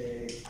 eh, 0.00 0.49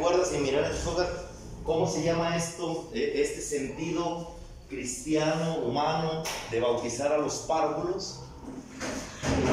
¿Alguien 0.00 0.24
se 0.24 0.24
acuerda, 0.24 0.24
si 0.24 0.38
miran 0.38 0.64
en 0.64 0.76
su 0.76 0.90
hogar, 0.90 1.08
cómo 1.62 1.86
se 1.86 2.02
llama 2.02 2.34
esto, 2.34 2.90
e, 2.94 3.20
este 3.20 3.42
sentido 3.42 4.34
cristiano, 4.68 5.58
humano, 5.58 6.22
de 6.50 6.60
bautizar 6.60 7.12
a 7.12 7.18
los 7.18 7.34
párvulos? 7.40 8.20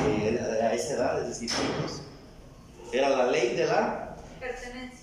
Eh, 0.07 0.39
a 0.39 0.73
esa 0.73 0.93
edad, 0.93 1.21
es 1.21 1.39
decir, 1.39 1.51
Era 2.93 3.09
la 3.09 3.27
ley 3.27 3.55
de 3.55 3.65
la 3.65 4.15
pertenencia. 4.39 4.99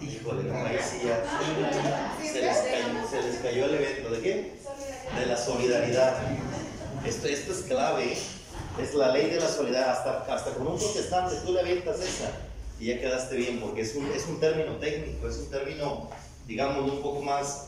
Híjole, 0.00 0.42
no, 0.44 0.54
ahí 0.58 0.78
sí 0.78 1.06
ya 1.06 1.24
se 2.22 2.42
les, 2.42 2.56
cayó, 2.58 3.08
se 3.08 3.22
les 3.22 3.36
cayó 3.40 3.64
el 3.64 3.74
evento. 3.74 4.10
¿De 4.10 4.20
qué? 4.20 4.58
De 5.18 5.26
la 5.26 5.36
solidaridad. 5.36 6.18
Esto, 7.04 7.26
esto 7.28 7.52
es 7.52 7.58
clave, 7.62 8.12
¿eh? 8.12 8.18
es 8.80 8.94
la 8.94 9.10
ley 9.10 9.30
de 9.30 9.40
la 9.40 9.48
solidaridad. 9.48 9.90
Hasta, 9.90 10.34
hasta 10.34 10.52
con 10.52 10.66
un 10.66 10.78
protestante 10.78 11.36
tú 11.44 11.52
le 11.52 11.60
avientas 11.60 11.98
esa 12.00 12.30
y 12.80 12.86
ya 12.86 13.00
quedaste 13.00 13.36
bien, 13.36 13.60
porque 13.60 13.82
es 13.82 13.94
un, 13.94 14.06
es 14.12 14.26
un 14.26 14.40
término 14.40 14.76
técnico, 14.76 15.28
es 15.28 15.36
un 15.38 15.50
término, 15.50 16.08
digamos, 16.46 16.90
un 16.90 17.02
poco 17.02 17.22
más 17.22 17.66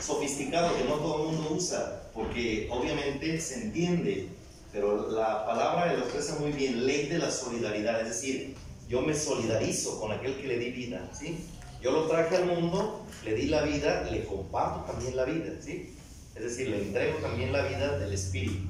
sofisticado 0.00 0.76
que 0.76 0.84
no 0.84 0.96
todo 0.96 1.30
el 1.30 1.36
mundo 1.36 1.54
usa, 1.54 2.02
porque 2.14 2.68
obviamente 2.70 3.40
se 3.40 3.62
entiende, 3.62 4.28
pero 4.72 5.10
la 5.10 5.46
palabra 5.46 5.92
lo 5.92 6.00
expresa 6.00 6.36
muy 6.38 6.52
bien, 6.52 6.86
ley 6.86 7.06
de 7.06 7.18
la 7.18 7.30
solidaridad, 7.30 8.00
es 8.02 8.08
decir, 8.08 8.54
yo 8.88 9.00
me 9.02 9.14
solidarizo 9.14 10.00
con 10.00 10.12
aquel 10.12 10.36
que 10.36 10.46
le 10.46 10.58
di 10.58 10.70
vida, 10.70 11.10
¿sí? 11.18 11.38
Yo 11.82 11.92
lo 11.92 12.06
traje 12.06 12.36
al 12.36 12.46
mundo, 12.46 13.04
le 13.24 13.34
di 13.34 13.46
la 13.46 13.62
vida, 13.62 14.08
le 14.10 14.24
comparto 14.24 14.90
también 14.90 15.16
la 15.16 15.24
vida, 15.24 15.52
¿sí? 15.60 15.94
Es 16.34 16.42
decir, 16.42 16.68
le 16.68 16.82
entrego 16.82 17.18
también 17.18 17.52
la 17.52 17.62
vida 17.62 17.98
del 17.98 18.12
Espíritu. 18.12 18.68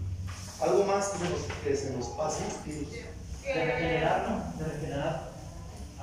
¿Algo 0.61 0.85
más 0.85 1.09
que 1.09 1.19
se 1.19 1.25
nos, 1.25 1.41
que 1.65 1.77
se 1.77 1.91
nos 1.91 2.07
pase? 2.17 2.45
De 3.45 3.65
regenerar, 3.65 4.29
¿no? 4.29 4.65
De 4.65 4.73
regenerar. 4.73 5.36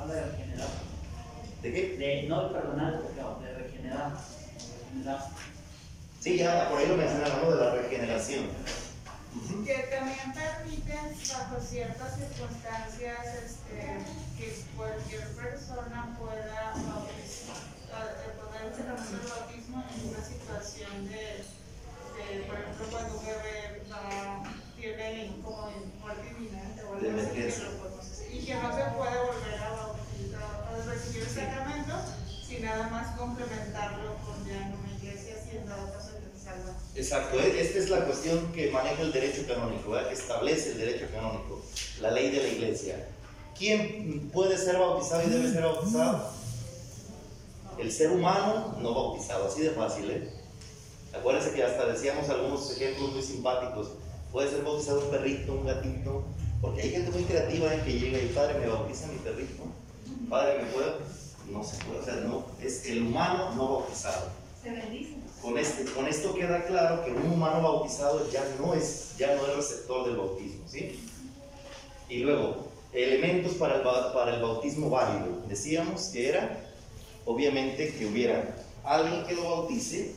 Habla 0.03 0.15
de 0.15 0.25
regenerar. 0.31 0.67
¿De 1.61 1.73
qué? 1.73 1.97
De 1.97 2.23
no 2.27 2.49
de 2.49 2.53
perdonar, 2.53 3.01
de 3.01 3.53
regenerar. 3.53 4.11
Sí, 6.19 6.37
ya 6.37 6.67
por 6.69 6.79
ahí 6.79 6.87
lo 6.87 6.97
mencionaron, 6.97 7.41
¿no? 7.41 7.51
De 7.55 7.63
la 7.63 7.75
regeneración 7.75 8.49
que 9.65 9.73
también 9.89 10.33
permiten 10.33 11.17
bajo 11.31 11.59
ciertas 11.59 12.15
circunstancias 12.17 13.17
este, 13.45 13.97
que 14.37 14.63
cualquier 14.77 15.27
persona 15.35 16.15
pueda 16.19 16.73
bautizar, 16.75 17.57
poder 18.37 18.63
hacer 18.67 19.19
el 19.21 19.27
bautismo 19.27 19.83
en 19.89 20.09
una 20.09 20.23
situación 20.23 21.07
de, 21.07 21.43
de, 22.13 22.43
por 22.45 22.59
ejemplo, 22.59 22.85
cuando 22.91 23.17
un 23.17 23.25
bebé 23.25 23.81
va, 23.91 24.43
tiene 24.79 25.41
como 25.43 25.71
muerte 26.01 26.27
inminente 26.37 26.83
o 26.83 26.93
algo 26.93 27.21
así, 27.21 27.92
y 28.33 28.45
que 28.45 28.55
no 28.55 28.69
se 28.73 28.83
puede 28.97 29.17
volver 29.19 29.59
a 29.61 29.69
bautizar, 29.69 30.67
a 30.67 30.91
recibir 30.91 31.23
el 31.23 31.29
sacramento, 31.29 31.93
sin 32.47 32.63
nada 32.63 32.89
más 32.89 33.17
complementarlo 33.17 34.15
con 34.25 34.45
ya 34.47 34.67
en 34.67 34.73
una 34.73 34.93
iglesia 34.97 35.35
haciendo 35.39 35.73
otras 35.73 36.13
Exacto, 36.95 37.39
e-, 37.39 37.61
esta 37.61 37.79
es 37.79 37.89
la 37.89 38.05
cuestión 38.05 38.51
que 38.51 38.71
maneja 38.71 39.01
el 39.01 39.11
derecho 39.11 39.45
canónico, 39.47 39.93
que 40.07 40.13
establece 40.13 40.71
el 40.71 40.77
derecho 40.79 41.05
canónico, 41.13 41.63
la 42.01 42.11
ley 42.11 42.29
de 42.31 42.43
la 42.43 42.47
iglesia. 42.49 43.07
¿Quién 43.57 44.29
puede 44.31 44.57
ser 44.57 44.77
bautizado 44.77 45.23
y 45.23 45.29
debe 45.29 45.51
ser 45.51 45.63
bautizado? 45.63 46.31
El 47.77 47.91
ser 47.91 48.11
humano 48.11 48.75
no 48.79 48.93
bautizado, 48.93 49.47
así 49.47 49.61
de 49.61 49.71
fácil, 49.71 50.09
¿eh? 50.11 50.29
Acuérdense 51.13 51.53
que 51.53 51.63
hasta 51.63 51.85
decíamos 51.85 52.29
algunos 52.29 52.71
ejemplos 52.71 53.13
muy 53.13 53.21
simpáticos. 53.21 53.89
Puede 54.31 54.49
ser 54.49 54.63
bautizado 54.63 55.05
un 55.05 55.11
perrito, 55.11 55.53
un 55.53 55.65
gatito, 55.65 56.23
porque 56.63 56.81
hay 56.81 56.91
gente 56.91 57.11
muy 57.11 57.23
creativa 57.23 57.75
¿eh? 57.75 57.81
que 57.83 57.99
llega 57.99 58.17
y 58.17 58.27
padre 58.27 58.57
me 58.57 58.67
bautiza 58.67 59.07
mi 59.07 59.17
perrito, 59.19 59.63
padre 60.29 60.63
me 60.63 60.71
puede, 60.71 60.93
no 61.51 61.61
se 61.61 61.75
puede, 61.83 61.99
o 61.99 62.05
sea, 62.05 62.15
no, 62.15 62.45
es 62.61 62.85
el 62.85 63.03
humano 63.03 63.53
no 63.53 63.79
bautizado. 63.79 64.29
Se 64.63 64.71
bendice. 64.71 65.15
Con, 65.41 65.57
este, 65.57 65.83
con 65.91 66.07
esto 66.07 66.33
queda 66.33 66.65
claro 66.65 67.03
que 67.03 67.11
un 67.11 67.33
humano 67.33 67.61
bautizado 67.61 68.31
ya 68.31 68.45
no 68.61 68.73
es, 68.73 69.13
ya 69.17 69.35
no 69.35 69.45
es 69.45 69.57
receptor 69.57 70.05
del 70.07 70.15
bautismo, 70.15 70.65
¿sí? 70.65 71.05
Y 72.07 72.19
luego, 72.19 72.69
elementos 72.93 73.55
para 73.55 73.75
el, 73.75 73.81
para 73.81 74.35
el 74.35 74.41
bautismo 74.41 74.89
válido. 74.89 75.41
Decíamos 75.49 76.03
que 76.13 76.29
era, 76.29 76.71
obviamente, 77.25 77.93
que 77.93 78.05
hubiera 78.05 78.55
alguien 78.85 79.25
que 79.25 79.33
lo 79.33 79.43
bautice, 79.43 80.15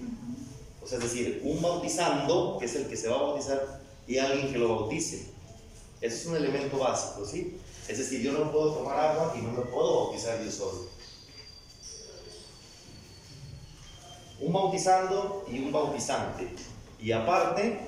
o 0.81 0.87
sea, 0.87 0.99
es 0.99 1.05
decir, 1.05 1.41
un 1.43 1.61
bautizando, 1.61 2.57
que 2.61 2.67
es 2.67 2.77
el 2.77 2.87
que 2.87 2.97
se 2.97 3.09
va 3.09 3.17
a 3.17 3.23
bautizar, 3.23 3.81
y 4.07 4.19
alguien 4.19 4.53
que 4.53 4.59
lo 4.59 4.69
bautice. 4.69 5.35
Ese 6.01 6.17
es 6.17 6.27
un 6.27 6.37
elemento 6.37 6.79
básico, 6.79 7.25
¿sí? 7.25 7.59
Es 7.89 7.99
decir, 7.99 8.21
yo 8.21 8.33
no 8.33 8.51
puedo 8.53 8.75
tomar 8.75 8.99
agua 8.99 9.35
y 9.37 9.43
no 9.43 9.53
me 9.53 9.63
puedo 9.63 10.05
bautizar 10.07 10.43
yo 10.43 10.51
solo. 10.51 10.97
un 14.41 14.53
bautizando 14.53 15.45
y 15.51 15.59
un 15.61 15.73
bautizante. 15.73 16.49
Y 17.01 17.13
aparte, 17.13 17.79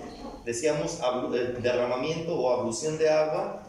decíamos 0.44 0.98
eh, 1.34 1.56
derramamiento 1.60 2.34
o 2.34 2.52
ablución 2.52 2.98
de 2.98 3.10
agua 3.10 3.62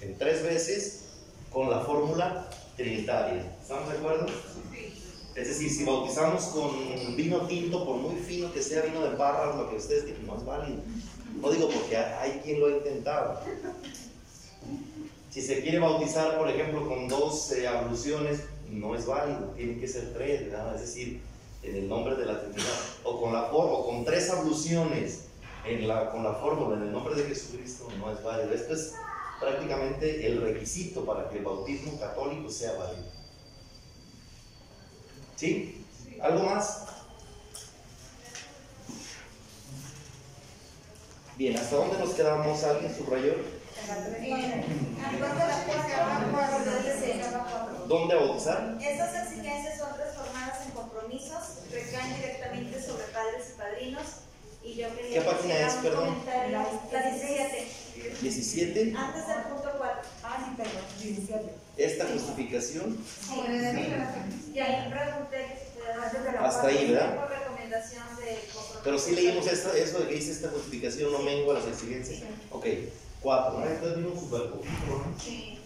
en 0.00 0.16
tres 0.18 0.42
veces 0.42 1.04
con 1.50 1.70
la 1.70 1.80
fórmula 1.80 2.48
trinitaria. 2.76 3.56
¿Estamos 3.60 3.88
de 3.90 3.98
acuerdo? 3.98 4.26
Es 5.34 5.48
decir, 5.48 5.70
si 5.70 5.84
bautizamos 5.84 6.44
con 6.46 7.16
vino 7.16 7.46
tinto, 7.46 7.84
por 7.84 7.96
muy 7.96 8.16
fino 8.20 8.52
que 8.52 8.62
sea 8.62 8.82
vino 8.82 9.00
de 9.00 9.16
barras, 9.16 9.56
lo 9.56 9.68
que 9.68 9.76
ustedes 9.76 10.06
digan, 10.06 10.26
no 10.26 10.36
es 10.36 10.44
válido. 10.44 10.80
No 11.40 11.50
digo 11.50 11.68
porque 11.68 11.96
hay 11.96 12.40
quien 12.44 12.60
lo 12.60 12.66
ha 12.66 12.70
intentado. 12.70 13.40
Si 15.30 15.42
se 15.42 15.62
quiere 15.62 15.78
bautizar, 15.78 16.38
por 16.38 16.48
ejemplo, 16.48 16.88
con 16.88 17.08
dos 17.08 17.52
eh, 17.52 17.66
abluciones, 17.66 18.44
no 18.70 18.94
es 18.94 19.06
válido, 19.06 19.52
tiene 19.56 19.78
que 19.80 19.88
ser 19.88 20.12
tres, 20.14 20.42
Es 20.74 20.80
decir, 20.80 21.20
en 21.62 21.76
el 21.76 21.88
nombre 21.88 22.14
de 22.14 22.26
la 22.26 22.40
Trinidad, 22.40 22.78
o 23.02 23.20
con, 23.20 23.32
la, 23.32 23.52
o 23.52 23.86
con 23.86 24.04
tres 24.04 24.30
abluciones 24.30 25.24
con 26.12 26.22
la 26.22 26.34
fórmula 26.34 26.76
en 26.76 26.82
el 26.82 26.92
nombre 26.92 27.14
de 27.14 27.24
Jesucristo, 27.24 27.88
no 27.98 28.12
es 28.12 28.22
válido. 28.22 28.52
Esto 28.52 28.74
es 28.74 28.94
prácticamente 29.40 30.26
el 30.26 30.42
requisito 30.42 31.04
para 31.06 31.28
que 31.30 31.38
el 31.38 31.44
bautismo 31.44 31.98
católico 31.98 32.50
sea 32.50 32.72
válido. 32.74 33.04
¿Sí? 35.36 35.84
¿Algo 36.20 36.44
más? 36.44 36.86
Bien, 41.36 41.56
¿hasta 41.56 41.74
dónde 41.76 41.98
nos 41.98 42.10
quedamos? 42.10 42.62
¿Alguien 42.62 42.94
subrayó? 42.94 43.34
¿Dónde 47.88 48.14
bautizar? 48.14 48.78
Estas 48.80 49.26
exigencias 49.26 49.78
son 49.78 49.94
transformadas 49.96 50.64
en 50.64 50.70
compromisos, 50.70 51.42
recaen 51.72 52.14
directamente 52.16 52.80
sobre 52.80 53.04
padres 53.06 53.52
y 53.52 53.58
padrinos. 53.58 54.06
Y 54.62 54.76
yo 54.76 54.94
quería 54.96 55.20
¿Qué 55.20 55.20
página 55.28 55.54
es, 55.58 55.74
perdón? 55.74 56.16
La 56.52 56.66
17. 57.02 57.68
17. 58.22 58.94
Antes 58.96 59.26
del 59.26 59.42
punto 59.42 59.70
4. 59.76 59.96
Ah, 60.22 60.36
sí, 60.38 60.54
perdón, 60.56 60.82
17. 61.02 61.54
¿Esta 61.76 62.04
justificación? 62.06 63.04
Sí. 63.20 63.34
Y 64.54 64.60
ahí 64.60 64.90
pregunté 64.90 65.58
Hasta 66.38 66.66
ahí, 66.68 66.92
¿verdad? 66.92 67.43
Recomendación 67.74 68.16
de 68.16 68.38
Pero 68.84 68.98
sí 68.98 69.14
leímos 69.16 69.46
eso 69.46 69.98
de 69.98 70.08
que 70.08 70.14
dice 70.14 70.32
esta 70.32 70.48
justificación 70.48 71.12
no 71.12 71.18
mengua 71.20 71.54
las 71.54 71.66
exigencias. 71.66 72.22
Ok. 72.50 72.66
Cuatro. 73.20 73.64
Entonces 73.66 73.96
vino 73.96 74.20
súper 74.20 74.50
poquito, 74.50 74.72
¿no? 74.88 75.20
Sí. 75.20 75.58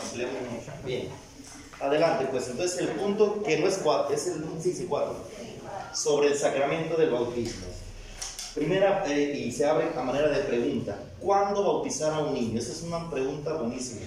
Ampliamos 0.00 0.42
mucho. 0.50 0.72
Bien. 0.84 1.08
Adelante, 1.80 2.26
pues 2.30 2.48
entonces 2.48 2.78
el 2.78 2.88
punto 2.90 3.42
que 3.42 3.58
no 3.58 3.66
es 3.66 3.78
cuatro, 3.78 4.14
es 4.14 4.26
el 4.26 4.44
sí, 4.62 4.72
sí, 4.72 4.86
cuatro. 4.88 5.16
Sobre 5.94 6.28
el 6.28 6.38
sacramento 6.38 6.96
del 6.96 7.10
bautismo. 7.10 7.66
Primera, 8.54 9.04
eh, 9.06 9.44
y 9.46 9.52
se 9.52 9.66
abre 9.66 9.90
a 9.96 10.02
manera 10.02 10.28
de 10.28 10.44
pregunta. 10.44 10.98
¿Cuándo 11.20 11.62
bautizar 11.62 12.12
a 12.12 12.18
un 12.20 12.34
niño? 12.34 12.58
Esa 12.58 12.72
es 12.72 12.82
una 12.82 13.10
pregunta 13.10 13.54
buenísima. 13.54 14.02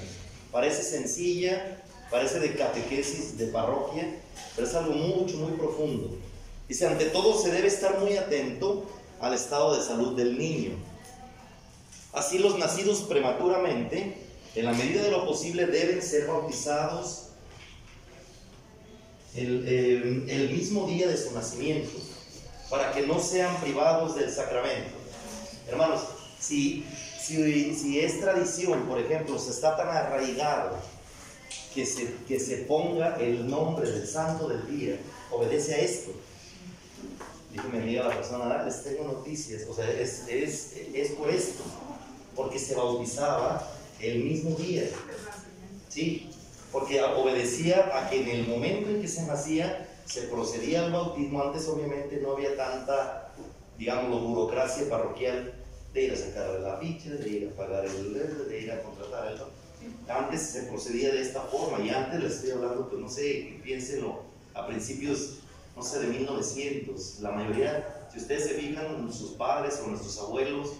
Parece 0.52 0.84
sencilla, 0.84 1.82
parece 2.10 2.40
de 2.40 2.56
catequesis, 2.56 3.38
de 3.38 3.48
parroquia, 3.48 4.20
pero 4.56 4.68
es 4.68 4.76
algo 4.76 4.94
mucho, 4.94 5.38
muy 5.38 5.54
profundo. 5.54 6.23
Dice, 6.68 6.88
ante 6.88 7.06
todo 7.06 7.42
se 7.42 7.52
debe 7.52 7.68
estar 7.68 8.00
muy 8.00 8.18
atento 8.18 8.86
al 9.20 9.34
estado 9.34 9.76
de 9.76 9.84
salud 9.84 10.16
del 10.16 10.38
niño 10.38 10.78
Así 12.14 12.38
los 12.38 12.60
nacidos 12.60 13.02
prematuramente 13.02 14.16
en 14.54 14.66
la 14.66 14.74
medida 14.74 15.02
de 15.02 15.10
lo 15.10 15.26
posible 15.26 15.66
deben 15.66 16.02
ser 16.02 16.28
bautizados 16.28 17.30
el, 19.36 19.66
eh, 19.68 20.26
el 20.28 20.52
mismo 20.52 20.86
día 20.86 21.08
de 21.08 21.18
su 21.18 21.32
nacimiento, 21.34 21.98
para 22.70 22.92
que 22.92 23.08
no 23.08 23.20
sean 23.20 23.60
privados 23.62 24.16
del 24.16 24.30
sacramento. 24.32 24.92
Hermanos, 25.68 26.02
si, 26.40 26.86
si, 27.20 27.74
si 27.74 28.00
es 28.00 28.20
tradición, 28.20 28.84
por 28.84 29.00
ejemplo, 29.00 29.40
se 29.40 29.50
está 29.50 29.76
tan 29.76 29.88
arraigado 29.88 30.78
que 31.74 31.84
se, 31.84 32.14
que 32.28 32.40
se 32.40 32.58
ponga 32.58 33.16
el 33.16 33.50
nombre 33.50 33.90
del 33.90 34.08
santo 34.08 34.48
del 34.50 34.68
día, 34.78 34.98
obedece 35.32 35.74
a 35.74 35.78
esto. 35.80 36.12
Dijo 37.54 37.70
mi 37.70 37.78
amiga 37.78 38.08
la 38.08 38.16
persona, 38.16 38.46
"Ah, 38.60 38.64
les 38.66 38.84
tengo 38.84 39.04
noticias, 39.04 39.62
o 39.70 39.74
sea, 39.76 39.88
es, 39.90 40.24
es, 40.28 40.74
es 40.94 41.12
por 41.12 41.30
esto, 41.30 41.64
porque 42.36 42.58
se 42.58 42.74
bautizaba 42.76 43.72
el 44.00 44.24
mismo 44.24 44.56
día. 44.58 44.90
Sí, 45.88 46.30
porque 46.72 47.00
obedecía 47.02 47.92
a 47.96 48.10
que 48.10 48.22
en 48.24 48.30
el 48.40 48.48
momento 48.48 48.90
en 48.90 49.02
que 49.02 49.08
se 49.08 49.28
nacía 49.28 49.88
se 50.06 50.24
procedía 50.24 50.86
al 50.86 50.92
bautismo. 50.92 51.44
Antes 51.44 51.68
obviamente 51.68 52.20
no 52.22 52.32
había 52.34 52.58
tanta, 52.58 53.32
digamos, 53.78 54.22
burocracia 54.24 54.90
parroquial 54.90 55.54
de 55.94 56.04
ir 56.06 56.12
a 56.12 56.18
sacar 56.18 56.60
la 56.60 56.78
ficha, 56.78 57.12
de 57.12 57.30
ir 57.30 57.52
a 57.54 57.56
pagar 57.56 57.86
el, 57.86 58.50
de 58.50 58.60
ir 58.62 58.72
a 58.72 58.82
contratar 58.82 59.32
el... 59.32 59.40
Antes 60.10 60.42
se 60.42 60.64
procedía 60.64 61.12
de 61.14 61.22
esta 61.22 61.42
forma 61.42 61.86
y 61.86 61.90
antes 61.90 62.20
les 62.24 62.34
estoy 62.34 62.52
hablando, 62.52 62.90
pues 62.90 63.00
no 63.00 63.08
sé, 63.10 63.60
piénsenlo, 63.64 64.24
a 64.56 64.66
principios, 64.66 65.40
no 65.76 65.82
sé, 65.84 66.00
de 66.00 66.08
1900, 66.08 67.20
la 67.22 67.32
mayoría, 67.32 68.08
si 68.12 68.20
ustedes 68.20 68.44
se 68.44 68.54
fijan, 68.56 69.12
sus 69.12 69.32
padres 69.32 69.82
o 69.84 69.88
nuestros 69.88 70.18
abuelos, 70.20 70.74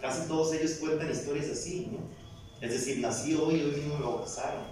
casi 0.00 0.26
todos 0.28 0.52
ellos 0.54 0.72
cuentan 0.80 1.10
historias 1.10 1.48
así, 1.50 1.88
¿no? 1.92 1.98
Es 2.64 2.72
decir, 2.72 2.98
nací 2.98 3.34
hoy, 3.34 3.62
hoy 3.62 3.72
mismo 3.72 3.98
me 3.98 4.04
bautizaron. 4.04 4.64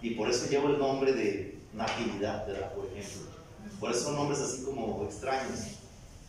Y 0.00 0.10
por 0.10 0.30
eso 0.30 0.48
llevo 0.48 0.68
el 0.68 0.78
nombre 0.78 1.12
de 1.12 1.58
Natividad, 1.72 2.46
¿verdad? 2.46 2.72
Por 2.74 2.86
ejemplo. 2.86 3.30
Por 3.80 3.90
eso 3.90 4.04
son 4.04 4.16
nombres 4.16 4.40
así 4.40 4.62
como 4.62 5.04
extraños. 5.04 5.60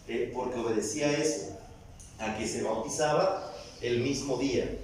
eh, 0.08 0.32
porque 0.34 0.58
obedecía 0.60 1.12
eso, 1.12 1.60
a 2.18 2.36
que 2.36 2.48
se 2.48 2.64
bautizaba 2.64 3.54
el 3.82 4.00
mismo 4.00 4.38
día. 4.38 4.78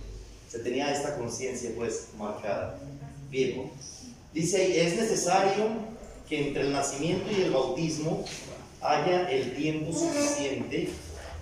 Se 0.49 0.59
tenía 0.59 0.93
esta 0.93 1.17
conciencia 1.17 1.71
pues 1.75 2.09
marcada. 2.17 2.79
Bien, 3.31 3.71
dice 4.33 4.57
ahí, 4.61 4.77
es 4.77 4.95
necesario 4.95 5.65
que 6.27 6.47
entre 6.47 6.63
el 6.63 6.73
nacimiento 6.73 7.29
y 7.31 7.43
el 7.43 7.51
bautismo 7.51 8.25
haya 8.81 9.29
el 9.29 9.55
tiempo 9.55 9.93
suficiente 9.93 10.89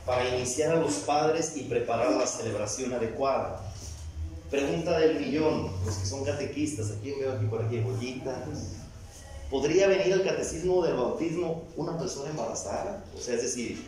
para 0.06 0.28
iniciar 0.36 0.76
a 0.76 0.80
los 0.80 0.94
padres 0.96 1.54
y 1.56 1.64
preparar 1.64 2.12
la 2.12 2.28
celebración 2.28 2.94
adecuada. 2.94 3.74
Pregunta 4.50 5.00
del 5.00 5.20
millón, 5.20 5.72
los 5.86 5.96
que 5.96 6.06
son 6.06 6.24
catequistas, 6.24 6.92
aquí 6.92 7.14
veo 7.20 7.34
aquí 7.34 7.46
por 7.46 7.64
aquí, 7.64 7.80
Bollita. 7.80 8.46
¿Podría 9.50 9.88
venir 9.88 10.14
al 10.14 10.24
catecismo 10.24 10.84
del 10.84 10.96
bautismo 10.96 11.64
una 11.76 11.98
persona 11.98 12.30
embarazada? 12.30 13.04
O 13.18 13.22
sea, 13.22 13.36
es 13.36 13.44
decir, 13.44 13.84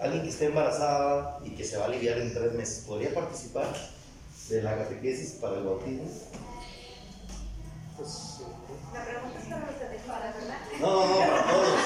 alguien 0.00 0.22
que 0.22 0.30
esté 0.30 0.46
embarazada 0.46 1.38
y 1.44 1.50
que 1.50 1.64
se 1.64 1.76
va 1.76 1.84
a 1.84 1.88
aliviar 1.88 2.18
en 2.18 2.32
tres 2.32 2.52
meses, 2.52 2.84
¿podría 2.86 3.14
participar 3.14 3.66
de 4.48 4.62
la 4.62 4.76
catequesis 4.76 5.32
para 5.40 5.58
el 5.58 5.64
bautismo? 5.64 6.04
La 8.92 9.04
pregunta 9.04 9.38
es 9.38 9.46
para 9.46 9.66
los 9.66 9.76
adecuados, 9.82 10.34
¿verdad? 10.34 10.58
No, 10.80 10.90
no, 10.90 11.06
no, 11.06 11.18
para 11.18 11.42
todos. 11.52 11.78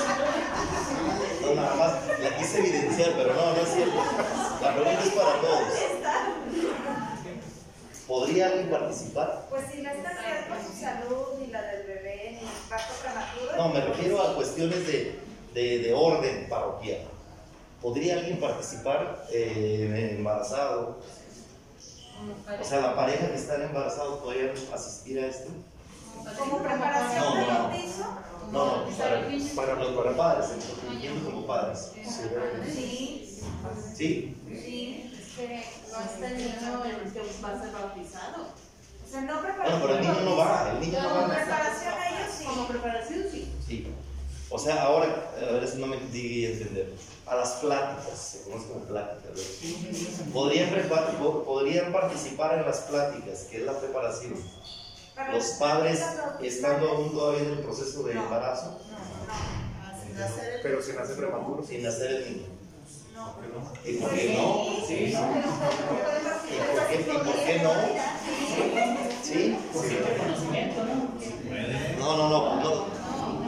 No, 1.42 1.54
nada 1.54 1.74
más, 1.76 2.20
la 2.20 2.36
quise 2.36 2.58
evidenciar, 2.58 3.12
pero 3.16 3.34
no, 3.34 3.52
no 3.52 3.60
es 3.62 3.68
cierto. 3.68 3.96
La 4.62 4.74
pregunta 4.74 5.02
es 5.02 5.10
para 5.10 5.40
todos. 5.40 5.68
¿Podría 8.08 8.46
alguien 8.46 8.70
participar? 8.70 9.46
Pues 9.50 9.64
si 9.72 9.82
no 9.82 9.90
está 9.90 10.10
bien 10.12 10.44
por 10.48 10.58
su 10.64 10.80
salud, 10.80 11.40
ni 11.40 11.46
la 11.48 11.62
del 11.62 11.86
bebé, 11.86 12.38
ni 12.40 12.46
el 12.48 12.54
parto 12.68 12.94
prematuro. 13.02 13.56
No, 13.56 13.68
me 13.70 13.80
refiero 13.80 14.22
a 14.22 14.34
cuestiones 14.34 14.86
de, 14.86 15.18
de, 15.54 15.78
de 15.78 15.92
orden 15.94 16.48
parroquial. 16.48 17.00
¿Podría 17.82 18.14
alguien 18.14 18.40
participar 18.40 19.26
eh, 19.30 20.14
embarazado? 20.18 20.98
O 22.60 22.64
sea, 22.64 22.80
la 22.80 22.96
pareja 22.96 23.28
que 23.28 23.34
está 23.36 23.56
embarazado 23.56 24.20
podría 24.20 24.52
asistir 24.72 25.18
a 25.20 25.26
esto. 25.26 25.50
Como 26.38 26.58
preparación 26.58 27.24
No, 27.24 27.40
no. 27.40 27.46
bautizo. 27.58 28.04
No, 28.52 28.86
no, 28.86 28.96
para, 28.96 29.74
para 29.74 29.74
los 29.84 29.92
para 30.04 30.16
padres, 30.16 30.50
incluyendo 30.82 31.30
como 31.30 31.46
padres. 31.46 31.90
Sí, 31.94 33.42
¿Sí? 33.94 34.36
sí. 34.46 35.12
No 35.92 36.00
está 36.00 36.26
el 36.30 36.36
niño 36.36 36.84
el 36.84 37.12
que 37.12 37.20
va 37.42 37.48
a 37.50 37.60
ser 37.62 37.72
bautizado. 37.72 38.44
O 39.04 39.08
sea, 39.10 39.20
no 39.22 39.34
Bueno, 39.34 39.42
preparación. 39.48 39.80
pero 39.82 39.94
el 39.94 40.00
niño 40.00 40.20
no 40.30 40.36
va, 40.36 40.70
el 40.72 40.80
niño 40.80 41.02
no 41.02 41.08
Como 41.08 41.20
va. 41.28 41.34
preparación 41.34 41.94
a 41.94 42.08
ellos 42.08 42.34
sí. 42.38 42.44
Como 42.44 42.66
preparación, 42.68 43.24
sí. 43.30 43.52
Sí. 43.66 43.86
O 44.48 44.58
sea, 44.58 44.82
ahora, 44.84 45.32
a 45.36 45.52
ver 45.52 45.66
si 45.68 45.78
no 45.78 45.86
me 45.88 45.96
di 45.96 46.46
a 46.46 46.50
entender. 46.50 46.94
A 47.26 47.34
las 47.34 47.50
pláticas, 47.54 48.16
se 48.16 48.42
conoce 48.48 48.68
como 48.68 48.84
pláticas, 48.84 49.24
¿verdad? 49.24 50.32
¿Podrían, 50.32 50.70
podrían 51.44 51.92
participar 51.92 52.56
en 52.58 52.64
las 52.64 52.78
pláticas, 52.82 53.40
que 53.50 53.56
es 53.58 53.62
la 53.64 53.76
preparación. 53.78 54.34
Los 55.32 55.44
padres, 55.58 56.00
estando 56.42 56.88
aún 56.90 57.10
todavía 57.12 57.42
en 57.42 57.50
el 57.52 57.58
proceso 57.60 58.02
de 58.02 58.14
No. 58.14 58.22
embarazo, 58.24 58.78
Pero 60.62 60.82
si 60.82 60.92
nace 60.92 61.14
prematuro. 61.14 61.62
sin 61.64 61.82
nacer 61.82 62.10
el 62.10 62.32
niño. 62.36 62.46
No. 63.14 63.34
¿Y 63.84 63.92
por 63.96 64.10
qué 64.14 64.34
no? 64.36 64.86
Sí. 64.86 64.94
¿Y 65.04 65.12
por 65.14 66.86
qué, 66.86 67.00
y 67.00 67.04
por 67.04 67.34
qué 67.44 67.58
no? 67.62 67.72
¿Sí? 69.22 69.56
¿no? 71.98 72.16
No, 72.16 72.28
no, 72.28 72.60
no. 72.60 72.96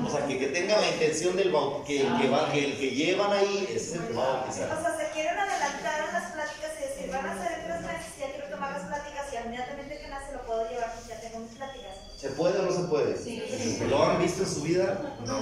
O 0.07 0.11
sea, 0.11 0.27
que, 0.27 0.39
que 0.39 0.47
tengan 0.49 0.81
la 0.81 0.89
intención 0.91 1.37
del 1.37 1.53
que, 1.87 1.99
que, 1.99 2.29
va, 2.31 2.51
que 2.51 2.65
el 2.65 2.79
que 2.79 2.91
llevan 2.93 3.31
ahí 3.33 3.69
es 3.75 3.93
el 3.93 4.07
que 4.07 4.15
va 4.15 4.41
a 4.41 4.45
O 4.49 4.53
sea, 4.53 4.97
se 4.97 5.11
quieren 5.13 5.39
adelantar 5.39 6.01
a 6.09 6.13
las 6.13 6.33
pláticas 6.33 6.71
y 6.79 6.83
decir, 6.89 7.11
van 7.13 7.27
a 7.27 7.37
ser 7.45 7.59
en 7.61 7.65
tres 7.67 7.81
meses, 7.83 8.13
ya 8.19 8.31
quiero 8.33 8.49
tomar 8.49 8.73
las 8.73 8.85
pláticas 8.87 9.27
y 9.33 9.37
inmediatamente 9.47 9.99
que 10.01 10.09
nace 10.09 10.33
lo 10.33 10.47
puedo 10.47 10.67
llevar 10.71 10.95
porque 10.95 11.09
ya 11.11 11.21
tengo 11.21 11.41
mis 11.41 11.53
pláticas. 11.57 11.95
¿Se 12.17 12.28
puede 12.39 12.59
o 12.59 12.63
no 12.63 12.73
se 12.73 12.85
puede? 12.85 13.19
Sí. 13.19 13.43
¿Lo 13.91 14.03
han 14.05 14.23
visto 14.23 14.43
en 14.45 14.49
su 14.49 14.63
vida? 14.63 15.17
No. 15.27 15.41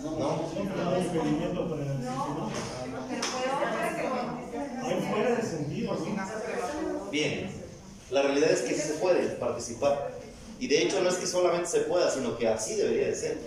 No, 0.00 0.50
que 0.54 0.60
Hay 4.84 5.00
fuera 5.12 5.36
de 5.36 5.42
sentido. 5.42 5.96
Bien. 7.10 7.50
La 8.10 8.22
realidad 8.22 8.50
es 8.52 8.60
que 8.60 8.74
sí 8.74 8.80
se 8.80 8.94
puede 8.94 9.20
participar. 9.36 10.10
Y 10.60 10.66
de 10.68 10.82
hecho 10.82 11.00
no 11.02 11.08
es 11.08 11.16
que 11.16 11.26
solamente 11.26 11.68
se 11.68 11.80
pueda, 11.80 12.10
sino 12.10 12.36
que 12.38 12.48
así 12.48 12.76
debería 12.76 13.08
de 13.08 13.14
ser. 13.14 13.38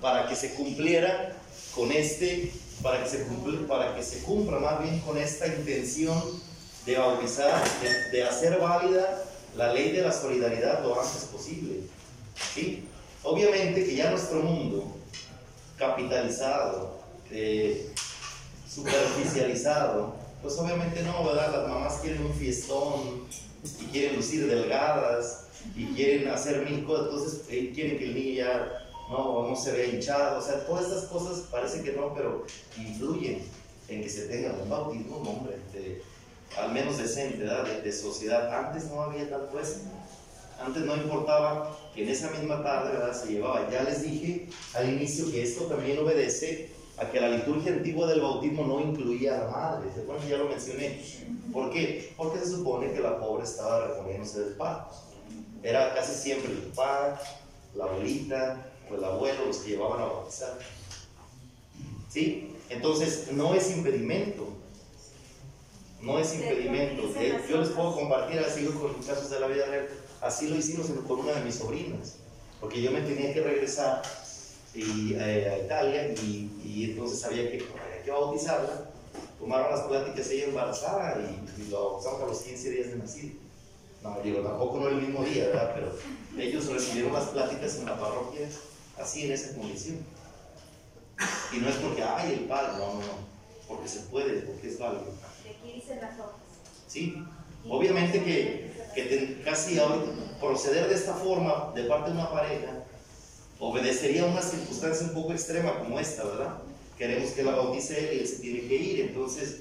Para 0.00 0.28
que 0.28 0.34
se 0.36 0.54
cumpliera 0.54 1.32
con 1.74 1.92
este, 1.92 2.52
para 2.82 3.02
que 3.02 3.08
se, 3.10 3.26
cumpl- 3.26 3.66
para 3.66 3.94
que 3.94 4.02
se 4.02 4.18
cumpla 4.22 4.58
más 4.58 4.80
bien 4.82 5.00
con 5.00 5.18
esta 5.18 5.46
intención 5.46 6.20
de 6.86 6.98
bautizar, 6.98 7.62
de, 7.82 8.16
de 8.18 8.24
hacer 8.24 8.58
válida 8.58 9.22
la 9.56 9.72
ley 9.72 9.92
de 9.92 10.02
la 10.02 10.12
solidaridad 10.12 10.82
lo 10.82 11.00
antes 11.00 11.24
posible. 11.32 11.80
¿sí? 12.54 12.84
Obviamente 13.22 13.84
que 13.84 13.94
ya 13.96 14.10
nuestro 14.10 14.40
mundo 14.42 14.96
capitalizado, 15.78 16.98
eh, 17.30 17.90
superficializado, 18.68 20.14
pues 20.42 20.56
obviamente 20.58 21.02
no, 21.02 21.24
¿verdad? 21.24 21.52
Las 21.56 21.68
mamás 21.68 21.94
quieren 22.00 22.24
un 22.24 22.34
fiestón 22.34 23.26
y 23.80 23.84
quieren 23.86 24.16
lucir 24.16 24.46
delgadas 24.48 25.44
y 25.76 25.86
quieren 25.94 26.28
hacer 26.28 26.64
mil 26.68 26.84
cosas, 26.84 27.06
entonces 27.06 27.40
eh, 27.50 27.70
quieren 27.74 27.98
que 27.98 28.04
el 28.06 28.14
niño 28.14 28.34
ya 28.34 28.88
no, 29.08 29.48
no 29.48 29.56
se 29.56 29.72
vea 29.72 29.86
hinchado, 29.86 30.38
o 30.38 30.42
sea, 30.42 30.66
todas 30.66 30.86
estas 30.86 31.04
cosas 31.04 31.44
parece 31.50 31.82
que 31.82 31.92
no, 31.92 32.12
pero 32.14 32.44
influyen 32.76 33.44
en 33.88 34.02
que 34.02 34.08
se 34.08 34.26
tenga 34.26 34.52
un 34.60 34.68
bautismo, 34.68 35.18
hombre, 35.18 35.58
de- 35.72 36.02
al 36.58 36.72
menos 36.72 36.98
decente. 36.98 37.44
De, 37.44 37.82
de 37.82 37.92
sociedad. 37.92 38.66
Antes 38.66 38.90
no 38.90 39.02
había 39.02 39.28
tanto 39.28 39.58
eso. 39.58 39.80
Antes 40.64 40.84
no 40.84 40.96
importaba 40.96 41.76
que 41.94 42.04
en 42.04 42.08
esa 42.08 42.30
misma 42.30 42.62
tarde 42.62 42.92
¿verdad? 42.92 43.20
se 43.20 43.32
llevaba. 43.32 43.68
Ya 43.70 43.82
les 43.82 44.02
dije 44.02 44.48
al 44.74 44.88
inicio 44.88 45.30
que 45.30 45.42
esto 45.42 45.64
también 45.64 45.98
obedece 45.98 46.70
a 46.98 47.10
que 47.10 47.20
la 47.20 47.28
liturgia 47.28 47.72
antigua 47.72 48.06
del 48.06 48.20
bautismo 48.20 48.64
no 48.64 48.80
incluía 48.80 49.34
a 49.34 49.44
la 49.44 49.50
madre. 49.50 49.90
¿Se 49.94 50.02
acuerdan? 50.02 50.28
Ya 50.28 50.38
lo 50.38 50.48
mencioné. 50.48 51.00
¿Por 51.52 51.70
qué? 51.70 52.12
Porque 52.16 52.38
se 52.38 52.46
supone 52.46 52.92
que 52.92 53.00
la 53.00 53.18
pobre 53.18 53.44
estaba 53.44 53.88
reponiéndose 53.88 54.40
del 54.40 54.54
parto. 54.54 54.94
Era 55.62 55.94
casi 55.94 56.14
siempre 56.14 56.52
el 56.52 56.58
papá, 56.58 57.20
la 57.74 57.84
abuelita 57.84 58.66
o 58.90 58.94
el 58.94 59.04
abuelo 59.04 59.46
los 59.46 59.58
que 59.58 59.70
llevaban 59.70 60.00
a 60.00 60.06
bautizar. 60.06 60.58
¿Sí? 62.08 62.54
Entonces, 62.68 63.28
no 63.32 63.54
es 63.54 63.70
impedimento. 63.70 64.48
No 66.02 66.18
es 66.18 66.34
impedimento. 66.34 67.02
Eh, 67.16 67.40
Yo 67.48 67.58
les 67.58 67.68
puedo 67.70 67.94
compartir 67.94 68.40
así 68.40 68.66
con 68.66 68.92
casos 68.94 69.30
de 69.30 69.40
la 69.40 69.46
vida 69.46 69.66
real. 69.66 69.88
Así 70.20 70.48
lo 70.48 70.56
hicimos 70.56 70.86
con 71.06 71.20
una 71.20 71.32
de 71.32 71.44
mis 71.44 71.54
sobrinas. 71.54 72.16
Porque 72.60 72.82
yo 72.82 72.90
me 72.90 73.00
tenía 73.00 73.32
que 73.32 73.40
regresar 73.40 74.02
y, 74.74 75.14
eh, 75.14 75.48
a 75.50 75.64
Italia 75.64 76.08
y, 76.08 76.50
y 76.64 76.90
entonces 76.90 77.24
había 77.24 77.50
que, 77.50 77.56
había 77.58 78.02
que 78.04 78.10
bautizarla. 78.10 78.90
tomaron 79.38 79.70
las 79.70 79.82
pláticas 79.82 80.30
ella 80.30 80.44
embarazada 80.46 81.20
y, 81.20 81.62
y 81.62 81.68
lo 81.68 81.90
bautizamos 81.90 82.22
a 82.22 82.26
los 82.26 82.38
15 82.40 82.70
días 82.70 82.88
de 82.88 82.96
nacido. 82.96 83.34
No, 84.02 84.18
digo, 84.22 84.40
tampoco 84.40 84.80
no 84.80 84.88
el 84.88 84.96
mismo 84.96 85.24
día, 85.24 85.46
¿verdad? 85.48 85.72
Pero 85.74 86.42
ellos 86.42 86.66
recibieron 86.66 87.12
las 87.12 87.26
pláticas 87.26 87.76
en 87.76 87.86
la 87.86 87.98
parroquia 87.98 88.48
así, 88.98 89.26
en 89.26 89.32
esa 89.32 89.54
condición. 89.54 89.98
Y 91.52 91.58
no 91.58 91.68
es 91.68 91.76
porque, 91.76 92.02
ay, 92.02 92.32
el 92.32 92.40
padre, 92.46 92.78
no, 92.78 92.94
no, 92.94 93.00
no, 93.00 93.32
porque 93.68 93.88
se 93.88 94.00
puede, 94.00 94.40
porque 94.40 94.68
es 94.68 94.78
válido. 94.78 95.12
Las 96.00 96.18
hojas. 96.18 96.42
Sí, 96.88 97.16
obviamente 97.68 98.22
que, 98.22 98.72
que 98.94 99.40
casi 99.44 99.78
ahorita 99.78 100.10
proceder 100.40 100.88
de 100.88 100.94
esta 100.94 101.14
forma 101.14 101.72
de 101.74 101.84
parte 101.84 102.10
de 102.10 102.16
una 102.16 102.30
pareja 102.30 102.84
obedecería 103.58 104.24
a 104.24 104.26
una 104.26 104.42
circunstancia 104.42 105.06
un 105.06 105.14
poco 105.14 105.32
extrema 105.32 105.78
como 105.78 105.98
esta, 106.00 106.24
¿verdad? 106.24 106.58
Queremos 106.98 107.30
que 107.30 107.44
la 107.44 107.52
bautice 107.52 107.98
él 107.98 108.16
y 108.16 108.20
él 108.20 108.26
se 108.28 108.36
tiene 108.36 108.68
que 108.68 108.74
ir, 108.74 109.00
entonces 109.02 109.60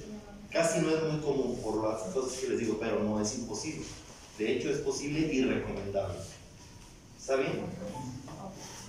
casi 0.52 0.80
no 0.80 0.90
es 0.90 1.04
muy 1.04 1.22
común 1.22 1.60
por 1.64 1.88
las 1.88 2.02
cosas 2.14 2.40
que 2.40 2.50
les 2.50 2.60
digo, 2.60 2.78
pero 2.80 3.00
no 3.00 3.22
es 3.22 3.38
imposible. 3.38 3.86
De 4.38 4.52
hecho, 4.52 4.72
es 4.72 4.80
posible 4.80 5.20
y 5.20 5.44
recomendable. 5.44 6.18
¿Está 7.18 7.36
bien? 7.36 7.62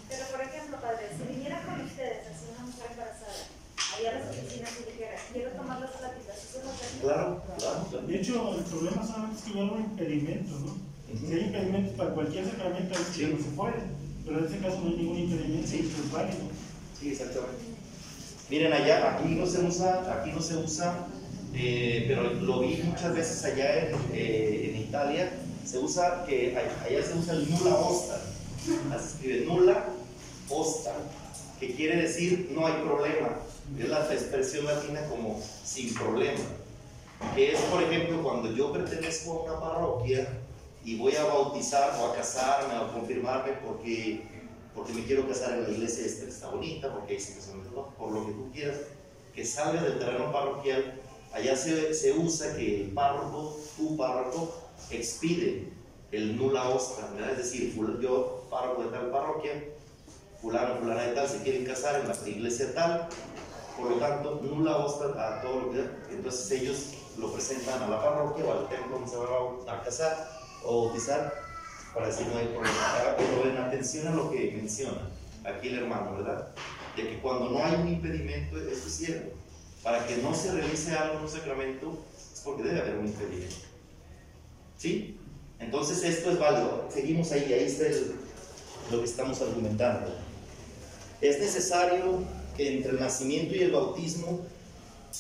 Pero 0.09 0.25
por 0.31 0.41
ejemplo, 0.41 0.81
padre, 0.81 1.09
si 1.17 1.35
viniera 1.35 1.63
con 1.63 1.81
ustedes, 1.83 2.27
así 2.27 2.47
una 2.57 2.67
mujer 2.67 2.87
embarazada, 2.91 3.49
allá 3.99 4.11
a 4.11 4.19
las 4.19 4.31
oficinas 4.31 4.71
y 4.81 4.91
dijera, 4.91 5.17
quiero 5.33 5.51
tomar 5.51 5.81
las. 5.81 5.93
Claro, 7.01 7.43
claro. 7.59 8.07
De 8.07 8.17
hecho, 8.21 8.55
el 8.59 8.65
problema 8.65 9.07
solamente 9.07 9.39
es 9.39 9.45
que 9.45 9.51
hubiera 9.53 9.73
un 9.73 9.81
impedimento, 9.81 10.51
¿no? 10.61 10.77
Si 11.19 11.33
hay 11.35 11.41
impedimentos 11.43 11.95
para 11.97 12.11
cualquier 12.15 12.45
sacramento, 12.47 12.95
sí 13.13 13.21
se 13.23 13.51
puede. 13.57 13.75
Pero 14.25 14.39
en 14.39 14.45
este 14.45 14.59
caso 14.59 14.81
no 14.81 14.89
hay 14.91 14.97
ningún 14.97 15.19
impedimento, 15.19 15.69
Sí. 15.69 15.79
es 16.05 16.13
válido. 16.13 16.39
Sí, 16.99 17.09
exactamente. 17.11 17.65
Miren 18.51 18.73
allá, 18.73 19.17
aquí 19.19 19.35
no 19.35 19.47
se 19.47 19.61
usa, 19.61 20.21
aquí 20.21 20.31
no 20.33 20.41
se 20.43 20.57
usa, 20.57 21.07
eh, 21.55 22.05
pero 22.07 22.33
lo 22.35 22.61
vi 22.61 22.83
muchas 22.85 23.15
veces 23.15 23.45
allá 23.45 23.89
en, 23.89 23.95
eh, 24.13 24.73
en 24.75 24.83
Italia, 24.83 25.33
se 25.65 25.79
usa 25.79 26.25
que 26.27 26.57
allá 26.57 27.03
se 27.03 27.19
usa 27.19 27.35
el 27.35 27.51
nulla 27.51 27.75
osta, 27.77 28.21
así 28.95 29.05
se 29.09 29.15
escribe 29.15 29.47
nulla 29.47 29.85
osta, 30.49 30.93
que 31.59 31.75
quiere 31.75 32.03
decir 32.03 32.51
no 32.55 32.67
hay 32.67 32.75
problema, 32.83 33.39
es 33.79 33.89
la 33.89 34.13
expresión 34.13 34.67
latina 34.67 35.07
como 35.09 35.41
sin 35.65 35.95
problema, 35.95 36.41
que 37.35 37.53
es 37.53 37.61
por 37.63 37.83
ejemplo 37.83 38.23
cuando 38.23 38.53
yo 38.53 38.73
pertenezco 38.73 39.33
a 39.33 39.43
una 39.45 39.61
parroquia 39.61 40.27
y 40.85 40.97
voy 40.97 41.15
a 41.17 41.25
bautizar 41.25 41.99
o 42.01 42.07
a 42.07 42.15
casarme 42.15 42.75
o 42.75 42.85
a 42.85 42.93
confirmarme 42.93 43.53
porque 43.65 44.33
porque 44.75 44.93
me 44.93 45.05
quiero 45.05 45.29
casar 45.29 45.53
en 45.53 45.65
la 45.65 45.71
iglesia 45.71 46.07
esta 46.07 46.25
que 46.25 46.31
está 46.31 46.49
bonita, 46.49 46.93
porque 46.93 47.17
casan 47.17 47.59
los 47.59 47.73
dos, 47.73 47.95
por 47.99 48.11
lo 48.11 48.27
que 48.27 48.33
tú 48.33 48.51
quieras, 48.53 48.77
que 49.35 49.45
salga 49.45 49.83
del 49.83 49.99
terreno 49.99 50.33
parroquial, 50.33 51.01
allá 51.33 51.57
se, 51.57 51.93
se 51.95 52.13
usa 52.13 52.57
que 52.57 52.83
el 52.83 52.91
párroco, 52.93 53.59
tu 53.77 53.97
párroco, 53.97 54.55
expide 54.91 55.69
el 56.11 56.37
nula 56.37 56.69
osta, 56.69 57.11
¿verdad? 57.15 57.33
es 57.33 57.39
decir, 57.39 57.75
yo, 58.01 58.47
párroco 58.51 58.85
de 58.85 58.91
tal 58.91 59.11
parroquia, 59.11 59.65
fulano, 60.41 60.77
fulana 60.77 61.03
de 61.03 61.15
tal, 61.15 61.29
se 61.29 61.43
quieren 61.43 61.65
casar 61.65 62.01
en 62.01 62.09
la 62.09 62.29
iglesia 62.29 62.75
tal, 62.75 63.09
por 63.77 63.91
lo 63.91 63.97
tanto, 63.97 64.41
nula 64.43 64.77
osta 64.79 65.07
a 65.37 65.41
todo 65.43 65.61
lo 65.61 65.73
que 65.73 65.85
entonces 66.15 66.51
ellos 66.61 66.79
lo 67.19 67.33
presentan 67.33 67.83
a 67.83 67.89
la 67.89 68.03
parroquia 68.03 68.45
o 68.45 68.53
al 68.53 68.69
templo 68.69 68.97
donde 68.97 69.11
se 69.11 69.17
van 69.17 69.29
a 69.69 69.83
casar 69.83 70.29
o 70.65 70.87
bautizar 70.87 71.35
para 71.95 72.07
decir 72.07 72.27
no 72.29 72.39
hay 72.39 72.47
problema. 72.47 72.99
Ahora, 72.99 73.17
Pero 73.17 73.51
en 73.51 73.57
atención 73.59 74.09
a 74.09 74.13
lo 74.13 74.31
que 74.31 74.53
menciona 74.57 75.09
aquí 75.45 75.69
el 75.69 75.79
hermano, 75.81 76.17
¿verdad? 76.17 76.49
De 76.97 77.09
que 77.09 77.21
cuando 77.21 77.51
no 77.51 77.63
hay 77.65 77.75
un 77.75 77.89
impedimento, 77.89 78.57
eso 78.59 78.87
es 78.87 78.97
cierto. 78.97 79.37
Para 79.83 80.07
que 80.07 80.17
no 80.19 80.33
se 80.35 80.53
realice 80.53 80.93
algo 80.95 81.17
en 81.19 81.23
un 81.25 81.29
sacramento, 81.29 81.99
es 82.33 82.41
porque 82.41 82.63
debe 82.63 82.81
haber 82.81 82.97
un 82.97 83.07
impedimento. 83.07 83.57
¿Sí? 84.79 85.19
Entonces 85.59 86.03
esto 86.03 86.31
es 86.31 86.39
válido. 86.39 86.89
Seguimos 86.93 87.31
ahí, 87.33 87.53
ahí 87.53 87.65
está 87.65 87.87
el- 87.87 88.15
lo 88.91 88.99
que 89.01 89.05
estamos 89.05 89.41
argumentando. 89.41 90.13
Es 91.21 91.39
necesario 91.39 92.25
que 92.57 92.77
entre 92.77 92.93
el 92.93 93.01
nacimiento 93.01 93.55
y 93.55 93.63
el 93.63 93.71
bautismo 93.71 94.41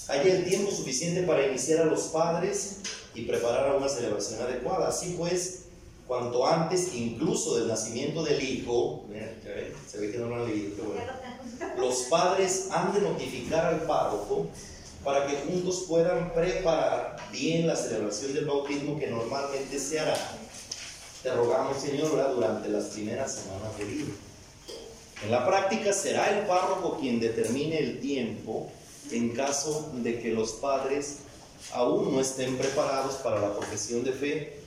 haya 0.08 0.34
el 0.34 0.44
tiempo 0.44 0.70
suficiente 0.70 1.22
para 1.22 1.46
iniciar 1.46 1.82
a 1.82 1.84
los 1.86 2.02
padres 2.04 2.78
y 3.14 3.22
preparar 3.22 3.70
a 3.70 3.76
una 3.76 3.88
celebración 3.88 4.40
adecuada. 4.42 4.88
Así 4.88 5.14
pues, 5.18 5.64
cuanto 6.06 6.46
antes, 6.46 6.94
incluso 6.94 7.58
del 7.58 7.68
nacimiento 7.68 8.22
del 8.22 8.42
hijo, 8.42 9.04
se 9.90 9.98
ve 9.98 10.10
que 10.10 10.18
no 10.18 10.28
lo 10.28 10.36
han 10.36 10.46
leído, 10.46 10.76
qué 10.76 10.82
bueno. 10.82 11.12
Los 11.78 12.02
padres 12.04 12.68
han 12.70 12.92
de 12.92 13.00
notificar 13.00 13.66
al 13.66 13.82
párroco 13.82 14.46
para 15.04 15.26
que 15.26 15.36
juntos 15.36 15.84
puedan 15.88 16.32
preparar 16.32 17.16
bien 17.32 17.66
la 17.66 17.76
celebración 17.76 18.34
del 18.34 18.46
bautismo 18.46 18.98
que 18.98 19.08
normalmente 19.08 19.78
se 19.78 20.00
hará. 20.00 20.16
Te 21.22 21.32
rogamos, 21.32 21.80
Señor, 21.80 22.10
durante 22.34 22.68
las 22.68 22.86
primeras 22.86 23.32
semanas 23.34 23.76
de 23.78 23.84
vida. 23.84 24.12
En 25.24 25.30
la 25.30 25.46
práctica 25.46 25.92
será 25.92 26.36
el 26.36 26.46
párroco 26.46 26.98
quien 26.98 27.20
determine 27.20 27.78
el 27.78 28.00
tiempo 28.00 28.70
en 29.12 29.30
caso 29.30 29.92
de 30.02 30.20
que 30.20 30.32
los 30.32 30.52
padres 30.52 31.18
aún 31.72 32.12
no 32.12 32.20
estén 32.20 32.56
preparados 32.56 33.16
para 33.16 33.40
la 33.40 33.56
profesión 33.56 34.02
de 34.02 34.12
fe 34.12 34.62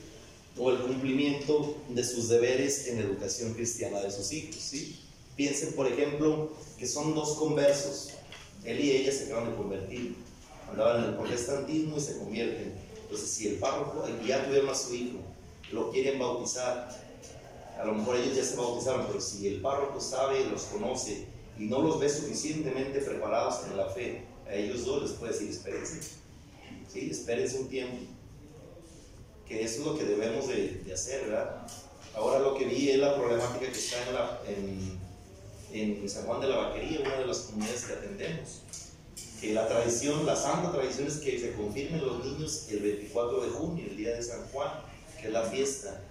o 0.57 0.71
el 0.71 0.77
cumplimiento 0.77 1.75
de 1.89 2.03
sus 2.03 2.29
deberes 2.29 2.87
en 2.87 2.99
educación 2.99 3.53
cristiana 3.53 3.99
de 3.99 4.11
sus 4.11 4.31
hijos. 4.31 4.71
Piensen, 5.35 5.73
por 5.73 5.87
ejemplo, 5.87 6.53
que 6.79 6.87
son 6.87 7.13
dos 7.13 7.33
conversos. 7.33 8.11
Él 8.63 8.79
y 8.79 8.91
ella 8.91 9.11
se 9.11 9.25
acaban 9.25 9.51
de 9.51 9.57
convertir. 9.57 10.15
Andaban 10.71 11.03
en 11.03 11.09
el 11.09 11.15
protestantismo 11.15 11.97
y 11.97 12.01
se 12.01 12.17
convierten. 12.17 12.73
Entonces, 13.03 13.29
si 13.29 13.47
el 13.47 13.55
párroco, 13.55 14.05
ya 14.25 14.45
tuvieron 14.45 14.69
a 14.69 14.75
su 14.75 14.95
hijo, 14.95 15.17
lo 15.71 15.91
quieren 15.91 16.17
bautizar, 16.17 17.04
a 17.79 17.85
lo 17.85 17.93
mejor 17.93 18.15
ellos 18.15 18.35
ya 18.35 18.43
se 18.43 18.55
bautizaron, 18.55 19.05
pero 19.07 19.21
si 19.21 19.47
el 19.47 19.61
párroco 19.61 19.99
sabe, 19.99 20.45
los 20.45 20.63
conoce 20.63 21.25
y 21.57 21.65
no 21.65 21.81
los 21.81 21.99
ve 21.99 22.09
suficientemente 22.09 22.99
preparados 22.99 23.65
en 23.69 23.77
la 23.77 23.87
fe, 23.89 24.23
a 24.47 24.53
ellos 24.53 24.85
dos 24.85 25.03
les 25.03 25.11
puede 25.11 25.33
decir, 25.33 25.49
espérense, 25.49 26.01
¿sí? 26.91 27.09
espérense 27.09 27.59
un 27.59 27.67
tiempo, 27.67 27.97
que 29.47 29.63
eso 29.63 29.79
es 29.81 29.85
lo 29.85 29.97
que 29.97 30.05
debemos 30.05 30.47
de, 30.47 30.81
hacer, 30.93 31.25
¿verdad? 31.25 31.67
Ahora 32.15 32.39
lo 32.39 32.55
que 32.55 32.65
vi 32.65 32.91
es 32.91 32.97
la 32.97 33.15
problemática 33.15 33.71
que 33.71 33.77
está 33.77 33.97
en 35.71 36.09
San 36.09 36.25
Juan 36.25 36.41
de 36.41 36.47
la 36.47 36.57
Vaquería, 36.57 37.01
una 37.01 37.17
de 37.17 37.27
las 37.27 37.39
comunidades 37.39 37.83
que 37.83 37.93
atendemos, 37.93 38.61
que 39.41 39.53
la 39.53 39.67
tradición, 39.67 40.25
la 40.25 40.35
santa 40.35 40.71
tradición 40.71 41.07
es 41.07 41.17
que 41.17 41.39
se 41.39 41.53
confirmen 41.53 42.05
los 42.05 42.23
niños 42.23 42.67
el 42.69 42.79
24 42.79 43.41
de 43.41 43.49
junio, 43.49 43.85
el 43.89 43.97
día 43.97 44.15
de 44.15 44.23
San 44.23 44.45
Juan, 44.47 44.71
que 45.19 45.27
es 45.27 45.33
la 45.33 45.43
fiesta. 45.43 46.01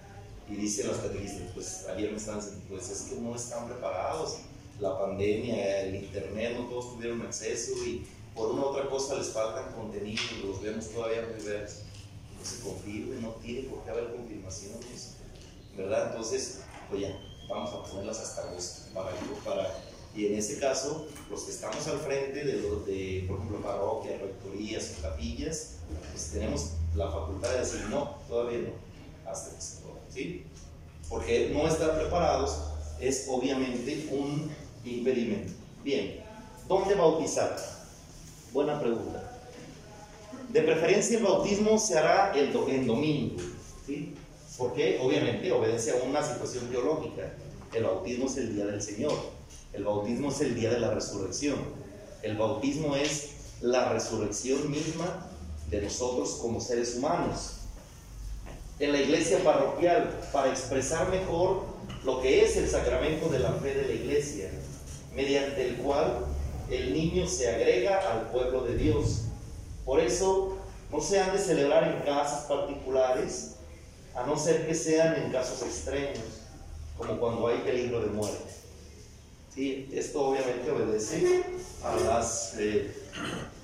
Y 0.48 0.56
dicen 0.56 0.88
los 0.88 0.98
catequistas, 0.98 1.42
pues 1.54 1.86
ayer 1.88 2.10
me 2.10 2.16
estaban 2.16 2.40
diciendo, 2.40 2.64
pues 2.68 2.90
es 2.90 3.02
que 3.02 3.16
no 3.16 3.34
están 3.34 3.66
preparados. 3.66 4.36
La 4.80 4.98
pandemia, 4.98 5.82
el 5.82 5.94
internet, 5.96 6.56
no 6.58 6.66
todos 6.68 6.94
tuvieron 6.94 7.22
acceso 7.22 7.72
y 7.86 8.04
por 8.34 8.50
una 8.50 8.62
u 8.62 8.64
otra 8.66 8.88
cosa 8.88 9.14
les 9.14 9.28
faltan 9.28 9.72
contenido, 9.72 10.22
los 10.44 10.60
vemos 10.60 10.88
todavía 10.88 11.22
muy 11.22 11.44
verdes. 11.44 11.82
No 12.36 12.44
se 12.44 12.60
confirme, 12.60 13.20
no 13.22 13.30
tiene 13.34 13.68
por 13.68 13.84
qué 13.84 13.90
haber 13.90 14.12
confirmaciones, 14.14 15.14
¿verdad? 15.76 16.08
Entonces, 16.10 16.60
pues 16.90 17.02
ya, 17.02 17.18
vamos 17.48 17.72
a 17.72 17.82
ponerlas 17.88 18.18
hasta 18.18 18.42
agosto 18.42 18.92
para, 18.92 19.10
para 19.44 19.72
y 20.14 20.26
en 20.26 20.38
ese 20.38 20.60
caso, 20.60 21.08
los 21.28 21.42
que 21.42 21.50
estamos 21.50 21.86
al 21.88 21.98
frente 21.98 22.44
de, 22.44 22.62
los 22.62 22.86
de 22.86 23.24
por 23.26 23.38
ejemplo, 23.38 23.60
parroquias, 23.62 24.20
rectorías 24.20 24.94
capillas, 25.02 25.70
pues 26.12 26.30
tenemos 26.32 26.70
la 26.94 27.10
facultad 27.10 27.50
de 27.50 27.58
decir 27.58 27.80
no, 27.90 28.16
todavía 28.28 28.58
no, 28.60 29.30
hasta 29.30 29.50
que 29.56 29.60
Porque 31.08 31.50
no 31.52 31.66
estar 31.68 31.98
preparados 31.98 32.58
es 33.00 33.26
obviamente 33.28 34.08
un 34.10 34.50
impedimento. 34.84 35.52
Bien, 35.82 36.20
¿dónde 36.68 36.94
bautizar? 36.94 37.56
Buena 38.52 38.80
pregunta. 38.80 39.30
De 40.50 40.62
preferencia 40.62 41.18
el 41.18 41.24
bautismo 41.24 41.78
se 41.78 41.98
hará 41.98 42.32
el 42.34 42.54
en 42.68 42.86
domingo, 42.86 43.36
¿sí? 43.84 44.14
Porque 44.56 44.98
obviamente 45.02 45.50
obedece 45.50 45.90
a 45.90 46.02
una 46.04 46.22
situación 46.22 46.68
teológica. 46.68 47.32
El 47.72 47.84
bautismo 47.84 48.26
es 48.26 48.36
el 48.36 48.54
día 48.54 48.66
del 48.66 48.80
Señor. 48.80 49.14
El 49.72 49.84
bautismo 49.84 50.30
es 50.30 50.40
el 50.40 50.54
día 50.54 50.70
de 50.70 50.78
la 50.78 50.94
resurrección. 50.94 51.56
El 52.22 52.36
bautismo 52.36 52.94
es 52.94 53.30
la 53.60 53.92
resurrección 53.92 54.70
misma 54.70 55.26
de 55.68 55.82
nosotros 55.82 56.38
como 56.40 56.60
seres 56.60 56.94
humanos. 56.96 57.63
En 58.78 58.92
la 58.92 59.00
iglesia 59.00 59.38
parroquial, 59.44 60.10
para 60.32 60.50
expresar 60.50 61.08
mejor 61.08 61.64
lo 62.04 62.20
que 62.20 62.44
es 62.44 62.56
el 62.56 62.68
sacramento 62.68 63.28
de 63.28 63.38
la 63.38 63.52
fe 63.52 63.74
de 63.74 63.86
la 63.86 63.92
iglesia, 63.92 64.50
mediante 65.14 65.68
el 65.68 65.76
cual 65.76 66.26
el 66.70 66.92
niño 66.92 67.26
se 67.28 67.48
agrega 67.48 68.00
al 68.12 68.30
pueblo 68.30 68.62
de 68.64 68.76
Dios. 68.76 69.22
Por 69.84 70.00
eso 70.00 70.56
no 70.90 71.00
se 71.00 71.20
han 71.20 71.32
de 71.32 71.38
celebrar 71.38 71.84
en 71.84 72.00
casas 72.02 72.46
particulares, 72.46 73.56
a 74.14 74.26
no 74.26 74.36
ser 74.36 74.66
que 74.66 74.74
sean 74.74 75.22
en 75.22 75.30
casos 75.30 75.62
extremos, 75.62 76.18
como 76.96 77.18
cuando 77.18 77.46
hay 77.48 77.58
peligro 77.58 78.00
de 78.00 78.06
muerte. 78.08 78.54
Sí, 79.54 79.88
esto 79.92 80.30
obviamente 80.30 80.68
obedece 80.70 81.44
a 81.84 81.94
las 81.96 82.54
eh, 82.58 82.92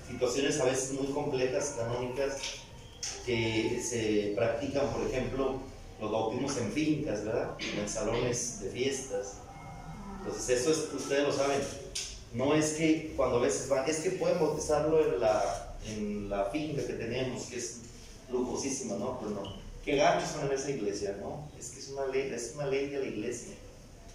situaciones 0.09 0.61
a 0.61 0.65
veces 0.65 0.93
muy 0.93 1.09
complejas, 1.09 1.77
canónicas, 1.77 2.37
que 3.27 3.81
se 3.83 4.33
practican, 4.37 4.89
por 4.91 5.07
ejemplo, 5.07 5.61
los 6.01 6.11
bautismos 6.11 6.57
en 6.57 6.73
fincas, 6.73 7.25
¿verdad? 7.25 7.57
En 7.79 7.89
salones 7.89 8.61
de 8.63 8.71
fiestas. 8.71 9.35
Entonces, 10.19 10.61
eso 10.61 10.71
es, 10.71 10.95
ustedes 10.95 11.27
lo 11.27 11.33
saben. 11.33 11.61
No 12.33 12.55
es 12.55 12.75
que 12.75 13.13
cuando 13.17 13.39
a 13.39 13.41
veces 13.41 13.69
van, 13.69 13.89
es 13.89 13.99
que 13.99 14.11
pueden 14.11 14.39
bautizarlo 14.39 15.05
en 15.05 15.21
la, 15.21 15.77
en 15.87 16.31
la 16.31 16.47
finca 16.47 16.87
que 16.87 16.93
tenemos, 16.95 17.45
que 17.45 17.57
es 17.57 17.81
lujosísima, 18.31 18.97
¿no? 18.97 19.19
Pues 19.19 19.33
no. 19.33 19.43
¿Qué 19.85 19.97
gachos 19.97 20.31
son 20.31 20.47
en 20.47 20.53
esa 20.53 20.71
iglesia, 20.71 21.17
no? 21.21 21.49
Es 21.59 21.71
que 21.71 21.81
es 21.81 21.89
una 21.89 22.07
ley, 22.07 22.31
es 22.33 22.53
una 22.55 22.67
ley 22.67 22.89
de 22.89 22.99
la 22.99 23.07
iglesia. 23.07 23.55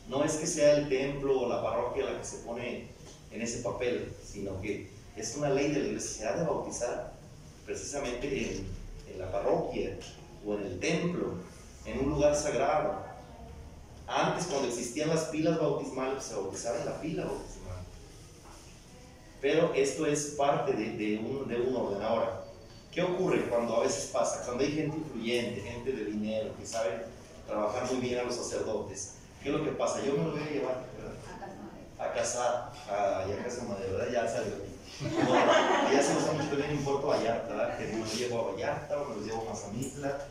No 0.07 0.23
es 0.23 0.33
que 0.33 0.45
sea 0.45 0.77
el 0.77 0.87
templo 0.87 1.41
o 1.41 1.49
la 1.49 1.63
parroquia 1.63 2.05
la 2.05 2.19
que 2.19 2.25
se 2.25 2.37
pone 2.37 2.87
en 3.31 3.41
ese 3.41 3.59
papel, 3.59 4.13
sino 4.23 4.61
que 4.61 4.89
es 5.15 5.35
una 5.35 5.49
ley 5.49 5.71
de 5.71 5.79
la 5.79 5.87
iglesia. 5.87 6.17
Se 6.17 6.27
ha 6.27 6.37
de 6.37 6.43
bautizar 6.45 7.13
precisamente 7.65 8.27
en, 8.27 8.67
en 9.15 9.21
la 9.21 9.31
parroquia 9.31 9.97
o 10.45 10.53
en 10.53 10.63
el 10.63 10.79
templo, 10.79 11.35
en 11.85 11.99
un 11.99 12.09
lugar 12.11 12.35
sagrado. 12.35 13.03
Antes, 14.07 14.45
cuando 14.45 14.67
existían 14.67 15.09
las 15.09 15.25
pilas 15.25 15.59
bautismales, 15.59 16.23
se 16.23 16.35
bautizaba 16.35 16.79
en 16.79 16.85
la 16.85 17.01
pila 17.01 17.25
bautismal. 17.25 17.77
Pero 19.41 19.73
esto 19.73 20.05
es 20.05 20.35
parte 20.37 20.73
de, 20.73 20.91
de 20.91 21.17
un, 21.17 21.47
de 21.47 21.59
un 21.59 21.75
orden. 21.75 22.01
Ahora, 22.01 22.43
¿qué 22.91 23.01
ocurre 23.01 23.47
cuando 23.49 23.77
a 23.77 23.83
veces 23.83 24.09
pasa? 24.11 24.43
Cuando 24.45 24.63
hay 24.63 24.71
gente 24.71 24.97
influyente, 24.97 25.61
gente 25.61 25.91
de 25.91 26.05
dinero, 26.05 26.51
que 26.59 26.65
sabe 26.65 27.05
trabajar 27.47 27.91
muy 27.91 28.01
bien 28.01 28.19
a 28.19 28.23
los 28.23 28.35
sacerdotes. 28.35 29.15
¿Qué 29.41 29.49
es 29.49 29.55
lo 29.55 29.63
que 29.63 29.71
pasa? 29.71 30.03
Yo 30.05 30.13
me 30.13 30.23
lo 30.23 30.31
voy 30.31 30.41
a 30.41 30.51
llevar 30.51 30.85
¿verdad? 30.97 31.15
a 31.99 32.13
casar, 32.13 32.71
a, 32.89 33.25
ya 33.27 33.43
casa 33.43 33.63
madre, 33.63 33.91
¿verdad? 33.91 34.11
Ya 34.11 34.27
salió. 34.27 34.74
No, 35.01 35.09
ya 35.91 36.01
se 36.01 36.15
usa 36.15 36.31
mucho 36.33 36.49
también 36.49 36.71
en 36.71 36.83
Puerto 36.83 37.07
Vallarta, 37.07 37.47
¿verdad? 37.49 37.77
Que 37.77 37.97
los 37.97 38.17
llevo 38.17 38.39
a 38.39 38.51
Vallarta 38.51 39.01
o 39.01 39.13
los 39.13 39.25
llevo 39.25 39.41
a 39.41 39.53
Mazamitla, 39.53 40.27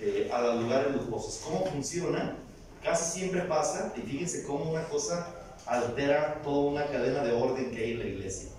eh, 0.00 0.30
a 0.32 0.40
los 0.40 0.62
lugares 0.62 0.94
lujosos. 0.94 1.42
¿Cómo 1.44 1.66
funciona? 1.66 2.36
Casi 2.82 3.18
siempre 3.18 3.42
pasa, 3.42 3.92
y 3.96 4.00
fíjense 4.00 4.44
cómo 4.44 4.70
una 4.70 4.84
cosa 4.84 5.28
altera 5.66 6.40
toda 6.42 6.70
una 6.70 6.86
cadena 6.86 7.24
de 7.24 7.32
orden 7.32 7.70
que 7.70 7.84
hay 7.84 7.92
en 7.92 7.98
la 7.98 8.04
iglesia. 8.06 8.50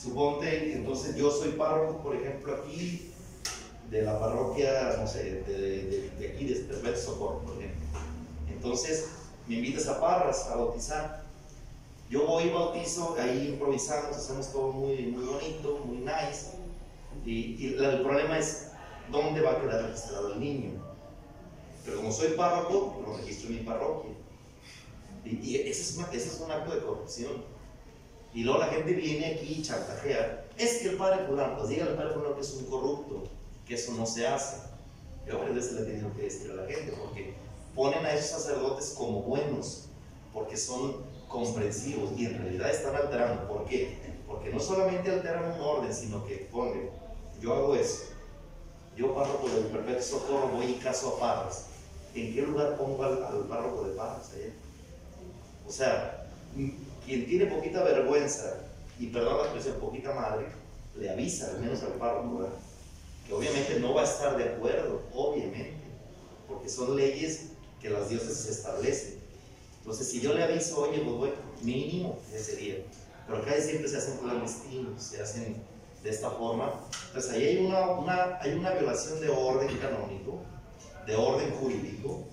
Suponte, 0.00 0.72
entonces 0.72 1.16
yo 1.16 1.30
soy 1.30 1.50
párroco, 1.50 1.98
por 2.02 2.16
ejemplo, 2.16 2.54
aquí, 2.56 3.12
de 3.90 4.02
la 4.02 4.18
parroquia, 4.18 4.96
no 4.98 5.06
sé, 5.06 5.42
de, 5.42 5.42
de, 5.42 6.10
de 6.18 6.28
aquí, 6.28 6.46
de 6.46 6.60
Perpetuo 6.60 6.96
Socorro, 6.96 7.38
por 7.40 7.58
ejemplo. 7.58 7.82
Entonces, 8.48 9.08
me 9.46 9.56
invitas 9.56 9.86
a 9.88 10.00
Parras 10.00 10.48
a 10.48 10.56
bautizar. 10.56 11.21
Yo 12.12 12.26
voy 12.26 12.44
y 12.44 12.50
bautizo, 12.50 13.16
ahí 13.18 13.48
improvisamos, 13.54 14.14
hacemos 14.14 14.52
todo 14.52 14.70
muy, 14.70 14.98
muy 15.06 15.24
bonito, 15.24 15.78
muy 15.86 15.96
nice. 15.96 16.58
Y, 17.24 17.54
y 17.54 17.74
el 17.82 18.02
problema 18.02 18.38
es 18.38 18.68
dónde 19.10 19.40
va 19.40 19.52
a 19.52 19.60
quedar 19.62 19.82
registrado 19.86 20.34
el 20.34 20.40
niño. 20.40 20.72
Pero 21.86 21.96
como 21.96 22.12
soy 22.12 22.32
párroco, 22.32 23.02
lo 23.06 23.16
registro 23.16 23.48
en 23.48 23.54
mi 23.56 23.62
parroquia. 23.62 24.10
Y, 25.24 25.36
y 25.38 25.56
ese, 25.56 25.80
es 25.80 25.96
una- 25.96 26.08
ese 26.12 26.28
es 26.28 26.40
un 26.44 26.50
acto 26.52 26.74
de 26.74 26.82
corrupción. 26.82 27.32
Y 28.34 28.44
luego 28.44 28.58
la 28.60 28.66
gente 28.66 28.92
viene 28.92 29.26
aquí 29.34 29.54
y 29.58 29.62
chantajea. 29.62 30.44
Es 30.58 30.80
que 30.82 30.90
el 30.90 30.96
padre 30.98 31.24
fulano, 31.26 31.56
pues 31.56 31.70
dígale 31.70 31.92
al 31.92 31.96
padre 31.96 32.12
fulano 32.12 32.34
que 32.34 32.42
es 32.42 32.52
un 32.52 32.66
corrupto, 32.66 33.24
que 33.66 33.72
eso 33.74 33.92
no 33.94 34.04
se 34.04 34.26
hace. 34.26 34.58
Yo 35.26 35.38
varias 35.38 35.54
veces 35.56 35.72
le 35.72 35.96
he 35.96 36.12
que 36.14 36.22
decir 36.24 36.50
a 36.50 36.54
la 36.56 36.66
gente, 36.66 36.92
porque 36.92 37.32
ponen 37.74 38.04
a 38.04 38.12
esos 38.12 38.42
sacerdotes 38.42 38.94
como 38.98 39.22
buenos, 39.22 39.86
porque 40.34 40.58
son 40.58 41.10
comprensivos 41.32 42.10
y 42.16 42.26
en 42.26 42.38
realidad 42.38 42.70
están 42.70 42.94
alterando. 42.94 43.48
¿Por 43.48 43.64
qué? 43.64 43.98
Porque 44.26 44.50
no 44.50 44.60
solamente 44.60 45.10
alteran 45.10 45.52
un 45.54 45.60
orden, 45.60 45.92
sino 45.92 46.24
que 46.26 46.46
ponen, 46.52 46.90
yo 47.40 47.54
hago 47.54 47.74
eso, 47.74 48.02
yo 48.94 49.14
párroco 49.14 49.48
del 49.48 49.64
Perpetuo 49.64 50.02
Socorro 50.02 50.48
voy 50.48 50.66
y 50.66 50.74
caso 50.74 51.14
a 51.16 51.18
Parras. 51.18 51.64
¿En 52.14 52.34
qué 52.34 52.42
lugar 52.42 52.76
pongo 52.76 53.02
al, 53.02 53.24
al 53.24 53.46
párroco 53.48 53.84
de 53.84 53.94
Parras 53.94 54.30
allá? 54.34 54.52
O 55.66 55.70
sea, 55.72 56.26
m- 56.54 56.74
quien 57.04 57.26
tiene 57.26 57.46
poquita 57.46 57.82
vergüenza, 57.82 58.58
y 58.98 59.06
perdón 59.06 59.38
la 59.38 59.42
expresión, 59.44 59.76
poquita 59.80 60.12
madre, 60.12 60.46
le 60.94 61.10
avisa 61.10 61.46
al 61.52 61.60
menos 61.60 61.82
al 61.82 61.92
párroco, 61.92 62.46
que 63.26 63.32
obviamente 63.32 63.80
no 63.80 63.94
va 63.94 64.02
a 64.02 64.04
estar 64.04 64.36
de 64.36 64.44
acuerdo, 64.44 65.00
obviamente, 65.14 65.72
porque 66.46 66.68
son 66.68 66.94
leyes 66.94 67.46
que 67.80 67.88
las 67.88 68.10
dioses 68.10 68.44
establecen. 68.46 69.21
Entonces, 69.82 70.08
si 70.08 70.20
yo 70.20 70.32
le 70.32 70.44
aviso, 70.44 70.80
oye, 70.80 71.00
pues 71.00 71.16
bueno, 71.16 71.34
mínimo 71.62 72.18
ese 72.32 72.56
día. 72.56 72.76
Pero 73.26 73.38
acá 73.42 73.52
siempre 73.60 73.88
se 73.88 73.96
hacen 73.98 74.18
clandestinos, 74.18 75.02
se 75.02 75.20
hacen 75.20 75.56
de 76.04 76.10
esta 76.10 76.30
forma. 76.30 76.72
Entonces, 77.08 77.32
ahí 77.32 77.46
hay 77.48 77.66
una, 77.66 77.90
una- 77.98 78.38
hay 78.40 78.52
una 78.54 78.70
violación 78.70 79.20
de 79.20 79.28
orden 79.28 79.76
canónico, 79.78 80.40
de 81.06 81.16
orden 81.16 81.50
jurídico 81.60 82.24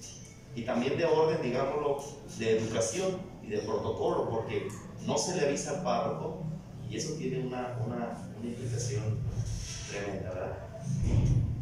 y 0.56 0.62
también 0.64 0.96
de 0.98 1.06
orden, 1.06 1.42
digámoslo, 1.42 2.04
de 2.38 2.58
educación 2.60 3.18
y 3.44 3.48
de 3.50 3.60
protocolo, 3.60 4.30
porque 4.30 4.68
no 5.08 5.18
se 5.18 5.36
le 5.36 5.48
avisa 5.48 5.72
al 5.78 5.84
párroco 5.84 6.44
y 6.90 6.98
eso 6.98 7.14
tiene 7.14 7.40
una, 7.40 7.78
una, 7.86 8.30
una 8.40 8.48
implicación 8.48 9.18
tremenda, 9.90 10.30
¿verdad? 10.30 10.58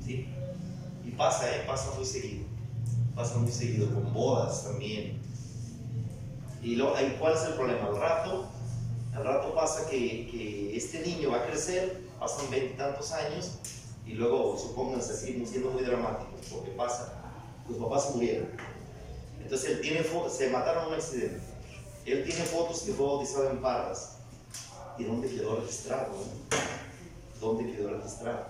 Sí. 0.05 0.27
Y 1.05 1.11
pasa, 1.11 1.49
¿eh? 1.55 1.63
Pasa 1.65 1.93
muy 1.95 2.05
seguido. 2.05 2.45
Pasa 3.15 3.37
muy 3.37 3.51
seguido, 3.51 3.93
con 3.93 4.13
bodas 4.13 4.63
también. 4.65 5.19
Y 6.61 6.75
lo, 6.75 6.93
¿cuál 7.19 7.33
es 7.33 7.43
el 7.43 7.53
problema? 7.53 7.87
Al 7.87 7.97
rato, 7.97 8.47
al 9.15 9.23
rato 9.23 9.53
pasa 9.53 9.89
que, 9.89 10.75
este 10.75 10.99
niño 10.99 11.31
va 11.31 11.37
a 11.37 11.47
crecer, 11.47 12.01
pasan 12.19 12.49
veintitantos 12.51 13.11
años, 13.11 13.51
y 14.05 14.13
luego, 14.13 14.57
supónganse 14.57 15.13
así, 15.13 15.45
siendo 15.45 15.71
muy 15.71 15.83
dramáticos, 15.83 16.47
porque 16.51 16.71
pasa, 16.71 17.13
los 17.67 17.77
papás 17.77 18.15
murieron. 18.15 18.47
Entonces 19.41 19.69
él 19.71 19.81
tiene 19.81 20.05
se 20.29 20.49
mataron 20.49 20.83
en 20.83 20.89
un 20.89 20.95
accidente. 20.95 21.39
Él 22.05 22.23
tiene 22.23 22.41
fotos 22.43 22.81
que 22.81 22.93
fue 22.93 23.05
bautizado 23.05 23.49
en 23.49 23.61
Parras. 23.61 24.17
¿Y 24.97 25.03
dónde 25.03 25.29
quedó 25.29 25.57
registrado? 25.57 26.13
¿Dónde 27.39 27.71
quedó 27.71 27.89
registrado? 27.89 28.45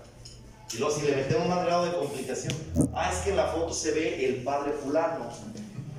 Y 0.72 0.78
luego 0.78 0.94
si 0.94 1.06
le 1.06 1.16
metemos 1.16 1.48
más 1.48 1.64
grado 1.64 1.86
de 1.86 1.96
complicación, 1.96 2.54
ah, 2.94 3.10
es 3.12 3.18
que 3.20 3.30
en 3.30 3.36
la 3.36 3.48
foto 3.48 3.72
se 3.72 3.92
ve 3.92 4.26
el 4.26 4.42
padre 4.44 4.72
fulano. 4.72 5.30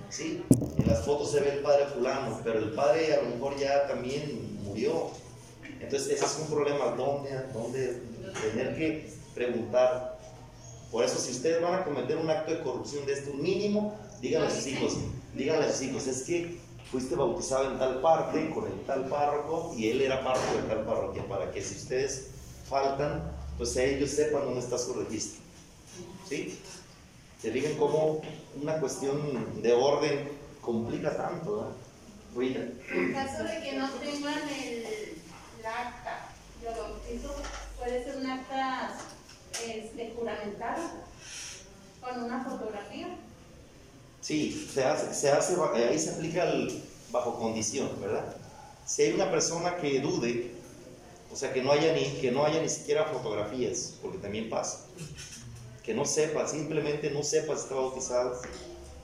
Sí, 0.10 0.44
en 0.78 0.88
las 0.88 1.06
fotos 1.06 1.32
se 1.32 1.40
ve 1.40 1.54
el 1.54 1.60
padre 1.60 1.86
fulano, 1.86 2.40
pero 2.44 2.60
el 2.60 2.72
padre 2.72 3.14
a 3.14 3.22
lo 3.22 3.30
mejor 3.30 3.58
ya 3.58 3.88
también 3.88 4.60
murió. 4.64 5.12
Entonces 5.80 6.10
ese 6.10 6.26
es 6.26 6.40
un 6.42 6.48
problema, 6.48 6.88
¿dónde, 6.98 7.30
dónde 7.54 8.02
tener 8.42 8.76
que 8.76 9.14
preguntar? 9.36 10.20
Por 10.92 11.04
eso 11.04 11.20
si 11.20 11.32
ustedes 11.32 11.62
van 11.62 11.76
a 11.76 11.84
cometer 11.84 12.18
un 12.18 12.30
acto 12.30 12.52
de 12.52 12.62
corrupción 12.62 13.06
de 13.06 13.14
esto 13.14 13.34
mínimo, 13.34 13.98
díganle 14.22 14.48
a 14.48 14.52
sus 14.52 14.68
hijos, 14.68 14.98
díganle 15.36 15.66
a 15.66 15.72
sus 15.72 15.84
hijos, 15.84 16.08
es 16.08 16.24
que 16.24 16.58
fuiste 16.92 17.16
bautizado 17.16 17.72
en 17.72 17.78
tal 17.78 18.02
parte 18.02 18.50
con 18.50 18.66
el 18.66 18.82
tal 18.86 19.06
párroco 19.08 19.74
y 19.78 19.90
él 19.90 20.02
era 20.02 20.24
párroco 20.24 20.56
de 20.56 20.64
tal 20.64 20.86
parroquia, 20.86 21.28
para 21.28 21.52
que 21.52 21.62
si 21.62 21.76
ustedes 21.76 22.30
faltan, 22.68 23.32
pues 23.58 23.76
ellos 23.78 24.10
sepan 24.10 24.46
dónde 24.46 24.60
está 24.60 24.78
su 24.78 24.94
registro. 24.94 25.40
¿Sí? 26.28 26.60
Se 27.42 27.52
fijan 27.52 27.76
cómo 27.76 28.22
una 28.62 28.80
cuestión 28.80 29.62
de 29.62 29.74
orden 29.74 30.30
complica 30.62 31.16
tanto. 31.16 31.74
Rita. 32.36 32.60
En 32.60 33.14
caso 33.14 33.44
de 33.44 33.62
que 33.62 33.78
no 33.78 33.90
tengan 33.92 34.50
el, 34.50 34.86
el 34.86 35.66
acta 35.66 36.30
de 36.62 36.68
bautizo, 36.68 37.36
puede 37.78 38.04
ser 38.04 38.18
un 38.18 38.30
acta 38.30 38.96
este, 39.66 40.14
juramentada 40.16 41.06
con 42.02 42.24
una 42.24 42.44
fotografía. 42.44 43.08
Sí, 44.22 44.70
se 44.72 44.84
hace, 44.84 45.14
se 45.14 45.32
hace, 45.32 45.56
ahí 45.90 45.98
se 45.98 46.12
aplica 46.12 46.44
el 46.44 46.84
bajo 47.10 47.40
condición, 47.40 47.90
¿verdad? 48.02 48.36
Si 48.86 49.04
hay 49.04 49.14
una 49.14 49.32
persona 49.32 49.78
que 49.78 50.02
dude, 50.02 50.52
o 51.32 51.36
sea, 51.36 51.54
que 51.54 51.64
no 51.64 51.72
haya 51.72 51.94
ni, 51.94 52.06
que 52.20 52.32
no 52.32 52.46
haya 52.46 52.62
ni 52.62 52.70
siquiera 52.70 53.06
fotografías, 53.06 53.96
porque 54.02 54.18
también 54.18 54.50
pasa, 54.50 54.86
que 55.90 55.96
no 55.96 56.06
sepa, 56.06 56.48
simplemente 56.48 57.10
no 57.10 57.24
sepa 57.24 57.56
si 57.56 57.64
está 57.64 57.74
bautizado, 57.74 58.40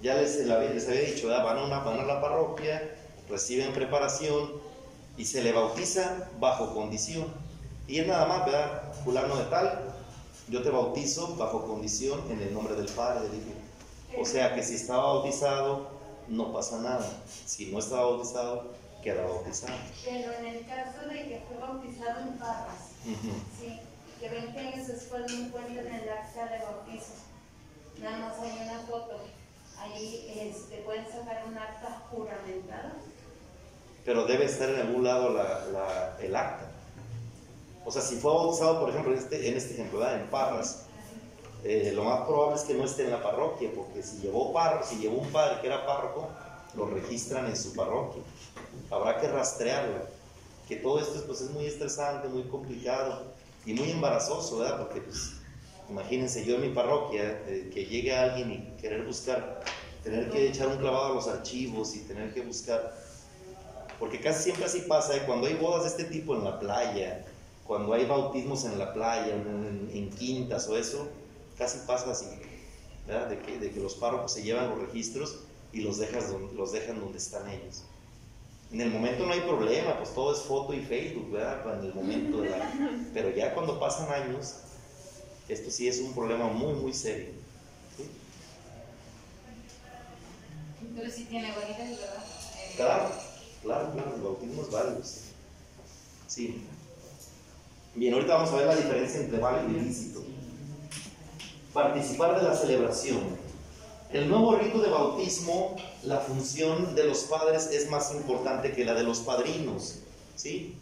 ya 0.03 0.13
les, 0.13 0.35
les 0.45 0.87
había 0.87 1.01
dicho, 1.01 1.29
¿verdad? 1.29 1.43
van, 1.43 1.57
a 1.57 1.63
una, 1.63 1.79
van 1.79 1.99
a 1.99 2.03
la 2.03 2.21
parroquia, 2.21 2.95
reciben 3.27 3.73
preparación 3.73 4.51
y 5.17 5.25
se 5.25 5.41
le 5.41 5.51
bautiza 5.51 6.29
bajo 6.39 6.75
condición. 6.75 7.25
Y 7.87 8.01
es 8.01 8.05
nada 8.05 8.27
más, 8.27 8.45
¿verdad? 8.45 8.93
Fulano 9.03 9.35
de 9.35 9.45
tal, 9.45 9.95
yo 10.47 10.61
te 10.61 10.69
bautizo 10.69 11.35
bajo 11.37 11.65
condición 11.65 12.21
en 12.29 12.39
el 12.39 12.53
nombre 12.53 12.75
del 12.75 12.85
Padre, 12.89 13.29
del 13.29 13.39
Hijo. 13.39 14.21
O 14.21 14.23
sea 14.23 14.53
que 14.53 14.61
si 14.61 14.75
estaba 14.75 15.05
bautizado, 15.05 15.87
no 16.27 16.53
pasa 16.53 16.81
nada. 16.81 17.09
Si 17.47 17.71
no 17.71 17.79
estaba 17.79 18.03
bautizado, 18.11 18.73
queda 19.01 19.23
bautizado. 19.23 19.73
Pero 20.03 20.33
en 20.33 20.45
el 20.45 20.67
caso 20.67 21.09
de 21.09 21.15
que 21.15 21.43
fue 21.47 21.57
bautizado 21.57 22.21
en 22.21 22.37
Parras, 22.37 22.91
sí, 23.59 23.79
que 24.25 24.35
20 24.41 24.59
años 24.59 24.87
después 24.87 25.31
no 25.31 25.45
encuentran 25.45 25.85
el 25.87 26.09
acta 26.09 26.45
de 26.47 26.59
bautizo, 26.59 27.13
nada 28.01 28.17
más 28.29 28.39
hay 28.39 28.67
una 28.67 28.79
foto. 28.79 29.19
Ahí 29.77 30.33
este, 30.51 30.77
pueden 30.77 31.05
sacar 31.05 31.43
un 31.47 31.57
acta 31.57 32.01
juramentada. 32.09 32.93
Pero 34.03 34.25
debe 34.25 34.45
estar 34.45 34.69
en 34.69 34.79
algún 34.81 35.03
lado 35.03 35.29
la- 35.31 35.65
la- 35.65 36.17
el 36.19 36.35
acta. 36.35 36.71
O 37.83 37.91
sea, 37.91 38.01
si 38.01 38.15
fue 38.15 38.33
bautizado, 38.33 38.79
por 38.79 38.89
ejemplo, 38.89 39.11
en 39.13 39.19
este, 39.19 39.47
en 39.49 39.57
este 39.57 39.73
ejemplo, 39.73 39.99
¿verdad? 39.99 40.21
en 40.21 40.27
Parras, 40.27 40.85
eh, 41.63 41.91
lo 41.95 42.03
más 42.03 42.21
probable 42.25 42.55
es 42.55 42.61
que 42.63 42.73
no 42.73 42.83
esté 42.85 43.03
en 43.03 43.11
la 43.11 43.21
parroquia, 43.21 43.69
porque 43.75 44.01
si 44.01 44.17
llevó, 44.17 44.51
par, 44.53 44.83
si 44.83 44.97
llevó 44.97 45.17
un 45.19 45.31
padre 45.31 45.61
que 45.61 45.67
era 45.67 45.85
párroco, 45.85 46.29
lo 46.75 46.87
registran 46.87 47.45
en 47.47 47.55
su 47.57 47.73
parroquia. 47.75 48.23
Habrá 48.89 49.19
que 49.19 49.27
rastrearlo. 49.27 49.99
Que 50.67 50.77
todo 50.77 50.99
esto 50.99 51.23
pues, 51.27 51.41
es 51.41 51.51
muy 51.51 51.65
estresante, 51.67 52.27
muy 52.27 52.43
complicado 52.43 53.34
y 53.65 53.73
muy 53.73 53.91
embarazoso, 53.91 54.59
¿verdad? 54.59 54.77
Porque, 54.77 55.01
pues, 55.01 55.33
imagínense, 55.89 56.45
yo 56.45 56.55
en 56.55 56.61
mi 56.61 56.69
parroquia, 56.69 57.41
eh, 57.47 57.69
que 57.73 57.85
llegue 57.85 58.15
alguien 58.15 58.51
y 58.51 58.81
querer 58.81 59.05
buscar, 59.05 59.61
tener 60.03 60.29
que 60.29 60.47
echar 60.47 60.67
un 60.67 60.77
clavado 60.77 61.07
a 61.07 61.15
los 61.15 61.27
archivos 61.27 61.95
y 61.95 61.99
tener 61.99 62.33
que 62.33 62.41
buscar. 62.41 62.95
Porque 63.99 64.19
casi 64.19 64.43
siempre 64.43 64.65
así 64.65 64.81
pasa, 64.81 65.15
¿eh? 65.15 65.23
cuando 65.25 65.47
hay 65.47 65.55
bodas 65.55 65.83
de 65.83 65.89
este 65.89 66.03
tipo 66.05 66.35
en 66.35 66.43
la 66.43 66.59
playa, 66.59 67.25
cuando 67.65 67.93
hay 67.93 68.05
bautismos 68.05 68.65
en 68.65 68.77
la 68.77 68.93
playa, 68.93 69.33
en, 69.33 70.09
quintas 70.11 70.67
o 70.67 70.77
eso, 70.77 71.07
casi 71.57 71.79
pasa 71.87 72.11
así, 72.11 72.27
¿verdad? 73.07 73.29
De 73.29 73.39
que, 73.39 73.79
los 73.79 73.95
párrocos 73.95 74.33
se 74.33 74.43
llevan 74.43 74.69
los 74.69 74.79
registros 74.79 75.39
y 75.73 75.81
los, 75.81 75.97
dejas 75.97 76.31
los 76.55 76.71
dejan 76.71 76.99
donde 76.99 77.17
están 77.17 77.49
ellos. 77.49 77.83
En 78.75 78.81
el 78.81 78.91
momento 78.91 79.25
no 79.25 79.31
hay 79.31 79.39
problema, 79.39 79.97
pues 79.97 80.13
todo 80.13 80.33
es 80.33 80.41
foto 80.41 80.73
y 80.73 80.81
Facebook, 80.81 81.31
¿verdad? 81.31 81.79
En 81.79 81.85
el 81.85 81.93
momento 81.93 82.43
la... 82.43 82.73
Pero 83.13 83.29
ya 83.29 83.53
cuando 83.53 83.79
pasan 83.79 84.11
años, 84.11 84.53
esto 85.47 85.71
sí 85.71 85.87
es 85.87 86.01
un 86.01 86.13
problema 86.13 86.49
muy, 86.49 86.73
muy 86.73 86.93
serio. 86.93 87.29
¿sí? 87.95 88.03
Pero 90.93 91.09
sí 91.09 91.23
tiene 91.23 91.53
validez, 91.55 92.01
¿verdad? 92.01 92.25
Claro, 92.75 93.11
claro, 93.63 93.91
claro, 93.93 94.13
el 94.13 94.21
bautismo 94.21 94.61
es 94.63 94.69
válido. 94.69 95.01
sí. 95.05 95.21
Sí. 96.27 96.61
Bien, 97.93 98.13
ahorita 98.13 98.35
vamos 98.35 98.51
a 98.51 98.55
ver 98.57 98.65
la 98.65 98.75
diferencia 98.75 99.21
entre 99.21 99.39
válido 99.39 99.71
y 99.71 99.83
ilícito. 99.83 100.21
Participar 101.73 102.41
de 102.41 102.45
la 102.45 102.53
celebración. 102.53 103.21
El 104.15 104.29
nuevo 104.29 104.55
rito 104.55 104.79
de 104.79 104.89
bautismo, 104.89 105.75
la 106.03 106.21
función 106.21 106.95
de 106.95 107.03
los 107.03 107.23
padres 107.23 107.67
es 107.73 107.89
más 107.89 108.13
importante 108.13 108.71
que 108.71 108.85
la 108.85 108.93
de 108.93 109.03
los 109.03 109.19
padrinos. 109.19 109.97
¿sí? 110.37 110.77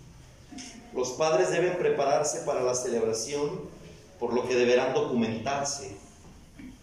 Los 0.94 1.14
padres 1.14 1.50
deben 1.50 1.80
prepararse 1.80 2.42
para 2.42 2.62
la 2.62 2.76
celebración, 2.76 3.62
por 4.20 4.36
lo 4.36 4.48
que 4.48 4.54
deberán 4.54 4.94
documentarse 4.94 5.96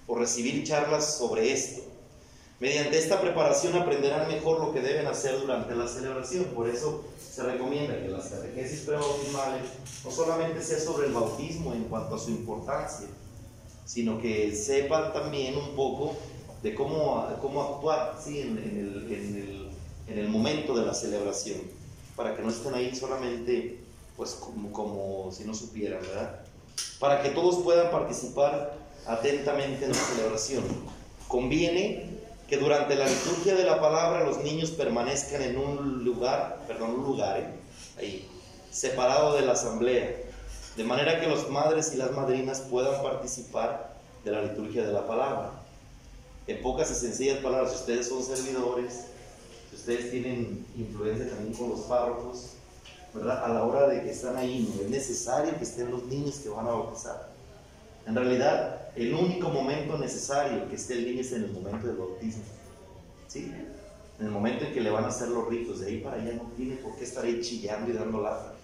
o 0.08 0.16
recibir 0.16 0.64
charlas 0.64 1.16
sobre 1.18 1.52
esto. 1.52 1.82
Mediante 2.58 2.98
esta 2.98 3.20
preparación 3.20 3.76
aprenderán 3.76 4.26
mejor 4.26 4.58
lo 4.58 4.72
que 4.72 4.80
deben 4.80 5.06
hacer 5.06 5.38
durante 5.38 5.76
la 5.76 5.86
celebración. 5.86 6.46
Por 6.46 6.68
eso 6.68 7.04
se 7.32 7.44
recomienda 7.44 8.02
que 8.02 8.08
las 8.08 8.26
catequesis 8.26 8.80
prebautismales 8.80 9.62
no 10.04 10.10
solamente 10.10 10.64
sea 10.64 10.80
sobre 10.80 11.06
el 11.06 11.12
bautismo 11.12 11.74
en 11.74 11.84
cuanto 11.84 12.16
a 12.16 12.18
su 12.18 12.30
importancia, 12.30 13.06
sino 13.84 14.20
que 14.20 14.52
sepan 14.52 15.12
también 15.12 15.56
un 15.56 15.76
poco 15.76 16.16
de 16.62 16.74
cómo, 16.74 17.26
cómo 17.40 17.62
actuar 17.62 18.16
¿sí? 18.22 18.40
en, 18.40 18.58
en 18.58 18.78
el, 18.78 19.12
en 19.12 19.36
el- 19.36 19.70
en 20.08 20.18
el 20.18 20.28
momento 20.28 20.74
de 20.74 20.84
la 20.84 20.92
celebración, 20.92 21.58
para 22.16 22.34
que 22.34 22.42
no 22.42 22.48
estén 22.50 22.74
ahí 22.74 22.92
solamente 22.94 23.78
pues 24.16 24.32
como, 24.32 24.72
como 24.72 25.30
si 25.30 25.44
no 25.44 25.54
supieran, 25.54 26.00
¿verdad? 26.02 26.40
Para 26.98 27.22
que 27.22 27.28
todos 27.30 27.62
puedan 27.62 27.92
participar 27.92 28.74
atentamente 29.06 29.84
en 29.84 29.92
la 29.92 29.96
celebración. 29.96 30.64
Conviene 31.28 32.06
que 32.48 32.56
durante 32.56 32.96
la 32.96 33.06
liturgia 33.06 33.54
de 33.54 33.62
la 33.64 33.80
palabra 33.80 34.24
los 34.26 34.42
niños 34.42 34.72
permanezcan 34.72 35.42
en 35.42 35.56
un 35.56 36.02
lugar, 36.04 36.64
perdón, 36.66 36.90
un 36.98 37.04
lugar, 37.04 37.38
¿eh? 37.38 37.46
ahí, 37.98 38.28
separado 38.72 39.36
de 39.36 39.42
la 39.42 39.52
asamblea, 39.52 40.16
de 40.76 40.84
manera 40.84 41.20
que 41.20 41.28
las 41.28 41.48
madres 41.48 41.92
y 41.94 41.98
las 41.98 42.10
madrinas 42.10 42.60
puedan 42.68 43.00
participar 43.00 43.94
de 44.24 44.32
la 44.32 44.42
liturgia 44.42 44.84
de 44.84 44.92
la 44.92 45.06
palabra. 45.06 45.52
En 46.50 46.62
pocas 46.62 46.90
y 46.90 46.94
sencillas 46.94 47.38
palabras, 47.38 47.70
si 47.70 47.76
ustedes 47.78 48.08
son 48.08 48.24
servidores, 48.24 49.04
si 49.70 49.76
ustedes 49.76 50.10
tienen 50.10 50.66
influencia 50.76 51.28
también 51.28 51.54
con 51.54 51.70
los 51.70 51.80
párrocos, 51.82 52.54
¿verdad? 53.14 53.44
A 53.44 53.48
la 53.50 53.64
hora 53.64 53.88
de 53.88 54.02
que 54.02 54.10
están 54.10 54.36
ahí, 54.36 54.68
no 54.74 54.82
es 54.82 54.90
necesario 54.90 55.56
que 55.56 55.62
estén 55.62 55.92
los 55.92 56.04
niños 56.06 56.40
que 56.40 56.48
van 56.48 56.66
a 56.66 56.70
bautizar. 56.70 57.30
En 58.04 58.16
realidad, 58.16 58.88
el 58.96 59.14
único 59.14 59.48
momento 59.50 59.96
necesario 59.96 60.68
que 60.68 60.74
esté 60.74 60.94
el 60.94 61.04
niño 61.04 61.20
es 61.20 61.30
en 61.32 61.44
el 61.44 61.52
momento 61.52 61.86
del 61.86 61.96
bautismo. 61.96 62.42
¿Sí? 63.28 63.52
En 64.18 64.26
el 64.26 64.32
momento 64.32 64.64
en 64.64 64.74
que 64.74 64.80
le 64.80 64.90
van 64.90 65.04
a 65.04 65.08
hacer 65.08 65.28
los 65.28 65.48
ritos, 65.48 65.78
de 65.78 65.86
ahí 65.86 65.98
para 65.98 66.16
allá 66.16 66.32
no 66.34 66.50
tiene 66.56 66.74
por 66.76 66.96
qué 66.96 67.04
estar 67.04 67.24
ahí 67.24 67.40
chillando 67.40 67.90
y 67.90 67.92
dando 67.92 68.20
lata. 68.20 68.54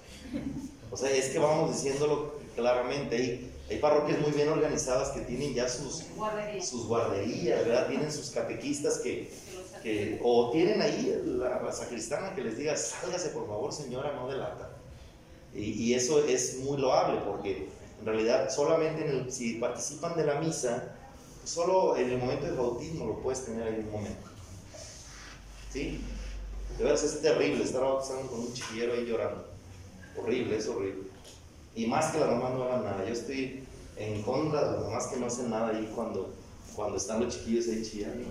O 0.90 0.96
sea, 0.96 1.11
es 1.11 1.29
que 1.29 1.38
vamos 1.38 1.72
diciéndolo 1.72 2.35
claramente, 2.57 3.16
hay, 3.16 3.53
hay 3.68 3.79
parroquias 3.79 4.20
muy 4.20 4.31
bien 4.31 4.48
organizadas 4.48 5.11
que 5.11 5.20
tienen 5.22 5.55
ya 5.55 5.68
sus, 5.68 6.05
Guardería. 6.14 6.62
sus 6.62 6.87
guarderías, 6.87 7.66
¿verdad? 7.66 7.88
Tienen 7.88 8.12
sus 8.12 8.31
catequistas 8.31 8.98
que, 8.98 10.20
o 10.22 10.50
tienen 10.50 10.81
ahí 10.83 11.20
la, 11.24 11.72
sacristana 11.72 12.35
que 12.35 12.42
les 12.42 12.57
diga, 12.59 12.76
sálgase 12.76 13.31
por 13.31 13.46
favor 13.46 13.72
señora, 13.72 14.12
no 14.12 14.29
delata. 14.29 14.70
Y, 15.55 15.70
y 15.72 15.94
eso 15.94 16.24
es 16.24 16.59
muy 16.59 16.79
loable 16.79 17.20
porque 17.26 17.68
en 18.00 18.07
realidad 18.07 18.50
solamente 18.50 19.31
si 19.31 19.55
participan 19.55 20.16
de 20.16 20.26
la 20.26 20.40
misa, 20.40 20.96
solo 21.44 21.96
en 21.96 22.11
el 22.11 22.18
momento 22.18 22.46
del 22.46 22.57
bautismo 22.57 23.07
lo 23.07 23.20
puedes 23.20 23.44
tener 23.44 23.66
en 23.68 23.87
un 23.87 23.90
momento. 23.92 24.29
¿Sí? 25.72 26.00
De 26.79 26.85
verdad 26.85 27.02
es 27.02 27.22
terrible 27.22 27.64
estar 27.64 27.81
bautizando 27.81 28.31
con 28.31 28.40
un 28.40 28.52
chiquillero 28.52 28.92
ahí 28.92 29.07
llorando. 29.07 29.44
Horrible, 30.16 30.57
es 30.57 30.68
horrible. 30.68 31.05
Y 31.76 31.86
más 31.86 32.10
que 32.10 32.18
las 32.18 32.30
mamás 32.30 32.54
no 32.54 32.64
hagan 32.64 32.84
nada. 32.84 33.04
Yo 33.06 33.12
estoy 33.12 33.62
en 33.96 34.22
contra 34.22 34.64
de 34.64 34.72
las 34.72 34.80
mamás 34.86 35.06
que 35.08 35.20
no 35.20 35.26
hacen 35.26 35.50
nada 35.50 35.68
ahí 35.68 35.92
cuando, 35.94 36.34
cuando 36.74 36.96
están 36.96 37.22
los 37.22 37.36
chiquillos 37.36 37.68
ahí 37.68 37.82
chillando. 37.82 38.24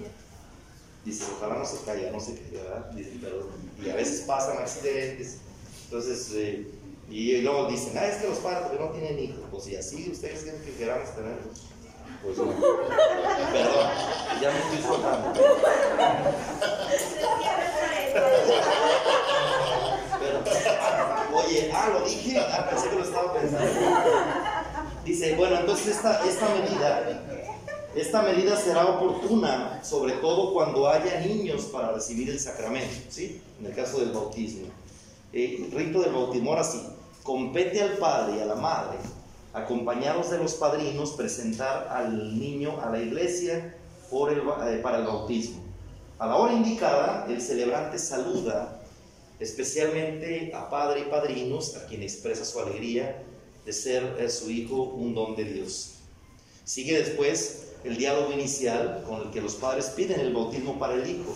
Dice, 1.06 1.26
ojalá 1.38 1.60
no 1.60 1.66
se 1.66 1.86
caiga, 1.86 2.10
no 2.12 2.20
se 2.20 2.34
caiga, 2.34 2.64
¿verdad? 2.64 2.92
Dice, 2.92 3.12
pero, 3.22 3.48
y 3.84 3.90
a 3.92 3.96
veces 3.96 4.22
pasan 4.22 4.58
accidentes. 4.58 5.38
Entonces, 5.86 6.32
eh, 6.34 6.68
y 7.12 7.42
luego 7.42 7.70
dicen, 7.70 7.96
ah, 7.96 8.08
es 8.08 8.18
que 8.18 8.30
los 8.30 8.40
padres 8.40 8.80
no 8.80 8.90
tienen 8.90 9.20
hijos. 9.20 9.42
Pues 9.52 9.66
si 9.66 9.76
así 9.76 10.10
ustedes 10.12 10.42
quieren 10.42 10.62
que 10.64 10.74
queramos 10.74 11.16
tenerlos. 11.16 11.66
Pues 12.24 12.38
no. 12.40 12.46
Perdón, 13.54 13.90
ya 14.42 14.52
me 14.52 14.58
estoy 14.58 14.82
soltando. 14.82 15.40
Pero, 20.20 20.40
oye, 21.38 21.72
lo 21.90 22.06
dije, 22.06 22.40
ah, 22.54 22.68
pensé 22.70 22.90
que 22.90 22.96
lo 22.96 23.04
estaba 23.04 23.34
pensando. 23.34 23.68
Dice, 25.04 25.36
bueno, 25.36 25.60
entonces 25.60 25.96
esta, 25.96 26.26
esta 26.26 26.50
medida, 26.50 27.22
esta 27.96 28.22
medida 28.24 28.56
será 28.56 28.86
oportuna, 28.86 29.80
sobre 29.84 30.14
todo 30.14 30.54
cuando 30.54 30.90
haya 30.90 31.20
niños 31.20 31.66
para 31.66 31.92
recibir 31.92 32.30
el 32.30 32.40
sacramento, 32.40 32.96
¿sí? 33.10 33.42
En 33.60 33.68
el 33.68 33.76
caso 33.76 34.00
del 34.00 34.12
bautismo. 34.12 34.68
Eh, 35.32 35.70
rito 35.74 36.02
del 36.02 36.14
bautismo, 36.14 36.52
ahora 36.52 36.64
sí, 36.64 36.82
compete 37.24 37.82
al 37.82 37.98
padre 37.98 38.38
y 38.38 38.40
a 38.42 38.46
la 38.46 38.56
madre, 38.56 38.98
acompañados 39.54 40.32
de 40.32 40.38
los 40.38 40.56
padrinos, 40.56 41.12
presentar 41.12 41.88
al 41.90 42.40
niño 42.40 42.80
a 42.82 42.90
la 42.90 43.00
iglesia 43.00 43.76
por 44.10 44.32
el 44.32 44.40
eh, 44.40 44.80
para 44.82 45.00
el 45.00 45.06
bautismo. 45.06 45.62
A 46.18 46.28
la 46.28 46.38
hora 46.38 46.54
indicada, 46.54 47.26
el 47.30 47.42
celebrante 47.42 48.00
saluda 48.00 48.75
especialmente 49.40 50.52
a 50.54 50.70
padre 50.70 51.02
y 51.02 51.10
padrinos, 51.10 51.76
a 51.76 51.86
quien 51.88 52.04
expresa 52.04 52.46
su 52.46 52.60
alegría 52.60 53.24
de 53.66 53.74
ser 53.74 54.18
eh, 54.20 54.30
su 54.30 54.50
hijo 54.50 54.84
un 54.84 55.14
don 55.14 55.36
de 55.36 55.46
Dios. 55.46 55.96
Sigue 56.64 56.98
después 56.98 57.66
el 57.84 57.98
diálogo 57.98 58.32
inicial 58.32 59.04
con 59.08 59.22
el 59.22 59.32
que 59.32 59.42
los 59.42 59.56
padres 59.56 59.88
piden 59.96 60.20
el 60.20 60.34
bautismo 60.34 60.80
para 60.80 60.96
el 60.96 61.08
hijo. 61.10 61.36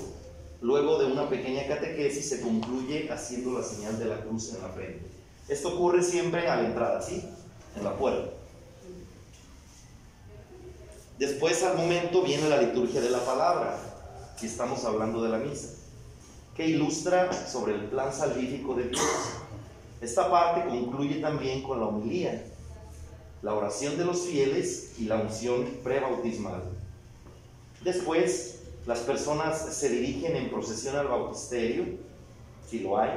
Luego 0.62 1.00
de 1.00 1.06
una 1.06 1.30
pequeña 1.30 1.68
catequesis 1.68 2.30
se 2.30 2.42
concluye 2.42 3.10
haciendo 3.12 3.58
la 3.58 3.64
señal 3.64 3.98
de 4.00 4.06
la 4.06 4.22
cruz 4.22 4.54
en 4.54 4.62
la 4.62 4.70
frente. 4.70 5.06
Esto 5.48 5.76
ocurre 5.76 6.04
siempre 6.04 6.48
a 6.48 6.58
la 6.58 6.68
entrada, 6.68 7.02
¿sí? 7.02 7.24
En 7.76 7.84
la 7.84 7.96
puerta. 7.96 8.32
Después 11.18 11.62
al 11.64 11.78
momento 11.78 12.22
viene 12.22 12.48
la 12.48 12.62
liturgia 12.62 13.02
de 13.02 13.10
la 13.10 13.24
palabra, 13.26 13.78
y 14.42 14.46
estamos 14.46 14.86
hablando 14.86 15.22
de 15.22 15.30
la 15.30 15.38
misa, 15.38 15.68
que 16.60 16.68
ilustra 16.68 17.32
sobre 17.48 17.74
el 17.74 17.86
plan 17.86 18.12
salvífico 18.12 18.76
de 18.76 18.90
Dios. 18.90 19.02
Esta 20.02 20.30
parte 20.30 20.68
concluye 20.68 21.22
también 21.22 21.64
con 21.64 21.80
la 21.80 21.86
homilía, 21.86 22.44
la 23.42 23.54
oración 23.54 23.98
de 23.98 24.04
los 24.04 24.24
fieles 24.24 24.96
y 25.00 25.06
la 25.06 25.16
unción 25.16 25.64
prebautismal. 25.86 26.64
Después, 27.82 28.64
las 28.86 29.00
personas 29.00 29.74
se 29.74 29.88
dirigen 29.88 30.36
en 30.36 30.50
procesión 30.50 30.98
al 30.98 31.08
bautisterio, 31.08 31.86
si 32.70 32.80
lo 32.80 33.00
hay, 33.00 33.12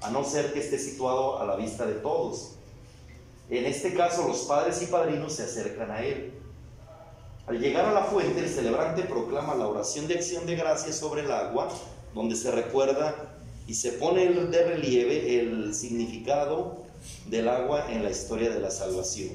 a 0.00 0.10
no 0.10 0.24
ser 0.24 0.54
que 0.54 0.60
esté 0.60 0.78
situado 0.78 1.38
a 1.38 1.44
la 1.44 1.56
vista 1.56 1.84
de 1.84 1.96
todos. 1.96 2.52
En 3.50 3.66
este 3.66 3.92
caso, 3.92 4.26
los 4.26 4.38
padres 4.44 4.80
y 4.80 4.86
padrinos 4.86 5.34
se 5.34 5.42
acercan 5.42 5.90
a 5.90 6.02
él. 6.02 6.32
Al 7.46 7.60
llegar 7.60 7.84
a 7.84 7.92
la 7.92 8.04
fuente, 8.04 8.40
el 8.40 8.48
celebrante 8.48 9.02
proclama 9.02 9.54
la 9.54 9.68
oración 9.68 10.08
de 10.08 10.14
acción 10.14 10.46
de 10.46 10.56
gracias 10.56 10.96
sobre 10.96 11.24
el 11.24 11.30
agua, 11.30 11.68
donde 12.16 12.34
se 12.34 12.50
recuerda 12.50 13.14
y 13.66 13.74
se 13.74 13.92
pone 13.92 14.26
de 14.26 14.64
relieve 14.64 15.38
el 15.38 15.74
significado 15.74 16.82
del 17.26 17.46
agua 17.46 17.92
en 17.92 18.02
la 18.02 18.10
historia 18.10 18.48
de 18.48 18.58
la 18.58 18.70
salvación. 18.70 19.32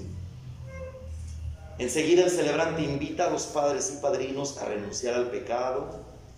Enseguida 1.78 2.24
el 2.24 2.32
celebrante 2.32 2.82
invita 2.82 3.28
a 3.28 3.30
los 3.30 3.44
padres 3.44 3.94
y 3.96 4.02
padrinos 4.02 4.58
a 4.58 4.66
renunciar 4.66 5.14
al 5.14 5.30
pecado 5.30 5.90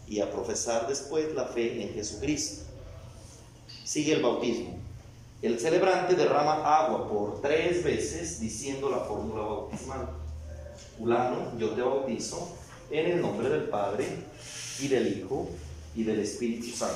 y 0.05 0.19
a 0.19 0.29
profesar 0.29 0.87
después 0.87 1.33
la 1.33 1.45
fe 1.45 1.81
en 1.81 1.93
Jesucristo. 1.93 2.65
Sigue 3.85 4.13
el 4.13 4.21
bautismo. 4.21 4.77
El 5.41 5.59
celebrante 5.59 6.15
derrama 6.15 6.77
agua 6.77 7.07
por 7.07 7.41
tres 7.41 7.83
veces 7.85 8.41
diciendo 8.41 8.89
la 8.89 8.99
fórmula 8.99 9.43
bautismal. 9.43 10.09
Fulano, 10.97 11.57
yo 11.57 11.69
te 11.69 11.81
bautizo 11.81 12.49
en 12.91 13.11
el 13.11 13.21
nombre 13.21 13.47
del 13.47 13.63
Padre 13.69 14.05
y 14.81 14.89
del 14.89 15.17
Hijo 15.17 15.47
y 15.95 16.03
del 16.03 16.19
Espíritu 16.19 16.75
Santo. 16.75 16.95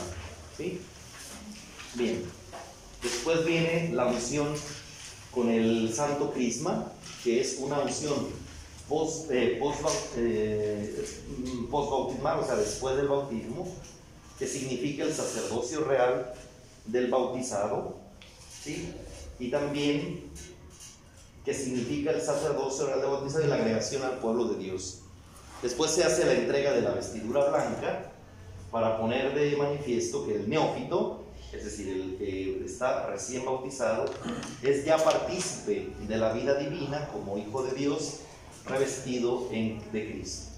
¿Sí? 0.58 0.80
Bien. 1.96 2.24
Después 3.02 3.46
viene 3.46 3.92
la 3.94 4.08
unción 4.08 4.54
con 5.32 5.50
el 5.50 5.94
Santo 5.94 6.32
Crisma, 6.32 6.92
que 7.24 7.42
es 7.42 7.58
una 7.60 7.80
unción 7.80 8.16
post, 8.90 9.30
eh, 9.32 9.58
post, 9.60 9.86
eh, 10.18 11.06
bautismal, 11.70 12.40
o 12.40 12.46
sea, 12.46 12.56
después 12.56 12.96
del 12.98 13.08
bautismo, 13.08 13.68
que 14.40 14.48
significa 14.48 15.04
el 15.04 15.14
sacerdocio 15.14 15.84
real 15.84 16.34
del 16.86 17.10
bautizado, 17.10 17.98
¿sí? 18.64 18.94
Y 19.40 19.50
también 19.52 20.24
que 21.46 21.54
significa 21.54 22.12
el 22.12 22.22
sacerdocio 22.22 22.88
real 22.88 23.02
del 23.02 23.10
bautizado 23.10 23.46
y 23.46 23.48
la 23.48 23.56
agregación 23.56 24.04
al 24.04 24.20
pueblo 24.20 24.46
de 24.46 24.58
Dios. 24.58 25.00
Después 25.62 25.92
se 25.92 26.04
hace 26.04 26.26
la 26.26 26.34
entrega 26.34 26.72
de 26.74 26.82
la 26.82 26.92
vestidura 26.92 27.50
blanca 27.50 28.12
para 28.72 28.98
poner 29.00 29.34
de 29.34 29.56
manifiesto 29.56 30.26
que 30.26 30.36
el 30.36 30.50
neófito, 30.50 31.24
es 31.54 31.64
decir, 31.64 31.88
el 31.88 32.18
que 32.18 32.66
está 32.66 33.08
recién 33.08 33.46
bautizado, 33.46 34.06
es 34.62 34.86
ya 34.86 34.98
partícipe 34.98 35.90
de 36.08 36.18
la 36.18 36.34
vida 36.34 36.56
divina 36.56 37.08
como 37.14 37.38
hijo 37.38 37.64
de 37.64 37.74
Dios 37.74 38.20
revestido 38.66 39.48
en, 39.52 39.82
de 39.92 40.12
Cristo. 40.12 40.52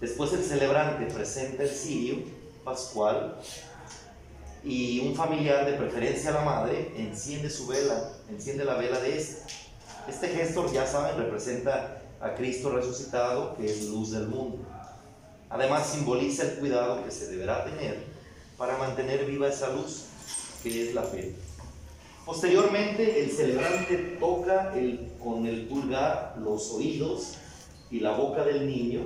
Después 0.00 0.32
el 0.32 0.44
celebrante 0.44 1.06
presenta 1.12 1.64
el 1.64 1.70
cirio 1.70 2.18
pascual 2.64 3.36
y 4.64 5.00
un 5.00 5.14
familiar, 5.14 5.66
de 5.66 5.72
preferencia 5.72 6.30
la 6.30 6.42
madre, 6.42 6.92
enciende 6.96 7.50
su 7.50 7.66
vela, 7.66 8.12
enciende 8.28 8.64
la 8.64 8.74
vela 8.74 9.00
de 9.00 9.16
este. 9.16 9.52
Este 10.08 10.28
gesto, 10.28 10.72
ya 10.72 10.86
saben, 10.86 11.16
representa 11.16 12.02
a 12.20 12.34
Cristo 12.34 12.70
resucitado, 12.70 13.56
que 13.56 13.66
es 13.66 13.84
luz 13.84 14.12
del 14.12 14.28
mundo. 14.28 14.58
Además 15.50 15.86
simboliza 15.86 16.44
el 16.44 16.58
cuidado 16.58 17.04
que 17.04 17.10
se 17.10 17.30
deberá 17.30 17.64
tener 17.64 18.04
para 18.56 18.76
mantener 18.76 19.24
viva 19.24 19.48
esa 19.48 19.70
luz, 19.70 20.04
que 20.62 20.88
es 20.88 20.94
la 20.94 21.02
fe. 21.02 21.34
Posteriormente, 22.26 23.24
el 23.24 23.30
celebrante 23.30 24.16
toca 24.20 24.74
con 25.22 25.46
el 25.46 25.66
pulgar 25.66 26.36
los 26.42 26.70
oídos 26.72 27.34
y 27.90 28.00
la 28.00 28.12
boca 28.12 28.44
del 28.44 28.66
niño, 28.66 29.00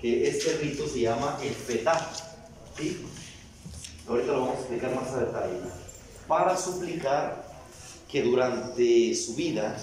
que 0.00 0.28
este 0.28 0.58
rito 0.58 0.86
se 0.86 1.00
llama 1.00 1.38
el 1.42 1.52
fetá. 1.52 2.10
Ahorita 4.08 4.32
lo 4.32 4.40
vamos 4.40 4.56
a 4.56 4.58
explicar 4.60 4.94
más 4.94 5.10
a 5.10 5.20
detalle. 5.20 5.58
Para 6.28 6.56
suplicar 6.56 7.44
que 8.08 8.22
durante 8.22 9.14
su 9.14 9.34
vida 9.34 9.76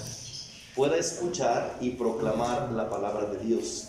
pueda 0.75 0.97
escuchar 0.97 1.77
y 1.81 1.91
proclamar 1.91 2.71
la 2.71 2.89
palabra 2.89 3.25
de 3.25 3.39
Dios. 3.39 3.88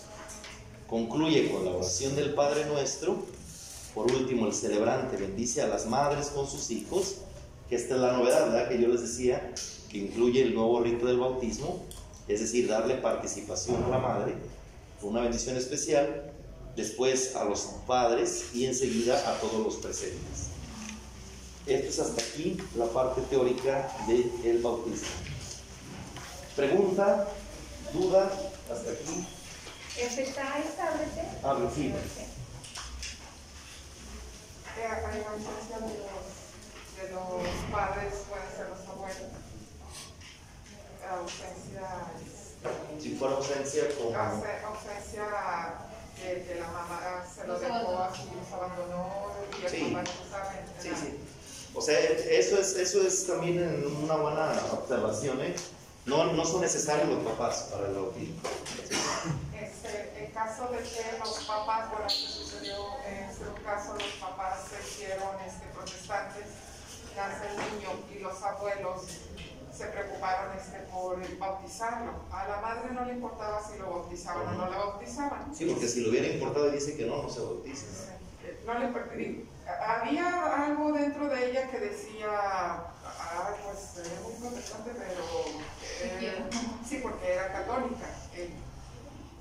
Concluye 0.91 1.49
con 1.49 1.63
la 1.63 1.71
oración 1.71 2.17
del 2.17 2.33
Padre 2.33 2.65
Nuestro. 2.65 3.23
Por 3.95 4.11
último, 4.11 4.45
el 4.47 4.53
celebrante 4.53 5.15
bendice 5.15 5.61
a 5.61 5.67
las 5.67 5.85
madres 5.85 6.27
con 6.27 6.49
sus 6.49 6.69
hijos, 6.69 7.19
que 7.69 7.77
esta 7.77 7.95
es 7.95 8.01
la 8.01 8.11
novedad, 8.11 8.51
¿verdad? 8.51 8.67
Que 8.67 8.81
yo 8.81 8.89
les 8.89 8.99
decía, 8.99 9.53
que 9.89 9.99
incluye 9.99 10.41
el 10.41 10.53
nuevo 10.53 10.81
rito 10.81 11.05
del 11.05 11.17
bautismo, 11.17 11.81
es 12.27 12.41
decir, 12.41 12.67
darle 12.67 12.95
participación 12.95 13.81
a 13.85 13.87
la 13.87 13.99
madre, 13.99 14.35
una 15.01 15.21
bendición 15.21 15.55
especial, 15.55 16.33
después 16.75 17.37
a 17.37 17.45
los 17.45 17.61
padres 17.87 18.53
y 18.53 18.65
enseguida 18.65 19.17
a 19.31 19.39
todos 19.39 19.63
los 19.63 19.75
presentes. 19.75 20.49
Esto 21.67 21.87
es 21.87 21.99
hasta 21.99 22.21
aquí 22.21 22.57
la 22.75 22.87
parte 22.87 23.21
teórica 23.29 23.89
del 24.09 24.61
bautismo. 24.61 25.07
Pregunta, 26.57 27.29
duda, 27.93 28.29
hasta 28.69 28.91
aquí. 28.91 29.25
¿Está 29.97 30.21
establece? 30.59 31.23
Abre, 31.43 31.67
sí. 31.75 31.93
Eh, 34.77 34.87
hay 34.87 35.19
una 35.19 35.31
ausencia 35.31 35.77
de 35.79 35.93
los, 35.99 36.25
de 36.97 37.13
los 37.13 37.71
padres, 37.71 38.13
pueden 38.29 38.49
ser 38.55 38.69
los 38.69 38.79
abuelos. 38.87 39.31
Ausencia. 41.11 41.87
Si 43.01 43.15
fuera 43.15 43.35
ausencia, 43.35 43.83
como. 43.97 44.11
ause- 44.15 44.63
Ausencia 44.65 45.23
que, 46.15 46.45
que 46.47 46.55
la 46.59 46.67
mamá 46.67 47.25
se 47.35 47.47
lo 47.47 47.59
dejó 47.59 47.97
así, 48.03 48.21
los 48.39 48.51
abandonó 48.53 49.31
y 49.59 49.65
el 49.65 49.69
Sí. 49.71 49.81
papá 49.93 50.03
no 50.03 50.29
sabe. 50.29 50.55
Sí, 50.81 50.89
sí. 50.95 51.19
O 51.73 51.81
sea, 51.81 51.99
eso 51.99 52.57
es, 52.59 52.75
eso 52.75 53.01
es 53.05 53.27
también 53.27 53.83
una 54.03 54.15
buena 54.15 54.51
observación, 54.73 55.41
¿eh? 55.41 55.55
No, 56.05 56.33
no 56.33 56.45
son 56.45 56.61
necesarios 56.61 57.09
los 57.09 57.23
papás 57.23 57.69
para 57.71 57.87
el 57.87 57.95
bautismo. 57.95 58.35
Este, 59.53 60.25
en 60.25 60.31
caso 60.31 60.67
de 60.69 60.77
que 60.79 61.17
los 61.19 61.43
papás, 61.45 61.91
bueno, 61.91 62.07
que 62.07 62.13
sucedió 62.13 62.75
en 63.05 63.29
este 63.29 63.45
caso, 63.63 63.93
los 63.93 64.13
papás 64.19 64.65
se 64.69 64.81
hicieron 64.81 65.39
este, 65.45 65.67
protestantes, 65.67 66.45
nace 67.15 67.47
el 67.49 67.57
niño 67.57 67.89
y 68.11 68.19
los 68.19 68.41
abuelos 68.41 69.01
se 69.71 69.85
preocuparon 69.85 70.57
este, 70.57 70.79
por 70.91 71.37
bautizarlo. 71.37 72.11
A 72.31 72.47
la 72.47 72.61
madre 72.61 72.91
no 72.93 73.05
le 73.05 73.13
importaba 73.13 73.61
si 73.63 73.77
lo 73.77 73.91
bautizaban 73.91 74.47
o 74.47 74.51
no 74.53 74.71
lo 74.71 74.77
bautizaban. 74.77 75.55
Sí, 75.55 75.65
porque 75.65 75.87
si 75.87 76.01
lo 76.01 76.09
hubiera 76.09 76.27
importado 76.27 76.71
dice 76.71 76.97
que 76.97 77.05
no, 77.05 77.21
no 77.21 77.29
se 77.29 77.39
bautiza. 77.41 77.85
No 78.65 78.73
le 78.79 78.87
digo, 79.17 79.43
había 79.85 80.65
algo 80.65 80.91
dentro 80.91 81.27
de 81.29 81.49
ella 81.49 81.69
que 81.69 81.79
decía, 81.79 82.29
ay, 83.05 83.53
pues 83.63 84.05
era 84.05 84.21
muy 84.21 84.33
protestante, 84.33 84.91
pero 84.97 85.23
eh, 86.01 86.49
sí, 86.87 86.99
porque 87.01 87.33
era 87.33 87.51
católica. 87.51 88.05
eh. 88.35 88.49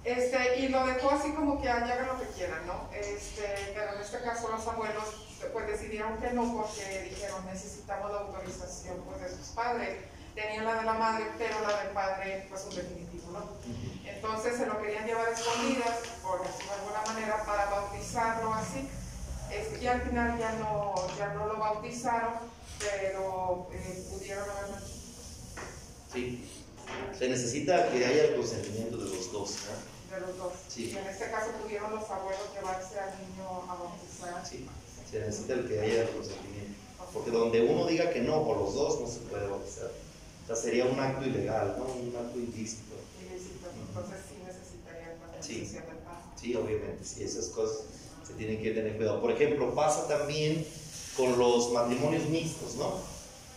Este, 0.02 0.60
y 0.60 0.68
lo 0.68 0.86
dejó 0.86 1.10
así 1.10 1.30
como 1.32 1.60
que 1.60 1.68
"Ay, 1.68 1.82
hagan 1.90 2.06
lo 2.06 2.18
que 2.18 2.26
quieran, 2.28 2.66
¿no? 2.66 2.88
Este, 2.90 3.72
pero 3.74 3.94
en 3.94 4.00
este 4.00 4.20
caso 4.22 4.48
los 4.48 4.66
abuelos 4.66 5.26
pues 5.52 5.66
decidieron 5.66 6.16
que 6.18 6.30
no 6.32 6.54
porque 6.56 7.08
dijeron 7.10 7.44
necesitamos 7.44 8.10
la 8.10 8.18
autorización 8.20 8.96
pues, 9.02 9.20
de 9.20 9.28
sus 9.36 9.48
padres. 9.48 9.98
Tenían 10.34 10.64
la 10.64 10.74
de 10.76 10.84
la 10.84 10.94
madre, 10.94 11.26
pero 11.36 11.60
la 11.60 11.82
del 11.82 11.88
padre 11.92 12.46
pues 12.48 12.64
un 12.64 12.76
definitivo, 12.76 13.30
¿no? 13.32 13.44
Entonces 14.08 14.56
se 14.56 14.64
lo 14.66 14.80
querían 14.80 15.04
llevar 15.04 15.28
a 15.28 15.32
escondidas, 15.32 15.98
por 16.22 16.42
decirlo 16.46 16.72
de 16.72 16.80
alguna 16.80 17.02
manera, 17.06 17.44
para 17.44 17.66
bautizarlo 17.66 18.54
así. 18.54 18.88
Es- 19.52 19.82
y 19.82 19.86
al 19.86 20.00
final 20.02 20.38
ya 20.38 20.52
no, 20.58 20.94
ya 21.18 21.34
no 21.34 21.46
lo 21.46 21.58
bautizaron, 21.58 22.34
pero 22.78 23.68
eh, 23.72 24.04
pudieron 24.10 24.48
haberlo 24.48 24.76
hecho. 24.76 24.86
Sí. 26.12 26.48
Se 27.18 27.28
necesita 27.28 27.90
que 27.90 28.04
haya 28.04 28.24
el 28.24 28.36
consentimiento 28.36 28.96
de 28.96 29.04
los 29.04 29.32
dos, 29.32 29.56
¿no? 29.66 29.90
de 30.16 30.20
los 30.22 30.36
dos. 30.38 30.52
Sí. 30.68 30.90
Y 30.90 30.96
en 30.98 31.06
este 31.06 31.30
caso 31.30 31.52
pudieron 31.62 31.90
los 31.94 32.08
abuelos 32.10 32.42
llevarse 32.54 32.98
al 32.98 33.10
niño 33.20 33.46
a 33.68 33.74
bautizar. 33.76 34.44
Sí. 34.44 34.66
Se 35.10 35.20
necesita 35.20 35.54
el 35.54 35.68
que 35.68 35.80
haya 35.80 36.02
el 36.02 36.10
consentimiento. 36.10 36.74
Porque 37.12 37.30
donde 37.30 37.62
uno 37.62 37.86
diga 37.86 38.10
que 38.12 38.20
no, 38.20 38.36
o 38.36 38.54
los 38.56 38.74
dos, 38.74 39.00
no 39.00 39.06
se 39.08 39.18
puede 39.20 39.46
bautizar. 39.48 39.90
O 40.44 40.46
sea, 40.46 40.56
sería 40.56 40.84
un 40.86 40.98
acto 40.98 41.26
ilegal, 41.26 41.76
¿no? 41.78 41.84
Un 41.84 42.14
acto 42.16 42.38
ilícito. 42.38 42.94
Ilícito. 43.20 43.68
Entonces 43.88 44.18
sí 44.28 44.34
necesitaría 44.44 45.14
la 45.34 45.42
Sí. 45.42 45.60
del 45.74 45.82
padre. 46.04 46.22
Sí, 46.40 46.54
obviamente, 46.56 47.04
sí, 47.04 47.22
esas 47.24 47.46
cosas 47.46 47.84
se 48.38 48.58
que 48.58 48.70
tener 48.70 48.96
cuidado. 48.96 49.20
Por 49.20 49.32
ejemplo, 49.32 49.74
pasa 49.74 50.06
también 50.08 50.64
con 51.16 51.38
los 51.38 51.72
matrimonios 51.72 52.28
mixtos, 52.28 52.76
¿no? 52.76 52.94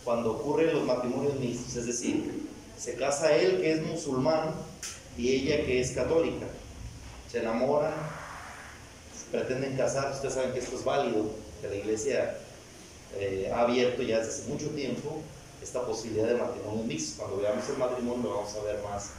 Cuando 0.04 0.32
ocurren 0.32 0.74
los 0.74 0.84
matrimonios 0.84 1.38
mixtos, 1.38 1.76
es 1.76 1.86
decir, 1.86 2.48
se 2.78 2.94
casa 2.94 3.34
él 3.34 3.60
que 3.60 3.72
es 3.72 3.82
musulmán 3.86 4.50
y 5.16 5.32
ella 5.32 5.64
que 5.64 5.80
es 5.80 5.92
católica. 5.92 6.46
Se 7.30 7.40
enamoran, 7.40 7.94
pretenden 9.30 9.76
casar, 9.76 10.12
ustedes 10.12 10.34
saben 10.34 10.52
que 10.52 10.58
esto 10.58 10.76
es 10.76 10.84
válido, 10.84 11.30
que 11.60 11.68
la 11.68 11.76
iglesia 11.76 12.36
eh, 13.16 13.50
ha 13.54 13.60
abierto 13.60 14.02
ya 14.02 14.18
desde 14.18 14.30
hace 14.30 14.48
mucho 14.48 14.68
tiempo 14.70 15.22
esta 15.62 15.86
posibilidad 15.86 16.28
de 16.28 16.34
matrimonios 16.34 16.86
mixtos. 16.86 17.14
Cuando 17.18 17.38
veamos 17.38 17.68
el 17.68 17.78
matrimonio 17.78 18.22
lo 18.24 18.36
vamos 18.36 18.54
a 18.54 18.62
ver 18.62 18.82
más 18.82 19.10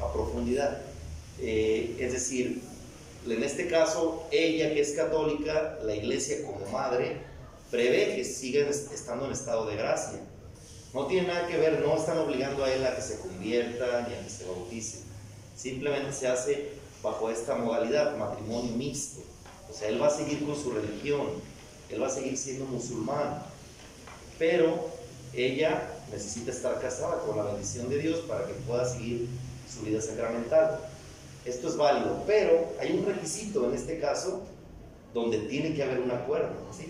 a 0.00 0.12
profundidad. 0.12 0.82
Eh, 1.40 1.96
es 1.98 2.12
decir, 2.12 2.62
en 3.26 3.42
este 3.42 3.68
caso, 3.68 4.26
ella 4.32 4.72
que 4.74 4.80
es 4.80 4.92
católica, 4.92 5.78
la 5.84 5.94
iglesia 5.94 6.44
como 6.44 6.66
madre, 6.70 7.18
prevé 7.70 8.16
que 8.16 8.24
sigan 8.24 8.68
est- 8.68 8.92
estando 8.92 9.26
en 9.26 9.32
estado 9.32 9.66
de 9.66 9.76
gracia. 9.76 10.18
No 10.92 11.06
tiene 11.06 11.28
nada 11.28 11.46
que 11.46 11.56
ver, 11.56 11.80
no 11.80 11.96
están 11.96 12.18
obligando 12.18 12.64
a 12.64 12.72
él 12.72 12.84
a 12.84 12.94
que 12.96 13.02
se 13.02 13.18
convierta 13.18 14.06
ni 14.08 14.14
a 14.14 14.22
que 14.24 14.28
se 14.30 14.44
bautice. 14.44 14.98
Simplemente 15.56 16.12
se 16.12 16.26
hace 16.28 16.70
bajo 17.02 17.30
esta 17.30 17.54
modalidad, 17.54 18.16
matrimonio 18.16 18.72
mixto. 18.76 19.20
O 19.70 19.74
sea, 19.74 19.88
él 19.88 20.02
va 20.02 20.08
a 20.08 20.10
seguir 20.10 20.44
con 20.44 20.54
su 20.54 20.70
religión, 20.72 21.28
él 21.88 22.02
va 22.02 22.08
a 22.08 22.10
seguir 22.10 22.36
siendo 22.36 22.64
musulmán, 22.66 23.42
pero 24.38 24.90
ella 25.32 25.88
necesita 26.12 26.50
estar 26.50 26.78
casada 26.80 27.20
con 27.20 27.36
la 27.38 27.44
bendición 27.44 27.88
de 27.88 27.98
Dios 27.98 28.20
para 28.28 28.46
que 28.46 28.52
pueda 28.66 28.84
seguir 28.86 29.28
su 29.72 29.80
vida 29.82 30.00
sacramental. 30.02 30.78
Esto 31.44 31.68
es 31.68 31.76
válido, 31.76 32.22
pero 32.26 32.72
hay 32.80 32.92
un 32.92 33.04
requisito 33.04 33.68
en 33.68 33.74
este 33.74 33.98
caso 33.98 34.42
donde 35.12 35.38
tiene 35.40 35.74
que 35.74 35.82
haber 35.82 36.00
un 36.00 36.10
acuerdo, 36.10 36.54
¿sí? 36.76 36.86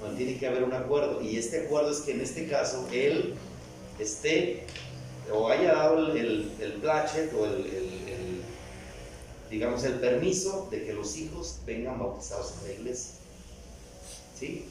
Donde 0.00 0.16
tiene 0.16 0.38
que 0.38 0.46
haber 0.46 0.62
un 0.62 0.72
acuerdo. 0.72 1.20
Y 1.20 1.36
este 1.36 1.66
acuerdo 1.66 1.90
es 1.90 2.00
que 2.00 2.12
en 2.12 2.20
este 2.20 2.48
caso 2.48 2.86
él 2.92 3.34
esté 3.98 4.66
o 5.32 5.48
haya 5.48 5.74
dado 5.74 5.98
el, 5.98 6.16
el, 6.16 6.52
el 6.60 6.72
plachet 6.74 7.32
o 7.34 7.46
el, 7.46 8.42
digamos, 9.50 9.82
el 9.84 9.94
permiso 9.94 10.68
de 10.70 10.84
que 10.84 10.92
los 10.92 11.16
hijos 11.16 11.58
vengan 11.66 11.98
bautizados 11.98 12.54
en 12.60 12.68
la 12.68 12.74
iglesia. 12.74 13.14
¿Sí? 14.38 14.68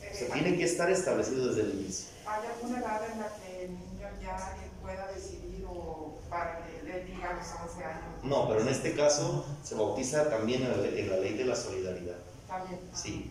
O 0.00 0.14
sea, 0.14 0.28
tiene 0.28 0.58
que 0.58 0.64
estar 0.64 0.90
establecido 0.90 1.48
desde 1.48 1.62
el 1.62 1.80
inicio. 1.80 2.06
¿Hay 2.26 2.46
alguna 2.46 2.80
edad 2.80 3.00
en 3.10 3.18
la 3.18 3.34
que 3.36 3.64
el 3.64 3.70
niño 3.70 4.08
ya 4.22 4.56
pueda 4.82 5.10
decidir 5.12 5.64
o 5.66 6.18
para 6.28 6.58
que 6.58 6.71
a 6.96 7.32
los 7.34 7.72
11 7.72 7.84
años? 7.84 8.04
No, 8.22 8.48
pero 8.48 8.60
en 8.60 8.68
este 8.68 8.94
caso 8.94 9.44
se 9.62 9.74
bautiza 9.74 10.28
también 10.28 10.62
en 10.62 10.70
la, 10.82 10.88
en 10.88 11.10
la 11.10 11.16
ley 11.16 11.34
de 11.34 11.44
la 11.44 11.56
solidaridad. 11.56 12.16
También. 12.46 12.80
Sí. 12.94 13.30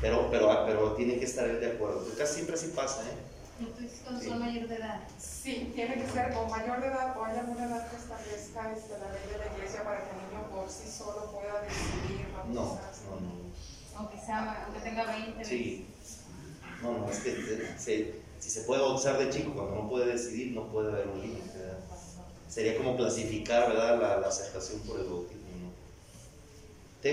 Pero, 0.00 0.28
pero, 0.30 0.64
pero 0.66 0.92
tiene 0.92 1.18
que 1.18 1.24
estar 1.24 1.48
él 1.48 1.60
de 1.60 1.72
acuerdo. 1.72 2.04
Casi 2.16 2.34
siempre 2.34 2.54
así 2.54 2.68
pasa, 2.68 3.02
¿eh? 3.02 3.14
Entonces, 3.60 4.00
cuando 4.02 4.20
Sí. 4.22 4.28
son 4.28 4.38
mayor 4.40 4.66
de 4.68 4.76
edad. 4.76 5.00
Sí, 5.18 5.72
tiene 5.74 5.94
que 5.94 6.08
ser 6.08 6.32
o 6.36 6.46
mayor 6.48 6.80
de 6.80 6.86
edad 6.88 7.16
o 7.16 7.24
hay 7.24 7.38
alguna 7.38 7.64
edad 7.66 7.90
que 7.90 7.96
establezca 7.96 8.72
este, 8.72 8.98
la 8.98 9.12
ley 9.12 9.22
de 9.30 9.38
la 9.38 9.54
iglesia 9.56 9.84
para 9.84 9.98
que 9.98 10.10
el 10.10 10.16
niño 10.28 10.48
por 10.50 10.68
sí 10.68 10.88
solo 10.90 11.30
pueda 11.32 11.60
decidir 11.62 12.26
No, 12.48 12.62
no, 12.64 13.20
no. 13.20 13.42
Aunque, 13.96 14.18
sea, 14.18 14.64
aunque 14.66 14.80
tenga 14.80 15.04
20. 15.04 15.44
Sí. 15.44 15.86
No, 16.82 16.98
no, 16.98 17.08
es 17.10 17.18
que 17.20 17.74
se- 17.78 18.22
si 18.40 18.50
se 18.50 18.62
puede 18.62 18.82
bautizar 18.82 19.16
de 19.18 19.30
chico, 19.30 19.52
cuando 19.52 19.76
no 19.82 19.88
puede 19.88 20.06
decidir, 20.12 20.52
no 20.52 20.66
puede 20.72 20.90
haber 20.92 21.06
un 21.06 21.20
límite. 21.20 21.61
Sería 22.52 22.76
como 22.76 22.98
clasificar, 22.98 23.70
¿verdad? 23.70 23.98
La, 23.98 24.20
la 24.20 24.28
aceptación 24.28 24.80
por 24.80 25.00
el 25.00 25.06
bautismo. 25.06 25.72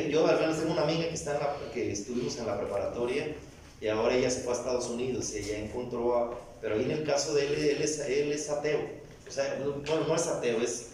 yo 0.09 0.27
al 0.27 0.37
menos 0.37 0.57
tengo 0.57 0.73
una 0.73 0.81
amiga 0.81 1.07
que, 1.07 1.13
está 1.13 1.35
en 1.35 1.39
la, 1.39 1.55
que 1.73 1.93
estuvimos 1.93 2.37
en 2.37 2.45
la 2.45 2.59
preparatoria 2.59 3.35
y 3.79 3.87
ahora 3.87 4.15
ella 4.15 4.29
se 4.29 4.41
fue 4.41 4.51
a 4.51 4.57
Estados 4.57 4.89
Unidos 4.89 5.33
y 5.33 5.37
ella 5.37 5.59
encontró 5.59 6.17
a... 6.17 6.37
Pero 6.59 6.75
ahí 6.75 6.83
en 6.83 6.91
el 6.91 7.05
caso 7.05 7.33
de 7.33 7.47
él, 7.47 7.53
él 7.53 7.81
es, 7.81 7.99
él 7.99 8.33
es 8.33 8.49
ateo. 8.49 8.81
O 9.25 9.31
sea, 9.31 9.57
bueno, 9.87 10.07
no 10.07 10.15
es 10.15 10.27
ateo, 10.27 10.61
es... 10.61 10.87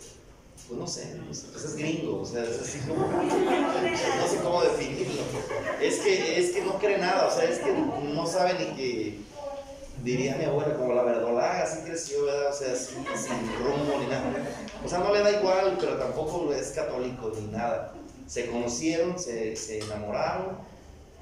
Pues 0.67 0.79
no 0.79 0.87
sé, 0.87 1.15
no 1.15 1.33
sé, 1.33 1.47
pues 1.51 1.65
es 1.65 1.75
gringo, 1.75 2.21
o 2.21 2.25
sea, 2.25 2.43
es 2.43 2.59
así 2.59 2.79
como... 2.87 3.07
No 3.07 4.27
sé 4.27 4.37
cómo 4.43 4.61
definirlo. 4.61 5.23
Es 5.81 5.99
que, 6.01 6.39
es 6.39 6.51
que 6.51 6.61
no 6.63 6.77
cree 6.77 6.99
nada, 6.99 7.27
o 7.27 7.31
sea, 7.31 7.49
es 7.49 7.57
que 7.59 7.71
no 7.71 8.27
sabe 8.27 8.53
ni 8.59 8.75
que... 8.75 9.24
Diría 10.05 10.35
mi 10.35 10.43
abuela, 10.43 10.75
como 10.75 10.93
la 10.93 11.01
verdolaga, 11.01 11.63
así 11.63 11.79
creció, 11.79 12.25
¿verdad? 12.25 12.51
O 12.51 12.55
sea, 12.55 12.75
sin, 12.75 12.95
rumbo 13.57 13.99
ni 13.99 14.05
nada. 14.05 14.35
O 14.85 14.87
sea, 14.87 14.99
no 14.99 15.11
le 15.11 15.21
da 15.21 15.31
igual, 15.31 15.77
pero 15.79 15.97
tampoco 15.97 16.53
es 16.53 16.67
católico 16.69 17.31
ni 17.35 17.47
nada. 17.47 17.91
Se 18.27 18.45
conocieron, 18.45 19.17
se, 19.17 19.55
se 19.55 19.79
enamoraron 19.79 20.57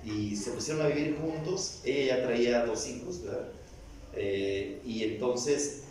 y 0.04 0.36
se 0.36 0.52
pusieron 0.52 0.86
a 0.86 0.90
vivir 0.90 1.18
juntos. 1.18 1.80
Ella 1.86 2.18
ya 2.18 2.24
traía 2.26 2.66
dos 2.66 2.86
hijos, 2.90 3.24
¿verdad? 3.24 3.48
Eh, 4.16 4.82
y 4.84 5.04
entonces 5.04 5.84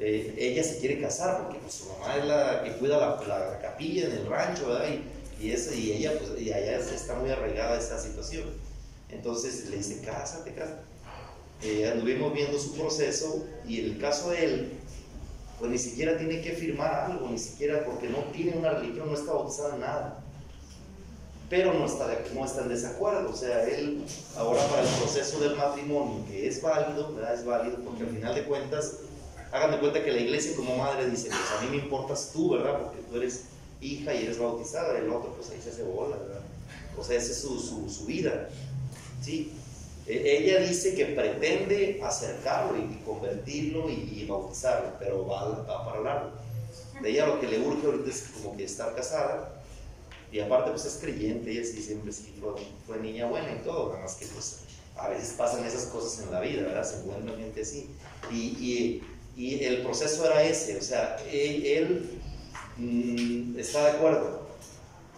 eh, 0.00 0.34
ella 0.36 0.64
se 0.64 0.78
quiere 0.78 1.00
casar 1.00 1.44
porque 1.44 1.60
pues, 1.60 1.74
su 1.74 1.88
mamá 1.90 2.16
es 2.16 2.24
la 2.24 2.64
que 2.64 2.72
cuida 2.72 2.98
la, 2.98 3.22
la 3.28 3.60
capilla 3.60 4.06
en 4.06 4.12
el 4.14 4.26
rancho, 4.26 4.66
¿verdad? 4.66 4.88
Y, 4.88 5.46
y, 5.46 5.92
ella, 5.92 6.18
pues, 6.18 6.42
y 6.42 6.52
allá 6.52 6.78
está 6.78 7.14
muy 7.14 7.30
arraigada 7.30 7.78
esa 7.78 8.00
situación. 8.00 8.50
Entonces 9.10 9.70
le 9.70 9.76
dice, 9.76 10.00
cásate, 10.04 10.52
cásate. 10.54 10.91
Eh, 11.64 11.88
anduvimos 11.92 12.32
viendo 12.32 12.58
su 12.58 12.74
proceso 12.74 13.44
y 13.66 13.78
el 13.80 13.98
caso 13.98 14.30
de 14.30 14.44
él, 14.44 14.72
pues 15.58 15.70
ni 15.70 15.78
siquiera 15.78 16.18
tiene 16.18 16.40
que 16.40 16.52
firmar 16.52 16.92
algo, 17.10 17.28
ni 17.28 17.38
siquiera 17.38 17.84
porque 17.84 18.08
no 18.08 18.18
tiene 18.32 18.56
una 18.56 18.70
religión, 18.70 19.08
no 19.08 19.14
está 19.14 19.32
bautizado 19.32 19.74
en 19.74 19.80
nada. 19.80 20.18
Pero 21.48 21.74
no 21.74 21.84
está, 21.86 22.08
de- 22.08 22.30
no 22.34 22.44
está 22.44 22.62
en 22.62 22.68
desacuerdo, 22.70 23.30
o 23.30 23.36
sea, 23.36 23.62
él 23.68 24.02
ahora 24.36 24.66
para 24.68 24.82
el 24.82 24.88
proceso 24.88 25.38
del 25.40 25.54
matrimonio, 25.56 26.24
que 26.26 26.48
es 26.48 26.62
válido, 26.62 27.12
¿verdad? 27.14 27.34
Es 27.34 27.44
válido 27.44 27.76
porque 27.84 28.04
al 28.04 28.08
final 28.08 28.34
de 28.34 28.44
cuentas, 28.44 28.94
hagan 29.52 29.70
de 29.72 29.78
cuenta 29.78 30.02
que 30.02 30.12
la 30.12 30.20
iglesia 30.20 30.56
como 30.56 30.76
madre 30.78 31.10
dice, 31.10 31.28
pues 31.28 31.40
a 31.58 31.62
mí 31.62 31.68
me 31.76 31.82
importas 31.84 32.30
tú, 32.32 32.50
¿verdad? 32.52 32.80
Porque 32.82 33.02
tú 33.08 33.16
eres 33.18 33.42
hija 33.82 34.14
y 34.14 34.24
eres 34.24 34.38
bautizada, 34.38 34.98
el 34.98 35.10
otro 35.10 35.34
pues 35.36 35.50
ahí 35.50 35.60
se 35.62 35.70
hace 35.70 35.82
bola, 35.82 36.16
¿verdad? 36.16 36.40
O 36.98 37.04
sea, 37.04 37.18
esa 37.18 37.32
es 37.32 37.38
su, 37.42 37.60
su, 37.60 37.88
su 37.90 38.06
vida, 38.06 38.48
¿sí? 39.22 39.52
E- 40.06 40.38
Ella 40.38 40.60
dice 40.60 40.94
que 40.94 41.06
pretende 41.06 42.00
acercarlo 42.02 42.76
y 42.78 43.02
convertirlo 43.04 43.88
y, 43.88 44.24
bautizarlo, 44.28 44.94
pero 44.98 45.26
va, 45.26 45.48
va 45.48 45.84
para 45.84 46.00
largo. 46.00 46.30
De 47.00 47.10
ella 47.10 47.26
lo 47.26 47.40
que 47.40 47.48
le 47.48 47.58
urge 47.58 47.86
ahorita 47.86 48.10
es 48.10 48.30
como 48.34 48.56
que 48.56 48.64
estar 48.64 48.94
casada 48.94 49.62
y 50.30 50.40
aparte 50.40 50.70
pues 50.70 50.84
es 50.86 50.94
creyente, 50.94 51.50
ella 51.50 51.64
sí 51.64 51.82
siempre 51.82 52.12
sí 52.12 52.34
fue, 52.40 52.52
fue 52.86 52.98
niña 52.98 53.26
buena 53.26 53.52
y 53.52 53.64
todo, 53.64 53.90
nada 53.90 54.02
más 54.02 54.14
que 54.14 54.26
pues 54.26 54.60
a 54.96 55.08
veces 55.08 55.34
pasan 55.36 55.64
esas 55.64 55.86
cosas 55.86 56.24
en 56.24 56.32
la 56.32 56.40
vida, 56.40 56.62
¿verdad? 56.62 56.84
Se 56.84 57.00
encuentra 57.00 57.36
gente 57.36 57.62
así. 57.62 57.90
Y, 58.30 58.36
y, 58.36 59.02
y 59.36 59.64
el 59.64 59.82
proceso 59.82 60.24
era 60.24 60.42
ese, 60.42 60.76
o 60.76 60.82
sea, 60.82 61.16
él, 61.30 61.66
él, 61.66 62.20
mm, 62.78 63.58
está 63.58 63.84
de 63.84 63.90
acuerdo, 63.92 64.42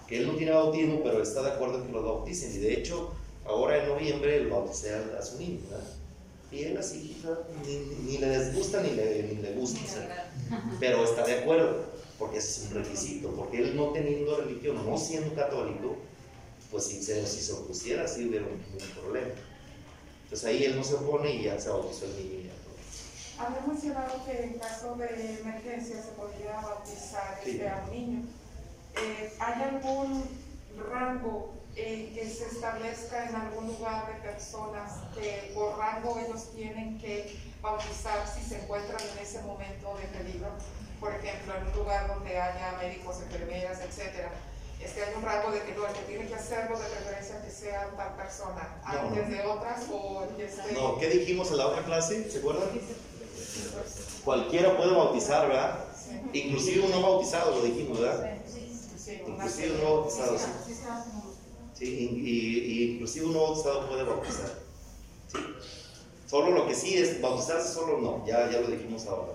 que 0.09 0.19
él 0.19 0.27
no 0.27 0.35
tiene 0.35 0.53
bautismo, 0.53 1.01
pero 1.03 1.23
está 1.23 1.43
de 1.43 1.51
acuerdo 1.53 1.79
en 1.79 1.87
que 1.87 1.93
lo 1.93 2.03
bauticen. 2.03 2.53
Y 2.55 2.59
de 2.59 2.75
hecho, 2.75 3.13
ahora 3.47 3.83
en 3.83 3.89
noviembre 3.89 4.37
él 4.37 4.49
bauticé 4.49 4.95
a, 4.95 5.19
a 5.19 5.23
su 5.23 5.39
niño, 5.39 5.61
¿verdad? 5.71 5.87
Y 6.51 6.63
él 6.65 6.77
así, 6.79 7.21
ni, 7.67 7.77
ni 8.13 8.19
le 8.19 8.45
disgusta 8.45 8.81
ni 8.81 8.91
le, 8.91 9.23
ni 9.25 9.43
le 9.43 9.55
gusta, 9.55 9.81
sea, 9.87 10.33
pero 10.79 11.03
está 11.05 11.25
de 11.25 11.41
acuerdo, 11.41 11.85
porque 12.19 12.39
ese 12.39 12.65
es 12.67 12.69
un 12.71 12.75
requisito, 12.83 13.31
porque 13.31 13.59
él 13.59 13.77
no 13.77 13.87
teniendo 13.93 14.37
religión, 14.37 14.77
no 14.89 14.97
siendo 14.97 15.35
católico, 15.35 15.97
pues 16.71 16.85
si 16.85 17.03
se, 17.03 17.27
si 17.27 17.41
se 17.41 17.53
opusiera, 17.53 18.07
sí 18.07 18.29
hubiera 18.29 18.47
un, 18.47 18.53
un 18.53 18.91
problema. 19.01 19.35
Entonces 20.25 20.49
ahí 20.49 20.65
él 20.65 20.77
no 20.77 20.85
se 20.85 20.95
opone 20.95 21.31
y 21.35 21.43
ya 21.45 21.59
se 21.59 21.71
bautizó 21.71 22.05
el 22.07 22.17
niño. 22.17 22.41
y 22.41 22.45
ya 22.45 22.53
todo. 22.65 23.47
Había 23.47 23.61
mencionado 23.67 24.25
que 24.25 24.43
en 24.45 24.59
caso 24.59 24.95
de 24.97 25.41
emergencia 25.41 25.97
se 26.03 26.13
podría 26.13 26.61
bautizar 26.61 27.41
Sí. 27.43 27.51
este, 27.51 27.69
a 27.69 27.85
un 27.85 27.91
niño. 27.91 28.23
Eh, 28.97 29.33
¿Hay 29.41 29.63
algún 29.63 30.25
rango 30.91 31.54
eh, 31.77 32.13
que 32.15 32.29
se 32.31 32.47
establezca 32.47 33.29
en 33.29 33.35
algún 33.35 33.67
lugar 33.67 34.07
de 34.07 34.15
personas 34.29 34.93
que 35.15 35.51
por 35.55 35.77
rango 35.79 36.19
ellos 36.19 36.51
tienen 36.55 36.99
que 36.99 37.37
bautizar 37.61 38.19
si 38.33 38.43
se 38.49 38.63
encuentran 38.63 39.01
en 39.01 39.19
ese 39.23 39.43
momento 39.43 39.97
de 39.97 40.05
peligro? 40.19 40.49
Por 41.01 41.13
ejemplo, 41.15 41.55
en 41.57 41.67
un 41.67 41.73
lugar 41.77 42.09
donde 42.09 42.39
haya 42.41 42.79
médicos, 42.81 43.21
enfermeras, 43.23 43.81
etcétera. 43.81 44.31
Este, 44.81 45.03
hay 45.03 45.15
un 45.17 45.23
rango 45.23 45.51
de 45.51 45.63
que 45.63 45.73
no, 45.75 45.87
el 45.87 45.93
que 45.95 46.03
tiene 46.03 46.27
que 46.27 46.35
hacerlo 46.35 46.79
de 46.79 46.85
preferencia 46.87 47.43
que 47.43 47.51
sea 47.51 47.91
tal 47.97 48.15
persona, 48.17 48.77
No, 48.85 48.99
antes 49.09 49.29
no. 49.29 49.35
de 49.35 49.47
otras 49.47 49.85
o 49.91 50.27
este, 50.39 50.73
No, 50.73 50.99
¿qué 50.99 51.09
dijimos 51.09 51.51
en 51.51 51.57
la 51.59 51.69
otra 51.69 51.85
clase? 51.85 52.31
¿Se 52.31 52.39
acuerdan? 52.39 52.69
Cualquiera 54.25 54.77
puede 54.77 54.93
bautizar, 54.93 55.49
¿verdad? 55.49 55.85
Sí. 55.97 56.39
Inclusive 56.39 56.85
un 56.85 56.91
no 56.91 57.03
bautizado, 57.03 57.51
lo 57.53 57.63
dijimos, 57.63 58.01
¿verdad? 58.01 58.37
Sí, 58.47 59.21
una 59.27 59.35
Inclusive 59.37 59.73
un 59.73 59.85
no 59.85 59.95
bautizado, 60.01 60.39
sí. 60.39 60.45
Sí, 61.75 61.85
y, 61.85 62.29
y- 62.31 62.93
inclusive 62.95 63.27
un 63.27 63.33
no 63.33 63.43
bautizado 63.43 63.89
puede 63.89 64.05
bautizar. 64.05 64.51
¿sí? 65.33 65.39
Solo 66.29 66.51
lo 66.53 66.67
que 66.69 66.75
sí 66.75 66.97
es 66.97 67.21
bautizarse, 67.21 67.73
solo 67.73 67.99
no, 67.99 68.25
ya, 68.27 68.51
ya 68.51 68.61
lo 68.61 68.69
dijimos 68.69 69.07
ahora. 69.07 69.33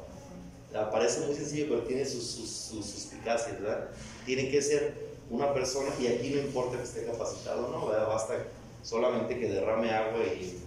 Parece 0.91 1.21
muy 1.21 1.35
sencillo, 1.35 1.65
pero 1.69 1.81
tiene 1.83 2.05
sus, 2.05 2.23
sus, 2.25 2.49
sus 2.49 2.85
suspicacias, 2.85 3.59
¿verdad? 3.61 3.89
Tiene 4.25 4.49
que 4.49 4.61
ser 4.61 4.93
una 5.29 5.53
persona, 5.53 5.89
y 5.99 6.07
aquí 6.07 6.29
no 6.29 6.41
importa 6.41 6.77
que 6.77 6.83
esté 6.83 7.05
capacitado 7.05 7.67
o 7.67 7.71
no, 7.71 7.87
¿verdad? 7.87 8.07
Basta 8.07 8.35
solamente 8.83 9.37
que 9.39 9.49
derrame 9.49 9.91
agua 9.91 10.19
y 10.25 10.59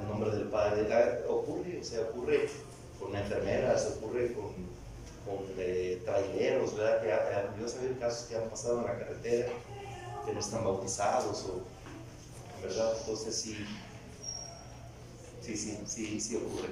en 0.00 0.08
nombre 0.08 0.30
del 0.30 0.48
Padre. 0.48 0.86
Ah, 0.92 1.30
Ocurre, 1.30 1.78
o 1.80 1.84
sea, 1.84 2.00
ocurre 2.02 2.48
con 2.98 3.14
enfermeras, 3.14 3.96
ocurre 3.96 4.32
con, 4.32 4.46
con 5.26 5.44
eh, 5.58 6.00
traileros, 6.04 6.74
¿verdad? 6.76 7.02
Que 7.02 7.60
yo 7.60 7.66
he 7.66 7.98
casos 7.98 8.26
que 8.28 8.36
han 8.36 8.48
pasado 8.48 8.80
en 8.80 8.86
la 8.86 8.98
carretera 8.98 9.48
que 10.24 10.32
no 10.32 10.40
están 10.40 10.64
bautizados, 10.64 11.44
o, 11.44 11.62
¿verdad? 12.62 12.92
Entonces 13.00 13.34
sí, 13.36 13.56
sí, 15.42 15.56
sí, 15.56 15.78
sí, 15.86 16.20
sí 16.20 16.36
ocurre. 16.36 16.70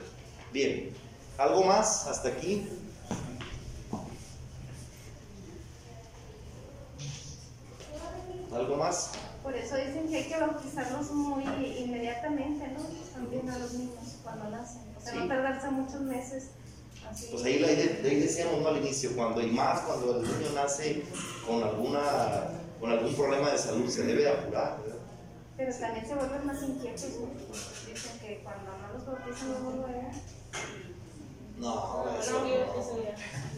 Bien, 0.53 0.95
¿algo 1.39 1.65
más 1.65 2.07
hasta 2.07 2.29
aquí? 2.29 2.67
¿Algo 8.55 8.77
más? 8.77 9.11
Por 9.43 9.57
eso 9.57 9.77
dicen 9.77 10.09
que 10.09 10.17
hay 10.19 10.25
que 10.25 10.39
bautizarlos 10.39 11.11
muy 11.11 11.43
inmediatamente, 11.79 12.69
¿no? 12.69 12.81
También 13.15 13.49
a 13.51 13.59
los 13.59 13.73
niños 13.73 14.17
cuando 14.23 14.51
nacen. 14.51 14.83
O 14.99 15.03
sea, 15.03 15.13
Sí. 15.13 15.19
no 15.19 15.29
tardarse 15.29 15.71
muchos 15.71 16.01
meses. 16.03 16.45
Así. 17.11 17.27
Pues 17.31 17.45
ahí, 17.45 17.63
ahí- 17.65 18.01
ahí 18.05 18.21
decíamos 18.21 18.61
¿no? 18.61 18.69
al 18.69 18.77
inicio, 18.79 19.15
cuando 19.17 19.41
y 19.43 19.51
más 19.51 19.81
cuando 19.81 20.17
el 20.21 20.23
niño 20.23 20.53
nace 20.55 21.03
con 21.47 21.63
alguna 21.63 22.51
con 22.83 22.91
algún 22.91 23.15
problema 23.15 23.51
de 23.53 23.59
salud, 23.59 23.89
se 23.89 24.03
debe 24.03 24.29
apurar, 24.29 24.77
¿verdad? 24.83 24.99
Pero 25.57 25.73
también 25.77 26.05
se 26.05 26.15
vuelven 26.17 26.47
más 26.47 26.61
inquietos, 26.65 27.11
¿no? 27.21 27.29
Dicen 27.87 28.19
que 28.21 28.41
cuando 28.43 28.73
no 28.77 28.93
los 28.93 29.07
bautizan 29.07 29.49
luego 29.53 29.71
luego, 29.71 30.11
No, 31.59 32.05
No, 32.05 32.19
eso 32.21 32.33
no, 32.33 32.39
no. 32.41 32.73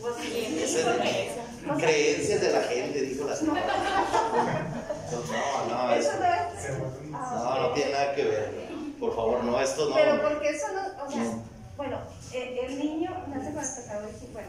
Pues 0.03 0.15
sí, 0.21 0.29
Ese 0.37 0.65
es 0.81 0.85
de- 0.85 1.75
creencias 1.81 2.41
de 2.43 2.53
la 2.53 2.61
gente, 2.65 3.01
dijo 3.01 3.25
la 3.27 3.35
señora. 3.37 3.63
No, 5.15 5.67
no, 5.69 5.95
Eso 5.95 6.11
eso, 6.11 6.19
no 6.19 6.27
es. 6.27 7.11
no, 7.11 7.61
no 7.61 7.71
tiene 7.73 7.93
nada 7.93 8.15
que 8.15 8.25
ver. 8.25 8.69
Por 9.01 9.15
favor, 9.15 9.45
no, 9.45 9.61
esto 9.61 9.89
no. 9.89 9.95
Pero 9.95 10.21
porque 10.23 10.51
eso 10.51 10.67
no, 10.75 11.05
o 11.05 11.11
sea, 11.11 11.23
No. 11.25 11.43
bueno, 11.79 11.99
el, 12.33 12.59
el 12.59 12.79
niño 12.79 13.11
nace 13.29 13.53
con 13.55 13.65
el 13.65 13.71
pecado 13.75 14.09
bueno, 14.33 14.49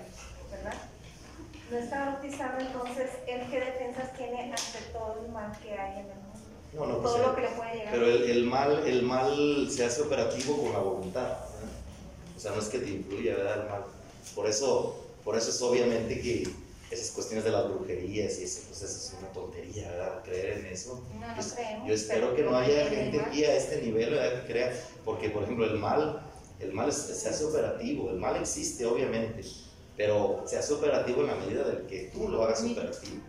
¿verdad? 0.51 0.73
No 1.71 1.77
está 1.77 2.05
bautizado, 2.11 2.59
entonces, 2.59 3.09
¿él 3.27 3.41
qué 3.49 3.59
defensas 3.59 4.13
tiene 4.15 4.43
ante 4.43 4.79
todo 4.93 5.17
el 5.25 5.31
mal 5.31 5.51
que 5.61 5.71
hay 5.73 5.99
en 5.99 6.05
el 6.11 6.17
mundo? 6.17 6.35
No, 6.73 6.85
no, 6.85 7.01
pues, 7.01 7.13
todo 7.13 7.17
eh, 7.23 7.27
lo 7.27 7.35
que 7.35 7.41
le 7.41 7.47
puede 7.49 7.73
llegar. 7.73 7.93
Pero 7.93 8.05
el, 8.07 8.23
el 8.29 8.43
mal, 8.45 8.87
el 8.87 9.01
mal 9.01 9.67
se 9.71 9.85
hace 9.85 10.01
operativo 10.03 10.57
con 10.61 10.73
la 10.73 10.79
voluntad. 10.79 11.21
¿verdad? 11.23 11.75
O 12.35 12.39
sea, 12.39 12.51
no 12.51 12.59
es 12.61 12.67
que 12.67 12.79
te 12.79 12.89
influya, 12.89 13.35
¿verdad? 13.37 13.61
El 13.63 13.69
mal. 13.69 13.83
Por 14.35 14.47
eso, 14.47 15.05
por 15.23 15.35
eso 15.37 15.49
es 15.49 15.61
obviamente 15.61 16.21
que 16.21 16.47
esas 16.91 17.09
cuestiones 17.11 17.43
de 17.45 17.51
las 17.51 17.67
brujerías 17.67 18.37
y 18.39 18.43
eso, 18.43 18.61
pues 18.67 18.81
eso 18.83 18.97
es 18.97 19.15
una 19.19 19.29
tontería, 19.29 19.89
¿verdad? 19.89 20.23
Creer 20.23 20.59
en 20.59 20.65
eso. 20.67 21.03
No, 21.19 21.27
no 21.35 21.41
Yo- 21.41 21.55
creemos, 21.55 21.87
Yo 21.87 21.93
espero 21.95 22.21
pero 22.31 22.35
que 22.35 22.43
no 22.43 22.57
haya 22.57 22.85
gente 22.89 23.19
aquí 23.21 23.43
a 23.43 23.55
este 23.55 23.81
nivel, 23.81 24.11
¿verdad? 24.11 24.41
Que 24.45 24.51
crea, 24.53 24.73
porque 25.03 25.29
por 25.29 25.43
ejemplo 25.43 25.65
el 25.65 25.79
mal, 25.79 26.21
el 26.59 26.73
mal 26.73 26.93
se 26.93 27.27
hace 27.29 27.43
operativo, 27.43 28.11
el 28.11 28.17
mal 28.17 28.35
existe 28.35 28.85
obviamente, 28.85 29.41
pero 29.97 30.43
se 30.45 30.57
hace 30.57 30.73
operativo 30.73 31.21
en 31.21 31.27
la 31.27 31.35
medida 31.35 31.63
de 31.63 31.87
que 31.87 32.11
tú 32.13 32.27
lo 32.29 32.43
hagas 32.43 32.63
operativo. 32.63 33.21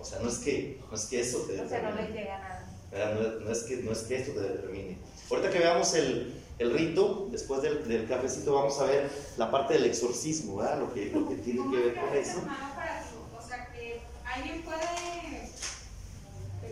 O 0.00 0.04
sea, 0.04 0.18
no 0.20 0.28
es 0.28 0.38
que, 0.38 0.80
no 0.88 0.96
es 0.96 1.04
que 1.06 1.20
eso 1.20 1.38
te 1.46 1.60
O 1.60 1.68
sea, 1.68 1.82
no 1.82 1.88
determine. 1.90 2.08
le 2.08 2.20
llega 2.20 2.38
nada. 2.38 3.14
No, 3.14 3.20
es- 3.22 3.40
no 3.40 3.50
es 3.52 3.62
que, 3.64 3.76
no 3.78 3.92
es 3.92 3.98
que 4.00 4.16
esto 4.16 4.32
te 4.32 4.40
determine. 4.40 4.98
Ahorita 5.30 5.50
que 5.50 5.58
veamos 5.58 5.94
el, 5.94 6.34
el 6.58 6.72
rito, 6.72 7.28
después 7.30 7.62
del, 7.62 7.86
del 7.86 8.08
cafecito, 8.08 8.54
vamos 8.54 8.78
a 8.80 8.84
ver 8.84 9.08
la 9.36 9.50
parte 9.50 9.74
del 9.74 9.84
exorcismo, 9.84 10.56
¿verdad? 10.56 10.80
Lo 10.80 10.92
que, 10.92 11.06
lo 11.06 11.28
que 11.28 11.36
tiene 11.36 11.60
que 11.70 11.76
ver 11.76 11.94
con 11.94 12.14
eso. 12.16 12.40
Para 12.40 13.04
O 13.38 13.46
sea, 13.46 13.66
que 13.72 14.00
alguien 14.24 14.62
puede 14.62 14.78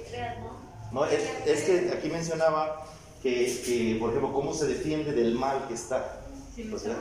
Creer, 0.09 0.39
¿no? 0.41 0.59
No, 0.93 1.05
es, 1.05 1.23
es 1.47 1.63
que 1.65 1.91
aquí 1.93 2.09
mencionaba 2.09 2.87
que, 3.23 3.61
que, 3.65 3.97
por 4.01 4.11
ejemplo, 4.11 4.33
cómo 4.33 4.55
se 4.55 4.67
defiende 4.67 5.13
del 5.13 5.35
mal 5.35 5.67
que 5.69 5.75
está. 5.75 6.23
O 6.75 6.79
sea, 6.79 6.97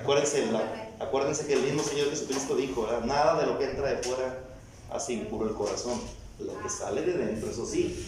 Acuérdense, 0.00 0.44
acuérdense 1.00 1.46
que 1.46 1.54
el 1.54 1.62
mismo 1.62 1.82
Señor 1.82 2.10
Jesucristo 2.10 2.56
dijo. 2.56 2.86
Nada 3.04 3.40
de 3.40 3.46
lo 3.46 3.58
que 3.58 3.64
entra 3.64 3.88
de 3.88 4.02
fuera 4.02 4.38
hace 4.90 5.14
impuro 5.14 5.48
el 5.48 5.54
corazón. 5.54 6.00
Lo 6.38 6.60
que 6.60 6.68
sale 6.68 7.02
de 7.02 7.12
dentro, 7.14 7.50
eso 7.50 7.66
sí. 7.66 8.06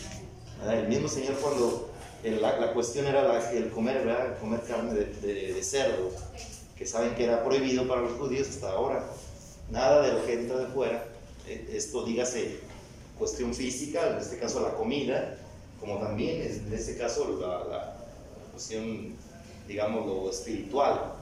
El 0.68 0.88
mismo 0.88 1.08
Señor 1.08 1.34
cuando 1.34 1.88
la, 2.24 2.58
la 2.58 2.72
cuestión 2.72 3.06
era 3.06 3.50
el 3.52 3.70
comer, 3.70 4.36
comer 4.40 4.62
carne 4.62 4.94
de, 4.94 5.62
cerdo, 5.62 6.10
que 6.76 6.86
saben 6.86 7.14
que 7.14 7.24
era 7.24 7.44
prohibido 7.44 7.86
para 7.86 8.02
los 8.02 8.12
judíos 8.18 8.48
hasta 8.48 8.70
ahora. 8.70 9.04
Nada 9.70 10.02
de 10.02 10.12
lo 10.12 10.24
que 10.24 10.32
entra 10.34 10.58
de 10.58 10.66
fuera, 10.66 11.04
eh, 11.46 11.70
esto 11.72 12.04
dígase 12.04 12.60
cuestión 13.18 13.54
física, 13.54 14.12
en 14.12 14.18
este 14.18 14.38
caso 14.38 14.60
la 14.60 14.74
comida, 14.74 15.36
como 15.78 15.98
también 15.98 16.42
en 16.42 16.72
este 16.72 16.96
caso 16.96 17.38
la, 17.40 17.64
la 17.64 17.96
cuestión, 18.52 19.14
digamos, 19.68 20.06
lo 20.06 20.30
espiritual, 20.30 21.12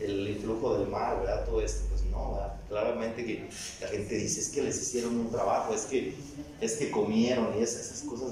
el 0.00 0.28
influjo 0.28 0.78
del 0.78 0.88
mal, 0.88 1.20
¿verdad? 1.20 1.44
Todo 1.44 1.60
esto, 1.60 1.84
pues 1.90 2.02
no, 2.04 2.32
¿verdad? 2.34 2.54
Claramente 2.68 3.24
que 3.24 3.48
la 3.80 3.88
gente 3.88 4.14
dice, 4.16 4.40
es 4.40 4.48
que 4.48 4.62
les 4.62 4.80
hicieron 4.80 5.16
un 5.18 5.30
trabajo, 5.30 5.74
es 5.74 5.82
que, 5.82 6.16
es 6.60 6.76
que 6.76 6.90
comieron 6.90 7.56
y 7.58 7.62
esas, 7.62 7.82
esas 7.86 8.02
cosas. 8.02 8.30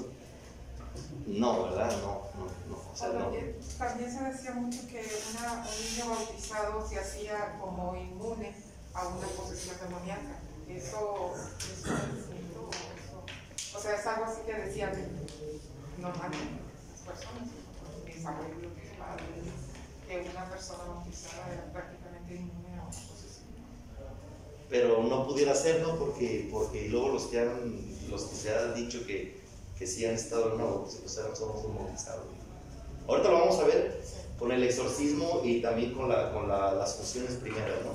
No, 1.25 1.63
¿verdad? 1.63 1.91
No, 2.01 2.21
no, 2.37 2.45
no, 2.69 2.81
o 2.91 2.95
sea, 2.95 3.09
no. 3.09 3.19
También, 3.25 3.55
también 3.77 4.11
se 4.11 4.23
decía 4.23 4.51
mucho 4.53 4.79
que 4.87 5.05
una- 5.37 5.65
un 5.65 5.95
niño 5.95 6.09
bautizado 6.09 6.87
se 6.87 6.99
hacía 6.99 7.57
como 7.59 7.95
inmune 7.95 8.53
a 8.93 9.07
una 9.07 9.27
posesión 9.27 9.75
demoníaca. 9.83 10.39
Eso, 10.69 11.33
eso 11.85 12.69
o 13.77 13.79
sea, 13.81 13.95
es 13.95 14.05
algo 14.07 14.25
así 14.25 14.41
que 14.45 14.53
decían 14.53 14.91
normalmente 15.99 16.61
las 16.91 17.01
personas, 17.01 17.47
mis 18.05 18.25
abuelos, 18.25 18.71
que 20.07 20.29
una 20.31 20.49
persona 20.49 20.83
bautizada 20.85 21.53
era 21.53 21.71
prácticamente 21.73 22.35
inmune 22.35 22.69
a 22.79 22.81
una 22.83 22.85
posesión. 22.85 23.47
pero 24.69 25.03
no 25.03 25.27
pudiera 25.27 25.51
hacerlo 25.51 25.97
porque, 25.97 26.47
porque 26.51 26.87
luego 26.89 27.09
los 27.09 27.23
que 27.23 27.39
han, 27.39 28.09
los 28.09 28.23
que 28.23 28.35
se 28.35 28.55
han 28.55 28.73
dicho 28.75 29.05
que, 29.05 29.41
que 29.77 29.87
sí 29.87 30.05
han 30.05 30.15
estado 30.15 30.47
en 30.49 30.53
una 30.55 30.65
bautización, 30.65 31.27
pues 31.27 31.39
somos 31.39 31.63
un 31.65 31.75
bautizados. 31.75 32.23
Ahorita 33.07 33.29
lo 33.29 33.39
vamos 33.39 33.59
a 33.59 33.63
ver 33.65 34.01
con 34.39 34.51
el 34.51 34.63
exorcismo 34.63 35.41
y 35.43 35.61
también 35.61 35.93
con, 35.93 36.09
la, 36.09 36.31
con 36.33 36.47
la- 36.47 36.73
las 36.73 36.95
funciones 36.95 37.33
primeras, 37.33 37.83
¿no? 37.85 37.93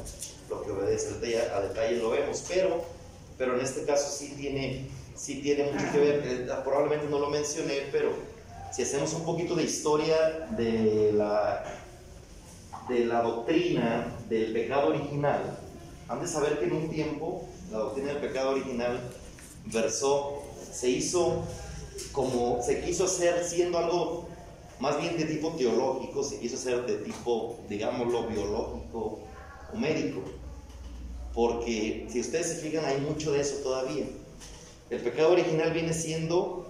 Lo 0.55 0.63
que 0.63 0.71
obedece 0.71 1.09
a 1.51 1.61
detalle 1.61 1.97
lo 1.99 2.11
vemos, 2.11 2.45
pero, 2.49 2.83
pero 3.39 3.55
en 3.57 3.61
este 3.65 3.85
caso 3.85 4.11
sí 4.11 4.35
tiene, 4.37 4.87
sí 5.15 5.41
tiene 5.41 5.71
mucho 5.71 5.93
que 5.93 5.99
ver, 5.99 6.23
eh, 6.27 6.47
probablemente 6.65 7.07
no 7.09 7.19
lo 7.21 7.31
mencioné, 7.31 7.89
pero 7.93 8.11
si 8.73 8.83
hacemos 8.83 9.13
un 9.13 9.25
poquito 9.25 9.55
de 9.55 9.65
historia 9.65 10.49
de 10.57 11.13
la, 11.13 11.65
de 12.89 13.05
la 13.05 13.23
doctrina 13.23 14.17
del 14.29 14.53
pecado 14.53 14.89
original, 14.89 15.59
han 16.09 16.21
de 16.21 16.27
saber 16.27 16.59
que 16.59 16.65
en 16.67 16.73
un 16.73 16.91
tiempo 16.91 17.49
la 17.71 17.79
doctrina 17.79 18.15
del 18.15 18.23
pecado 18.23 18.51
original 18.53 18.99
versó, 19.67 20.43
se 20.73 20.89
hizo 20.89 21.45
como 22.13 22.63
se 22.63 22.81
quiso 22.81 23.05
hacer 23.05 23.45
siendo 23.45 23.79
algo 23.79 24.29
más 24.81 25.01
bien 25.01 25.17
de 25.17 25.27
tipo 25.27 25.51
teológico, 25.51 26.25
se 26.25 26.41
quiso 26.41 26.57
hacer 26.57 26.85
de 26.87 26.97
tipo, 26.97 27.61
digámoslo, 27.69 28.27
biológico 28.27 29.21
o 29.73 29.77
médico. 29.77 30.23
Porque 31.33 32.09
si 32.11 32.21
ustedes 32.21 32.49
se 32.49 32.55
fijan, 32.57 32.85
hay 32.85 33.01
mucho 33.01 33.33
de 33.33 33.41
eso 33.41 33.57
todavía. 33.63 34.07
El 34.91 35.01
pecado 35.01 35.33
original 35.33 35.73
viene 35.73 35.95
siendo 35.95 36.62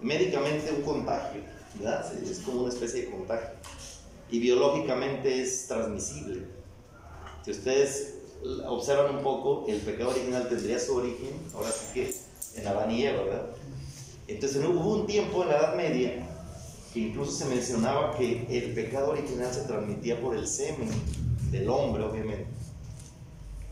médicamente 0.00 0.72
un 0.72 0.82
contagio, 0.82 1.40
¿verdad? 1.74 2.12
Es 2.22 2.40
como 2.40 2.62
una 2.62 2.72
especie 2.72 3.02
de 3.02 3.10
contagio. 3.10 3.50
Y 4.30 4.38
biológicamente 4.40 5.42
es 5.42 5.66
transmisible. 5.66 6.46
Si 7.44 7.50
ustedes 7.50 8.14
observan 8.66 9.16
un 9.16 9.22
poco, 9.22 9.64
el 9.68 9.80
pecado 9.80 10.10
original 10.10 10.48
tendría 10.48 10.78
su 10.78 10.96
origen, 10.96 11.30
ahora 11.54 11.70
sí 11.70 11.86
que 11.94 12.14
en 12.60 12.66
Adán 12.66 12.90
y 12.90 13.04
Eva, 13.04 13.22
¿verdad? 13.22 13.46
Entonces 14.28 14.64
hubo 14.64 14.94
un 14.94 15.06
tiempo 15.06 15.42
en 15.42 15.48
la 15.48 15.56
Edad 15.58 15.76
Media 15.76 16.26
que 16.92 17.00
incluso 17.00 17.30
se 17.30 17.44
mencionaba 17.44 18.16
que 18.16 18.46
el 18.48 18.72
pecado 18.74 19.10
original 19.10 19.52
se 19.52 19.62
transmitía 19.62 20.20
por 20.20 20.36
el 20.36 20.46
semen 20.46 20.88
del 21.50 21.68
hombre, 21.68 22.02
obviamente. 22.04 22.46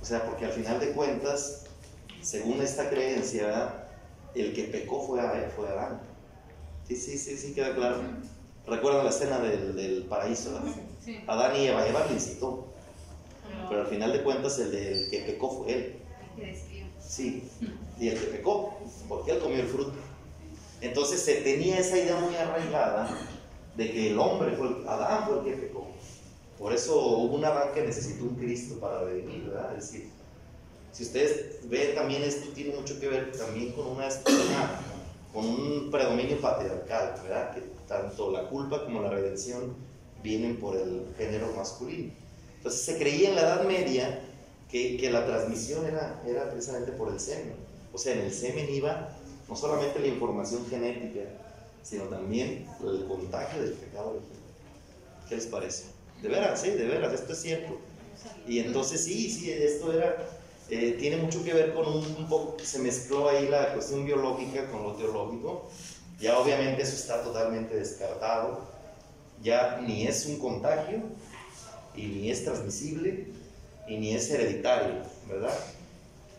O 0.00 0.04
sea, 0.04 0.24
porque 0.26 0.44
al 0.44 0.52
final 0.52 0.78
de 0.78 0.90
cuentas, 0.90 1.64
según 2.20 2.60
esta 2.60 2.90
creencia, 2.90 3.86
el 4.34 4.52
que 4.52 4.64
pecó 4.64 5.06
fue, 5.06 5.20
fue 5.56 5.68
Adán. 5.68 6.02
Sí, 6.86 6.96
sí, 6.96 7.18
sí, 7.18 7.36
sí, 7.36 7.54
queda 7.54 7.74
claro. 7.74 8.02
Recuerdan 8.66 9.04
la 9.04 9.10
escena 9.10 9.38
del, 9.40 9.74
del 9.74 10.02
paraíso, 10.04 10.52
¿verdad? 10.54 10.74
Sí. 11.04 11.18
Adán 11.26 11.56
y 11.56 11.66
Eva, 11.66 11.86
Eva 11.86 12.06
lo 12.06 12.14
incitó, 12.14 12.66
pero 13.68 13.82
al 13.82 13.86
final 13.88 14.12
de 14.12 14.22
cuentas 14.22 14.58
el, 14.58 14.70
del 14.70 15.10
que 15.10 15.18
pecó 15.20 15.50
fue 15.64 15.72
él. 15.72 15.96
Sí, 17.06 17.48
y 17.98 18.08
el 18.08 18.18
que 18.18 18.26
pecó, 18.26 18.78
porque 19.08 19.32
él 19.32 19.38
comió 19.38 19.58
el 19.58 19.66
fruto. 19.66 19.92
Entonces 20.80 21.20
se 21.20 21.36
tenía 21.36 21.78
esa 21.78 21.98
idea 21.98 22.16
muy 22.16 22.34
arraigada 22.34 23.08
de 23.76 23.92
que 23.92 24.10
el 24.10 24.18
hombre 24.18 24.54
fue, 24.56 24.68
el- 24.68 24.88
Adán 24.88 25.26
fue 25.26 25.38
el 25.38 25.44
que 25.44 25.62
pecó. 25.66 25.86
Por 26.58 26.72
eso 26.72 26.96
hubo 26.98 27.34
un 27.36 27.44
Adán 27.44 27.72
que 27.74 27.82
necesitó 27.82 28.24
un 28.24 28.36
Cristo 28.36 28.78
para 28.80 29.00
redimir, 29.04 29.44
¿verdad? 29.46 29.76
Es 29.76 29.90
decir, 29.92 30.08
si 30.92 31.02
ustedes 31.04 31.68
ven 31.68 31.94
también 31.94 32.22
esto 32.22 32.48
tiene 32.54 32.74
mucho 32.76 32.98
que 33.00 33.08
ver 33.08 33.32
también 33.36 33.72
con 33.72 33.86
una, 33.88 34.06
una- 34.06 34.80
con 35.34 35.44
un 35.44 35.90
predominio 35.90 36.40
patriarcal, 36.40 37.20
¿verdad? 37.24 37.52
Que 37.52 37.62
tanto 37.88 38.30
la 38.30 38.48
culpa 38.48 38.84
como 38.84 39.02
la 39.02 39.10
redención 39.10 39.74
vienen 40.22 40.58
por 40.58 40.76
el 40.76 41.12
género 41.18 41.52
masculino. 41.56 42.12
Entonces 42.56 42.80
se 42.80 42.96
creía 42.98 43.30
en 43.30 43.34
la 43.34 43.42
Edad 43.42 43.64
Media 43.64 44.20
que, 44.70 44.96
que 44.96 45.10
la 45.10 45.26
transmisión 45.26 45.84
era, 45.84 46.22
era 46.26 46.50
precisamente 46.50 46.92
por 46.92 47.12
el 47.12 47.18
semen. 47.18 47.56
O 47.92 47.98
sea, 47.98 48.14
en 48.14 48.20
el 48.20 48.32
semen 48.32 48.72
iba 48.72 49.10
no 49.48 49.56
solamente 49.56 49.98
la 49.98 50.06
información 50.06 50.64
genética, 50.70 51.20
sino 51.82 52.04
también 52.04 52.66
el 52.82 53.04
contagio 53.06 53.60
del 53.60 53.72
pecado 53.72 54.10
original. 54.10 54.38
¿Qué 55.28 55.34
les 55.34 55.46
parece? 55.46 55.84
De 56.22 56.28
veras, 56.28 56.60
sí, 56.60 56.70
de 56.70 56.84
veras, 56.84 57.12
esto 57.12 57.32
es 57.32 57.42
cierto. 57.42 57.78
Y 58.46 58.60
entonces 58.60 59.04
sí, 59.04 59.30
sí, 59.30 59.50
esto 59.50 59.92
era, 59.92 60.33
eh, 60.70 60.96
tiene 60.98 61.16
mucho 61.16 61.44
que 61.44 61.52
ver 61.52 61.74
con 61.74 61.86
un, 61.86 62.04
un 62.16 62.28
poco, 62.28 62.56
se 62.62 62.78
mezcló 62.78 63.28
ahí 63.28 63.48
la 63.48 63.72
cuestión 63.74 64.04
biológica 64.04 64.70
con 64.70 64.82
lo 64.82 64.92
teológico. 64.94 65.68
Ya 66.20 66.38
obviamente 66.38 66.82
eso 66.82 66.94
está 66.94 67.22
totalmente 67.22 67.74
descartado. 67.74 68.60
Ya 69.42 69.80
ni 69.86 70.06
es 70.06 70.24
un 70.26 70.38
contagio, 70.38 71.02
y 71.94 72.06
ni 72.06 72.30
es 72.30 72.44
transmisible, 72.44 73.26
y 73.86 73.96
ni 73.98 74.14
es 74.14 74.30
hereditario, 74.30 75.02
¿verdad? 75.28 75.54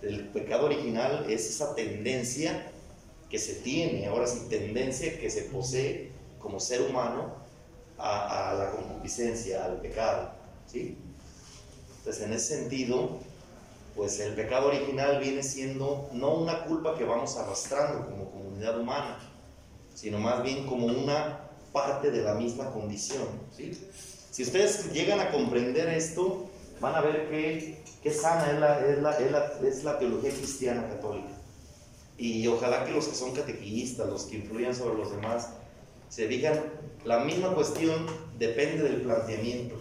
El 0.02 0.28
pecado 0.30 0.66
original 0.66 1.26
es 1.30 1.50
esa 1.50 1.76
tendencia 1.76 2.72
que 3.30 3.38
se 3.38 3.56
tiene, 3.56 4.08
ahora 4.08 4.28
sí, 4.28 4.48
tendencia 4.50 5.20
que 5.20 5.30
se 5.30 5.44
posee 5.44 6.12
como 6.40 6.60
ser 6.60 6.82
humano 6.82 7.34
a, 7.98 8.52
a 8.52 8.54
la 8.54 8.72
concupiscencia, 8.72 9.66
al 9.66 9.82
pecado. 9.82 10.32
¿sí? 10.72 10.98
Entonces, 12.00 12.24
en 12.24 12.34
ese 12.34 12.58
sentido, 12.58 13.20
pues 13.96 14.20
el 14.20 14.34
pecado 14.34 14.68
original 14.68 15.20
viene 15.20 15.42
siendo 15.42 16.10
no 16.12 16.36
una 16.36 16.66
culpa 16.66 16.98
que 16.98 17.06
vamos 17.06 17.38
arrastrando 17.38 18.06
como 18.06 18.32
comunidad 18.32 18.80
humana, 18.80 19.18
sino 19.94 20.20
más 20.20 20.44
bien 20.44 20.66
como 20.66 20.88
una 20.88 21.50
parte 21.72 22.12
de 22.12 22.22
la 22.22 22.34
misma 22.34 22.72
condición. 22.72 23.28
Si 24.32 24.44
ustedes 24.44 24.92
llegan 24.92 25.20
a 25.20 25.32
comprender 25.32 25.88
esto, 25.90 26.50
van 26.82 26.96
a 26.96 27.02
ver 27.02 27.30
que, 27.30 27.82
qué 28.04 28.12
sana 28.12 28.52
es 28.52 28.60
la, 28.60 28.80
es, 28.86 28.98
la, 29.02 29.12
es, 29.18 29.32
la, 29.32 29.54
es 29.68 29.84
la 29.84 29.98
teología 29.98 30.32
cristiana 30.32 30.88
católica. 30.90 31.30
Y 32.18 32.48
ojalá 32.48 32.86
que 32.86 32.92
los 32.92 33.08
que 33.08 33.16
son 33.16 33.34
catequistas, 33.34 34.08
los 34.08 34.24
que 34.24 34.38
influyen 34.38 34.76
sobre 34.76 34.98
los 34.98 35.12
demás, 35.12 35.50
se 36.10 36.28
digan, 36.28 36.62
la 37.04 37.20
misma 37.20 37.54
cuestión 37.54 38.06
depende 38.38 38.84
del 38.84 39.02
planteamiento. 39.02 39.76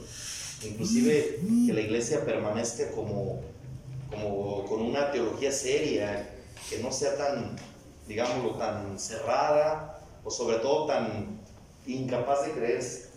Inclusive 0.65 1.41
que 1.67 1.73
la 1.73 1.81
iglesia 1.81 2.25
permanezca 2.25 2.91
como, 2.93 3.43
como 4.11 4.65
con 4.65 4.83
una 4.83 5.11
teología 5.11 5.53
seria, 5.53 6.31
que 6.69 6.79
no 6.79 6.93
sea 6.93 7.17
tan, 7.17 7.57
digámoslo, 8.07 8.57
tan 8.57 8.99
cerrada 8.99 10.01
o 10.25 10.31
sobre 10.31 10.59
todo 10.59 10.87
tan 10.87 11.41
incapaz 11.87 12.47
de 12.47 12.53
creerse. 12.53 13.09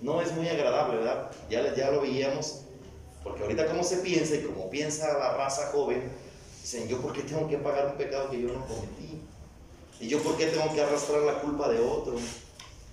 No 0.00 0.20
es 0.20 0.32
muy 0.32 0.48
agradable, 0.48 0.98
¿verdad? 0.98 1.30
Ya, 1.50 1.74
ya 1.74 1.90
lo 1.90 2.02
veíamos, 2.02 2.60
porque 3.24 3.42
ahorita 3.42 3.66
como 3.66 3.82
se 3.82 3.98
piensa 3.98 4.36
y 4.36 4.42
como 4.42 4.70
piensa 4.70 5.18
la 5.18 5.36
raza 5.36 5.70
joven, 5.72 6.10
dicen, 6.62 6.86
yo 6.86 7.00
por 7.00 7.12
qué 7.12 7.22
tengo 7.22 7.48
que 7.48 7.58
pagar 7.58 7.86
un 7.86 7.96
pecado 7.96 8.30
que 8.30 8.40
yo 8.40 8.48
no 8.48 8.64
cometí? 8.66 9.20
¿Y 10.00 10.08
yo 10.08 10.22
por 10.22 10.36
qué 10.36 10.46
tengo 10.46 10.72
que 10.72 10.80
arrastrar 10.80 11.22
la 11.22 11.40
culpa 11.40 11.68
de 11.68 11.80
otro? 11.80 12.14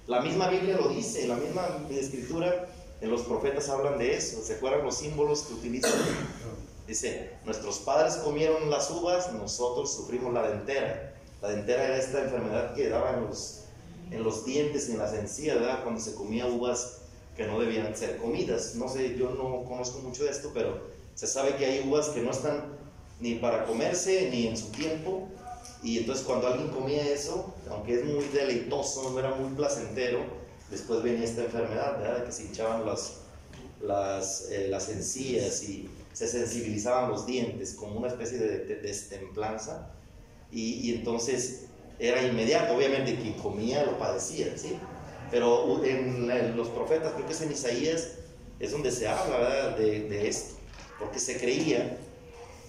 La 0.07 0.21
misma 0.21 0.49
Biblia 0.49 0.77
lo 0.77 0.89
dice, 0.89 1.27
la 1.27 1.35
misma 1.35 1.67
escritura, 1.91 2.67
en 3.01 3.11
los 3.11 3.21
profetas 3.21 3.69
hablan 3.69 3.97
de 3.97 4.15
eso. 4.15 4.41
¿Se 4.41 4.55
acuerdan 4.55 4.83
los 4.83 4.97
símbolos 4.97 5.43
que 5.43 5.53
utilizan? 5.53 5.91
Dice, 6.87 7.31
nuestros 7.45 7.79
padres 7.79 8.15
comieron 8.17 8.69
las 8.69 8.91
uvas, 8.91 9.33
nosotros 9.33 9.93
sufrimos 9.93 10.33
la 10.33 10.47
dentera. 10.47 11.15
La 11.41 11.49
dentera 11.49 11.85
era 11.85 11.97
esta 11.97 12.23
enfermedad 12.23 12.73
que 12.75 12.89
daba 12.89 13.13
en 13.13 13.25
los, 13.25 13.61
en 14.11 14.23
los 14.23 14.45
dientes 14.45 14.89
y 14.89 14.93
en 14.93 14.99
las 14.99 15.13
encías, 15.13 15.59
¿verdad? 15.59 15.83
Cuando 15.83 15.99
se 15.99 16.13
comía 16.13 16.45
uvas 16.45 16.99
que 17.35 17.45
no 17.47 17.59
debían 17.59 17.95
ser 17.95 18.17
comidas. 18.17 18.75
No 18.75 18.87
sé, 18.87 19.15
yo 19.17 19.31
no 19.31 19.63
conozco 19.67 19.99
mucho 19.99 20.23
de 20.23 20.29
esto, 20.29 20.51
pero 20.53 20.79
se 21.15 21.27
sabe 21.27 21.55
que 21.55 21.65
hay 21.65 21.87
uvas 21.87 22.09
que 22.09 22.21
no 22.21 22.31
están 22.31 22.77
ni 23.19 23.35
para 23.35 23.65
comerse 23.65 24.29
ni 24.31 24.47
en 24.47 24.57
su 24.57 24.67
tiempo. 24.67 25.27
Y 25.83 25.99
entonces 25.99 26.25
cuando 26.25 26.47
alguien 26.47 26.69
comía 26.69 27.07
eso, 27.07 27.53
aunque 27.69 27.95
es 27.95 28.05
muy 28.05 28.25
deleitoso, 28.25 29.09
no 29.11 29.19
era 29.19 29.33
muy 29.35 29.53
placentero, 29.55 30.19
después 30.69 31.03
venía 31.03 31.25
esta 31.25 31.43
enfermedad, 31.43 31.99
¿verdad? 31.99 32.25
Que 32.25 32.31
se 32.31 32.43
hinchaban 32.45 32.85
las, 32.85 33.17
las, 33.81 34.49
eh, 34.49 34.67
las 34.69 34.89
encías 34.89 35.63
y 35.63 35.89
se 36.15 36.29
sensibilizaban 36.29 37.11
los 37.11 37.25
dientes 37.25 37.73
como 37.73 37.99
una 37.99 38.07
especie 38.07 38.37
de, 38.37 38.59
de 38.59 38.75
destemplanza. 38.77 39.91
Y, 40.49 40.93
entonces 40.93 41.65
era 41.99 42.23
inmediato, 42.23 42.73
obviamente 42.73 43.17
quien 43.17 43.33
comía 43.33 43.83
lo 43.83 43.99
padecía, 43.99 44.57
¿sí? 44.57 44.77
Pero 45.29 45.83
en, 45.83 46.55
los 46.55 46.69
profetas, 46.69 47.11
creo 47.13 47.25
que 47.27 47.33
es 47.33 47.41
en 47.41 47.51
Isaías, 47.51 48.11
es 48.59 48.71
donde 48.71 48.91
se 48.91 49.09
habla. 49.09 49.75
De, 49.75 50.25
esto, 50.25 50.55
porque 50.99 51.19
se 51.19 51.37
creía 51.37 51.97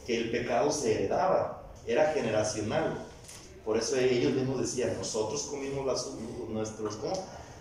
que 0.07 0.17
el 0.17 0.31
pecado 0.33 0.73
se 0.73 0.95
heredaba, 0.95 1.71
era 1.87 2.13
generacional. 2.13 3.07
Por 3.65 3.77
eso 3.77 3.97
ellos 3.97 4.33
mismos 4.33 4.61
decían, 4.61 4.97
nosotros 4.99 5.43
comimos 5.43 5.87
las 5.87 6.09
nuestros. 6.49 6.99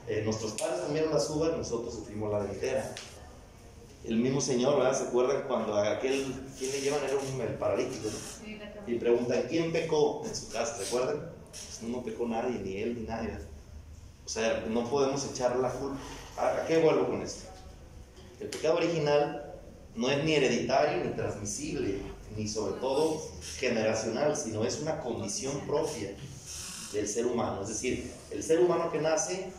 Eh, 0.07 0.21
nuestros 0.23 0.53
padres 0.53 0.81
comieron 0.81 1.13
las 1.13 1.29
uvas, 1.29 1.55
nosotros 1.55 1.93
sufrimos 1.93 2.31
la 2.31 2.43
dentera. 2.43 2.95
El 4.05 4.17
mismo 4.17 4.39
Señor, 4.39 4.77
¿verdad? 4.77 4.95
¿Se 4.95 5.07
acuerdan 5.07 5.43
cuando 5.47 5.75
aquel, 5.77 6.31
¿quién 6.59 6.71
le 6.71 6.81
llevan? 6.81 7.03
Era 7.03 7.15
un 7.15 7.41
el 7.41 7.55
paralítico, 7.55 8.07
¿no? 8.07 8.91
Y 8.91 8.99
preguntan, 8.99 9.43
¿quién 9.49 9.71
pecó 9.71 10.21
en 10.25 10.35
su 10.35 10.49
casa? 10.49 10.77
¿Recuerdan? 10.77 11.31
Pues 11.51 11.89
no 11.89 12.03
pecó 12.03 12.27
nadie, 12.27 12.59
ni 12.59 12.77
él, 12.77 12.95
ni 12.99 13.07
nadie. 13.07 13.31
O 14.23 14.29
sea, 14.29 14.63
no 14.69 14.87
podemos 14.87 15.25
echar 15.31 15.55
la 15.55 15.71
culpa. 15.71 15.97
¿A 16.37 16.49
a 16.49 16.67
qué 16.67 16.77
vuelvo 16.77 17.07
con 17.07 17.21
esto? 17.23 17.49
El 18.39 18.49
pecado 18.49 18.77
original 18.77 19.55
no 19.95 20.09
es 20.09 20.23
ni 20.23 20.33
hereditario 20.33 21.03
ni 21.03 21.11
transmisible, 21.11 22.01
ni 22.37 22.47
sobre 22.47 22.79
todo 22.79 23.21
generacional, 23.57 24.35
sino 24.37 24.63
es 24.65 24.81
una 24.81 24.99
condición 24.99 25.61
propia 25.61 26.15
del 26.93 27.07
ser 27.07 27.25
humano. 27.25 27.63
Es 27.63 27.69
decir, 27.69 28.11
el 28.29 28.43
ser 28.43 28.59
humano 28.59 28.91
que 28.91 28.99
nace, 28.99 29.51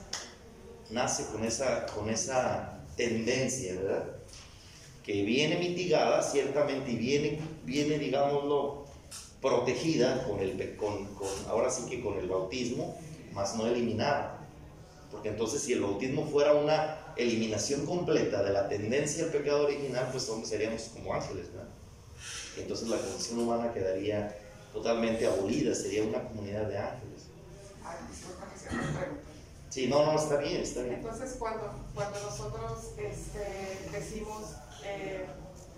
nace 0.90 1.26
con 1.32 1.44
esa, 1.44 1.86
con 1.86 2.08
esa 2.08 2.78
tendencia, 2.96 3.74
¿verdad? 3.74 4.15
Que 5.06 5.22
viene 5.22 5.56
mitigada 5.58 6.20
ciertamente 6.22 6.90
y 6.90 6.96
viene, 6.96 7.40
viene 7.64 7.98
digámoslo, 7.98 8.84
protegida 9.40 10.26
con 10.26 10.40
el, 10.40 10.76
con, 10.76 11.06
con- 11.14 11.28
ahora 11.48 11.70
sí 11.70 11.84
que 11.88 12.02
con 12.02 12.18
el 12.18 12.28
bautismo, 12.28 12.98
más 13.32 13.54
no 13.54 13.66
eliminada. 13.66 14.44
Porque 15.12 15.28
entonces 15.28 15.62
si 15.62 15.72
el 15.72 15.82
bautismo 15.82 16.26
fuera 16.26 16.54
una 16.54 16.98
eliminación 17.16 17.86
completa 17.86 18.42
de 18.42 18.52
la 18.52 18.68
tendencia 18.68 19.24
al 19.24 19.30
pecado 19.30 19.64
original, 19.64 20.08
pues 20.10 20.28
seríamos 20.44 20.82
como 20.92 21.14
ángeles, 21.14 21.52
¿verdad? 21.52 21.68
Entonces 22.58 22.88
la 22.88 22.96
condición 22.98 23.38
humana 23.38 23.72
quedaría 23.72 24.36
totalmente 24.72 25.26
abolida, 25.26 25.74
sería 25.74 26.02
una 26.02 26.22
comunidad 26.24 26.66
de 26.68 26.78
ángeles. 26.78 27.26
Ay, 27.84 27.96
disculpa 28.10 28.46
que 28.52 28.58
se 28.58 28.74
me 28.74 28.82
pregunta. 28.82 29.22
Sí, 29.70 29.86
no, 29.86 30.04
no, 30.04 30.18
está 30.18 30.38
bien, 30.38 30.62
está 30.62 30.82
bien. 30.82 30.94
Entonces, 30.96 31.36
cuando, 31.38 31.70
cuando 31.94 32.18
nosotros 32.22 32.92
este, 32.98 33.90
decimos 33.92 34.52
eh, 34.86 35.26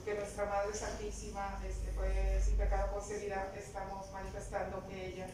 que 0.05 0.15
nuestra 0.15 0.45
Madre 0.47 0.75
Santísima 0.75 1.61
este, 1.69 1.91
fue 1.93 2.41
sin 2.45 2.57
pecado 2.57 2.93
concebida, 2.93 3.53
estamos 3.57 4.11
manifestando 4.13 4.87
que 4.89 5.09
ella, 5.09 5.27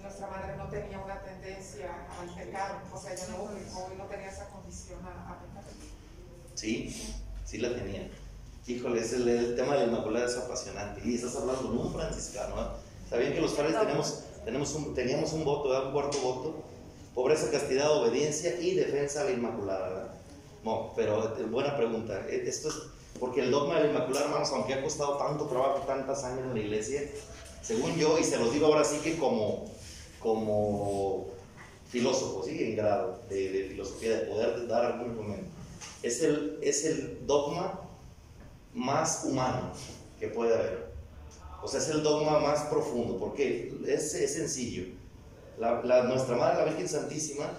nuestra 0.00 0.26
Madre, 0.28 0.56
no 0.56 0.68
tenía 0.68 0.98
una 0.98 1.20
tendencia 1.22 1.90
al 2.20 2.34
pecado, 2.34 2.78
o 2.92 2.98
sea, 2.98 3.12
ella 3.12 3.26
no 3.30 3.96
no 3.96 4.04
tenía 4.06 4.28
esa 4.28 4.48
condición 4.48 5.00
a, 5.06 5.32
a 5.32 5.38
pecar. 5.40 5.62
Sí, 6.54 7.14
sí 7.44 7.58
la 7.58 7.74
tenía. 7.74 8.10
Híjole, 8.66 9.00
el, 9.00 9.28
el 9.28 9.56
tema 9.56 9.74
de 9.74 9.86
la 9.86 9.92
Inmaculada 9.92 10.26
es 10.26 10.36
apasionante. 10.36 11.00
Y 11.04 11.16
estás 11.16 11.34
hablando 11.36 11.62
con 11.62 11.78
un 11.78 11.92
franciscano. 11.92 12.60
¿eh? 12.62 12.66
Sabían 13.10 13.32
que 13.32 13.40
los 13.40 13.52
padres 13.52 13.78
tenemos, 13.78 14.24
tenemos 14.44 14.74
un, 14.74 14.94
teníamos 14.94 15.32
un 15.32 15.44
voto, 15.44 15.70
¿verdad? 15.70 15.86
un 15.86 15.92
cuarto 15.92 16.18
voto. 16.18 16.62
Pobreza, 17.14 17.50
castidad, 17.50 17.90
obediencia 17.90 18.58
y 18.60 18.74
defensa 18.74 19.22
a 19.22 19.24
la 19.24 19.32
Inmaculada. 19.32 19.88
¿verdad? 19.88 20.14
No, 20.62 20.92
pero 20.94 21.36
eh, 21.36 21.42
buena 21.44 21.76
pregunta. 21.76 22.24
Eh, 22.28 22.44
Esto 22.46 22.68
es 22.68 22.74
porque 23.22 23.40
el 23.42 23.52
dogma 23.52 23.76
de 23.76 23.84
la 23.84 23.90
Inmaculada, 23.90 24.24
hermanos, 24.24 24.50
aunque 24.52 24.74
ha 24.74 24.82
costado 24.82 25.16
tanto 25.16 25.46
trabajo, 25.46 25.84
tantas 25.86 26.24
años 26.24 26.40
en 26.40 26.54
la 26.54 26.58
iglesia, 26.58 27.02
según 27.62 27.94
yo, 27.94 28.18
y 28.18 28.24
se 28.24 28.36
los 28.36 28.52
digo 28.52 28.66
ahora 28.66 28.82
sí 28.82 28.96
que 28.98 29.16
como, 29.16 29.70
como 30.18 31.28
filósofo, 31.88 32.42
¿sí? 32.44 32.64
en 32.64 32.74
grado 32.74 33.20
de, 33.28 33.48
de 33.52 33.64
filosofía, 33.68 34.10
de 34.18 34.26
poder 34.26 34.66
dar 34.66 34.84
algún 34.86 35.10
argumento, 35.10 35.46
es 36.02 36.20
el, 36.24 36.58
es 36.62 36.84
el 36.84 37.24
dogma 37.24 37.82
más 38.74 39.22
humano 39.24 39.70
que 40.18 40.26
puede 40.26 40.54
haber. 40.56 40.92
O 41.62 41.68
sea, 41.68 41.78
es 41.78 41.90
el 41.90 42.02
dogma 42.02 42.40
más 42.40 42.62
profundo, 42.62 43.18
porque 43.20 43.72
es, 43.86 44.14
es 44.16 44.34
sencillo. 44.34 44.82
La, 45.60 45.80
la- 45.84 46.02
nuestra 46.02 46.34
Madre, 46.36 46.58
la 46.58 46.64
Virgen 46.64 46.88
Santísima, 46.88 47.52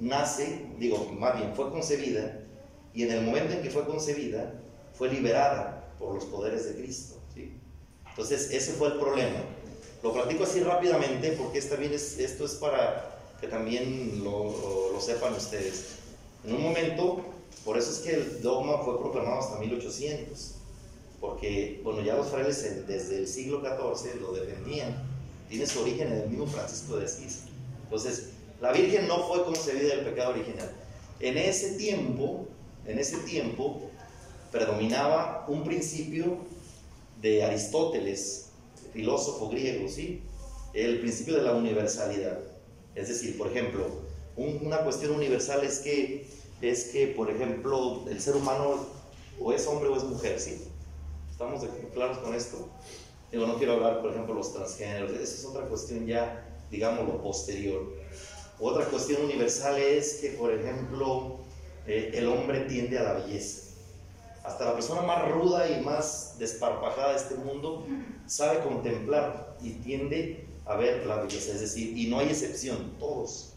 nace, 0.00 0.66
digo, 0.80 1.12
más 1.12 1.36
bien, 1.38 1.54
fue 1.54 1.70
concebida, 1.70 2.40
y 2.92 3.04
en 3.04 3.12
el 3.12 3.22
momento 3.22 3.52
en 3.54 3.62
que 3.62 3.70
fue 3.70 3.86
concebida, 3.86 4.52
fue 4.96 5.08
liberada 5.08 5.84
por 5.98 6.14
los 6.14 6.24
poderes 6.24 6.64
de 6.66 6.74
Cristo. 6.82 7.16
¿sí? 7.34 7.52
Entonces, 8.08 8.50
ese 8.50 8.72
fue 8.72 8.88
el 8.88 8.94
problema. 8.98 9.38
Lo 10.02 10.12
platico 10.12 10.44
así 10.44 10.60
rápidamente, 10.60 11.32
porque 11.32 11.58
esto 11.58 12.44
es 12.44 12.54
para 12.54 13.18
que 13.40 13.48
también 13.48 14.22
lo, 14.24 14.92
lo- 14.92 15.00
sepan 15.00 15.34
ustedes. 15.34 15.84
En 16.44 16.54
un 16.54 16.62
momento, 16.62 17.20
por 17.64 17.76
eso 17.76 17.90
es 17.90 17.98
que 17.98 18.14
el 18.14 18.40
dogma 18.42 18.78
fue 18.84 18.98
proclamado 19.00 19.40
hasta 19.40 19.58
1800, 19.58 20.52
porque, 21.20 21.80
bueno, 21.82 22.02
ya 22.02 22.14
los 22.14 22.28
frailes 22.28 22.86
desde 22.86 23.18
el 23.18 23.26
siglo 23.26 23.60
XIV 23.60 24.20
lo 24.20 24.32
defendían, 24.32 24.94
tiene 25.48 25.66
su 25.66 25.80
origen 25.80 26.08
en 26.08 26.18
el 26.22 26.28
mismo 26.28 26.46
Francisco 26.46 26.96
de 26.96 27.04
Asís. 27.06 27.40
Entonces, 27.84 28.30
la 28.60 28.72
Virgen 28.72 29.06
no 29.08 29.26
fue 29.28 29.44
concebida 29.44 29.96
del 29.96 30.04
pecado 30.04 30.30
original. 30.30 30.70
En 31.20 31.36
ese 31.38 31.72
tiempo, 31.76 32.46
en 32.86 32.98
ese 32.98 33.18
tiempo, 33.18 33.90
predominaba 34.50 35.44
un 35.48 35.64
principio 35.64 36.38
de 37.20 37.44
Aristóteles, 37.44 38.46
filósofo 38.92 39.48
griego, 39.48 39.88
¿sí? 39.88 40.22
El 40.74 41.00
principio 41.00 41.36
de 41.36 41.42
la 41.42 41.52
universalidad. 41.52 42.38
Es 42.94 43.08
decir, 43.08 43.36
por 43.36 43.48
ejemplo, 43.48 43.86
un- 44.36 44.60
una 44.62 44.78
cuestión 44.78 45.12
universal 45.12 45.64
es 45.64 45.78
que, 45.80 46.26
es 46.62 46.84
que, 46.86 47.08
por 47.08 47.30
ejemplo, 47.30 48.04
el 48.08 48.20
ser 48.20 48.36
humano 48.36 48.86
o 49.40 49.52
es 49.52 49.66
hombre 49.66 49.88
o 49.88 49.96
es 49.96 50.04
mujer, 50.04 50.40
¿sí? 50.40 50.62
¿Estamos 51.30 51.62
claros 51.92 52.18
con 52.18 52.34
esto? 52.34 52.68
Digo, 53.30 53.46
no 53.46 53.58
quiero 53.58 53.74
hablar, 53.74 54.00
por 54.00 54.10
ejemplo, 54.12 54.34
los 54.34 54.52
transgéneros, 54.52 55.10
esa 55.12 55.22
es 55.22 55.44
otra 55.44 55.62
cuestión 55.66 56.06
ya 56.06 56.42
digamos, 56.70 57.06
lo 57.06 57.22
posterior. 57.22 57.92
Otra 58.58 58.86
cuestión 58.86 59.22
universal 59.24 59.78
es 59.78 60.14
que, 60.14 60.30
por 60.30 60.52
ejemplo, 60.52 61.38
eh, 61.86 62.10
el 62.14 62.26
hombre 62.28 62.60
tiende 62.60 62.98
a 62.98 63.02
la 63.04 63.12
belleza. 63.12 63.65
Hasta 64.46 64.64
la 64.64 64.74
persona 64.74 65.02
más 65.02 65.28
ruda 65.30 65.68
y 65.68 65.82
más 65.82 66.36
desparpajada 66.38 67.10
de 67.10 67.16
este 67.16 67.34
mundo 67.34 67.86
sabe 68.26 68.60
contemplar 68.60 69.56
y 69.60 69.70
tiende 69.72 70.46
a 70.64 70.76
ver 70.76 71.04
la 71.06 71.16
belleza. 71.16 71.52
Es 71.52 71.60
decir, 71.60 71.96
y 71.98 72.06
no 72.06 72.20
hay 72.20 72.28
excepción, 72.28 72.92
todos. 72.98 73.54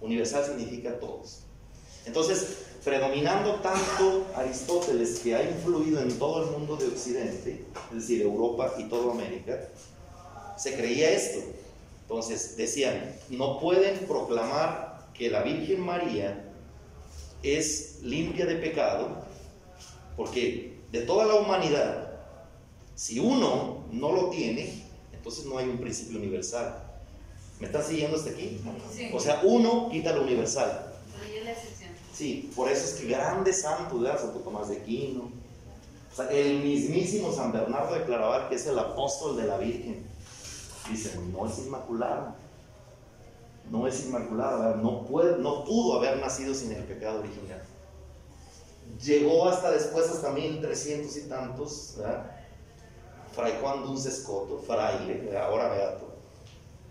Universal 0.00 0.46
significa 0.46 0.98
todos. 0.98 1.44
Entonces, 2.06 2.56
predominando 2.82 3.56
tanto 3.56 4.26
Aristóteles 4.34 5.20
que 5.20 5.34
ha 5.36 5.42
influido 5.42 6.00
en 6.00 6.18
todo 6.18 6.44
el 6.44 6.50
mundo 6.52 6.76
de 6.76 6.88
Occidente, 6.88 7.66
es 7.90 7.94
decir, 7.94 8.22
Europa 8.22 8.72
y 8.78 8.84
toda 8.84 9.12
América, 9.12 9.68
se 10.56 10.74
creía 10.74 11.10
esto. 11.10 11.40
Entonces 12.02 12.56
decían, 12.56 13.14
no 13.28 13.60
pueden 13.60 14.06
proclamar 14.06 15.06
que 15.12 15.30
la 15.30 15.42
Virgen 15.42 15.80
María 15.80 16.50
es 17.42 18.00
limpia 18.02 18.46
de 18.46 18.56
pecado, 18.56 19.22
porque 20.20 20.76
de 20.92 21.00
toda 21.00 21.24
la 21.24 21.36
humanidad, 21.36 22.10
si 22.94 23.18
uno 23.20 23.86
no 23.90 24.12
lo 24.12 24.28
tiene, 24.28 24.84
entonces 25.14 25.46
no 25.46 25.56
hay 25.56 25.66
un 25.66 25.78
principio 25.78 26.18
universal. 26.18 26.76
¿Me 27.58 27.68
están 27.68 27.82
siguiendo 27.82 28.18
hasta 28.18 28.28
aquí? 28.28 28.60
Sí. 28.94 29.08
O 29.14 29.18
sea, 29.18 29.40
uno 29.42 29.88
quita 29.90 30.12
lo 30.12 30.24
universal. 30.24 30.92
Ahí 31.22 31.38
es 31.38 31.44
la 31.46 31.52
excepción. 31.52 31.88
Sí, 32.12 32.50
por 32.54 32.70
eso 32.70 32.84
es 32.84 33.00
que 33.00 33.08
grandes 33.08 33.62
santos. 33.62 34.06
Santo 34.20 34.40
Tomás 34.40 34.68
de 34.68 34.76
Aquino, 34.76 35.30
o 36.12 36.14
sea, 36.14 36.26
el 36.26 36.64
mismísimo 36.64 37.32
San 37.32 37.50
Bernardo 37.50 37.94
de 37.94 38.04
Claraval, 38.04 38.50
que 38.50 38.56
es 38.56 38.66
el 38.66 38.78
apóstol 38.78 39.38
de 39.38 39.44
la 39.44 39.56
Virgen, 39.56 40.04
dice, 40.90 41.18
no 41.32 41.46
es 41.46 41.58
inmaculada, 41.60 42.36
no 43.70 43.86
es 43.86 44.04
inmaculada, 44.04 44.76
no, 44.76 45.06
puede, 45.06 45.38
no 45.38 45.64
pudo 45.64 45.96
haber 45.96 46.18
nacido 46.18 46.52
sin 46.52 46.72
el 46.72 46.84
pecado 46.84 47.20
original. 47.20 47.62
Llegó 49.02 49.48
hasta 49.48 49.70
después, 49.70 50.08
hasta 50.08 50.30
1300 50.30 51.16
y 51.16 51.20
tantos, 51.22 51.94
¿verdad? 51.96 52.30
Fray 53.34 53.54
Juan 53.60 53.82
Duns 53.84 54.06
Escoto, 54.06 54.58
fraile, 54.66 55.22
¿verdad? 55.24 55.44
ahora 55.44 55.68
beato, 55.68 56.08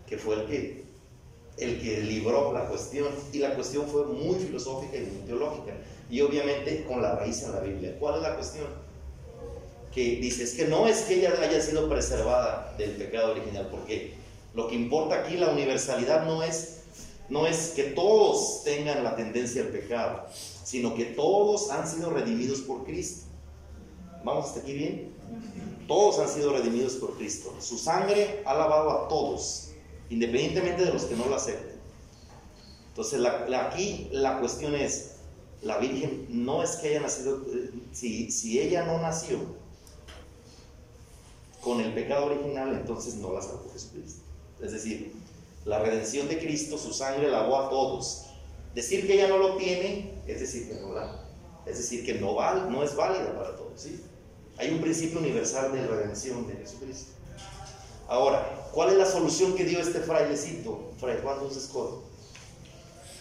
que 0.07 0.17
fue 0.17 0.35
el 0.35 0.45
que, 0.47 0.85
el 1.57 1.81
que 1.81 2.01
libró 2.01 2.53
la 2.53 2.65
cuestión, 2.65 3.09
y 3.33 3.39
la 3.39 3.53
cuestión 3.55 3.87
fue 3.87 4.05
muy 4.05 4.35
filosófica 4.35 4.97
y 4.97 5.01
muy 5.01 5.27
teológica, 5.27 5.73
y 6.09 6.21
obviamente 6.21 6.85
con 6.85 7.01
la 7.01 7.15
raíz 7.15 7.43
en 7.43 7.51
la 7.51 7.59
Biblia. 7.59 7.97
¿Cuál 7.99 8.15
es 8.15 8.21
la 8.21 8.35
cuestión? 8.35 8.67
Que 9.93 10.17
dice, 10.17 10.43
es 10.43 10.53
que 10.53 10.65
no 10.65 10.87
es 10.87 11.01
que 11.01 11.15
ella 11.15 11.33
haya 11.41 11.61
sido 11.61 11.89
preservada 11.89 12.73
del 12.77 12.91
pecado 12.91 13.31
original, 13.31 13.67
porque 13.69 14.13
lo 14.53 14.67
que 14.67 14.75
importa 14.75 15.21
aquí, 15.21 15.37
la 15.37 15.49
universalidad, 15.49 16.25
no 16.25 16.41
es, 16.41 16.77
no 17.27 17.45
es 17.45 17.73
que 17.75 17.83
todos 17.83 18.63
tengan 18.63 19.03
la 19.03 19.15
tendencia 19.15 19.61
al 19.61 19.67
pecado, 19.69 20.25
sino 20.70 20.93
que 20.93 21.05
todos 21.05 21.72
han 21.72 21.88
sido 21.88 22.11
redimidos 22.11 22.61
por 22.61 22.86
Cristo. 22.86 23.26
¿Vamos 24.24 24.49
hasta 24.49 24.59
aquí 24.59 24.74
bien? 24.74 25.15
Todos 25.88 26.20
han 26.20 26.30
sido 26.30 26.53
redimidos 26.53 26.93
por 26.93 27.17
Cristo. 27.17 27.55
Su 27.59 27.80
sangre 27.80 28.43
ha 28.45 28.53
lavado 28.53 28.91
a 28.91 29.07
todos, 29.07 29.72
independientemente 30.11 30.86
de 30.86 30.93
los 30.93 31.05
que 31.05 31.15
no 31.15 31.26
lo 31.26 31.36
acepten. 31.36 31.80
Entonces, 32.89 33.20
aquí 33.26 34.09
la 34.11 34.39
cuestión 34.39 34.76
es, 34.76 35.15
la 35.63 35.80
Virgen 35.80 36.28
no 36.30 36.61
es 36.61 36.76
que 36.76 36.89
haya 36.89 36.99
nacido, 36.99 37.41
eh, 37.51 37.72
si, 37.91 38.30
si 38.30 38.59
ella 38.59 38.86
no 38.86 38.99
nació 38.99 39.39
con 41.61 41.82
el 41.82 41.95
pecado 41.95 42.28
original, 42.28 42.76
entonces 42.76 43.15
no 43.15 43.34
la 43.34 43.41
salvó 43.41 43.72
Jesucristo. 43.74 44.22
Es 44.61 44.72
decir, 44.72 45.15
la 45.65 45.80
redención 45.80 46.28
de 46.28 46.38
Cristo, 46.38 46.78
su 46.78 46.93
sangre 46.93 47.32
lavó 47.32 47.57
a 47.57 47.70
todos. 47.72 48.28
Decir 48.80 49.05
que 49.05 49.15
ella 49.15 49.27
no 49.27 49.39
lo 49.39 49.57
tiene, 49.57 50.09
es 50.25 50.39
decir, 50.39 50.69
que 50.69 50.75
no 50.75 50.93
la, 50.93 51.25
es 51.65 51.80
decir, 51.80 52.05
que 52.05 52.13
no, 52.13 52.36
val, 52.36 52.71
no 52.71 52.82
es 52.82 52.95
válida 52.95 53.36
para 53.36 53.53
todos. 53.57 53.73
¿sí? 53.82 54.01
Hay 54.57 54.69
un 54.69 54.80
principio 54.80 55.19
universal 55.19 55.73
de 55.73 55.86
redención 55.86 56.47
de 56.47 56.53
Jesucristo. 56.53 57.11
Ahora, 58.07 58.69
¿cuál 58.71 58.91
es 58.91 58.97
la 58.97 59.05
solución 59.05 59.53
que 59.53 59.65
dio 59.65 59.82
este 59.82 59.99
frailecito, 59.99 60.93
Fray 60.97 61.17
Juan 61.21 61.39
Dulce 61.39 61.59
Escoto? 61.59 62.03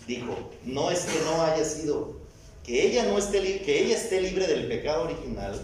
Dijo, 0.06 0.32
no 0.64 0.92
es 0.92 1.00
que 1.00 1.18
no 1.24 1.42
haya 1.42 1.64
sido, 1.64 2.18
que 2.62 2.86
ella, 2.86 3.06
no 3.06 3.18
esté, 3.18 3.60
que 3.62 3.82
ella 3.82 3.96
esté 3.96 4.20
libre 4.20 4.46
del 4.46 4.68
pecado 4.68 5.06
original, 5.06 5.60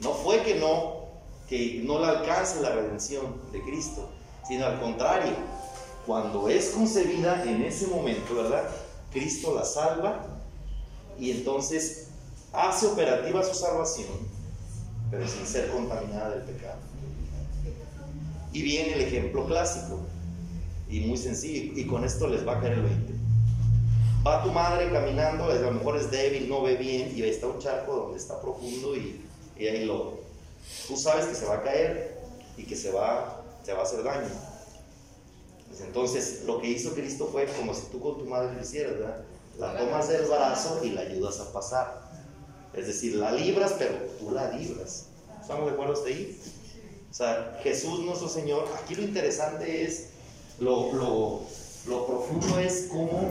no 0.00 0.12
fue 0.12 0.42
que 0.42 0.56
no, 0.56 1.06
que 1.48 1.80
no 1.82 1.98
le 1.98 2.08
alcance 2.08 2.60
la 2.60 2.74
redención 2.74 3.40
de 3.52 3.62
Cristo, 3.62 4.10
sino 4.46 4.66
al 4.66 4.78
contrario, 4.78 5.32
cuando 6.04 6.46
es 6.50 6.68
concebida 6.68 7.42
en 7.44 7.62
ese 7.62 7.86
momento, 7.86 8.34
¿verdad? 8.34 8.68
Cristo 9.12 9.54
la 9.54 9.64
salva 9.64 10.26
y 11.18 11.30
entonces 11.30 12.08
hace 12.52 12.86
operativa 12.86 13.42
su 13.42 13.54
salvación, 13.54 14.08
pero 15.10 15.26
sin 15.28 15.46
ser 15.46 15.70
contaminada 15.70 16.30
del 16.30 16.42
pecado. 16.42 16.78
Y 18.52 18.62
viene 18.62 18.94
el 18.94 19.02
ejemplo 19.02 19.46
clásico 19.46 20.00
y 20.88 21.00
muy 21.00 21.16
sencillo, 21.16 21.72
y 21.78 21.86
con 21.86 22.04
esto 22.04 22.26
les 22.26 22.46
va 22.46 22.56
a 22.56 22.60
caer 22.60 22.74
el 22.74 22.82
20. 22.82 23.12
Va 24.26 24.42
tu 24.42 24.50
madre 24.50 24.90
caminando, 24.90 25.44
a 25.44 25.54
lo 25.54 25.70
mejor 25.70 25.96
es 25.96 26.10
débil, 26.10 26.48
no 26.48 26.62
ve 26.62 26.76
bien, 26.76 27.12
y 27.16 27.22
está 27.22 27.46
un 27.46 27.58
charco 27.58 27.94
donde 27.94 28.18
está 28.18 28.40
profundo 28.40 28.96
y, 28.96 29.24
y 29.56 29.66
hay 29.66 29.84
lodo. 29.84 30.20
Tú 30.88 30.96
sabes 30.96 31.26
que 31.26 31.34
se 31.34 31.46
va 31.46 31.56
a 31.56 31.62
caer 31.62 32.20
y 32.56 32.64
que 32.64 32.76
se 32.76 32.90
va, 32.90 33.42
se 33.62 33.72
va 33.72 33.80
a 33.80 33.82
hacer 33.82 34.02
daño. 34.02 34.28
Entonces, 35.84 36.42
lo 36.46 36.60
que 36.60 36.68
hizo 36.68 36.94
Cristo 36.94 37.28
fue 37.30 37.46
como 37.46 37.74
si 37.74 37.82
tú 37.90 38.00
con 38.00 38.18
tu 38.18 38.24
madre 38.26 38.54
lo 38.54 38.62
hicieras, 38.62 38.94
¿verdad? 38.94 39.24
La 39.58 39.76
tomas 39.76 40.08
del 40.08 40.24
brazo 40.26 40.80
y 40.84 40.90
la 40.90 41.02
ayudas 41.02 41.40
a 41.40 41.52
pasar. 41.52 42.10
Es 42.74 42.86
decir, 42.86 43.16
la 43.16 43.32
libras, 43.32 43.74
pero 43.78 43.94
tú 44.18 44.30
la 44.30 44.50
libras. 44.52 45.06
¿Estamos 45.40 45.66
de 45.66 45.72
acuerdo 45.72 45.94
hasta 45.94 46.08
ahí? 46.08 46.40
O 47.10 47.14
sea, 47.14 47.58
Jesús 47.62 48.00
nuestro 48.00 48.28
Señor, 48.28 48.66
aquí 48.80 48.94
lo 48.94 49.02
interesante 49.02 49.84
es, 49.84 50.10
lo, 50.60 50.92
lo, 50.92 51.40
lo 51.86 52.06
profundo 52.06 52.58
es 52.60 52.86
cómo 52.90 53.28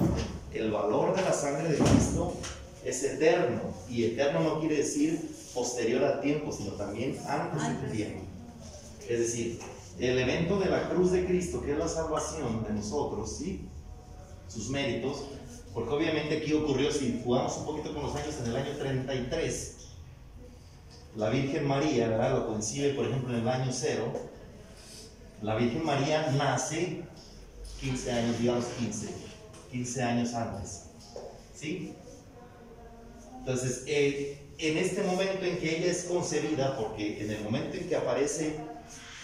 el 0.53 0.71
valor 0.71 1.15
de 1.15 1.21
la 1.21 1.33
sangre 1.33 1.69
de 1.69 1.77
Cristo 1.77 2.33
es 2.83 3.03
eterno. 3.03 3.61
Y 3.89 4.05
eterno 4.05 4.41
no 4.41 4.59
quiere 4.59 4.77
decir 4.77 5.19
posterior 5.53 6.03
al 6.03 6.21
tiempo, 6.21 6.51
sino 6.51 6.71
también 6.73 7.17
antes 7.27 7.81
del 7.81 7.91
tiempo. 7.91 8.23
Es 9.07 9.19
decir, 9.19 9.59
el 9.99 10.17
evento 10.17 10.59
de 10.59 10.69
la 10.69 10.89
cruz 10.89 11.11
de 11.11 11.25
Cristo, 11.25 11.61
que 11.61 11.73
es 11.73 11.77
la 11.77 11.87
salvación 11.87 12.63
de 12.63 12.73
nosotros, 12.73 13.37
¿sí? 13.37 13.67
Sus 14.47 14.69
méritos, 14.69 15.25
porque 15.73 15.93
obviamente 15.93 16.37
aquí 16.37 16.53
ocurrió, 16.53 16.91
si 16.91 17.21
jugamos 17.23 17.57
un 17.57 17.65
poquito 17.65 17.93
con 17.93 18.03
los 18.03 18.15
años, 18.15 18.35
en 18.39 18.47
el 18.47 18.55
año 18.55 18.71
33, 18.77 19.75
la 21.15 21.29
Virgen 21.29 21.67
María, 21.67 22.07
¿verdad? 22.07 22.37
Lo 22.37 22.47
coincide, 22.47 22.93
por 22.93 23.05
ejemplo, 23.05 23.33
en 23.33 23.41
el 23.41 23.47
año 23.47 23.71
cero. 23.71 24.11
La 25.41 25.55
Virgen 25.55 25.83
María 25.85 26.31
nace 26.37 27.03
15 27.81 28.11
años, 28.11 28.39
digamos 28.39 28.65
15, 28.79 29.07
15 29.71 30.03
años 30.03 30.33
antes. 30.33 30.85
¿Sí? 31.55 31.93
Entonces, 33.39 33.83
eh, 33.87 34.37
en 34.57 34.77
este 34.77 35.03
momento 35.03 35.45
en 35.45 35.57
que 35.57 35.77
ella 35.77 35.91
es 35.91 36.03
concebida, 36.05 36.77
porque 36.77 37.23
en 37.23 37.31
el 37.31 37.43
momento 37.43 37.77
en 37.77 37.87
que 37.87 37.95
aparece 37.95 38.55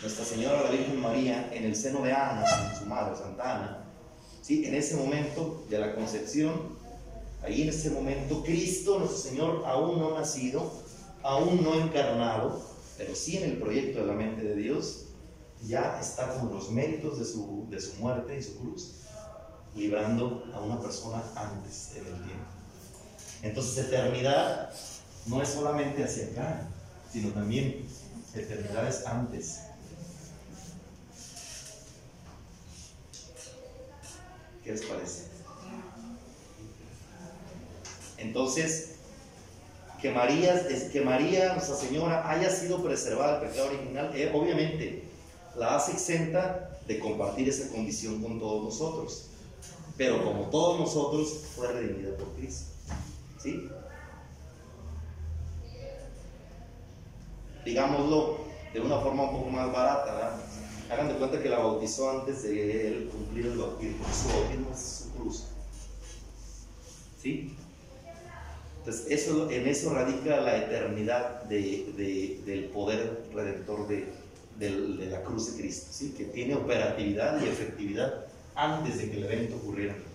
Nuestra 0.02 0.26
Señora 0.26 0.64
la 0.64 0.72
Virgen 0.72 1.00
María 1.00 1.50
en 1.54 1.64
el 1.64 1.76
seno 1.76 2.02
de 2.02 2.12
Ana, 2.12 2.46
su 2.78 2.86
madre, 2.86 3.16
Santa 3.16 3.56
Ana, 3.56 3.86
¿sí? 4.42 4.66
en 4.66 4.76
ese 4.76 4.98
momento 4.98 5.64
de 5.70 5.80
la 5.80 5.96
concepción, 5.96 6.76
ahí 7.42 7.62
en 7.62 7.70
ese 7.70 7.90
momento, 7.92 8.44
Cristo, 8.44 9.00
nuestro 9.00 9.18
Señor, 9.18 9.64
aún 9.66 10.00
no 10.00 10.18
nacido, 10.20 10.72
aún 11.24 11.64
no 11.64 11.76
encarnado, 11.76 12.62
pero 12.98 13.16
sí 13.16 13.38
en 13.38 13.52
el 13.52 13.58
proyecto 13.58 14.02
de 14.02 14.06
la 14.08 14.14
mente 14.14 14.44
de 14.44 14.56
Dios, 14.56 15.06
ya 15.64 15.98
está 16.00 16.38
con 16.38 16.54
los 16.54 16.70
méritos 16.72 17.18
de 17.18 17.26
su, 17.26 17.66
de 17.70 17.80
su 17.80 17.96
muerte 17.96 18.38
y 18.38 18.44
su 18.44 18.58
cruz, 18.60 18.96
librando 19.76 20.44
a 20.54 20.60
una 20.60 20.80
persona 20.80 21.24
antes 21.36 21.92
en 21.96 22.06
el 22.06 22.14
tiempo. 22.24 22.46
Entonces, 23.42 23.86
eternidad 23.86 24.72
no 25.26 25.42
es 25.42 25.50
solamente 25.50 26.04
hacia 26.04 26.28
acá, 26.28 26.68
sino 27.12 27.30
también 27.30 27.86
eternidad 28.34 28.88
es 28.88 29.06
antes. 29.06 29.62
¿Qué 34.66 34.72
les 34.72 34.84
parece? 34.84 35.26
Entonces, 38.18 38.96
que 40.02 40.10
María, 40.10 40.68
que 40.92 41.02
María, 41.02 41.54
Nuestra 41.54 41.76
Señora, 41.76 42.28
haya 42.28 42.50
sido 42.50 42.84
preservada 42.84 43.40
del 43.40 43.50
pecado 43.50 43.68
original, 43.68 44.12
eh, 44.16 44.32
obviamente 44.34 45.04
la 45.56 45.76
hace 45.76 45.92
exenta 45.92 46.80
de 46.88 47.00
compartir 47.00 47.48
esa 47.48 47.70
condición 47.72 48.22
con 48.24 48.40
todos 48.40 48.64
nosotros. 48.64 49.28
Pero 49.98 50.24
como 50.26 50.50
todos 50.50 50.80
nosotros, 50.80 51.44
fue 51.56 51.72
redimida 51.72 52.18
por 52.18 52.34
Cristo. 52.34 52.72
¿Sí? 53.38 53.70
Digámoslo 57.64 58.40
de 58.74 58.80
una 58.82 59.00
forma 59.00 59.24
un 59.24 59.38
poco 59.38 59.50
más 59.52 59.72
barata, 59.72 60.14
¿verdad? 60.14 60.40
Hagan 60.90 61.08
de 61.08 61.16
cuenta 61.16 61.42
que 61.42 61.50
la 61.50 61.60
bautizó 61.60 62.10
antes 62.20 62.44
de 62.44 62.88
él 62.88 63.10
cumplir 63.12 63.48
el 63.48 63.58
bautismo. 63.58 64.06
Su 64.14 64.28
bautismo 64.30 64.70
es 64.74 64.80
su 65.04 65.10
cruz. 65.18 65.44
¿Sí? 67.22 67.56
Entonces, 68.80 69.06
eso, 69.10 69.50
en 69.50 69.68
eso 69.68 69.94
radica 69.96 70.42
la 70.42 70.58
eternidad 70.58 71.44
de- 71.46 71.92
de- 71.98 72.40
del 72.46 72.66
poder 72.66 73.24
redentor 73.34 73.88
de, 73.88 74.06
la 75.10 75.22
cruz 75.24 75.52
de 75.54 75.62
Cristo, 75.62 75.88
¿sí? 75.92 76.14
que 76.16 76.26
tiene 76.26 76.54
operatividad 76.56 77.42
y 77.44 77.48
efectividad 77.50 78.26
antes 78.54 79.00
de 79.00 79.10
que 79.10 79.18
el 79.18 79.24
evento 79.26 79.56
ocurriera 79.56 79.94
en 79.96 80.02
la. 80.04 80.06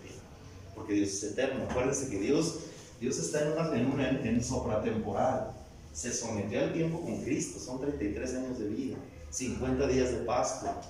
Porque 0.74 0.94
Dios 0.94 1.08
es 1.10 1.22
eterno. 1.24 1.64
Acuérdense 1.68 2.08
que 2.08 2.18
Dios, 2.20 2.60
Dios 3.00 3.18
está 3.18 3.42
en, 3.42 3.52
una, 3.52 3.76
en, 3.76 3.86
una, 3.90 4.08
en 4.08 4.42
sopratemporal. 4.42 5.50
Se 5.92 6.12
sometió 6.12 6.60
al 6.60 6.72
tiempo 6.72 7.00
con 7.00 7.20
Cristo, 7.22 7.58
son 7.58 7.80
33 7.80 8.34
años 8.36 8.58
de 8.60 8.68
vida, 8.68 8.96
50 9.30 9.86
días 9.86 10.12
de 10.12 10.18
Pascua. 10.18 10.80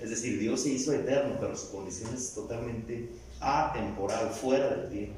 Es 0.00 0.10
decir, 0.10 0.38
Dios 0.38 0.62
se 0.62 0.70
hizo 0.70 0.92
eterno, 0.92 1.36
pero 1.40 1.56
su 1.56 1.70
condición 1.70 2.14
es 2.14 2.34
totalmente 2.34 3.10
atemporal, 3.40 4.30
fuera 4.30 4.68
del 4.68 4.90
tiempo. 4.90 5.14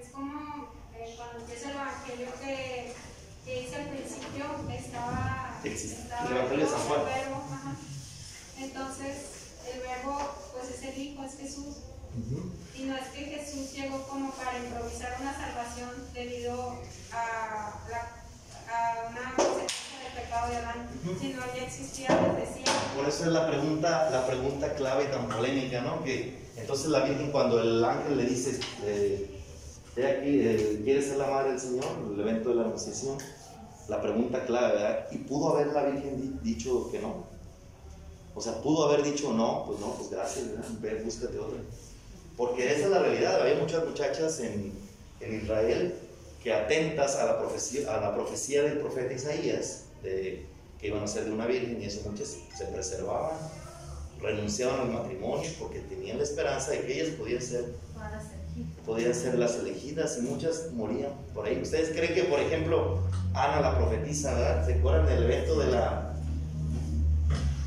Es 0.00 0.08
como 0.10 0.68
eh, 0.96 1.14
cuando 1.16 1.40
empieza 1.40 1.70
el 1.70 1.76
evangelio 1.76 2.26
que, 2.42 2.92
que 3.44 3.60
dice 3.60 3.76
al 3.76 3.88
principio 3.88 4.44
estaba, 4.72 5.60
estaba 5.64 6.26
El 6.26 6.36
Evangelio 6.36 6.64
de 6.64 6.70
San 6.70 6.80
Juan. 6.80 7.00
el 7.00 7.06
verbo, 7.06 7.42
ajá. 7.52 7.76
Entonces 8.58 9.16
el 9.72 9.80
verbo 9.80 10.18
pues 10.52 10.70
es 10.70 10.82
el 10.82 10.98
Hijo, 10.98 11.24
es 11.24 11.36
Jesús. 11.36 11.76
Y 12.76 12.84
no 12.84 12.96
es 12.96 13.08
que 13.08 13.24
Jesús 13.24 13.72
llegó 13.72 14.06
como 14.06 14.30
para 14.32 14.56
improvisar 14.58 15.16
una 15.20 15.34
salvación 15.34 15.90
debido 16.12 16.78
a, 17.12 17.80
la, 17.90 18.23
a 18.68 19.08
una 19.10 19.34
consecuencia 19.36 19.98
del 20.04 20.22
pecado 20.24 20.50
de 20.50 20.56
Adán, 20.56 20.88
sino 21.20 21.40
ya 21.56 21.64
existía 21.64 22.08
desde 22.08 22.52
siempre. 22.54 22.72
Por 22.96 23.08
eso 23.08 23.24
es 23.24 23.30
la 23.32 23.46
pregunta, 23.48 24.10
la 24.10 24.26
pregunta 24.26 24.74
clave 24.74 25.04
y 25.04 25.06
tan 25.08 25.28
polémica, 25.28 25.80
¿no? 25.82 26.02
Que 26.04 26.44
entonces 26.56 26.86
la 26.88 27.00
Virgen 27.04 27.30
cuando 27.32 27.60
el 27.60 27.84
ángel 27.84 28.16
le 28.16 28.24
dice, 28.26 28.58
eh, 28.84 29.40
"He 29.96 30.06
aquí, 30.06 30.40
eh, 30.40 30.80
¿quieres 30.84 31.06
ser 31.06 31.16
la 31.18 31.26
madre 31.26 31.50
del 31.50 31.60
Señor? 31.60 31.86
El 32.12 32.20
evento 32.20 32.48
de 32.50 32.54
la 32.56 32.62
anunciación. 32.62 33.18
La 33.88 34.00
pregunta 34.00 34.44
clave, 34.46 34.74
¿verdad? 34.74 35.06
¿Y 35.10 35.18
pudo 35.18 35.50
haber 35.54 35.68
la 35.68 35.82
Virgen 35.84 36.20
di- 36.20 36.54
dicho 36.54 36.90
que 36.90 37.00
no? 37.00 37.24
O 38.34 38.40
sea, 38.40 38.60
pudo 38.62 38.88
haber 38.88 39.02
dicho 39.04 39.32
no, 39.32 39.64
pues 39.66 39.78
no, 39.78 39.92
pues 39.94 40.10
gracias, 40.10 40.48
¿verdad? 40.48 40.64
Ve, 40.80 41.02
búscate 41.04 41.38
otra. 41.38 41.58
Porque 42.36 42.72
esa 42.72 42.86
es 42.86 42.90
la 42.90 42.98
realidad. 43.00 43.40
Había 43.40 43.56
muchas 43.56 43.84
muchachas 43.84 44.40
en, 44.40 44.72
en 45.20 45.34
Israel 45.40 45.94
que 46.44 46.52
atentas 46.52 47.16
a 47.16 47.24
la 47.24 47.38
profecía, 47.38 47.96
a 47.96 48.00
la 48.02 48.14
profecía 48.14 48.62
del 48.62 48.78
profeta 48.78 49.14
Isaías, 49.14 49.86
de, 50.02 50.46
que 50.78 50.88
iban 50.88 51.02
a 51.02 51.06
ser 51.06 51.24
de 51.24 51.32
una 51.32 51.46
virgen, 51.46 51.80
y 51.80 51.86
eso 51.86 52.08
muchas 52.08 52.36
se 52.54 52.66
preservaban, 52.66 53.38
renunciaban 54.20 54.80
al 54.80 54.90
matrimonio 54.90 55.50
porque 55.58 55.80
tenían 55.80 56.18
la 56.18 56.24
esperanza 56.24 56.72
de 56.72 56.82
que 56.82 57.00
ellas 57.00 57.14
podían 57.16 57.40
ser, 57.40 57.64
podían 58.84 59.14
ser 59.14 59.38
las 59.38 59.56
elegidas 59.56 60.18
y 60.18 60.22
muchas 60.22 60.70
morían 60.72 61.12
por 61.32 61.46
ahí. 61.46 61.58
¿Ustedes 61.62 61.96
creen 61.96 62.12
que, 62.12 62.24
por 62.24 62.38
ejemplo, 62.38 63.00
Ana 63.32 63.60
la 63.60 63.78
profetisa, 63.78 64.34
¿verdad? 64.34 64.66
¿Se 64.66 64.74
acuerdan 64.74 65.06
del 65.06 65.22
evento 65.24 65.58
de 65.58 65.72
la, 65.72 66.14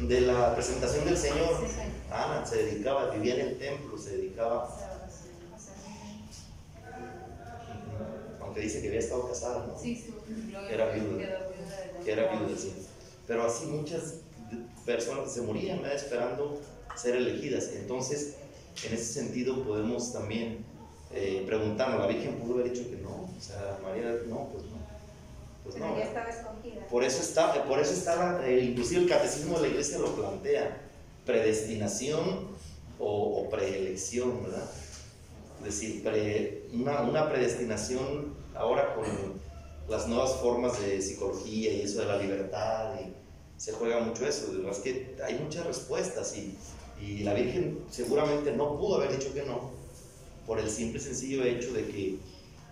de 0.01 0.21
la 0.21 0.53
presentación 0.53 1.03
del 1.05 1.17
Señor? 1.17 1.49
Ana 2.11 2.45
se 2.45 2.57
dedicaba, 2.57 3.09
vivía 3.09 3.35
en 3.35 3.41
el 3.41 3.57
templo, 3.57 3.97
se 3.97 4.17
dedicaba, 4.17 4.69
dice 8.61 8.81
que 8.81 8.87
había 8.87 8.99
estado 8.99 9.27
casada, 9.27 9.65
¿no? 9.67 9.77
Sí, 9.79 9.95
sí, 9.95 10.13
Era 10.69 10.89
viuda. 10.91 11.23
era 12.05 12.31
viuda, 12.31 12.57
sí. 12.57 12.73
Pero 13.25 13.43
así 13.45 13.65
muchas 13.65 14.15
personas 14.85 15.31
se 15.33 15.41
morían 15.41 15.81
¿verdad? 15.81 15.95
esperando 15.97 16.59
ser 16.95 17.15
elegidas. 17.15 17.69
Entonces, 17.75 18.35
en 18.85 18.93
ese 18.93 19.05
sentido 19.05 19.63
podemos 19.63 20.13
también 20.13 20.65
eh, 21.13 21.43
preguntarnos, 21.45 21.99
¿la 21.99 22.07
Virgen 22.07 22.35
pudo 22.35 22.55
haber 22.59 22.71
dicho 22.71 22.89
que 22.89 22.97
no? 22.97 23.09
O 23.37 23.41
sea, 23.41 23.79
María, 23.83 24.11
no, 24.27 24.47
pues 24.49 24.63
no. 24.65 24.77
Pues 25.63 25.75
Pero 25.75 25.87
no. 25.87 25.97
ya 25.97 26.03
estaba 26.05 26.29
escogida. 26.29 26.87
Por 26.89 27.03
eso 27.03 27.21
está, 27.21 27.63
por 27.65 27.79
eso 27.79 27.91
está 27.93 28.47
eh, 28.47 28.59
inclusive 28.61 29.01
el 29.01 29.09
catecismo 29.09 29.55
de 29.57 29.63
la 29.63 29.67
iglesia 29.67 29.97
lo 29.99 30.15
plantea, 30.15 30.81
predestinación 31.25 32.47
o, 32.99 33.41
o 33.41 33.49
preelección, 33.49 34.43
¿verdad? 34.43 34.69
Es 35.59 35.65
decir, 35.65 36.03
pre- 36.03 36.63
una, 36.73 37.01
una 37.01 37.29
predestinación 37.29 38.33
ahora 38.59 38.95
con 38.95 39.05
las 39.89 40.07
nuevas 40.07 40.35
formas 40.35 40.79
de 40.81 41.01
psicología 41.01 41.71
y 41.71 41.81
eso 41.81 41.99
de 41.99 42.05
la 42.05 42.17
libertad, 42.17 42.95
y 42.99 43.13
se 43.59 43.71
juega 43.71 43.99
mucho 43.99 44.25
eso, 44.27 44.51
es 44.69 44.77
que 44.79 45.15
hay 45.23 45.39
muchas 45.39 45.65
respuestas 45.65 46.35
y, 46.37 46.57
y 47.01 47.23
la 47.23 47.33
Virgen 47.33 47.79
seguramente 47.89 48.51
no 48.51 48.77
pudo 48.77 48.95
haber 48.95 49.17
dicho 49.17 49.33
que 49.33 49.43
no, 49.43 49.71
por 50.45 50.59
el 50.59 50.69
simple 50.69 50.99
sencillo 50.99 51.43
hecho 51.43 51.73
de 51.73 51.85
que, 51.87 52.17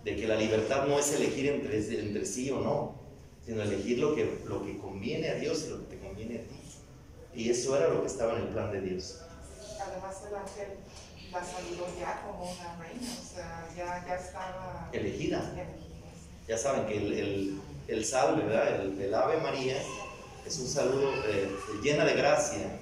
de 0.04 0.16
que 0.16 0.26
la 0.26 0.36
libertad 0.36 0.86
no 0.86 0.98
es 0.98 1.12
elegir 1.12 1.46
entre, 1.48 1.78
entre 2.00 2.24
sí 2.24 2.50
o 2.50 2.60
no, 2.60 2.94
sino 3.44 3.62
elegir 3.62 3.98
lo 3.98 4.14
que, 4.14 4.38
lo 4.46 4.64
que 4.64 4.76
conviene 4.78 5.28
a 5.28 5.34
Dios 5.36 5.64
y 5.66 5.70
lo 5.70 5.80
que 5.80 5.96
te 5.96 5.98
conviene 6.00 6.38
a 6.38 6.42
ti. 6.42 6.60
Y 7.34 7.50
eso 7.50 7.76
era 7.76 7.88
lo 7.88 8.00
que 8.00 8.06
estaba 8.08 8.36
en 8.36 8.42
el 8.42 8.48
plan 8.48 8.72
de 8.72 8.80
Dios. 8.80 9.20
Además 9.80 10.16
el 10.28 10.34
ángel 10.34 10.78
la 11.38 11.44
saludó 11.44 11.86
ya 11.98 12.22
como 12.26 12.44
una 12.50 12.76
reina, 12.76 13.08
o 13.20 13.34
sea, 13.34 13.68
ya, 13.76 14.04
ya 14.06 14.14
estaba 14.16 14.88
Elegida. 14.92 15.38
elegida. 15.40 15.64
Ya 16.48 16.56
saben 16.58 16.86
que 16.86 16.96
el, 16.96 17.12
el, 17.12 17.60
el 17.88 18.04
salve, 18.04 18.44
¿verdad? 18.44 18.80
El, 18.80 19.00
el 19.00 19.14
Ave 19.14 19.38
María 19.40 19.76
es 20.46 20.58
un 20.58 20.66
saludo 20.66 21.10
eh, 21.26 21.50
llena 21.82 22.04
de 22.04 22.14
gracia, 22.14 22.78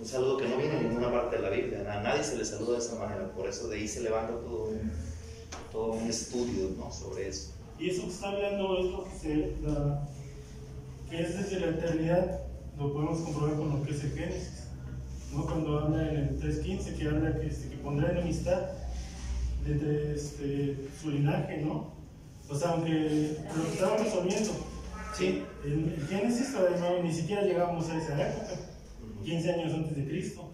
un 0.00 0.06
saludo 0.06 0.36
que 0.38 0.46
no 0.48 0.56
viene 0.56 0.76
en 0.78 0.88
ninguna 0.88 1.10
parte 1.10 1.36
de 1.36 1.42
la 1.42 1.50
Biblia, 1.50 1.80
a 1.92 2.00
nadie 2.02 2.22
se 2.22 2.36
le 2.36 2.44
saluda 2.44 2.78
de 2.78 2.84
esa 2.84 2.94
manera, 2.94 3.28
por 3.32 3.48
eso 3.48 3.68
de 3.68 3.76
ahí 3.78 3.88
se 3.88 4.00
levanta 4.00 4.32
todo 4.32 4.66
un, 4.68 4.92
todo 5.72 5.92
un 5.92 6.08
estudio 6.08 6.70
¿no? 6.78 6.90
sobre 6.92 7.28
eso. 7.28 7.50
Y 7.78 7.90
eso 7.90 8.02
que 8.04 8.10
está 8.10 8.28
hablando 8.30 8.78
es 8.78 8.84
lo 8.92 9.04
que, 9.04 9.18
se, 9.18 9.56
la- 9.62 10.08
que 11.10 11.20
es 11.22 11.36
desde 11.36 11.60
la 11.60 11.66
eternidad, 11.76 12.40
lo 12.78 12.92
podemos 12.92 13.18
comprobar 13.20 13.56
con 13.56 13.70
lo 13.78 13.84
que 13.84 13.90
es 13.92 14.04
el 14.04 14.12
Génesis. 14.12 14.67
¿No? 15.32 15.44
Cuando 15.46 15.78
habla 15.78 16.08
en 16.10 16.16
el 16.16 16.40
3.15, 16.40 16.96
que 16.96 17.08
habla 17.08 17.38
que, 17.40 17.46
este, 17.46 17.68
que 17.70 17.76
pondrá 17.76 18.10
enemistad 18.10 18.62
desde 19.66 20.14
este, 20.14 20.76
su 21.00 21.10
linaje, 21.10 21.58
¿no? 21.58 21.92
O 22.48 22.54
sea, 22.54 22.70
aunque 22.70 23.36
lo 23.56 23.64
que 23.64 23.72
estaba 23.72 23.96
resolviendo, 23.98 24.50
Sí. 25.16 25.42
en 25.64 25.94
el 25.98 26.06
Génesis 26.06 26.52
todavía 26.54 26.78
no, 26.78 27.02
ni 27.02 27.12
siquiera 27.12 27.42
llegamos 27.42 27.88
a 27.90 27.98
esa 27.98 28.14
época, 28.28 28.54
15 29.24 29.52
años 29.52 29.74
antes 29.74 29.96
de 29.96 30.04
Cristo. 30.06 30.50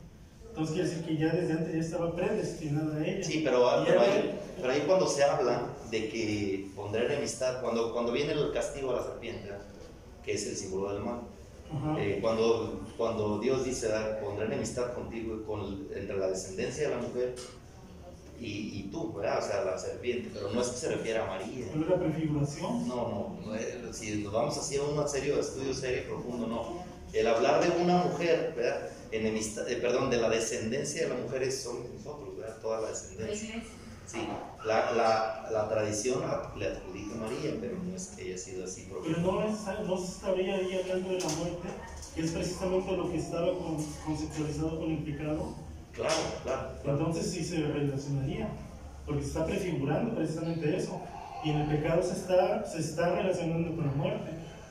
Entonces 0.49 0.75
quiere 0.75 0.89
decir 0.89 1.05
que 1.05 1.17
ya 1.17 1.33
desde 1.33 1.53
antes 1.53 1.75
ya 1.75 1.81
estaba 1.81 2.15
predestinada 2.17 2.97
a 2.97 3.07
ella. 3.07 3.25
Sí, 3.25 3.43
pero, 3.45 3.83
Y 3.83 3.87
pero, 3.87 4.01
ahí, 4.01 4.41
pero 4.61 4.73
ahí 4.73 4.83
cuando 4.87 5.07
se 5.07 5.23
habla 5.25 5.67
de 5.91 6.09
que 6.09 6.71
pondrá 6.75 7.05
enemistad, 7.05 7.61
cuando, 7.61 7.93
cuando 7.93 8.13
viene 8.13 8.33
el 8.33 8.53
castigo 8.53 8.93
a 8.93 8.97
la 8.97 9.03
serpiente, 9.03 9.51
que 10.25 10.33
es 10.33 10.47
el 10.47 10.57
símbolo 10.57 10.95
del 10.95 11.03
mal. 11.03 11.21
Eh, 11.99 12.19
cuando, 12.21 12.81
cuando 12.97 13.39
Dios 13.41 13.65
dice, 13.65 13.93
"Ah, 13.93 14.19
pondré 14.23 14.47
enemistad 14.47 14.95
contigo 14.95 15.37
y 15.37 15.45
con, 15.45 15.89
entre 15.95 16.17
la 16.17 16.29
descendencia 16.29 16.89
de 16.89 16.95
la 16.97 17.03
mujer 17.03 17.35
y, 18.39 18.47
y 18.81 18.89
tú, 18.93 19.13
¿verdad? 19.13 19.39
O 19.43 19.47
sea, 19.47 19.65
la 19.65 19.79
serpiente, 19.79 20.31
pero 20.33 20.51
no 20.51 20.61
es 20.61 20.69
que 20.69 20.77
se 20.77 20.89
refiera 20.95 21.25
a 21.25 21.27
María. 21.27 21.67
Pero 21.73 21.85
es 21.85 21.91
la 21.91 21.99
prefiguración. 21.99 22.89
No, 22.89 22.97
no, 22.97 23.39
no, 23.47 23.93
si 23.93 24.23
nos 24.23 24.33
vamos 24.33 24.57
así 24.59 24.77
a 24.77 24.83
un 24.83 25.09
serio 25.09 25.41
estudio 25.41 25.75
serio 25.75 26.03
y 26.03 26.07
profundo, 26.07 26.47
no. 26.47 26.85
El 27.13 27.27
hablar 27.29 27.63
de 27.63 27.83
una 27.83 27.99
mujer, 28.05 28.55
¿verdad? 28.57 28.89
Enemistad, 29.13 29.69
eh, 29.71 29.77
perdón, 29.77 30.11
de 30.11 30.17
la 30.17 30.29
descendencia 30.29 31.05
de 31.05 31.09
la 31.11 31.15
mujer 31.15 31.45
es 31.45 31.63
son 31.63 31.77
nosotros, 31.95 32.37
¿verdad? 32.37 32.59
Toda 32.61 32.81
la 32.81 32.89
descendencia. 32.89 33.63
Sí, 34.07 34.19
la, 34.67 34.93
la, 34.93 35.49
la 35.51 35.69
tradición 35.69 36.21
la- 36.21 36.53
le 36.57 36.67
adjudica 36.69 37.15
a 37.15 37.19
María, 37.19 37.57
pero 37.61 37.77
no 37.83 37.95
es 37.97 38.09
que 38.09 38.23
haya 38.23 38.39
sido 38.39 38.65
así 38.65 38.89
Pero 39.03 39.19
no, 39.21 39.43
es, 39.43 39.59
no 39.87 39.97
se 39.97 40.05
estaría 40.13 40.55
ahí 40.57 40.79
hablando 40.83 41.09
de 41.11 41.21
la 41.21 41.29
muerte, 41.29 41.69
que 42.15 42.21
es 42.23 42.31
precisamente 42.33 42.97
lo 42.97 43.11
que 43.11 43.19
estaba 43.19 43.47
con- 43.47 43.85
conceptualizado 44.07 44.79
con 44.79 44.91
el 44.91 45.05
pecado. 45.05 45.55
Claro, 45.93 46.15
claro, 46.43 46.69
claro. 46.83 46.99
Entonces 46.99 47.31
sí 47.33 47.45
se 47.45 47.57
relacionaría, 47.63 48.49
porque 49.07 49.23
se 49.23 49.29
está 49.29 49.47
prefigurando 49.47 50.15
precisamente 50.15 50.77
eso. 50.77 51.01
Y 51.45 51.51
en 51.51 51.57
el 51.61 51.67
pecado 51.69 52.03
se 52.03 52.13
está, 52.13 52.65
se 52.67 52.79
está 52.81 53.15
relacionando 53.15 53.75
con 53.77 53.87
la 53.87 53.93
muerte. 53.93 54.31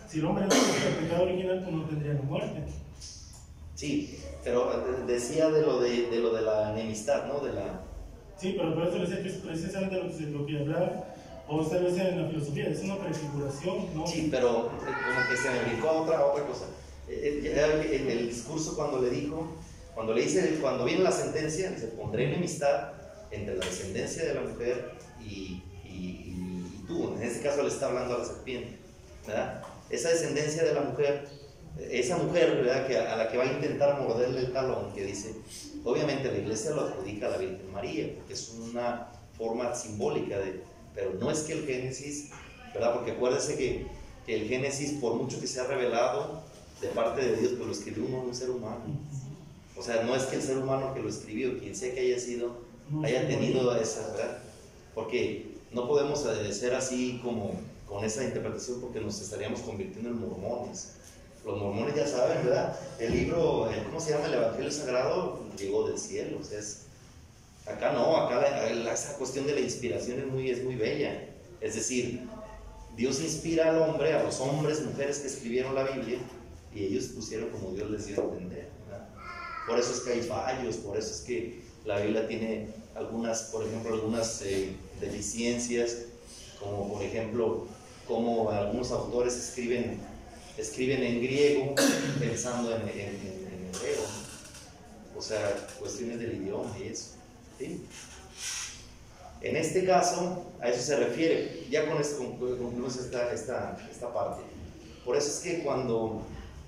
Si 0.10 0.20
el 0.20 0.26
hombre 0.26 0.46
no 0.46 0.50
tuviera 0.50 0.90
el 0.90 0.96
pecado 1.06 1.24
original, 1.24 1.62
pues 1.64 1.76
no 1.76 1.84
tendría 1.86 2.14
la 2.14 2.22
muerte. 2.22 2.64
Sí, 3.76 4.20
pero 4.44 4.72
eh, 4.74 5.04
decía 5.08 5.50
de 5.50 5.62
lo 5.62 5.80
de, 5.80 6.08
de 6.10 6.20
lo 6.20 6.34
de 6.34 6.42
la 6.42 6.72
enemistad, 6.72 7.26
¿no? 7.28 7.40
De 7.40 7.54
la, 7.54 7.82
Sí, 8.40 8.56
pero 8.58 8.74
por 8.76 8.88
eso 8.88 8.98
decía 9.00 9.22
que 9.22 9.30
es 9.30 9.36
precisamente 9.36 9.96
lo 9.96 10.08
que, 10.08 10.14
se- 10.14 10.26
lo 10.32 10.46
que 10.46 10.60
hablaba, 10.60 11.06
o 11.48 11.62
esta 11.62 11.78
vez 11.78 11.98
en 11.98 12.22
la 12.22 12.28
filosofía, 12.30 12.70
es 12.70 12.82
una 12.82 12.98
prefiguración, 12.98 13.96
¿no? 13.96 14.08
Sí, 14.08 14.28
pero 14.32 14.68
eh, 14.68 14.70
como 14.80 15.30
que 15.30 15.38
se 15.38 15.50
me 15.50 15.64
brincó 15.70 15.90
a 15.90 16.02
otra, 16.02 16.18
a 16.20 16.26
otra 16.26 16.46
cosa. 16.46 16.66
Eh, 17.08 17.42
eh, 17.46 18.00
En 18.02 18.10
el 18.10 18.28
discurso 18.30 18.76
cuando 18.76 19.02
le 19.02 19.10
dijo, 19.10 19.48
cuando 19.94 20.14
le 20.14 20.24
dice, 20.24 20.58
cuando 20.62 20.86
viene 20.86 21.04
la 21.04 21.12
sentencia, 21.12 21.70
dice, 21.72 21.88
pondré 21.88 22.26
enemistad 22.30 22.94
entre 23.32 23.56
la 23.58 23.66
descendencia 23.66 24.24
de 24.26 24.34
la 24.34 24.42
mujer 24.42 24.92
y, 25.22 25.62
y- 25.86 25.90
y- 25.90 26.80
y 26.82 26.84
tú. 26.88 27.14
En 27.16 27.24
este 27.24 27.42
caso 27.44 27.62
le 27.62 27.68
está 27.70 27.88
hablando 27.88 28.16
a 28.16 28.20
la 28.20 28.26
serpiente, 28.26 28.78
¿verdad? 29.28 29.62
Esa 29.90 30.10
descendencia 30.10 30.64
de 30.64 30.74
la 30.74 30.82
mujer 30.82 31.28
esa 31.80 32.18
mujer, 32.18 32.56
¿verdad? 32.58 32.88
Que 32.88 32.98
a 32.98 33.16
la 33.16 33.30
que 33.30 33.38
va 33.38 33.44
a 33.44 33.52
intentar 33.52 34.00
morderle 34.02 34.42
el 34.42 34.54
talón, 34.54 34.94
que 34.94 35.06
dice, 35.06 35.36
obviamente 35.84 36.32
la 36.32 36.38
iglesia 36.38 36.72
lo 36.72 36.82
adjudica 36.82 37.28
a 37.28 37.32
la 37.32 37.38
Virgen 37.38 37.72
María, 37.72 38.14
porque 38.16 38.34
es 38.34 38.50
una 38.50 39.08
forma 39.38 39.74
simbólica 39.74 40.38
de, 40.38 40.62
pero 40.94 41.14
no 41.20 41.32
es 41.32 41.42
que 41.42 41.54
el 41.54 41.66
Génesis, 41.66 42.30
¿verdad? 42.74 42.94
Porque 42.94 43.12
acuérdese 43.12 43.58
que, 43.58 43.88
que 44.26 44.36
el 44.42 44.48
Génesis, 44.48 44.94
por 44.94 45.16
mucho 45.16 45.40
que 45.40 45.48
sea 45.48 45.66
revelado 45.66 46.44
de 46.82 46.88
parte 46.90 47.26
de 47.26 47.38
Dios, 47.38 47.54
pues 47.54 47.66
lo 47.66 47.72
escribió 47.72 48.06
uno, 48.06 48.22
un 48.22 48.36
ser 48.36 48.50
humano. 48.50 48.82
O 49.76 49.82
sea, 49.82 50.04
no 50.04 50.16
es 50.16 50.24
que 50.24 50.36
el 50.36 50.42
ser 50.42 50.58
humano 50.58 50.94
que 50.94 51.02
lo 51.02 51.10
escribió, 51.10 51.60
quien 51.60 51.76
sea 51.76 51.94
que 51.94 52.02
haya 52.02 52.20
sido, 52.20 52.58
haya 53.04 53.28
tenido 53.28 53.76
esa, 53.76 54.12
¿verdad? 54.12 54.38
Porque 54.94 55.54
no 55.72 55.88
podemos 55.88 56.26
eh, 56.26 56.54
ser 56.54 56.76
así 56.76 57.20
como 57.24 57.60
con 57.88 58.04
esa 58.06 58.24
interpretación 58.24 58.82
porque 58.82 59.00
nos 59.00 59.20
estaríamos 59.20 59.62
convirtiendo 59.62 60.10
en 60.10 60.20
mormones. 60.20 60.94
Los 61.46 61.58
mormones 61.60 61.96
ya 61.96 62.08
saben, 62.08 62.46
¿verdad? 62.46 62.78
El 63.00 63.12
libro, 63.12 63.70
el- 63.70 63.84
¿cómo 63.84 64.00
se 64.00 64.12
llama? 64.12 64.28
El 64.28 64.36
Evangelio 64.36 64.72
Sagrado 64.72 65.40
llegó 65.58 65.88
del 65.88 65.98
cielo. 66.00 66.38
O 66.40 66.44
sea, 66.44 66.60
es- 66.60 66.84
acá 67.66 67.92
no, 67.92 68.16
acá 68.18 68.40
la- 68.42 68.74
la- 68.74 68.94
esa 68.94 69.18
cuestión 69.18 69.46
de 69.46 69.54
la 69.54 69.60
inspiración 69.60 70.20
es 70.20 70.28
muy, 70.28 70.50
es 70.50 70.64
muy 70.64 70.76
bella. 70.76 71.28
Es 71.60 71.76
decir, 71.76 72.22
Dios 72.96 73.20
inspira 73.22 73.70
al 73.70 73.82
hombre, 73.82 74.14
a 74.14 74.24
los 74.24 74.40
hombres, 74.40 74.82
mujeres 74.82 75.20
que 75.20 75.28
escribieron 75.28 75.76
la 75.76 75.84
Biblia, 75.84 76.20
y 76.74 76.84
ellos 76.86 77.06
pusieron 77.08 77.50
como 77.50 77.72
Dios 77.72 77.90
les 77.90 78.08
dio 78.08 78.20
a 78.22 78.24
entender. 78.26 78.70
Por 79.68 79.80
eso 79.80 79.94
es 79.94 80.00
que 80.02 80.12
hay 80.14 80.22
fallos, 80.22 80.78
por 80.78 80.98
eso 80.98 81.12
es 81.12 81.22
que 81.22 81.62
la 81.86 82.00
Biblia 82.00 82.28
tiene 82.28 82.68
algunas, 82.96 83.44
por 83.44 83.66
ejemplo, 83.66 83.94
algunas 83.94 84.42
eh, 84.44 84.76
deficiencias, 85.00 85.98
como 86.60 86.94
por 86.94 87.02
ejemplo, 87.02 87.66
como 88.08 88.50
algunos 88.50 88.92
autores 88.92 89.36
escriben, 89.36 90.00
escriben 90.58 91.04
en 91.04 91.22
griego 91.22 91.76
pensando 92.20 92.76
en, 92.76 92.82
en- 92.84 93.00
en- 93.00 93.72
hebreo. 93.76 94.04
O 95.18 95.22
sea, 95.22 95.68
cuestiones 95.80 96.20
del 96.20 96.36
idioma 96.42 96.76
y 96.80 96.88
eso. 96.90 97.12
¿sí? 97.60 97.86
En 99.42 99.56
este 99.58 99.86
caso, 99.86 100.52
a 100.62 100.70
eso 100.70 100.82
se 100.82 100.96
refiere. 100.98 101.66
Ya 101.70 101.88
con 101.90 102.00
esto 102.00 102.22
conclu- 102.24 102.58
concluimos 102.58 102.96
esta, 102.98 103.32
esta, 103.34 103.78
esta 103.92 104.14
parte. 104.14 104.42
Por 105.06 105.18
eso 105.18 105.28
es 105.30 105.40
que 105.40 105.64
cuando, 105.64 106.22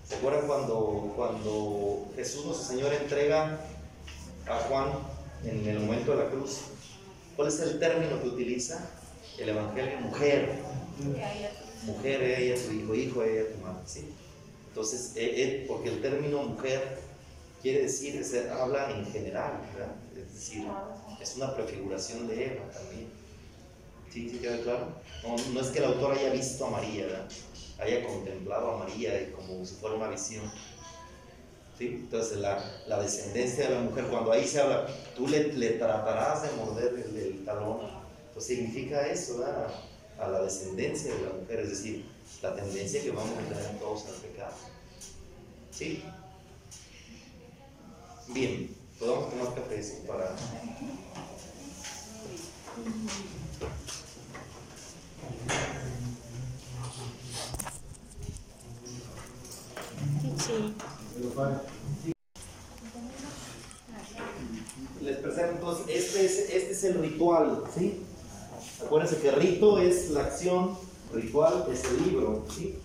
¿se 0.07 0.15
acuerdan 0.15 0.45
cuando, 0.47 1.13
cuando 1.15 2.07
Jesús 2.15 2.45
nuestro 2.45 2.67
Señor 2.67 2.93
entrega 2.93 3.59
a 4.47 4.59
Juan 4.67 4.89
en 5.45 5.65
el 5.67 5.79
momento 5.79 6.11
de 6.17 6.23
la 6.25 6.29
cruz? 6.29 6.57
¿Cuál 7.36 7.47
es 7.47 7.59
el 7.61 7.79
término 7.79 8.21
que 8.21 8.27
utiliza? 8.27 8.89
El 9.38 9.49
Evangelio, 9.49 9.99
mujer. 10.01 10.59
Mujer, 11.86 12.21
ella, 12.23 12.55
tu 12.55 12.71
hijo, 12.71 12.95
hijo, 12.95 13.23
ella, 13.23 13.43
tu 13.53 13.61
madre. 13.61 13.81
¿sí? 13.86 14.09
Entonces, 14.69 15.13
eh, 15.15 15.33
eh, 15.36 15.65
porque 15.67 15.89
el 15.89 16.01
término 16.01 16.43
mujer 16.43 16.97
quiere 17.61 17.83
decir, 17.83 18.23
se 18.23 18.49
habla 18.49 18.91
en 18.91 19.05
general, 19.05 19.61
¿verdad? 19.73 19.95
Es 20.15 20.33
decir, 20.33 20.65
es 21.21 21.36
una 21.38 21.55
prefiguración 21.55 22.27
de 22.27 22.45
Eva 22.45 22.69
también. 22.71 23.07
¿Sí? 24.11 24.29
¿Sí 24.29 24.38
queda 24.38 24.61
claro? 24.61 24.88
No, 25.23 25.36
no 25.53 25.59
es 25.61 25.67
que 25.67 25.79
el 25.79 25.86
autor 25.86 26.13
haya 26.13 26.31
visto 26.31 26.65
a 26.65 26.71
María, 26.71 27.05
¿verdad? 27.05 27.27
haya 27.77 28.05
contemplado 28.05 28.71
a 28.71 28.77
María 28.79 29.31
como 29.33 29.65
si 29.65 29.75
fuera 29.75 29.95
una 29.95 30.07
visión. 30.09 30.49
¿Sí? 31.77 31.88
Entonces, 31.88 32.38
la, 32.38 32.63
la 32.88 33.01
descendencia 33.01 33.67
de 33.67 33.75
la 33.75 33.81
mujer, 33.81 34.05
cuando 34.05 34.31
ahí 34.31 34.47
se 34.47 34.61
habla, 34.61 34.88
tú 35.15 35.27
le, 35.27 35.51
le 35.53 35.71
tratarás 35.71 36.43
de 36.43 36.51
morder 36.57 36.93
el, 36.93 37.17
el 37.17 37.45
talón, 37.45 37.79
pues 38.33 38.45
significa 38.45 39.07
eso, 39.07 39.39
¿verdad? 39.39 39.67
A 40.20 40.28
la 40.30 40.41
descendencia 40.41 41.13
de 41.13 41.22
la 41.22 41.34
mujer, 41.34 41.59
es 41.59 41.70
decir, 41.70 42.05
la 42.41 42.55
tendencia 42.55 43.01
que 43.01 43.11
vamos 43.11 43.38
a 43.38 43.53
tener 43.53 43.80
todos 43.80 44.05
al 44.05 44.16
pecado. 44.16 44.55
¿Sí? 45.72 46.03
Bien, 48.30 48.76
podemos 48.97 49.30
tomar 49.30 49.55
café 49.55 49.84
sí, 49.84 50.03
para. 50.07 50.36
Les 65.01 65.18
presento 65.18 65.51
entonces, 65.51 65.86
este 65.89 66.26
es, 66.26 66.39
este 66.49 66.72
es 66.72 66.84
el 66.84 67.01
ritual, 67.01 67.63
¿sí? 67.78 68.01
Acuérdense 68.84 69.21
que 69.21 69.32
rito 69.32 69.80
es 69.80 70.09
la 70.11 70.21
acción, 70.21 70.78
ritual 71.13 71.65
es 71.71 71.84
el 71.86 72.03
libro, 72.03 72.45
¿sí? 72.53 72.78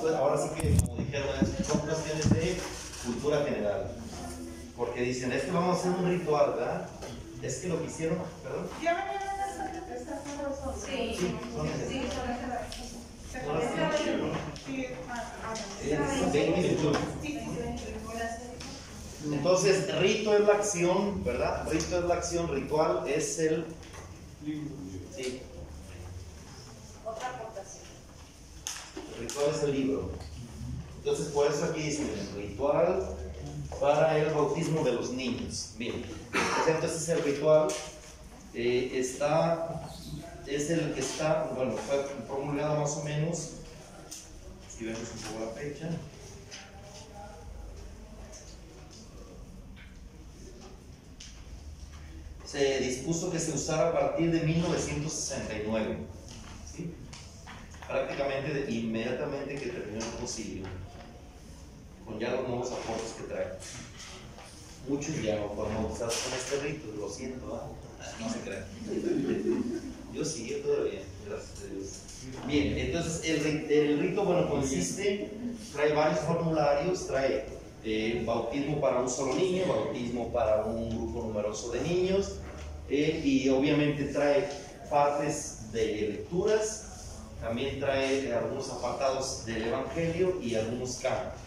Pues- 0.00 0.14
ahora 0.14 0.38
sí 0.38 0.48
que, 0.54 0.76
como 0.76 0.96
dijeron, 0.96 1.28
son 1.66 1.80
cuestiones 1.80 2.30
de 2.30 2.56
cultura 3.04 3.44
general. 3.44 3.90
Porque 4.76 5.02
dicen, 5.02 5.32
es 5.32 5.42
que 5.42 5.50
vamos 5.50 5.76
a 5.76 5.80
hacer 5.80 5.90
un 5.92 6.08
ritual, 6.08 6.54
¿verdad? 6.54 6.88
Es 7.42 7.56
que 7.56 7.68
lo 7.68 7.80
que 7.80 7.86
hicieron, 7.86 8.18
perdón. 8.42 8.68
¿Ya 8.82 8.94
son 9.54 10.76
Sí, 10.78 11.16
Sí, 11.18 11.34
son 11.54 11.66
sí, 16.32 17.38
son 17.42 17.47
Entonces, 19.24 19.94
rito 19.98 20.34
es 20.34 20.40
la 20.46 20.54
acción, 20.54 21.24
¿verdad? 21.24 21.68
Rito 21.70 21.98
es 21.98 22.04
la 22.04 22.14
acción, 22.14 22.48
ritual 22.54 23.08
es 23.08 23.38
el. 23.40 23.64
Sí, 25.16 25.42
Otra 27.04 27.28
aportación. 27.30 27.84
ritual 29.20 29.46
es 29.54 29.62
el 29.64 29.72
libro. 29.72 30.10
Entonces, 30.98 31.26
por 31.28 31.50
eso 31.50 31.64
aquí 31.64 31.82
dicen 31.82 32.08
el 32.08 32.42
ritual 32.42 33.16
para 33.80 34.16
el 34.18 34.32
bautismo 34.32 34.84
de 34.84 34.92
los 34.92 35.10
niños. 35.10 35.70
Bien, 35.76 36.04
pues 36.30 36.68
entonces 36.68 37.08
el 37.08 37.22
ritual 37.22 37.68
eh, 38.54 38.90
está, 38.94 39.90
es 40.46 40.70
el 40.70 40.92
que 40.94 41.00
está, 41.00 41.50
bueno, 41.56 41.72
fue 41.72 42.04
promulgado 42.26 42.80
más 42.80 42.96
o 42.96 43.02
menos, 43.04 43.50
si 44.76 44.84
vemos 44.84 45.00
un 45.00 45.32
poco 45.32 45.44
la 45.46 45.60
fecha. 45.60 45.90
Se 52.50 52.80
dispuso 52.80 53.30
que 53.30 53.38
se 53.38 53.52
usara 53.52 53.88
a 53.88 53.92
partir 53.92 54.30
de 54.32 54.40
1969. 54.40 55.96
¿sí? 56.74 56.94
prácticamente 57.88 58.70
inmediatamente 58.70 59.54
que 59.54 59.66
terminó 59.70 60.04
el 60.04 60.10
concilio, 60.12 60.64
con 62.04 62.18
ya 62.18 62.32
los 62.32 62.46
nuevos 62.46 62.70
aportes 62.70 63.12
que 63.16 63.24
trae. 63.24 63.46
Muchos 64.88 65.22
ya 65.22 65.36
no 65.36 65.48
fueron 65.48 65.74
bautizados 65.74 66.16
con 66.16 66.38
este 66.38 66.60
rito, 66.60 66.86
lo 66.98 67.10
siento, 67.10 67.54
¿ah? 67.54 67.68
no 68.20 68.32
se 68.32 68.40
crean. 68.40 68.64
Yo 70.14 70.24
sí, 70.24 70.62
todavía, 70.62 71.00
gracias 71.26 71.62
a 71.62 71.74
Dios. 71.74 71.88
Bien, 72.46 72.78
entonces 72.78 73.24
el, 73.24 73.70
el 73.70 74.00
rito, 74.00 74.24
bueno, 74.24 74.48
consiste, 74.48 75.30
trae 75.72 75.92
varios 75.92 76.20
formularios, 76.20 77.06
trae 77.06 77.46
bautismo 78.24 78.80
para 78.80 79.00
un 79.00 79.08
solo 79.08 79.34
niño, 79.34 79.64
bautismo 79.66 80.32
para 80.32 80.64
un 80.64 80.90
grupo 80.90 81.26
numeroso 81.28 81.70
de 81.70 81.80
niños, 81.82 82.36
eh, 82.88 83.20
y 83.24 83.48
obviamente 83.48 84.04
trae 84.04 84.48
partes 84.90 85.70
de 85.72 86.08
lecturas, 86.08 86.88
también 87.40 87.78
trae 87.78 88.32
algunos 88.34 88.70
apartados 88.70 89.44
del 89.46 89.68
Evangelio 89.68 90.40
y 90.42 90.54
algunos 90.54 90.96
cantos. 90.96 91.40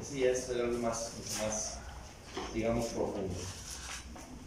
Ese 0.00 0.20
ya 0.20 0.30
es 0.30 0.48
algo 0.50 0.78
más, 0.78 1.12
más, 1.42 1.78
digamos, 2.54 2.86
profundo. 2.86 3.34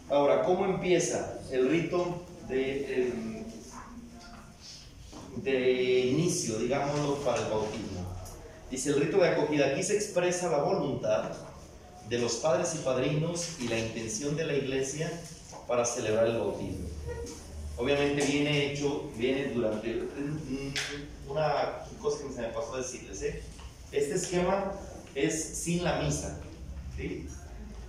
Ahora, 0.08 0.42
¿cómo 0.42 0.64
empieza 0.64 1.38
el 1.52 1.68
rito 1.68 2.22
de, 2.48 3.02
em, 3.02 3.44
de 5.36 6.00
inicio, 6.06 6.58
digámoslo, 6.58 7.16
para 7.16 7.42
el 7.42 7.50
bautismo? 7.50 7.99
Dice 8.70 8.90
el 8.90 9.00
rito 9.00 9.18
de 9.18 9.28
acogida, 9.30 9.66
aquí 9.66 9.82
se 9.82 9.96
expresa 9.96 10.48
la 10.50 10.58
voluntad 10.58 11.30
de 12.08 12.18
los 12.18 12.34
padres 12.36 12.74
y 12.74 12.78
padrinos 12.78 13.58
y 13.60 13.68
la 13.68 13.78
intención 13.78 14.36
de 14.36 14.46
la 14.46 14.54
iglesia 14.54 15.10
para 15.66 15.84
celebrar 15.84 16.26
el 16.26 16.38
bautismo. 16.38 16.88
Obviamente 17.76 18.24
viene 18.26 18.72
hecho, 18.72 19.10
viene 19.16 19.46
durante 19.54 19.94
mm, 19.94 21.30
una 21.30 21.78
cosa 22.00 22.18
que 22.26 22.32
se 22.34 22.40
me 22.42 22.48
pasó 22.48 22.74
a 22.74 22.78
decirles. 22.78 23.22
¿eh? 23.22 23.42
Este 23.90 24.14
esquema 24.14 24.72
es 25.14 25.42
sin 25.42 25.82
la 25.82 26.00
misa. 26.00 26.38
¿sí? 26.96 27.26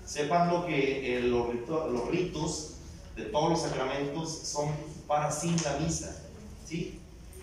Sepan 0.05 0.49
lo 0.49 0.65
que 0.65 1.17
eh, 1.17 1.21
los, 1.21 1.47
rito- 1.49 1.88
los 1.89 2.07
ritos 2.09 2.71
de 3.15 3.25
todos 3.25 3.49
los 3.51 3.61
sacramentos 3.61 4.32
son 4.43 4.71
para 5.07 5.32
sin 5.32 5.55
la 5.63 5.77
misa. 5.77 6.15
¿sí? 6.67 6.99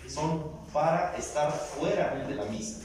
Son 0.07 0.43
para 0.73 1.15
estar 1.17 1.51
fuera 1.53 2.25
de 2.27 2.35
la 2.35 2.45
misa. 2.45 2.79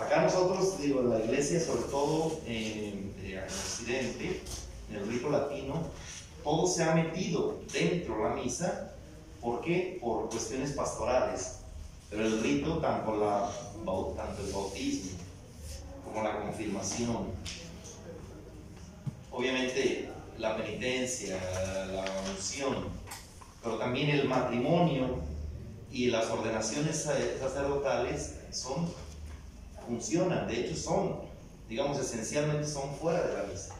Acá 0.00 0.22
nosotros, 0.22 0.80
digo, 0.80 1.02
la 1.02 1.18
iglesia, 1.18 1.60
sobre 1.60 1.82
todo 1.82 2.40
en, 2.46 3.14
en 3.22 3.38
Occidente, 3.44 4.40
en 4.90 4.96
el 4.96 5.06
rito 5.08 5.28
latino, 5.30 5.82
todo 6.42 6.66
se 6.66 6.82
ha 6.84 6.94
metido 6.94 7.60
dentro 7.72 8.16
de 8.16 8.22
la 8.24 8.34
misa. 8.34 8.92
¿Por 9.40 9.60
qué? 9.60 9.98
Por 10.00 10.28
cuestiones 10.30 10.72
pastorales. 10.72 11.56
Pero 12.10 12.26
el 12.26 12.40
rito, 12.42 12.78
tanto, 12.78 13.16
la, 13.16 13.50
tanto 14.16 14.42
el 14.46 14.52
bautismo 14.52 15.10
como 16.04 16.22
la 16.24 16.40
confirmación, 16.40 17.26
obviamente 19.30 20.10
la 20.38 20.56
penitencia, 20.56 21.36
la 21.92 22.04
unción, 22.30 22.88
pero 23.62 23.76
también 23.78 24.10
el 24.10 24.26
matrimonio 24.26 25.18
y 25.92 26.06
las 26.06 26.28
ordenaciones 26.30 27.02
sa- 27.02 27.14
sacerdotales 27.38 28.36
son, 28.50 28.88
funcionan, 29.90 30.46
de 30.46 30.60
hecho 30.60 30.76
son, 30.76 31.16
digamos, 31.68 31.98
esencialmente 31.98 32.64
son 32.66 32.94
fuera 32.94 33.26
de 33.26 33.34
la 33.34 33.42
misa. 33.44 33.74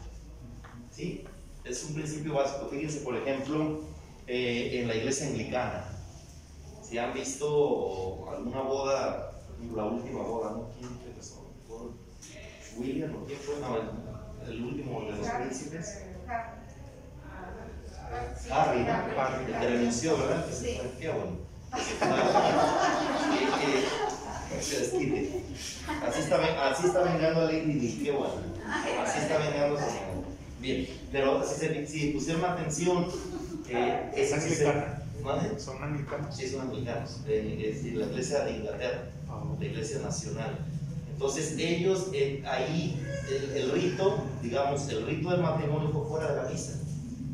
¿Sí? 0.91 1.25
Es 1.65 1.85
un 1.85 1.95
principio 1.95 2.35
básico. 2.35 2.69
Fíjense, 2.69 3.01
por 3.01 3.17
ejemplo, 3.17 3.81
eh, 4.27 4.81
en 4.81 4.89
la 4.89 4.97
iglesia 4.97 5.29
anglicana, 5.29 5.85
si 6.83 6.99
han 6.99 7.15
visto 7.15 8.29
alguna 8.29 8.61
boda, 8.63 9.33
la 9.75 9.85
última 9.85 10.23
boda, 10.23 10.51
¿no? 10.51 10.69
¿Quién 10.79 10.91
fue? 10.99 11.11
¿Fue 11.69 11.79
William 12.79 13.15
o 13.15 13.25
quién 13.27 13.39
fue? 13.39 13.55
No, 13.61 13.77
el, 13.77 13.89
el 14.53 14.65
último 14.65 15.03
de 15.03 15.13
los 15.13 15.29
príncipes. 15.29 15.99
Harry, 18.51 18.81
¿no? 18.81 18.93
Harry, 18.93 19.45
el 19.45 19.53
que 19.61 19.69
renunció, 19.69 20.19
¿verdad? 20.19 20.45
Que 20.47 20.53
se 20.53 20.77
fue, 20.77 20.91
qué 20.99 21.09
bueno. 21.11 21.37
Que- 24.61 24.67
se 24.67 24.81
desquite. 24.81 25.43
Así 26.07 26.21
está, 26.21 26.71
así 26.71 26.87
está 26.87 27.03
vengando 27.03 27.41
a 27.41 27.45
Lady 27.45 27.73
Di, 27.73 27.93
qué 28.05 28.11
bueno. 28.13 28.35
Así 29.03 29.19
está 29.21 29.39
vengando 29.39 29.79
a. 29.79 29.83
Bien, 30.61 30.87
pero 31.11 31.43
si, 31.47 31.59
se, 31.61 31.87
si 31.87 32.11
pusieron 32.11 32.45
atención, 32.45 33.07
eh, 33.69 34.11
Es 34.15 34.33
anglicana. 34.33 35.03
¿Mande? 35.25 35.59
Son 35.61 35.83
anglicanos. 35.83 36.35
Sí, 36.35 36.49
son 36.49 36.63
anglicanos, 36.63 37.25
de, 37.25 37.71
es 37.71 37.85
de 37.85 37.91
la 37.93 38.07
iglesia 38.07 38.45
de 38.45 38.57
Inglaterra, 38.57 39.03
Ah, 39.29 39.43
la 39.59 39.65
iglesia 39.67 40.01
nacional. 40.01 40.59
Entonces 41.13 41.55
ellos, 41.59 42.09
eh, 42.15 42.43
ahí, 42.47 42.99
el, 43.31 43.57
el 43.57 43.71
rito, 43.73 44.25
digamos, 44.43 44.89
el 44.89 45.07
rito 45.07 45.31
del 45.31 45.41
matrimonio 45.43 45.91
fue 45.91 46.07
fuera 46.09 46.33
de 46.33 46.43
la 46.43 46.49
misa. 46.51 46.73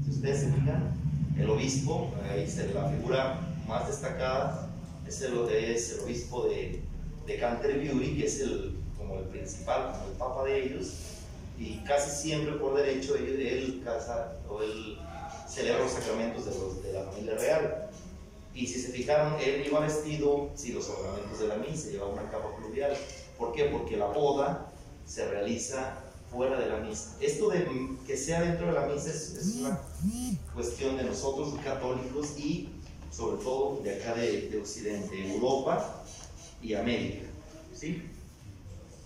Si 0.05 0.11
ustedes 0.11 0.41
se 0.41 0.53
fijan, 0.53 0.93
el 1.39 1.49
obispo, 1.51 2.13
ahí 2.31 2.47
se 2.49 2.73
la 2.75 2.89
figura 2.91 3.41
más 3.69 3.87
destacada, 3.87 4.69
es 5.07 5.23
el, 5.23 5.39
es 5.49 5.93
el 5.93 6.01
obispo 6.01 6.47
de, 6.49 6.83
de 7.27 7.39
Canterbury, 7.39 8.17
que 8.17 8.27
es 8.27 8.41
el, 8.41 8.77
como 8.97 9.19
el 9.19 9.25
principal, 9.25 9.93
como 9.93 10.11
el 10.11 10.17
papa 10.17 10.45
de 10.45 10.65
ellos, 10.65 10.93
y 11.59 11.79
casi 11.85 12.29
siempre 12.29 12.53
por 12.57 12.77
derecho 12.77 13.17
él, 13.17 13.41
él 13.41 13.83
casa 13.85 14.37
o 14.49 14.63
él 14.63 14.99
celebra 15.49 15.83
los 15.83 15.93
sacramentos 15.93 16.45
de, 16.45 16.51
los, 16.53 16.83
de 16.83 16.93
la 16.93 17.03
familia 17.05 17.35
real. 17.37 17.91
Y 18.55 18.67
si 18.67 18.81
se 18.81 18.89
fijaron, 18.89 19.35
él 19.41 19.65
iba 19.67 19.81
vestido, 19.81 20.51
sí, 20.55 20.73
los 20.73 20.89
ornamentos 20.89 21.39
de 21.41 21.49
la 21.49 21.57
misa, 21.57 21.91
llevaba 21.91 22.13
una 22.13 22.31
capa 22.31 22.57
pluvial. 22.57 22.97
¿Por 23.39 23.53
qué? 23.53 23.65
Porque 23.65 23.97
la 23.97 24.07
boda 24.07 24.73
se 25.07 25.29
realiza 25.29 25.99
fuera 26.31 26.59
de 26.59 26.67
la 26.67 26.79
misa. 26.79 27.17
Esto 27.21 27.51
de 27.51 27.67
que 28.07 28.17
sea 28.17 28.43
dentro 28.43 28.67
de 28.67 28.73
la 28.73 28.87
misa 28.87 29.11
es, 29.11 29.35
es 29.37 29.57
una 29.57 29.79
cuestión 30.55 30.97
de 30.97 31.05
nosotros 31.05 31.55
católicos 31.63 32.39
y 32.39 32.69
sobre 33.11 33.43
todo 33.43 33.81
de 33.83 33.95
acá 33.97 34.15
de, 34.15 34.49
de 34.49 34.59
Occidente, 34.59 35.35
Europa 35.35 36.03
y 36.67 36.75
América. 36.75 37.27
¿Sí? 37.73 38.03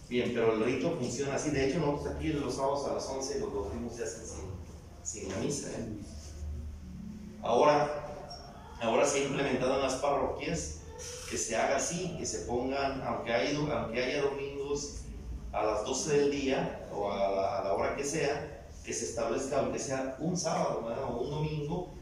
Bien, 0.09 0.33
pero 0.35 0.55
el 0.55 0.65
rito 0.65 0.97
funciona 0.97 1.35
así. 1.35 1.51
De 1.51 1.69
hecho, 1.69 1.79
nosotros 1.79 2.15
aquí 2.17 2.29
los 2.29 2.55
sábados 2.55 2.87
a 2.89 2.95
las 2.95 3.07
11 3.07 3.41
los 3.41 3.55
bautismos 3.55 3.95
se 3.95 4.05
hacen 4.05 4.25
sin, 4.25 5.23
sin 5.23 5.29
la 5.29 5.37
misa. 5.37 5.69
¿eh? 5.69 5.87
Ahora, 7.43 8.07
ahora 8.81 9.07
se 9.07 9.19
ha 9.19 9.25
implementado 9.25 9.77
en 9.77 9.83
las 9.83 9.95
parroquias 9.97 10.79
que 11.31 11.37
se 11.37 11.55
haga 11.55 11.77
así, 11.77 12.17
que 12.19 12.25
se 12.25 12.41
pongan, 12.41 13.03
aunque 13.03 13.33
haya, 13.33 13.59
aunque 13.59 14.03
haya 14.03 14.23
domingos 14.23 15.03
a 15.53 15.63
las 15.63 15.85
12 15.85 16.17
del 16.17 16.31
día 16.31 16.89
o 16.93 17.13
a 17.13 17.17
la, 17.17 17.59
a 17.59 17.65
la 17.65 17.75
hora 17.75 17.95
que 17.95 18.05
sea, 18.05 18.67
que 18.85 18.95
se 18.95 19.05
establezca, 19.05 19.61
aunque 19.61 19.79
sea 19.79 20.17
un 20.19 20.37
sábado 20.37 20.83
¿verdad? 20.87 21.05
o 21.05 21.21
un 21.21 21.31
domingo, 21.31 21.93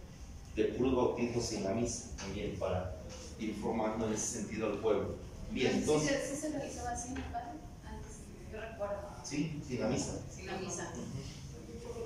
de 0.55 0.65
puros 0.65 0.95
bautismos 0.95 1.45
sin 1.45 1.65
la 1.65 1.73
misa, 1.73 2.17
también 2.17 2.57
para 2.59 2.97
ir 3.39 3.55
formando 3.57 4.07
en 4.07 4.13
ese 4.13 4.39
sentido 4.39 4.69
al 4.69 4.79
pueblo. 4.79 5.28
Bien, 5.51 5.73
Sí, 5.73 5.79
entonces, 5.79 6.21
se- 6.23 6.35
sí 6.35 6.41
se 6.41 6.49
realizaba 6.51 6.91
así, 6.91 7.11
¿no, 7.11 7.23
padre? 7.33 7.59
Antes, 7.85 8.13
yo 8.53 8.61
recuerdo, 8.61 8.97
sí, 9.25 9.63
sin 9.67 9.81
la 9.81 9.89
misa. 9.89 10.13
sin 10.35 10.47
la 10.47 10.57
misa. 10.59 10.93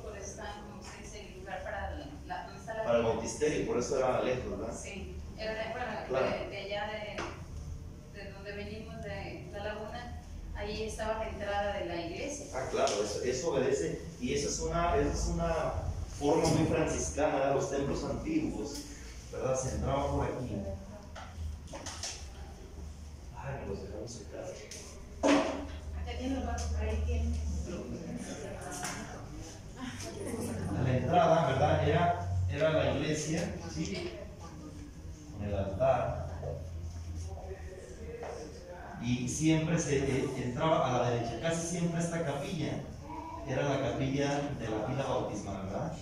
Por 0.02 0.16
eso 0.16 0.30
está, 0.30 0.62
como 0.68 0.82
se 0.82 1.02
dice, 1.02 1.28
el 1.34 1.40
lugar 1.40 1.62
para 1.62 1.96
la, 2.26 2.44
¿dónde 2.46 2.60
está 2.60 2.74
la 2.74 2.84
Para 2.84 2.98
el 2.98 3.04
bautisterio, 3.04 3.66
por 3.66 3.78
eso 3.78 3.98
era 3.98 4.22
lejos, 4.22 4.58
¿verdad? 4.58 4.74
Sí, 4.80 5.16
era 5.36 5.52
de, 5.52 5.70
bueno, 5.72 5.86
Claro. 6.08 6.26
de, 6.26 6.48
de 6.50 6.56
allá 6.58 6.90
de, 6.92 8.18
de 8.22 8.30
donde 8.30 8.52
venimos, 8.52 9.02
de 9.02 9.48
la 9.52 9.64
laguna, 9.64 10.22
ahí 10.54 10.84
estaba 10.84 11.18
la 11.24 11.28
entrada 11.30 11.78
de 11.78 11.84
la 11.86 11.96
iglesia. 12.06 12.46
Ah, 12.54 12.68
claro, 12.70 12.92
eso, 13.02 13.22
eso 13.22 13.50
obedece 13.50 14.02
y 14.20 14.34
eso 14.34 14.48
es 14.48 14.58
una, 14.60 14.96
eso 14.96 15.10
es 15.12 15.26
una 15.28 15.72
forma 16.18 16.48
muy 16.48 16.66
franciscana 16.68 17.48
de 17.48 17.54
los 17.54 17.70
templos 17.70 18.04
antiguos, 18.04 18.82
¿verdad? 19.32 19.58
Se 19.60 19.74
entraba 19.76 20.10
por 20.12 20.24
aquí. 20.26 20.56
Me 23.44 23.66
los 23.66 23.82
dejamos 23.82 24.20
acá. 24.20 25.32
Acá 26.00 26.18
tiene 26.18 26.34
los 26.36 26.46
barcos, 26.46 26.74
ahí 26.80 27.02
tiene. 27.06 27.32
La 30.84 30.96
entrada, 30.96 31.48
¿verdad? 31.48 31.88
Era, 31.88 32.36
era 32.50 32.70
la 32.70 32.92
iglesia, 32.92 33.54
¿sí? 33.74 34.10
Con 35.32 35.48
el 35.48 35.54
altar. 35.54 36.22
Y 39.02 39.28
siempre 39.28 39.78
se 39.78 39.98
eh, 39.98 40.30
entraba 40.36 40.86
a 40.86 41.02
la 41.02 41.10
derecha, 41.10 41.40
casi 41.40 41.66
siempre 41.66 42.00
esta 42.00 42.24
capilla 42.24 42.80
era 43.48 43.68
la 43.68 43.90
capilla 43.90 44.40
de 44.60 44.68
la 44.70 44.86
pila 44.86 45.02
bautismal, 45.02 45.64
¿verdad? 45.64 45.92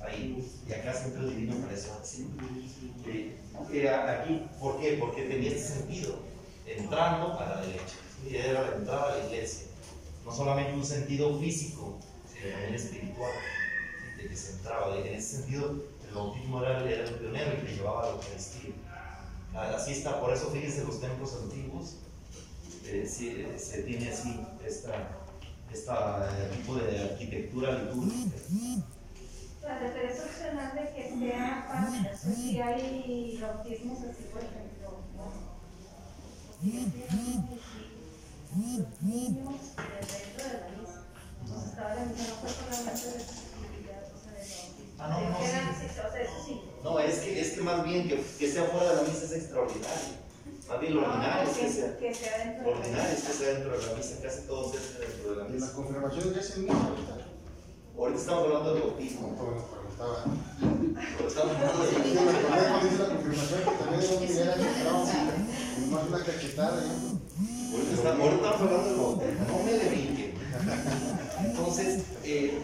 Ahí, 0.00 0.50
y 0.66 0.72
acá 0.72 0.94
siempre 0.94 1.24
el 1.24 1.36
divino 1.36 1.56
preso, 1.66 2.00
¿sí? 2.02 2.30
Eh, 3.06 3.38
eh, 3.72 3.88
aquí, 3.88 4.46
¿por 4.60 4.80
qué? 4.80 4.96
Porque 5.00 5.22
tenía 5.22 5.50
este 5.50 5.74
sentido, 5.74 6.18
entrando 6.66 7.38
a 7.38 7.48
la 7.48 7.60
derecha, 7.62 7.96
¿sí? 8.22 8.36
era 8.36 8.62
la 8.62 8.76
entrada 8.76 9.12
a 9.12 9.18
la 9.18 9.24
iglesia, 9.26 9.66
no 10.24 10.32
solamente 10.32 10.72
un 10.74 10.84
sentido 10.84 11.38
físico, 11.38 11.98
sino 12.32 12.50
también 12.52 12.74
espiritual, 12.74 13.32
de 14.16 14.28
que 14.28 14.36
se 14.36 14.52
entraba, 14.52 14.96
en 14.96 15.14
ese 15.14 15.36
sentido 15.38 15.82
el 16.08 16.14
bautismo 16.14 16.62
era, 16.62 16.88
era 16.88 17.04
el 17.04 17.14
pionero 17.14 17.52
y 17.54 17.66
que 17.66 17.74
llevaba 17.74 18.02
a 18.02 18.06
la 18.06 18.12
Eucaristía. 18.12 18.70
Ah, 19.54 19.74
Así 19.76 19.92
está, 19.92 20.20
por 20.20 20.32
eso 20.32 20.50
fíjense 20.50 20.84
los 20.84 21.00
templos 21.00 21.34
antiguos, 21.42 21.96
eh, 22.86 23.04
eh, 23.06 23.58
se 23.58 23.82
tiene 23.82 24.10
así 24.10 24.40
esta 24.66 25.24
eh, 25.74 26.50
tipo 26.56 26.76
de 26.76 27.00
arquitectura 27.00 27.78
litúrgica. 27.78 28.36
Padre, 29.64 29.90
pero 29.94 30.08
es 30.12 30.20
opcional 30.20 30.74
de 30.74 30.92
que 30.94 31.02
sea 31.18 31.64
para, 31.66 31.88
o 31.88 31.90
sea, 31.90 32.16
si 32.34 32.60
hay 32.60 33.38
bautismos 33.40 33.98
así, 33.98 34.24
por 34.32 34.42
ejemplo, 34.42 35.00
¿no? 35.16 35.54
niños 39.02 39.60
dentro 39.76 40.44
de 40.44 40.52
la 40.54 40.68
misa. 40.70 41.00
Entonces, 41.42 41.68
estaba 41.70 41.94
la 41.94 42.04
misa, 42.04 42.24
no 42.28 42.34
fue 42.40 42.50
solamente 42.50 43.08
de 43.08 43.14
accesibilidad, 43.24 44.02
o 44.04 44.18
sea, 44.20 44.32
de 44.32 44.38
bautismo. 44.38 44.94
Ah, 44.98 45.08
no, 45.08 45.30
no, 45.30 45.36
sí. 45.38 45.44
sí, 45.80 46.00
O 46.00 46.12
sea, 46.12 46.22
eso 46.22 46.38
sí. 46.46 46.60
No, 46.82 46.98
es 46.98 47.18
que, 47.20 47.40
es 47.40 47.50
que 47.52 47.60
más 47.62 47.84
bien 47.84 48.08
que, 48.08 48.16
que 48.38 48.52
sea 48.52 48.64
fuera 48.64 48.90
de 48.90 48.96
la 48.96 49.02
misa 49.02 49.24
es 49.24 49.32
extraordinario. 49.32 50.24
Más 50.68 50.80
bien 50.80 50.94
lo 50.94 51.00
ordinario 51.02 51.50
es 51.50 51.56
que 51.58 51.68
sea, 51.70 51.98
que 51.98 52.14
sea 52.14 52.38
dentro 52.38 52.64
de 52.64 52.70
la 52.70 52.76
ordinario 52.78 53.12
es 53.12 53.18
misa. 53.18 53.26
que 53.32 53.34
sea 53.38 53.48
dentro 53.54 53.78
de 53.78 53.86
la 53.86 53.92
misa, 53.94 54.22
casi 54.22 54.40
todo 54.46 54.72
se 54.72 54.78
hace 54.78 54.98
dentro 55.00 55.30
de 55.30 55.36
la 55.36 55.42
Y 55.42 55.46
la 55.48 55.54
misa. 55.54 55.72
confirmación 55.74 56.34
ya 56.34 56.40
es 56.40 56.56
en 56.56 56.64
misa 56.64 56.76
ahorita. 56.88 57.23
Ahorita 57.96 58.18
estamos 58.18 58.44
hablando 58.44 58.74
del 58.74 58.82
bautismo. 58.82 59.36
Estamos 59.88 61.36
hablando 61.36 61.84
¿no? 66.56 66.68
Ahorita 67.72 67.94
estamos 67.94 68.26
hablando 68.60 68.88
del 68.88 68.96
bautismo, 68.96 69.22
no 69.48 69.64
me 69.64 69.72
le 69.72 69.88
brinquen. 69.88 70.34
Entonces, 71.44 72.02
eh, 72.24 72.58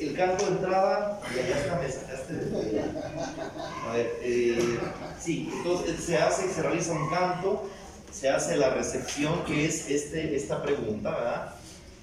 el 0.00 0.14
canto 0.14 0.44
de 0.44 0.50
entrada, 0.52 1.20
y 1.34 1.38
allá 1.38 1.58
está, 1.58 1.80
me 1.80 1.90
sacaste 1.90 2.32
de 2.34 2.80
A 2.80 3.92
ver, 3.94 4.18
eh, 4.22 4.78
sí, 5.20 5.50
entonces 5.52 6.04
se 6.04 6.18
hace, 6.18 6.52
se 6.52 6.62
realiza 6.62 6.92
un 6.92 7.08
canto, 7.08 7.66
se 8.12 8.28
hace 8.28 8.56
la 8.56 8.70
recepción, 8.70 9.42
que 9.44 9.64
es 9.64 9.88
este, 9.88 10.36
esta 10.36 10.62
pregunta, 10.62 11.10
¿verdad? 11.10 11.53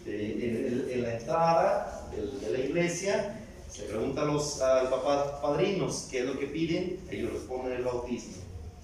Eh, 0.06 0.88
en, 0.88 0.92
en- 0.94 1.02
la 1.04 1.18
entrada 1.18 2.08
del- 2.16 2.40
de, 2.42 2.52
la 2.52 2.60
iglesia, 2.60 3.38
se 3.72 3.84
pregunta 3.84 4.22
a 4.24 4.26
los 4.26 4.62
al 4.62 4.90
papá 4.90 5.40
padrinos 5.42 6.08
qué 6.12 6.20
es 6.20 6.26
lo 6.26 6.38
que 6.40 6.48
piden, 6.48 7.00
ellos 7.10 7.32
responden 7.34 7.74
el 7.74 7.84
bautismo, 7.84 8.34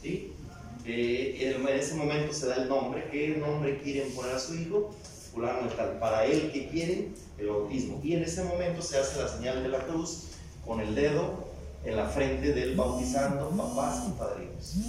¿sí? 0.01 0.31
Eh, 0.85 1.53
en 1.57 1.67
ese 1.67 1.95
momento 1.95 2.33
se 2.33 2.47
da 2.47 2.55
el 2.55 2.69
nombre, 2.69 3.09
qué 3.11 3.35
nombre 3.37 3.79
quieren 3.81 4.09
poner 4.13 4.35
a 4.35 4.39
su 4.39 4.55
hijo, 4.55 4.91
fulano 5.33 5.67
de 5.67 5.75
tal, 5.75 5.99
para 5.99 6.25
él 6.25 6.51
que 6.53 6.69
quieren 6.69 7.13
el 7.37 7.47
bautismo. 7.47 7.99
Y 8.03 8.13
en 8.13 8.23
ese 8.23 8.43
momento 8.45 8.81
se 8.81 8.97
hace 8.97 9.19
la 9.21 9.27
señal 9.27 9.61
de 9.63 9.69
la 9.69 9.79
cruz 9.79 10.23
con 10.65 10.79
el 10.79 10.95
dedo 10.95 11.45
en 11.83 11.95
la 11.97 12.05
frente 12.07 12.53
del 12.53 12.75
bautizando, 12.75 13.49
papás 13.49 14.03
y 14.07 14.11
padrinos. 14.17 14.63
¿Sí? 14.65 14.83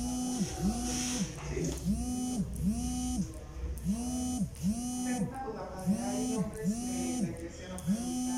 Tengo 5.05 5.31
una 5.31 5.45
duda, 5.45 5.63
padre. 5.71 5.97
Hay 6.05 6.37
hombres 6.37 6.69
que 6.69 7.23
la 7.23 7.29
iglesia 7.29 7.69
no 7.69 7.77
permita 7.85 8.37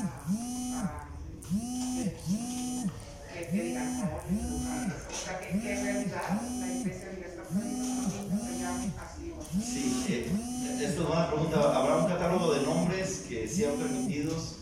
a- 0.79 1.07
que, 1.47 3.45
que 3.51 3.61
digan 3.63 3.99
no, 3.99 4.07
o 4.07 5.25
sea, 5.25 5.39
que, 5.39 5.45
que 5.47 5.71
en 5.73 5.83
realidad 5.83 6.41
la 6.59 6.67
iglesia 6.71 7.07
le 7.13 7.25
está 7.27 7.43
permitiendo 7.43 8.09
que 8.09 8.15
los 8.15 8.31
niños 8.31 8.47
se 8.47 8.59
llamen 8.59 8.93
así 8.97 9.23
o 9.31 9.41
así. 9.41 9.61
Sí, 9.61 10.05
eh, 10.09 10.85
esto 10.85 11.01
es 11.03 11.09
una 11.09 11.27
pregunta. 11.29 11.55
¿Habrá 11.77 11.97
un 11.97 12.07
catálogo 12.07 12.53
de 12.53 12.61
nombres 12.61 13.25
que 13.27 13.47
sean 13.47 13.73
permitidos, 13.75 14.55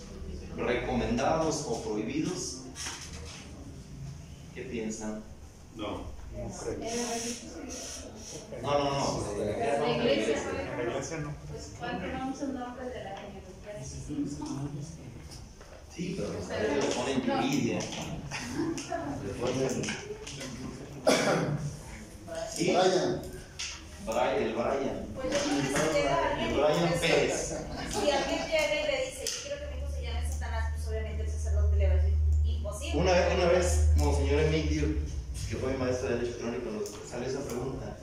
recomendados 1.50 1.66
o 1.68 1.82
prohibidos? 1.84 2.58
¿Qué 4.54 4.62
piensan? 4.64 5.24
No. 5.76 6.04
No, 8.62 8.72
no, 8.78 8.84
no. 8.84 9.38
La 9.38 9.90
iglesia, 9.98 10.38
La 10.78 10.84
iglesia 10.84 11.18
no. 11.18 11.34
pues 11.50 11.72
¿cuál 11.80 12.00
tenemos 12.00 12.42
un 12.42 12.54
nombre 12.60 12.86
de 12.86 13.04
la? 13.04 13.16
Sí, 15.96 16.16
pero 16.18 16.30
le 16.32 16.88
ponen 16.96 17.22
Yuridia. 17.24 17.80
Le 17.80 19.34
ponen. 19.34 19.84
Sí, 22.56 22.64
Brian, 22.72 23.22
Brian, 24.06 24.36
el 24.44 24.54
Brian. 24.54 25.08
Pues 25.16 25.28
yo 25.34 25.40
creo 25.40 25.62
que 25.62 25.68
si 25.68 25.94
llega 25.98 26.30
alguien, 26.32 26.50
El 26.50 26.54
Brian 26.56 26.94
Pérez. 27.02 27.34
si 27.90 28.12
alguien 28.12 28.42
llega 28.48 28.76
y 28.76 28.92
le 28.92 29.06
dice, 29.08 29.26
yo 29.26 29.32
quiero 29.42 29.56
que 29.60 29.66
mi 29.76 29.82
hijo 29.82 29.90
se 29.92 30.02
llame 30.04 30.22
Satanás, 30.32 30.66
pues 30.76 30.88
obviamente 30.88 31.24
el 31.24 31.30
sacerdote 31.32 31.76
le 31.78 31.88
va 31.88 31.94
a 31.94 31.98
decir, 31.98 32.14
imposible. 32.46 32.79
Una 32.94 33.12
vez, 33.14 33.34
una 33.36 33.46
vez, 33.52 33.88
Monseñor 33.98 34.40
Emilio, 34.42 34.88
que 35.50 35.56
fue 35.58 35.72
mi 35.74 35.78
maestro 35.78 36.10
de 36.10 36.16
Derecho 36.18 36.40
Canónico, 36.40 36.72
nos 36.72 37.10
salió 37.10 37.28
esa 37.28 37.42
pregunta 37.46 37.98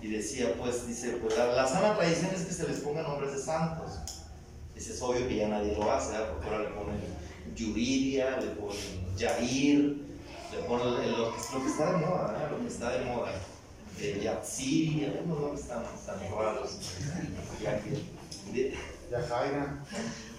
y 0.00 0.08
decía, 0.08 0.54
pues, 0.58 0.86
dice, 0.86 1.12
pues 1.22 1.36
la, 1.36 1.46
la 1.48 1.66
sana 1.66 1.96
tradición 1.96 2.30
es 2.34 2.42
que 2.42 2.52
se 2.52 2.68
les 2.68 2.80
pongan 2.80 3.04
nombres 3.04 3.32
de 3.32 3.42
santos. 3.42 3.92
Dice, 4.74 4.92
es 4.92 5.02
obvio 5.02 5.26
que 5.26 5.36
ya 5.36 5.48
nadie 5.48 5.74
lo 5.74 5.90
hace, 5.90 6.14
porque 6.32 6.46
ahora 6.46 6.58
le 6.64 6.68
ponen 6.74 7.00
Yuridia, 7.56 8.36
le 8.38 8.46
ponen 8.48 9.16
Yair, 9.16 9.96
le 10.52 10.58
ponen 10.68 11.12
lo 11.12 11.32
que, 11.34 11.40
está 11.40 11.92
de 11.92 11.96
moda. 12.06 12.48
Lo 12.50 12.60
que 12.60 12.68
está 12.68 12.90
de 12.90 13.04
moda. 13.06 13.32
De 13.98 14.20
Yatsiri, 14.20 15.04
hay 15.06 15.20
unos 15.24 15.40
nombres 15.40 15.66
tan, 15.68 15.82
tan 16.04 16.20
raros. 16.30 16.78
Ya 17.62 17.80
que- 17.80 18.52
de- 18.52 18.74
Yajaira. 19.10 19.82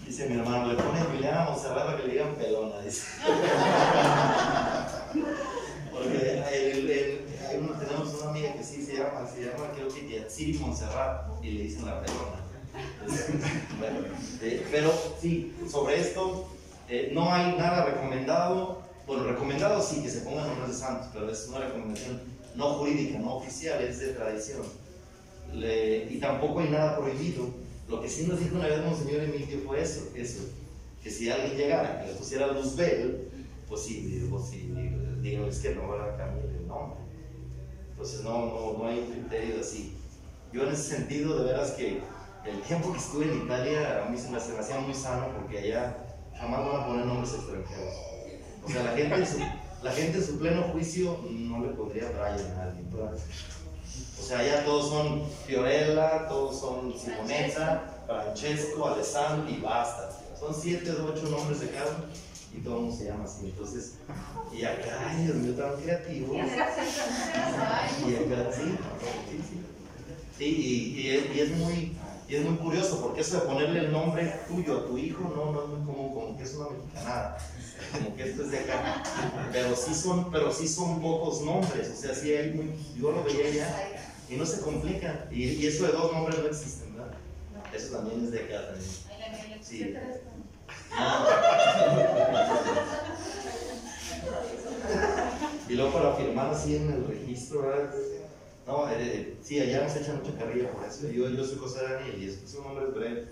Dice 0.08 0.30
mi 0.30 0.40
hermano, 0.40 0.68
le 0.72 0.76
ponen 0.82 1.04
Juliana 1.06 1.46
Monserrat 1.50 1.86
para 1.86 1.98
que 1.98 2.04
le 2.08 2.14
digan 2.14 2.36
pelona, 2.36 2.80
dice. 2.82 3.04
Porque 5.92 6.44
el- 6.54 6.90
el- 6.90 7.22
uno- 7.60 7.74
tenemos 7.78 8.14
una 8.22 8.30
amiga 8.30 8.54
que 8.54 8.64
sí 8.64 8.86
se 8.86 8.96
llama, 8.98 9.28
se 9.28 9.42
llama 9.46 9.72
creo 9.76 9.88
que 9.90 10.08
Yatsiri 10.10 10.58
Monserrat 10.60 11.28
y 11.44 11.52
le 11.52 11.64
dicen 11.64 11.86
la 11.86 12.02
pelona. 12.02 12.38
Entonces, 13.02 13.26
bueno, 13.80 14.00
eh, 14.42 14.66
pero 14.72 14.92
sí, 15.22 15.54
sobre 15.70 16.00
esto 16.00 16.48
eh, 16.90 17.12
no 17.14 17.34
hay 17.34 17.56
nada 17.58 17.86
recomendado. 17.86 18.82
Bueno, 19.06 19.24
recomendado 19.24 19.82
sí 19.82 20.02
que 20.04 20.10
se 20.10 20.20
pongan 20.22 20.48
nombres 20.48 20.70
de 20.70 20.76
santos, 20.76 21.08
pero 21.14 21.30
es 21.32 21.48
una 21.50 21.60
recomendación 21.60 22.22
no 22.56 22.74
jurídica, 22.74 23.20
no 23.20 23.36
oficial, 23.36 23.82
es 23.82 24.00
de 24.00 24.08
tradición. 24.10 24.64
Le- 25.54 26.08
y 26.12 26.20
tampoco 26.20 26.60
hay 26.60 26.70
nada 26.70 26.98
prohibido. 26.98 27.46
Lo 27.88 28.02
que 28.02 28.10
sí 28.10 28.28
nos 28.28 28.40
dijo 28.40 28.56
una 28.56 28.68
vez 28.68 28.84
Monseñor 28.84 29.24
Emilio 29.24 29.60
fue 29.66 29.82
eso, 29.82 30.10
eso 30.16 30.42
que 31.04 31.10
si 31.10 31.30
alguien 31.30 31.56
llegara 31.56 32.04
y 32.04 32.10
le 32.10 32.16
pusiera 32.16 32.48
Luzbel, 32.48 33.30
pues 33.68 33.82
sí, 33.82 34.02
digo, 34.02 34.44
sí, 34.44 34.74
digo, 35.22 35.46
es 35.46 35.60
que 35.60 35.76
no 35.76 35.94
a 35.94 36.18
cambiar 36.18 36.46
el 36.46 36.68
nombre. 36.68 37.00
Entonces 37.92 38.24
no, 38.24 38.46
no, 38.46 38.78
no 38.78 38.88
hay 38.88 39.00
un 39.00 39.12
criterio 39.12 39.62
así. 39.62 39.96
Yo 40.52 40.64
en 40.64 40.74
ese 40.74 40.96
sentido, 40.96 41.40
de 41.40 41.46
veras 41.46 41.72
que 41.72 42.02
el 42.46 42.62
tiempo 42.62 42.92
que 42.92 43.00
estuve 43.00 43.26
en 43.26 43.44
Italia 43.44 44.06
a 44.06 44.10
mí 44.10 44.18
se 44.18 44.30
me, 44.30 44.38
hacía 44.38 44.80
muy 44.80 44.94
sano 44.94 45.30
porque 45.36 45.60
allá 45.60 45.98
jamás 46.36 46.66
van 46.66 46.82
a 46.82 46.88
poner 46.88 47.06
nombres 47.06 47.34
extranjeros. 47.34 47.94
O 48.64 48.70
sea, 48.70 48.84
la 48.84 48.92
gente 48.92 49.16
en 49.16 49.26
su, 49.26 49.38
la 49.84 49.92
gente 49.92 50.18
en 50.18 50.24
su 50.24 50.40
pleno 50.40 50.64
juicio 50.64 51.20
no 51.30 51.66
le 51.66 51.70
pondría 51.70 52.10
Brian 52.10 52.52
a 52.58 52.64
alguien. 52.64 52.90
¿verdad? 52.92 53.18
O 54.28 54.30
sea, 54.30 54.44
ya 54.46 54.66
todos 54.66 54.90
son 54.90 55.24
Fiorella, 55.46 56.28
todos 56.28 56.60
son 56.60 56.94
Simonetta, 57.00 58.02
Francesco, 58.06 58.86
Alessandro 58.90 59.50
y 59.50 59.62
basta. 59.62 60.10
Son 60.38 60.54
siete 60.54 60.92
o 60.92 61.06
ocho 61.06 61.30
nombres 61.30 61.62
de 61.62 61.70
cada 61.70 62.04
y 62.54 62.60
todo 62.60 62.76
el 62.76 62.82
mundo 62.82 62.98
se 62.98 63.06
llama 63.06 63.24
así. 63.24 63.46
Entonces, 63.46 63.94
y 64.52 64.66
acá, 64.66 65.12
ay, 65.12 65.24
Dios 65.24 65.36
mío, 65.38 65.54
tan 65.54 65.82
creativo. 65.82 66.36
Y 66.36 66.40
acá 66.42 66.76
sí, 68.52 68.76
sí, 69.32 69.42
sí. 69.48 69.62
Sí, 70.38 70.44
y, 70.44 71.00
y 71.00 71.10
es, 71.10 71.34
y 71.34 71.40
es 71.40 71.52
muy, 71.52 71.98
y 72.28 72.36
es 72.36 72.44
muy 72.44 72.58
curioso 72.58 73.02
porque 73.02 73.22
eso 73.22 73.40
de 73.40 73.46
ponerle 73.48 73.80
el 73.80 73.94
nombre 73.94 74.42
tuyo 74.50 74.80
a 74.80 74.88
tu 74.88 74.98
hijo 74.98 75.24
no, 75.34 75.54
no 75.54 75.62
es 75.62 75.70
muy 75.70 75.86
común, 75.86 76.14
como 76.14 76.38
que 76.38 76.44
es 76.44 76.54
una 76.54 76.72
mexicanada, 76.72 77.38
como 77.94 78.14
que 78.18 78.30
esto 78.30 78.44
es 78.44 78.52
de 78.52 78.60
acá. 78.60 79.04
Pero 79.54 79.74
sí 79.74 79.96
son, 79.96 80.30
pero 80.32 80.52
sí 80.52 80.68
son 80.68 81.02
pocos 81.02 81.44
nombres, 81.44 81.90
o 81.90 81.96
sea, 81.96 82.14
sí 82.14 82.34
hay 82.34 82.52
muy, 82.52 82.74
yo 83.00 83.14
lo 83.14 83.24
veía 83.24 83.50
ya 83.52 84.07
y 84.30 84.36
no 84.36 84.46
se 84.46 84.62
complica. 84.62 85.28
Y, 85.32 85.44
y 85.44 85.68
eso 85.68 85.86
de 85.86 85.94
dos 85.94 86.12
nombres 86.12 86.40
no 86.40 86.48
existen, 86.48 86.94
¿verdad? 86.96 87.14
Eso 87.74 87.96
también 87.98 88.26
es 88.26 88.32
de 88.32 88.40
acá 88.40 88.68
también. 88.68 88.92
Sí. 89.62 89.96
Y 95.70 95.74
luego 95.74 95.92
para 95.92 96.16
firmar 96.16 96.54
así 96.54 96.78
en 96.78 96.92
el 96.92 97.06
registro, 97.06 97.64
¿verdad? 97.64 97.94
No, 98.66 98.90
eh, 98.90 99.38
sí, 99.44 99.60
allá 99.60 99.84
nos 99.84 99.96
echan 99.96 100.22
mucha 100.22 100.38
carrilla 100.38 100.72
por 100.72 100.86
eso. 100.86 101.08
Yo, 101.10 101.30
yo 101.30 101.46
soy 101.46 101.58
José 101.58 101.84
Daniel 101.84 102.22
y 102.22 102.28
es 102.28 102.56
un 102.56 102.64
nombre 102.64 102.86
breve. 102.86 103.28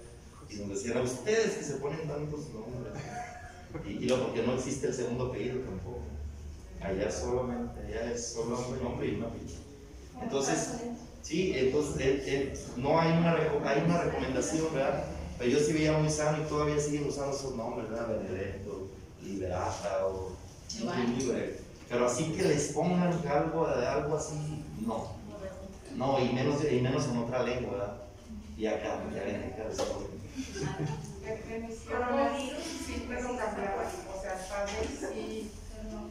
Y 0.49 0.55
nos 0.57 0.69
decían, 0.69 0.97
a 0.97 1.01
ustedes 1.01 1.55
que 1.55 1.63
se 1.63 1.73
ponen 1.75 2.07
tantos 2.07 2.49
nombres. 2.49 2.93
Y, 3.85 4.03
y 4.03 4.07
luego 4.07 4.27
porque 4.27 4.43
no 4.43 4.53
existe 4.53 4.87
el 4.87 4.93
segundo 4.93 5.27
apellido 5.27 5.59
tampoco. 5.59 5.99
Allá 6.81 7.11
solamente, 7.11 7.79
allá 7.81 8.11
es 8.11 8.33
solo 8.33 8.59
un 8.69 8.83
nombre 8.83 9.07
y 9.07 9.15
una 9.15 9.27
apellido. 9.27 9.64
Entonces, 10.21 10.73
sí, 11.21 11.53
entonces 11.55 12.01
eh, 12.01 12.23
eh, 12.25 12.53
no 12.77 12.99
hay 12.99 13.11
una, 13.11 13.33
hay 13.33 13.81
una 13.83 14.01
recomendación, 14.01 14.73
¿verdad? 14.73 15.05
Pero 15.37 15.51
yo 15.51 15.59
sí 15.59 15.73
veía 15.73 15.97
muy 15.97 16.09
sano 16.09 16.41
y 16.41 16.47
todavía 16.47 16.79
siguen 16.79 17.07
usando 17.07 17.35
esos 17.35 17.55
nombres, 17.55 17.89
¿verdad? 17.89 18.07
Benedetto, 18.07 18.87
Liberata 19.21 20.05
o 20.07 20.31
Libre. 21.17 21.59
Pero 21.89 22.07
así 22.07 22.31
que 22.31 22.43
les 22.43 22.71
pongan 22.73 23.13
algo, 23.27 23.67
algo 23.67 24.17
así, 24.17 24.63
no. 24.85 25.15
No, 25.95 26.19
y 26.19 26.33
menos, 26.33 26.61
y 26.69 26.81
menos 26.81 27.05
en 27.05 27.17
otra 27.17 27.43
lengua, 27.43 27.71
¿verdad? 27.71 27.97
Y 28.57 28.67
acá, 28.67 28.99
ya 29.13 29.23
ven, 29.23 29.53
acá 29.53 29.63
siempre 32.85 33.21
lo 33.21 33.37
cambiaban, 33.37 33.87
o 34.15 34.21
sea, 34.21 34.47
padre 34.49 34.87
sí, 34.87 35.51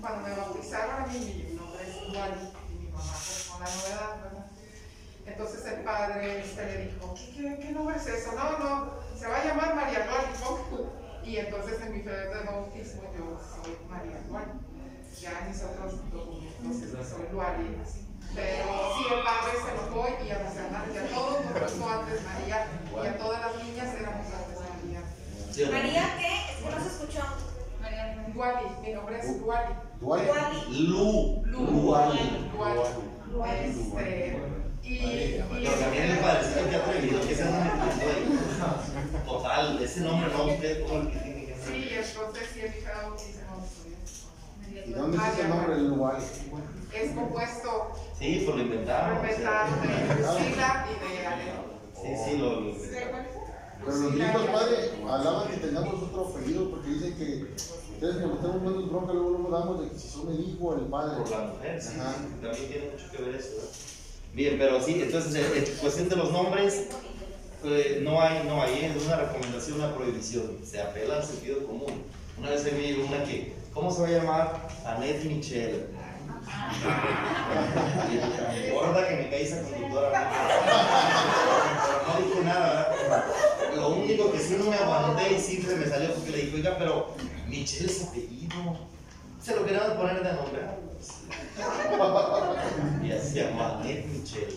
cuando 0.01 0.29
me 0.29 0.35
bautizaron 0.35 1.05
a 1.05 1.07
mí, 1.07 1.19
mi 1.19 1.55
nombre 1.55 1.83
es 1.83 2.09
igual 2.09 2.33
y 2.71 2.75
mi 2.83 2.89
mamá 2.91 3.13
pues 3.13 3.45
con 3.49 3.53
la 3.65 3.71
novedad, 3.71 4.23
¿verdad? 4.23 4.47
Entonces 5.27 5.67
el 5.67 5.85
padre 5.85 6.41
este, 6.41 6.67
le 6.67 6.85
dijo, 6.87 7.15
¿qué, 7.15 7.33
qué, 7.33 7.59
qué 7.59 7.73
nombre 7.73 7.97
es 7.97 8.07
eso? 8.07 8.33
No, 8.33 8.59
no, 8.59 8.91
se 9.19 9.27
va 9.27 9.37
a 9.37 9.45
llamar 9.45 9.75
María 9.75 10.07
Luali, 10.07 10.29
póngalo. 10.39 10.93
Y 11.25 11.39
entonces 11.39 11.81
en 11.81 11.93
mi 11.95 12.03
fe 12.03 12.11
de 12.11 12.45
bautismo 12.45 13.03
yo 13.17 13.41
soy 13.41 13.77
María 13.89 14.21
Luali. 14.29 14.53
Ya 15.19 15.41
en 15.41 15.49
mis 15.49 15.63
otros 15.63 16.13
documentos 16.13 17.09
soy 17.09 17.27
Luali, 17.33 17.81
así. 17.83 18.07
Pero 18.35 18.67
sí, 18.99 19.05
el 19.15 19.23
padre 19.23 19.53
se 19.63 19.71
enojó 19.73 20.09
y 20.09 20.31
a 20.31 20.39
mis 20.41 20.57
hermanos 20.57 20.89
y 20.93 20.99
a 20.99 21.15
todos 21.15 21.45
nos 21.45 21.73
puso 21.73 21.89
antes 21.89 22.21
María 22.25 22.67
y 23.03 23.07
a 23.07 23.19
todas 23.19 23.41
las 23.41 23.65
niñas 23.65 23.95
éramos 23.95 24.27
antes 24.27 24.59
María. 24.61 25.01
María, 25.71 26.17
¿qué? 26.19 26.53
Es 26.53 26.63
que 26.63 26.71
no 26.75 26.83
se 26.83 26.89
escuchó. 26.89 27.23
María 27.81 28.29
Luali, 28.35 28.67
mi 28.83 28.93
nombre 28.93 29.21
es 29.21 29.41
Luali. 29.41 29.75
Duali. 30.01 30.89
Lu, 30.89 31.43
Luali. 31.47 32.51
Este, 33.43 34.39
y, 34.83 34.95
y 34.95 35.45
Pero 35.51 35.73
también 35.73 36.11
el 36.11 36.19
padrecito 36.19 36.71
que 36.71 36.77
atrevido, 36.77 37.21
que 37.27 37.33
ese 37.33 37.45
nombre 37.45 37.71
no 38.59 39.33
Total, 39.33 39.83
ese 39.83 40.01
nombre 40.01 40.31
no 40.33 40.45
usted 40.45 40.87
todo 40.87 41.01
el 41.01 41.11
que 41.11 41.19
tiene 41.19 41.47
que 41.47 41.55
sí, 41.55 41.89
entonces 41.91 42.49
sí, 42.53 42.61
fe 42.61 42.69
de 42.69 42.95
bautismo 43.03 43.67
¿Y 44.87 44.91
dónde 44.93 45.17
es 45.17 45.23
ese 45.33 45.49
nombre 45.49 45.75
del 45.75 45.89
Duali? 45.89 46.25
es 46.95 47.13
compuesto 47.13 47.93
Sí, 48.19 48.43
pues 48.47 48.57
lo 48.57 48.63
inventaron. 48.63 49.23
de 49.23 49.29
Lucila 49.29 50.87
y 50.89 51.19
de 51.19 51.27
Ale. 51.27 51.45
Sí, 52.01 52.09
sí, 52.25 52.39
lo, 52.39 52.61
inventaron. 52.61 53.25
Pero 53.85 53.97
los 53.99 54.13
niños, 54.13 54.47
padre, 54.47 54.77
hablaban 55.11 55.51
que 55.51 55.57
tengamos 55.59 56.03
otro 56.03 56.29
apellido 56.29 56.71
porque 56.71 56.89
dicen 56.89 57.17
que 57.17 57.55
ustedes 58.05 58.23
cuando 58.23 58.37
estamos 58.37 58.63
viendo 58.63 58.87
bronca 58.87 59.13
luego 59.13 59.31
luego 59.31 59.51
damos 59.51 59.81
de 59.81 59.89
que 59.89 59.99
si 59.99 60.09
son 60.09 60.29
el 60.31 60.39
hijo 60.41 60.65
o 60.65 60.75
el 60.75 60.83
padre. 60.83 61.17
Por 61.23 61.31
la 61.31 61.39
mujer, 61.47 61.83
sí, 61.83 61.89
Ajá. 61.99 62.13
también 62.43 62.69
tiene 62.69 62.91
mucho 62.91 63.11
que 63.11 63.23
ver 63.23 63.35
eso. 63.35 63.49
¿verdad? 63.57 63.71
Bien, 64.35 64.57
pero 64.59 64.83
sí, 64.83 65.01
entonces 65.01 65.35
en 65.35 65.65
cuestión 65.77 66.09
de 66.09 66.17
los 66.17 66.33
nombres, 66.33 66.89
eh, 67.65 68.01
no 68.03 68.21
hay, 68.21 68.45
no 68.47 68.61
hay, 68.63 68.85
es 68.85 69.07
una 69.07 69.17
recomendación, 69.17 69.79
una 69.79 69.95
prohibición, 69.95 70.59
se 70.65 70.83
apela 70.83 71.17
al 71.17 71.25
sentido 71.25 71.65
común. 71.67 72.03
Una 72.39 72.51
vez 72.51 72.65
vi 72.65 73.01
una 73.01 73.25
que 73.25 73.55
¿Cómo 73.73 73.91
se 73.91 74.03
va 74.03 74.09
a 74.09 74.11
llamar? 74.11 74.69
Annette 74.87 75.25
Michelle. 75.25 75.87
Gorda 78.73 79.09
que 79.09 79.17
me 79.17 79.31
cae 79.31 79.43
esa 79.43 79.63
conductora. 79.63 80.31
Pero 81.85 81.99
no 82.07 82.13
dije 82.25 82.41
nada, 82.45 82.95
¿verdad? 83.03 83.25
Lo 83.89 83.97
único 83.97 84.33
que 84.33 84.39
sí 84.39 84.57
no 84.59 84.71
me 84.71 84.77
aguanté 84.77 85.35
y 85.35 85.41
siempre 85.41 85.77
me 85.77 85.87
salió 85.87 86.15
porque 86.15 86.31
le 86.31 86.39
dije, 86.39 86.57
oiga, 86.57 86.77
pero 86.79 87.15
Michelle 87.49 87.91
es 87.91 88.03
apellido. 88.05 88.79
Se 89.43 89.55
lo 89.57 89.65
querían 89.65 89.97
poner 89.97 90.23
de 90.23 90.33
nombre. 90.33 90.63
Y 93.05 93.13
así 93.13 93.29
se 93.35 93.45
llama 93.45 93.79
Annette 93.81 94.07
Michelle. 94.07 94.57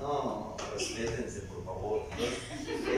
No, 0.00 0.56
respétense, 0.74 1.40
por 1.42 1.64
favor. 1.64 2.02
Eh, 2.18 2.30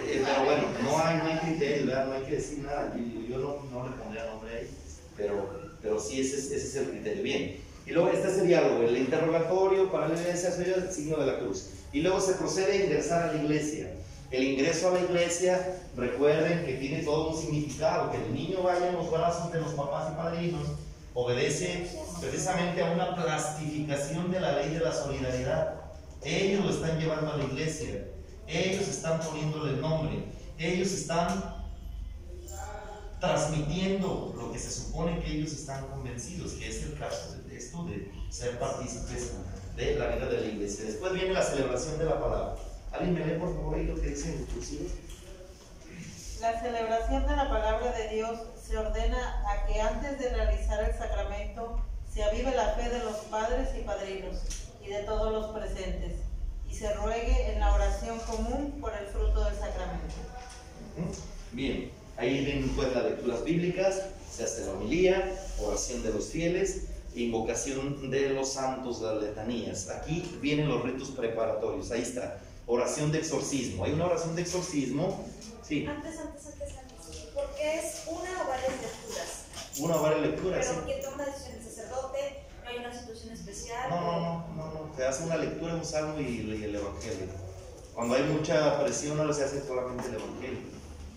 eh, 0.09 0.23
pero 0.25 0.45
bueno, 0.45 0.63
no 0.83 0.99
hay, 0.99 1.17
no 1.19 1.25
hay 1.25 1.39
criterio, 1.39 1.87
¿verdad? 1.87 2.07
no 2.07 2.13
hay 2.15 2.23
que 2.23 2.37
decir 2.37 2.59
nada. 2.61 2.95
Yo, 2.97 3.29
yo 3.29 3.39
no, 3.39 3.57
no 3.71 3.89
le 3.89 3.97
pondría 3.97 4.27
nombre 4.27 4.55
ahí, 4.57 4.71
pero, 5.17 5.49
pero 5.83 6.01
sí, 6.01 6.21
ese, 6.21 6.37
es- 6.39 6.51
ese 6.51 6.67
es 6.67 6.77
el 6.77 6.91
criterio. 6.91 7.23
Bien. 7.23 7.61
Y 7.87 7.91
luego 7.93 8.11
este 8.11 8.29
es 8.31 8.39
el 8.39 8.47
diálogo, 8.49 8.83
el 8.83 8.97
interrogatorio 8.97 9.91
para 9.91 10.09
la 10.09 10.15
evidencia 10.19 10.53
soy 10.53 10.65
el 10.67 10.91
signo 10.93 11.17
de 11.19 11.27
la 11.27 11.39
cruz. 11.39 11.71
Y 11.93 12.01
luego 12.03 12.21
se 12.21 12.35
procede 12.35 12.73
a 12.73 12.85
ingresar 12.85 13.29
a 13.29 13.33
la 13.33 13.43
iglesia. 13.43 13.91
El 14.31 14.45
ingreso 14.45 14.89
a 14.89 14.93
la 14.93 15.01
iglesia, 15.01 15.81
recuerden 15.97 16.65
que 16.65 16.75
tiene 16.75 17.03
todo 17.03 17.31
un 17.31 17.37
significado, 17.37 18.13
que 18.13 18.19
el 18.19 18.33
niño 18.33 18.63
vaya 18.63 18.89
en 18.89 18.95
los 18.95 19.11
brazos 19.11 19.53
de 19.53 19.61
los 19.61 19.73
papás 19.73 20.13
y 20.13 20.17
padrinos, 20.17 20.69
obedece 21.15 21.91
precisamente 22.21 22.81
a 22.83 22.93
una 22.93 23.17
plastificación 23.17 24.31
de 24.31 24.41
la 24.41 24.53
ley 24.53 24.71
de 24.71 24.81
la 24.81 24.93
solidaridad. 24.93 25.81
Ellos 26.23 26.65
lo 26.65 26.71
están 26.71 27.01
llevando 27.01 27.33
a 27.33 27.37
la 27.39 27.45
iglesia, 27.45 28.07
ellos 28.47 28.87
están 28.87 29.21
poniéndole 29.21 29.73
el 29.73 29.81
nombre, 29.81 30.25
ellos 30.59 30.93
están 30.93 31.57
transmitiendo 33.19 34.33
lo 34.37 34.53
que 34.53 34.59
se 34.59 34.71
supone 34.71 35.21
que 35.21 35.33
ellos 35.33 35.53
están 35.53 35.87
convencidos, 35.89 36.53
que 36.53 36.69
es 36.69 36.85
el 36.85 36.99
caso 36.99 37.37
de 37.49 37.57
esto, 37.57 37.85
de 37.85 38.11
ser 38.31 38.59
partícipes 38.59 39.33
de 39.77 39.97
la 39.97 40.15
vida 40.15 40.27
de 40.27 40.41
la 40.41 40.47
iglesia. 40.47 40.85
Después 40.85 41.13
viene 41.13 41.33
la 41.33 41.43
celebración 41.43 41.99
de 41.99 42.05
la 42.05 42.21
palabra. 42.21 42.70
¿Alguien 42.93 43.15
me 43.15 43.25
lee 43.25 43.39
por 43.39 43.55
favor 43.55 43.77
ahí 43.77 43.85
lo 43.87 44.01
que 44.01 44.09
dice 44.09 44.33
en? 44.33 44.47
La 46.41 46.61
celebración 46.61 47.27
de 47.27 47.37
la 47.37 47.49
palabra 47.49 47.93
de 47.93 48.09
Dios 48.09 48.41
se 48.67 48.79
ordena 48.79 49.43
a 49.47 49.67
que 49.67 49.81
antes 49.81 50.19
de 50.19 50.31
realizar 50.31 50.83
el 50.83 50.95
sacramento 50.97 51.81
se 52.13 52.25
avive 52.25 52.55
la 52.55 52.73
fe 52.73 52.89
de 52.89 52.99
los 53.01 53.17
padres 53.31 53.69
y 53.79 53.83
padrinos 53.83 54.37
y 54.85 54.89
de 54.89 55.03
todos 55.05 55.33
los 55.33 55.51
presentes 55.57 56.15
y 56.69 56.75
se 56.75 56.93
ruegue 56.95 57.53
en 57.53 57.61
la 57.61 57.75
oración 57.75 58.19
común 58.21 58.79
por 58.81 58.93
el 58.95 59.07
fruto 59.07 59.45
del 59.45 59.55
sacramento. 59.55 60.15
Bien, 61.53 61.91
ahí 62.17 62.45
ven 62.45 62.69
pues 62.75 62.93
las 62.95 63.05
lecturas 63.05 63.45
bíblicas, 63.45 64.07
se 64.31 64.45
hace 64.45 64.65
la 64.65 64.73
homilía, 64.73 65.37
oración 65.61 66.03
de 66.03 66.13
los 66.13 66.27
fieles, 66.27 66.87
invocación 67.15 68.11
de 68.11 68.31
los 68.31 68.53
santos, 68.53 69.01
las 69.01 69.21
letanías. 69.21 69.89
Aquí 69.91 70.39
vienen 70.41 70.69
los 70.69 70.83
ritos 70.85 71.11
preparatorios, 71.11 71.91
ahí 71.91 72.03
está, 72.03 72.39
oración 72.71 73.11
de 73.11 73.19
exorcismo. 73.19 73.85
Hay 73.85 73.93
una 73.93 74.07
oración 74.07 74.37
de 74.37 74.43
exorcismo, 74.43 75.25
sí, 75.67 75.87
Antes, 75.87 76.19
antes, 76.19 76.47
antes, 76.47 76.79
antes. 76.79 77.29
Porque 77.35 77.79
es 77.79 78.03
una 78.07 78.45
o 78.45 78.49
varias 78.49 78.71
lecturas. 78.71 79.45
una 79.79 79.97
o 79.97 80.03
varias 80.03 80.21
lecturas. 80.23 80.67
Pero 80.69 80.85
¿quién 80.85 81.03
toma 81.03 81.25
decisión? 81.25 81.57
¿El 81.57 81.65
sacerdote? 81.65 82.19
¿No 82.63 82.71
hay 82.71 82.79
una 82.79 82.99
situación 82.99 83.33
especial? 83.33 83.91
No, 83.91 84.01
no, 84.01 84.21
no, 84.21 84.49
no, 84.55 84.87
no, 84.87 84.97
se 84.97 85.05
hace 85.05 85.25
una 85.25 85.37
lectura, 85.37 85.75
un 85.75 85.85
salmo 85.85 86.21
y, 86.21 86.25
y 86.25 86.65
el 86.65 86.75
evangelio. 86.77 87.27
Cuando 87.95 88.15
hay 88.15 88.23
mucha 88.23 88.81
presión 88.83 89.17
no 89.17 89.33
se 89.33 89.45
hace 89.45 89.67
solamente 89.67 90.09
el 90.09 90.15
evangelio, 90.15 90.61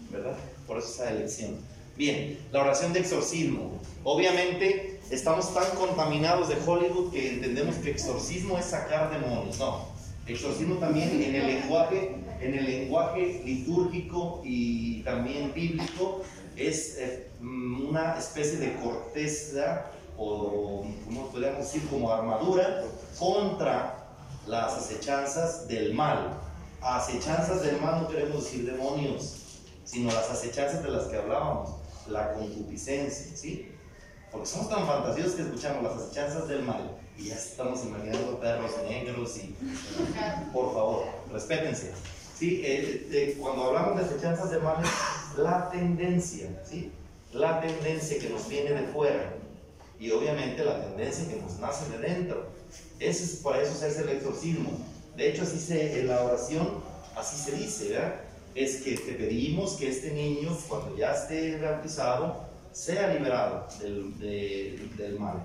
¿verdad? 0.10 0.36
Por 0.66 0.80
eso 0.80 0.88
esa 0.90 1.12
elección. 1.12 1.58
Bien, 1.96 2.40
la 2.52 2.62
oración 2.62 2.92
de 2.94 3.02
exorcismo. 3.02 3.80
Obviamente 4.04 5.00
estamos 5.12 5.54
tan 5.54 5.70
contaminados 5.76 6.50
de 6.50 6.58
Hollywood 6.66 7.12
que 7.12 7.36
entendemos 7.36 7.76
que 7.76 7.92
exorcismo 7.92 8.58
es 8.58 8.66
sacar 8.66 9.12
demonios. 9.12 9.60
No, 9.60 9.86
exorcismo 10.28 10.76
también 10.76 11.22
en 11.22 11.36
el 11.36 11.48
lenguaje, 11.48 12.16
en 12.40 12.54
el 12.54 12.66
lenguaje 12.66 13.42
litúrgico 13.46 14.42
y 14.44 15.04
también 15.04 15.54
bíblico 15.54 16.22
es 16.56 16.98
eh, 16.98 17.30
mm, 17.40 17.90
una 17.90 18.18
especie 18.18 18.58
de 18.58 18.76
corteza 18.76 19.86
o, 20.18 20.86
como 21.06 21.28
podríamos 21.30 21.60
decir, 21.60 21.88
como 21.90 22.12
armadura 22.12 22.84
contra 23.20 24.08
las 24.48 24.74
acechanzas 24.74 25.68
del 25.68 25.94
mal. 25.94 26.40
Acechanzas 26.82 27.64
del 27.64 27.80
mal 27.82 28.02
no 28.02 28.08
queremos 28.08 28.44
decir 28.44 28.66
demonios, 28.66 29.62
sino 29.84 30.12
las 30.12 30.30
acechanzas 30.30 30.84
de 30.84 30.90
las 30.90 31.06
que 31.06 31.18
hablábamos, 31.18 31.70
la 32.08 32.34
concupiscencia, 32.34 33.36
¿sí? 33.36 33.70
Porque 34.32 34.48
somos 34.48 34.70
tan 34.70 34.86
fantasiosos 34.86 35.34
que 35.36 35.44
escuchamos 35.44 35.84
las 35.84 35.94
acechanzas 35.94 36.48
del 36.48 36.64
mal 36.64 37.03
y 37.18 37.26
ya 37.30 37.36
estamos 37.36 37.84
imaginando 37.86 38.40
perros 38.40 38.72
negros 38.90 39.38
y... 39.38 39.56
Por 40.52 40.74
favor, 40.74 41.06
respétense. 41.32 41.92
¿sí? 42.38 42.62
Eh, 42.64 43.08
eh, 43.12 43.38
cuando 43.40 43.66
hablamos 43.66 43.98
de 44.00 44.06
acechanzas 44.06 44.52
del 44.52 44.62
mal 44.62 44.84
es 44.84 45.38
la 45.38 45.70
tendencia, 45.70 46.50
¿sí? 46.70 46.92
La 47.34 47.60
tendencia 47.62 48.20
que 48.20 48.30
nos 48.30 48.48
viene 48.48 48.72
de 48.74 48.88
fuera 48.88 49.34
y 50.00 50.12
obviamente 50.12 50.64
la 50.66 50.82
tendencia 50.82 51.28
que 51.28 51.40
nos 51.42 51.58
nace 51.60 51.90
de 51.92 51.98
dentro. 52.00 52.48
Ese 53.00 53.24
es, 53.24 53.36
para 53.38 53.62
eso 53.62 53.74
hace 53.74 54.02
el 54.02 54.10
exorcismo. 54.10 54.72
De 55.16 55.30
hecho, 55.30 55.44
así 55.44 55.60
se, 55.60 56.00
en 56.02 56.08
la 56.08 56.22
oración, 56.24 56.84
así 57.16 57.38
se 57.38 57.56
dice, 57.58 57.90
¿verdad? 57.90 58.16
Es 58.56 58.78
que 58.78 58.98
te 58.98 59.14
pedimos 59.14 59.74
que 59.74 59.90
este 59.90 60.12
niño, 60.12 60.56
cuando 60.68 60.96
ya 60.98 61.12
esté 61.14 61.58
bautizado, 61.60 62.44
sea 62.72 63.14
liberado 63.14 63.68
del, 63.80 64.18
de- 64.20 64.90
del 64.98 65.20
mal. 65.20 65.38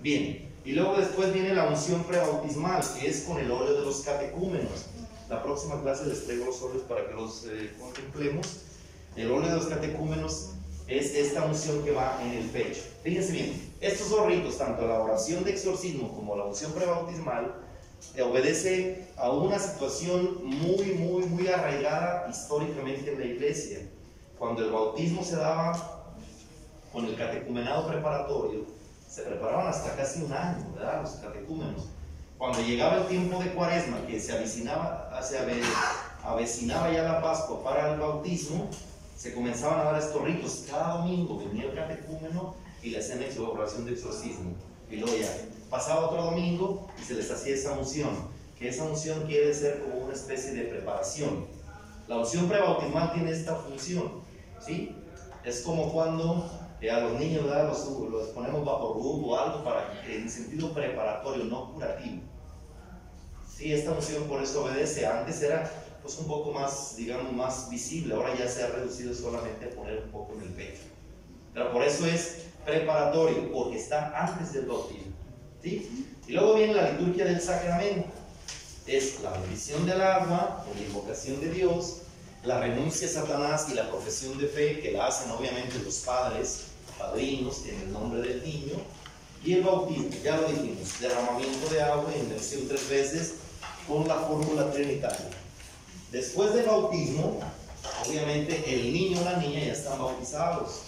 Bien, 0.00 0.51
y 0.64 0.72
luego 0.72 0.96
después 0.96 1.32
viene 1.32 1.54
la 1.54 1.66
unción 1.66 2.04
prebautismal, 2.04 2.82
que 2.98 3.08
es 3.08 3.22
con 3.22 3.38
el 3.38 3.50
óleo 3.50 3.80
de 3.80 3.86
los 3.86 4.00
catecúmenos. 4.02 4.86
La 5.28 5.42
próxima 5.42 5.80
clase 5.82 6.06
les 6.06 6.24
traigo 6.24 6.46
los 6.46 6.62
óleos 6.62 6.82
para 6.82 7.06
que 7.08 7.14
los 7.14 7.46
eh, 7.46 7.72
contemplemos. 7.80 8.46
El 9.16 9.30
óleo 9.30 9.48
de 9.48 9.56
los 9.56 9.66
catecúmenos 9.66 10.50
es 10.86 11.14
esta 11.14 11.44
unción 11.44 11.82
que 11.82 11.90
va 11.90 12.18
en 12.22 12.30
el 12.32 12.48
pecho. 12.50 12.82
Fíjense 13.02 13.32
bien, 13.32 13.72
estos 13.80 14.10
dos 14.10 14.26
ritos, 14.26 14.58
tanto 14.58 14.86
la 14.86 15.00
oración 15.00 15.42
de 15.42 15.50
exorcismo 15.50 16.14
como 16.14 16.36
la 16.36 16.44
unción 16.44 16.72
prebautismal, 16.72 17.54
obedece 18.20 19.08
a 19.16 19.30
una 19.30 19.58
situación 19.58 20.40
muy, 20.44 20.86
muy, 20.94 21.24
muy 21.24 21.48
arraigada 21.48 22.28
históricamente 22.30 23.12
en 23.12 23.18
la 23.18 23.26
iglesia. 23.26 23.80
Cuando 24.38 24.64
el 24.64 24.70
bautismo 24.70 25.24
se 25.24 25.36
daba 25.36 26.14
con 26.92 27.06
el 27.06 27.16
catecumenado 27.16 27.88
preparatorio, 27.88 28.66
se 29.12 29.22
preparaban 29.22 29.66
hasta 29.66 29.94
casi 29.94 30.22
un 30.22 30.32
año, 30.32 30.64
¿verdad? 30.74 31.02
Los 31.02 31.10
catecúmenos. 31.16 31.82
Cuando 32.38 32.60
llegaba 32.62 32.96
el 32.96 33.06
tiempo 33.08 33.42
de 33.42 33.52
cuaresma, 33.52 34.06
que 34.06 34.18
se 34.18 34.32
avecinaba, 34.32 35.20
se 35.22 35.38
ave- 35.38 35.60
avecinaba 36.24 36.90
ya 36.90 37.02
la 37.02 37.20
Pascua 37.20 37.62
para 37.62 37.92
el 37.92 38.00
bautismo, 38.00 38.70
se 39.16 39.34
comenzaban 39.34 39.80
a 39.80 39.84
dar 39.92 40.02
estos 40.02 40.22
ritos. 40.22 40.64
Cada 40.68 40.94
domingo 40.98 41.38
venía 41.38 41.64
el 41.64 41.74
catecúmeno 41.74 42.54
y 42.82 42.90
le 42.90 42.98
hacían 43.00 43.22
ex- 43.22 43.38
oración 43.38 43.84
de 43.84 43.92
exorcismo. 43.92 44.52
Y 44.90 44.96
luego 44.96 45.14
ya 45.16 45.28
pasaba 45.68 46.06
otro 46.06 46.22
domingo 46.24 46.88
y 47.00 47.04
se 47.04 47.14
les 47.14 47.30
hacía 47.30 47.54
esa 47.54 47.72
unción, 47.72 48.10
que 48.58 48.68
esa 48.68 48.84
unción 48.84 49.24
quiere 49.26 49.52
ser 49.54 49.82
como 49.82 50.04
una 50.06 50.14
especie 50.14 50.52
de 50.52 50.62
preparación. 50.64 51.46
La 52.08 52.16
unción 52.16 52.48
prebautismal 52.48 53.12
tiene 53.12 53.30
esta 53.30 53.56
función, 53.56 54.10
¿sí? 54.66 54.96
Es 55.44 55.60
como 55.60 55.92
cuando 55.92 56.50
a 56.90 57.00
los 57.00 57.18
niños 57.18 57.44
¿verdad? 57.44 57.68
Los, 57.68 57.86
los 58.10 58.28
ponemos 58.28 58.64
bajo 58.64 58.88
o 58.88 59.38
algo 59.38 59.64
para, 59.64 60.02
en 60.06 60.28
sentido 60.28 60.72
preparatorio, 60.72 61.44
no 61.44 61.72
curativo. 61.72 62.22
Sí, 63.48 63.72
esta 63.72 63.92
unción 63.92 64.24
por 64.24 64.42
eso 64.42 64.64
obedece. 64.64 65.06
Antes 65.06 65.42
era 65.42 65.70
pues 66.02 66.18
un 66.18 66.26
poco 66.26 66.50
más, 66.52 66.96
digamos, 66.96 67.32
más 67.32 67.70
visible. 67.70 68.14
Ahora 68.14 68.34
ya 68.36 68.48
se 68.48 68.64
ha 68.64 68.68
reducido 68.68 69.14
solamente 69.14 69.66
a 69.66 69.70
poner 69.70 70.02
un 70.04 70.10
poco 70.10 70.34
en 70.34 70.42
el 70.42 70.48
pecho. 70.48 70.82
Pero 71.54 71.70
por 71.70 71.82
eso 71.82 72.06
es 72.06 72.46
preparatorio, 72.64 73.52
porque 73.52 73.78
está 73.78 74.12
antes 74.20 74.52
del 74.52 74.66
bautismo. 74.66 75.12
¿sí? 75.62 76.08
Y 76.26 76.32
luego 76.32 76.54
viene 76.54 76.74
la 76.74 76.90
liturgia 76.90 77.24
del 77.24 77.40
sacramento. 77.40 78.08
Es 78.86 79.20
la 79.20 79.30
bendición 79.30 79.86
del 79.86 80.00
agua, 80.00 80.66
la 80.74 80.84
invocación 80.84 81.40
de 81.40 81.50
Dios, 81.50 81.98
la 82.44 82.58
renuncia 82.58 83.06
a 83.06 83.10
Satanás 83.10 83.68
y 83.70 83.74
la 83.74 83.88
profesión 83.88 84.36
de 84.38 84.48
fe 84.48 84.80
que 84.80 84.90
la 84.90 85.06
hacen 85.06 85.30
obviamente 85.30 85.78
los 85.84 85.98
padres, 85.98 86.71
padrinos, 87.02 87.64
en 87.66 87.80
el 87.80 87.92
nombre 87.92 88.20
del 88.22 88.42
niño, 88.44 88.74
y 89.44 89.54
el 89.54 89.62
bautismo, 89.62 90.08
ya 90.22 90.36
lo 90.36 90.48
dijimos, 90.48 91.00
derramamiento 91.00 91.68
de 91.68 91.82
agua 91.82 92.12
y 92.16 92.20
inmersión 92.20 92.68
tres 92.68 92.88
veces 92.88 93.34
con 93.88 94.06
la 94.06 94.14
fórmula 94.16 94.70
trinitaria. 94.70 95.30
Después 96.12 96.54
del 96.54 96.66
bautismo, 96.66 97.40
obviamente 98.06 98.62
el 98.72 98.92
niño 98.92 99.20
o 99.20 99.24
la 99.24 99.38
niña 99.38 99.64
ya 99.64 99.72
están 99.72 99.98
bautizados. 99.98 100.80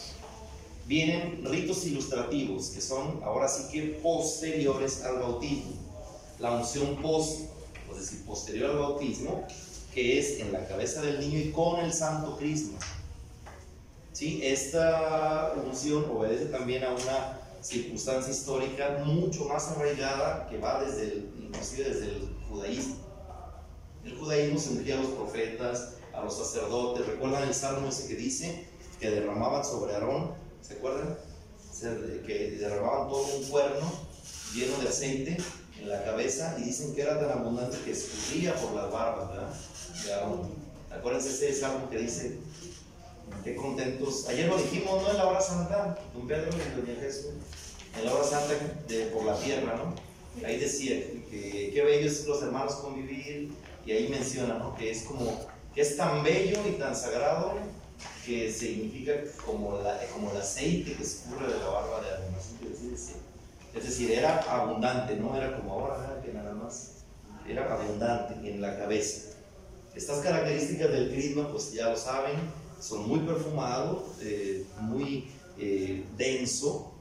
Vienen 0.87 1.45
ritos 1.45 1.85
ilustrativos 1.87 2.69
que 2.69 2.81
son 2.81 3.21
ahora 3.25 3.49
sí 3.49 3.65
que 3.73 3.99
posteriores 4.03 5.03
al 5.03 5.19
bautismo. 5.19 5.73
La 6.39 6.53
unción 6.53 6.97
post, 6.97 7.41
es 7.91 8.01
decir, 8.01 8.25
posterior 8.25 8.71
al 8.71 8.79
bautismo, 8.79 9.47
que 9.95 10.19
es 10.19 10.41
en 10.41 10.53
la 10.53 10.67
cabeza 10.69 11.01
del 11.01 11.21
niño 11.21 11.39
y 11.39 11.51
con 11.51 11.81
el 11.81 11.93
santo 11.93 12.37
crisma. 12.37 12.79
¿Sí? 14.15 14.41
Esta 14.43 15.53
unción 15.67 16.07
obedece 16.11 16.47
también 16.47 16.85
a 16.85 16.91
una 16.91 17.41
circunstancia 17.61 18.33
histórica 18.33 19.03
mucho 19.05 19.45
más 19.47 19.69
arraigada 19.69 20.47
que 20.49 20.59
va 20.59 20.83
desde 20.83 21.03
el, 21.03 21.31
inclusive 21.43 21.91
desde 21.91 22.07
el 22.07 22.37
judaísmo. 22.49 22.97
El 24.05 24.17
judaísmo 24.19 24.59
se 24.59 24.93
a 24.93 24.97
los 24.97 25.07
profetas, 25.09 25.95
a 26.13 26.23
los 26.23 26.37
sacerdotes. 26.37 27.07
¿Recuerdan 27.07 27.43
el 27.49 27.55
salmo 27.55 27.89
ese 27.89 28.07
que 28.07 28.15
dice 28.15 28.67
que 29.01 29.11
derramaban 29.11 29.65
sobre 29.65 29.95
Aarón? 29.95 30.33
¿Se 30.61 30.75
acuerdan? 30.75 31.19
Que 32.27 32.57
derramaban 32.61 33.09
todo 33.09 33.27
un 33.37 33.45
cuerno 33.45 33.93
lleno 34.55 34.79
de 34.79 34.89
aceite 34.89 35.37
en 35.81 35.89
la 35.89 36.05
cabeza 36.05 36.57
y 36.59 36.65
dicen 36.65 36.95
que 36.95 37.03
era 37.03 37.19
tan 37.19 37.39
abundante 37.39 37.79
que 37.85 37.91
escurría 37.91 38.55
por 38.55 38.75
las 38.75 38.93
barbas 38.93 39.31
de 40.05 40.13
Aarón. 40.13 40.51
Acuérdense 40.91 41.31
ese 41.31 41.61
salmo 41.61 41.91
que 41.91 41.99
dice 41.99 42.39
Qué 43.45 43.55
contentos. 43.55 44.27
Ayer 44.27 44.49
lo 44.49 44.57
dijimos, 44.57 45.03
¿no? 45.03 45.11
En 45.11 45.19
la 45.19 45.27
hora 45.27 45.41
santa, 45.41 45.99
don 46.15 46.27
Pedro 46.27 46.49
y 46.49 46.81
doña 46.81 46.99
Jesús. 46.99 47.35
En 47.99 48.07
la 48.07 48.15
hora 48.15 48.25
santa 48.25 48.55
de, 48.89 49.07
por 49.07 49.25
la 49.27 49.37
tierra, 49.37 49.77
¿no? 49.77 49.95
Ahí 50.47 50.59
decía 50.59 50.97
que 51.31 51.71
qué 51.73 51.83
bello 51.83 52.09
es 52.09 52.27
los 52.27 52.43
hermanos 52.43 52.77
convivir. 52.77 53.53
Y 53.85 53.93
ahí 53.93 54.09
menciona, 54.09 54.55
¿no? 54.55 54.75
Que 54.75 54.91
es 54.91 55.03
como, 55.03 55.47
que 55.75 55.83
es 55.83 55.95
tan 55.95 56.23
bello 56.23 56.59
y 56.67 56.73
tan 56.79 56.97
sagrado 56.97 57.53
que 58.25 58.51
significa 58.51 59.13
como, 59.45 59.79
la, 59.79 60.01
como 60.15 60.31
el 60.31 60.39
aceite 60.39 60.95
que 60.95 61.03
escurre 61.03 61.53
de 61.53 61.59
la 61.59 61.67
barba 61.67 62.01
de 62.01 62.09
Aaron. 62.09 62.35
Es 63.75 63.85
decir, 63.85 64.13
era 64.13 64.39
abundante, 64.41 65.17
no 65.17 65.37
era 65.37 65.55
como 65.55 65.73
ahora, 65.75 66.23
que 66.25 66.33
nada 66.33 66.55
más. 66.55 66.93
Era 67.47 67.71
abundante 67.71 68.49
en 68.49 68.63
la 68.63 68.79
cabeza. 68.79 69.33
Estas 69.95 70.21
características 70.21 70.91
del 70.91 71.11
crisma, 71.11 71.51
pues 71.51 71.73
ya 71.73 71.91
lo 71.91 71.97
saben, 71.97 72.37
son 72.85 73.09
muy 73.09 73.21
perfumados, 73.21 74.03
eh, 74.21 74.67
muy 74.81 75.31
eh, 75.59 76.05
denso, 76.19 76.93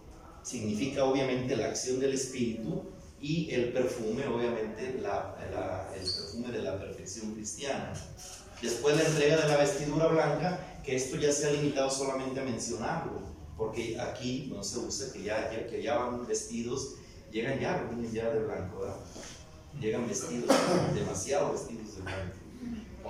significa 0.42 1.04
obviamente 1.04 1.58
la 1.58 1.68
acción 1.68 2.00
del 2.00 2.14
espíritu 2.14 2.84
y 3.20 3.52
el 3.52 3.74
perfume, 3.74 4.26
obviamente, 4.28 5.00
la, 5.02 5.36
el 5.94 6.02
perfume 6.02 6.52
de 6.52 6.62
la 6.62 6.80
perfección 6.80 7.34
cristiana. 7.34 7.94
Después 8.62 8.96
la 8.96 9.04
entrega 9.04 9.42
de 9.42 9.48
la 9.50 9.58
vestidura 9.58 10.08
blanca, 10.08 10.80
que 10.86 10.96
esto 10.96 11.18
ya 11.18 11.34
se 11.34 11.48
ha 11.48 11.52
limitado 11.52 11.90
solamente 11.90 12.40
a 12.40 12.44
mencionarlo, 12.44 13.22
porque 13.58 14.00
aquí 14.00 14.50
no 14.54 14.64
se 14.64 14.80
usa 14.80 15.12
que 15.12 15.24
ya, 15.24 15.50
que 15.50 15.84
ya 15.84 15.98
van 15.98 16.26
vestidos, 16.26 16.96
llegan 17.30 17.60
ya, 17.60 17.90
vienen 17.90 18.12
ya 18.14 18.30
de 18.30 18.40
blanco, 18.40 18.80
¿verdad? 18.80 19.00
Llegan 19.82 20.08
vestidos, 20.08 20.50
demasiado 20.96 21.52
vestidos 21.52 21.96
de 21.96 22.02
blanco 22.04 22.43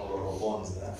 con 0.08 0.12
los 0.12 0.20
robones, 0.20 0.76
¿verdad? 0.76 0.98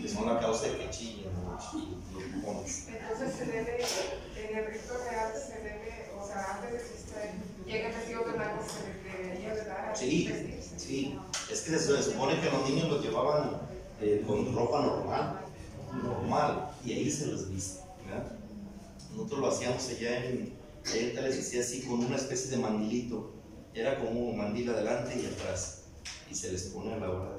Que 0.00 0.08
son 0.08 0.26
la 0.26 0.40
causa 0.40 0.66
de 0.66 0.78
que 0.78 0.90
chillen 0.90 1.24
los 1.24 2.42
robones. 2.42 2.88
Entonces 2.88 3.34
se 3.36 3.46
debe, 3.46 3.78
en 3.80 4.58
el 4.58 4.66
rito 4.66 4.94
real 5.08 5.32
se 5.34 5.62
debe, 5.62 6.10
o 6.18 6.26
sea, 6.26 6.54
antes 6.54 6.72
de 6.72 6.78
que 6.78 6.94
usted 6.94 7.30
llegue 7.66 7.88
vestido 7.88 8.24
de 8.24 8.32
blanco, 8.32 8.64
se 8.66 9.22
debería 9.22 9.54
de 9.54 9.64
dar 9.64 9.96
Sí, 9.96 10.60
sí. 10.76 11.18
Es 11.50 11.60
que 11.62 11.78
se 11.78 12.02
supone 12.02 12.40
que 12.40 12.50
los 12.50 12.68
niños 12.68 12.88
los 12.88 13.04
llevaban 13.04 13.60
eh, 14.00 14.24
con 14.26 14.54
ropa 14.54 14.82
normal, 14.82 15.40
normal, 16.02 16.70
y 16.84 16.92
ahí 16.92 17.10
se 17.10 17.26
los 17.26 17.50
viste, 17.50 17.80
¿verdad? 18.06 18.32
Nosotros 19.12 19.40
lo 19.40 19.48
hacíamos 19.48 19.88
allá 19.88 20.26
en, 20.26 20.52
allá 20.84 21.22
les 21.22 21.36
decía 21.36 21.60
así, 21.62 21.82
con 21.82 22.04
una 22.04 22.16
especie 22.16 22.50
de 22.50 22.58
mandilito. 22.58 23.32
Era 23.74 23.98
como 23.98 24.30
un 24.30 24.38
mandil 24.38 24.70
adelante 24.70 25.18
y 25.20 25.26
atrás. 25.26 25.82
Y 26.30 26.34
se 26.34 26.52
les 26.52 26.64
pone 26.64 26.94
a 26.94 26.98
la 26.98 27.10
hora 27.10 27.35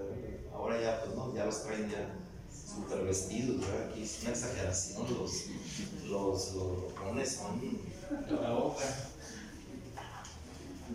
ahora 0.57 0.81
ya, 0.81 1.01
pues 1.03 1.15
no, 1.15 1.33
ya 1.33 1.45
los 1.45 1.63
traen 1.63 1.89
ya 1.89 2.15
súper 2.51 3.03
vestidos, 3.05 3.59
¿verdad? 3.59 3.89
Aquí 3.89 4.03
es 4.03 4.19
una 4.21 4.31
exageración, 4.31 5.03
los, 5.17 5.45
los, 6.09 6.53
los 6.53 7.29
son 7.29 8.41
la 8.41 8.51
boca. 8.51 8.83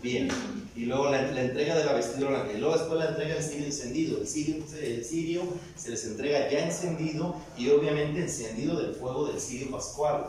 Bien, 0.02 0.28
y 0.74 0.86
luego 0.86 1.10
la, 1.10 1.20
entrega 1.20 1.76
de 1.76 1.84
la 1.84 1.92
vestidura 1.92 2.50
y 2.52 2.58
luego 2.58 2.76
después 2.76 2.98
la 2.98 3.10
entrega 3.10 3.34
del 3.34 3.44
cirio 3.44 3.66
encendido. 3.66 4.18
El 4.18 4.26
cirio, 4.26 4.64
el 4.80 5.04
cirio 5.04 5.42
se 5.76 5.90
les 5.90 6.04
entrega 6.06 6.50
ya 6.50 6.64
encendido 6.64 7.36
y 7.58 7.68
obviamente 7.68 8.20
encendido 8.20 8.80
del 8.80 8.94
fuego 8.94 9.26
del 9.26 9.38
cirio 9.38 9.70
pascual. 9.70 10.28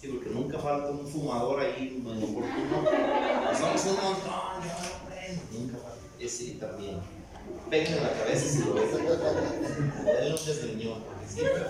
Sí, 0.00 0.08
porque 0.08 0.30
nunca 0.30 0.58
falta 0.58 0.90
un 0.90 1.06
fumador 1.06 1.60
ahí 1.60 2.02
inoportuno. 2.02 2.84
Somos 3.56 3.84
un 3.84 3.94
montón, 3.94 4.62
yo 4.64 5.58
Nunca 5.58 5.78
falta. 5.78 5.98
Ese 6.18 6.52
también 6.52 6.96
peguen 7.72 7.94
en 7.94 8.02
la 8.02 8.12
cabeza 8.12 8.46
si 8.46 8.58
lo 8.58 8.74
ven. 8.74 8.84
Denle 10.04 10.30
un 10.30 10.46
desgreñón, 10.46 11.02
porque 11.04 11.26
siempre, 11.26 11.62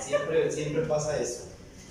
siempre, 0.00 0.50
siempre 0.50 0.82
pasa 0.86 1.20
eso. 1.20 1.42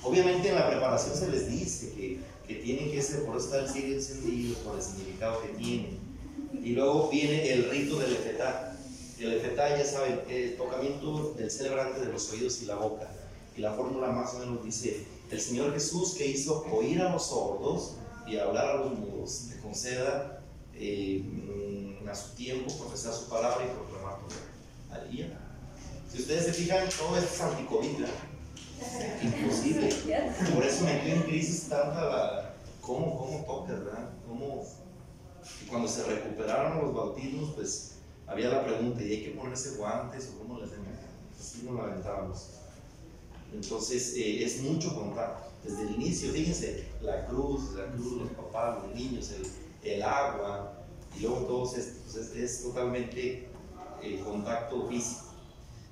Obviamente 0.03 0.49
en 0.49 0.55
la 0.55 0.67
preparación 0.67 1.15
se 1.15 1.29
les 1.29 1.47
dice 1.47 1.91
que, 1.93 2.19
que 2.47 2.55
tienen 2.55 2.89
que 2.91 2.99
ser, 3.03 3.23
por 3.23 3.38
eso 3.38 3.45
está 3.45 3.59
el 3.59 3.69
cirio 3.69 3.97
encendido, 3.97 4.57
por 4.63 4.77
el 4.77 4.81
significado 4.81 5.43
que 5.43 5.49
tiene. 5.49 5.99
Y 6.63 6.71
luego 6.71 7.09
viene 7.09 7.53
el 7.53 7.69
rito 7.69 7.99
del 7.99 8.13
efetá. 8.13 8.75
El 9.19 9.33
efetá, 9.33 9.77
ya 9.77 9.85
saben, 9.85 10.21
el 10.27 10.57
tocamiento 10.57 11.35
del 11.38 11.51
celebrante 11.51 11.99
de 11.99 12.11
los 12.11 12.31
oídos 12.31 12.63
y 12.63 12.65
la 12.65 12.75
boca. 12.77 13.11
Y 13.55 13.61
la 13.61 13.73
fórmula 13.73 14.07
más 14.07 14.33
o 14.33 14.39
menos 14.39 14.65
dice, 14.65 15.05
el 15.29 15.39
Señor 15.39 15.71
Jesús 15.73 16.15
que 16.15 16.25
hizo 16.25 16.65
oír 16.71 16.99
a 16.99 17.11
los 17.11 17.27
sordos 17.27 17.97
y 18.25 18.38
hablar 18.38 18.71
a 18.71 18.75
los 18.77 18.97
mudos, 18.97 19.49
te 19.49 19.59
conceda 19.59 20.41
eh, 20.73 21.23
a 22.09 22.15
su 22.15 22.35
tiempo, 22.35 22.75
profesar 22.77 23.13
su 23.13 23.29
palabra 23.29 23.65
y 23.65 23.69
proclamar 23.69 24.19
al 24.91 25.11
día. 25.11 25.37
Si 26.11 26.21
ustedes 26.21 26.45
se 26.45 26.53
fijan, 26.53 26.89
todo 26.89 27.17
es 27.17 27.39
anticovid, 27.39 28.05
Imposible. 29.21 29.89
Por 30.53 30.65
eso 30.65 30.83
me 30.83 31.13
en 31.13 31.21
crisis 31.23 31.69
tanta 31.69 32.03
la. 32.03 32.55
¿Cómo, 32.81 33.17
cómo 33.17 33.45
tocas, 33.45 33.83
verdad? 33.85 34.09
¿Cómo? 34.27 34.65
Y 35.63 35.65
cuando 35.67 35.87
se 35.87 36.03
recuperaron 36.03 36.81
los 36.81 36.93
bautismos, 36.93 37.51
pues 37.53 37.91
había 38.25 38.49
la 38.49 38.65
pregunta: 38.65 39.03
¿y 39.03 39.11
hay 39.11 39.23
que 39.23 39.29
ponerse 39.31 39.77
guantes 39.77 40.31
o 40.33 40.39
cómo 40.39 40.59
les 40.59 40.69
hacemos? 40.69 40.87
Así 41.39 41.63
nos 41.63 41.75
la 41.75 41.83
aventábamos. 41.83 42.47
Entonces, 43.53 44.13
eh, 44.15 44.43
es 44.43 44.61
mucho 44.61 44.95
contacto. 44.95 45.49
Desde 45.63 45.83
el 45.83 45.91
inicio, 45.91 46.31
fíjense, 46.31 46.87
la 47.01 47.27
cruz, 47.27 47.75
la 47.75 47.85
cruz, 47.91 48.13
los 48.13 48.29
papás, 48.31 48.79
los 48.83 48.95
niños, 48.95 49.31
el, 49.31 49.91
el 49.91 50.01
agua, 50.01 50.80
y 51.17 51.21
luego 51.21 51.45
todos 51.45 51.77
estos, 51.77 52.15
es, 52.15 52.35
es 52.35 52.63
totalmente 52.63 53.49
el 54.03 54.13
eh, 54.13 54.19
contacto 54.23 54.88
físico. 54.88 55.31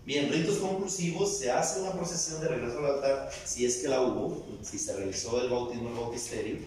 Bien, 0.05 0.31
ritos 0.31 0.57
conclusivos, 0.57 1.37
se 1.37 1.51
hace 1.51 1.81
una 1.81 1.91
procesión 1.91 2.41
de 2.41 2.47
regreso 2.47 2.79
al 2.79 2.95
altar, 2.95 3.29
si 3.45 3.65
es 3.65 3.77
que 3.77 3.89
la 3.89 4.01
hubo, 4.01 4.43
si 4.63 4.79
se 4.79 4.95
realizó 4.95 5.41
el 5.41 5.49
bautismo, 5.49 5.89
el 5.89 5.95
bautisterio, 5.95 6.57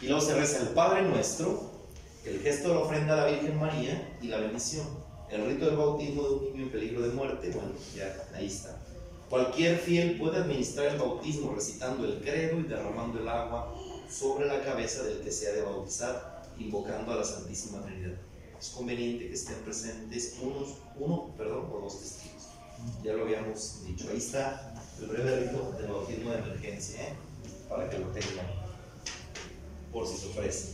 y 0.00 0.06
luego 0.06 0.20
se 0.22 0.34
reza 0.34 0.60
el 0.60 0.68
Padre 0.68 1.02
Nuestro, 1.02 1.70
el 2.24 2.40
gesto 2.40 2.68
de 2.68 2.74
la 2.74 2.80
ofrenda 2.80 3.14
a 3.14 3.16
la 3.24 3.30
Virgen 3.32 3.58
María 3.58 4.16
y 4.22 4.28
la 4.28 4.38
bendición. 4.38 4.86
El 5.30 5.44
rito 5.44 5.66
del 5.66 5.76
bautismo 5.76 6.22
de 6.22 6.28
un 6.30 6.44
niño 6.44 6.62
en 6.64 6.70
peligro 6.70 7.02
de 7.02 7.08
muerte, 7.10 7.50
bueno, 7.50 7.72
ya 7.94 8.26
ahí 8.34 8.46
está. 8.46 8.78
Cualquier 9.28 9.78
fiel 9.78 10.18
puede 10.18 10.38
administrar 10.38 10.86
el 10.86 10.98
bautismo 10.98 11.54
recitando 11.54 12.06
el 12.06 12.20
credo 12.20 12.58
y 12.58 12.62
derramando 12.62 13.20
el 13.20 13.28
agua 13.28 13.74
sobre 14.10 14.46
la 14.46 14.62
cabeza 14.62 15.02
del 15.02 15.20
que 15.20 15.30
se 15.30 15.48
ha 15.48 15.52
de 15.52 15.62
bautizar 15.62 16.27
invocando 16.58 17.12
a 17.12 17.16
la 17.16 17.24
Santísima 17.24 17.82
Trinidad. 17.82 18.18
Es 18.58 18.68
conveniente 18.70 19.28
que 19.28 19.34
estén 19.34 19.58
presentes 19.64 20.36
unos, 20.42 20.78
uno 20.98 21.34
perdón, 21.36 21.70
o 21.72 21.80
dos 21.80 22.00
testigos. 22.00 22.48
Ya 23.02 23.12
lo 23.12 23.24
habíamos 23.24 23.84
dicho. 23.86 24.08
Ahí 24.10 24.18
está 24.18 24.74
el 25.00 25.06
breve 25.06 25.40
rito 25.40 25.72
del 25.78 25.90
bautismo 25.90 26.30
de 26.30 26.38
emergencia, 26.38 27.02
¿eh? 27.02 27.14
para 27.68 27.88
que 27.88 27.98
lo 27.98 28.06
tengan 28.08 28.46
por 29.92 30.06
si 30.06 30.16
se 30.16 30.28
ofrece. 30.28 30.72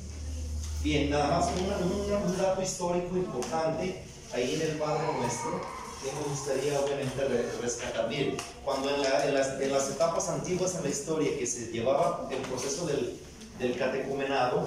Bien, 0.83 1.11
nada 1.11 1.41
más 1.41 1.51
un 1.57 2.37
dato 2.37 2.63
histórico 2.63 3.17
importante 3.17 4.03
ahí 4.33 4.55
en 4.55 4.63
el 4.63 4.77
Padre 4.77 5.03
Nuestro 5.19 5.61
que 6.05 6.13
me 6.13 6.29
gustaría 6.29 6.79
obviamente 6.81 7.51
rescatar. 7.63 8.09
Bien, 8.09 8.37
cuando 8.65 8.91
en, 8.95 9.03
las, 9.03 9.61
en, 9.61 9.73
las, 9.73 9.91
etapas 9.91 10.29
antiguas 10.29 10.75
en 10.75 10.83
la 10.83 10.91
historia 10.91 11.39
que 11.39 11.47
se 11.47 11.73
llevaba 11.73 12.29
el 12.31 12.39
proceso 12.43 12.87
del, 12.87 13.19
del 13.59 13.79
catecumenado, 13.79 14.65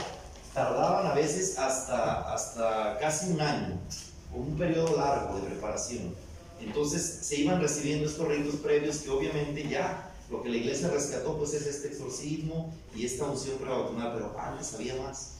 tardaban 0.58 1.06
a 1.06 1.14
veces 1.14 1.60
hasta, 1.60 2.34
hasta 2.34 2.98
casi 2.98 3.30
un 3.30 3.40
año, 3.40 3.78
un 4.34 4.58
periodo 4.58 4.98
largo 4.98 5.40
de 5.40 5.52
preparación. 5.52 6.16
Entonces 6.60 7.20
se 7.22 7.42
iban 7.42 7.62
recibiendo 7.62 8.10
estos 8.10 8.28
ritos 8.28 8.56
previos 8.56 8.98
que 8.98 9.12
obviamente 9.12 9.70
ya 9.70 10.12
lo 10.32 10.42
que 10.42 10.50
la 10.50 10.58
iglesia 10.58 10.88
rescató 10.88 11.38
pues 11.38 11.54
es 11.54 11.68
este 11.68 11.90
exorcismo 11.90 12.74
y 12.96 13.06
esta 13.06 13.26
unción 13.26 13.60
prebautismal, 13.60 14.14
pero 14.14 14.36
antes 14.40 14.74
había 14.74 14.96
más. 14.96 15.34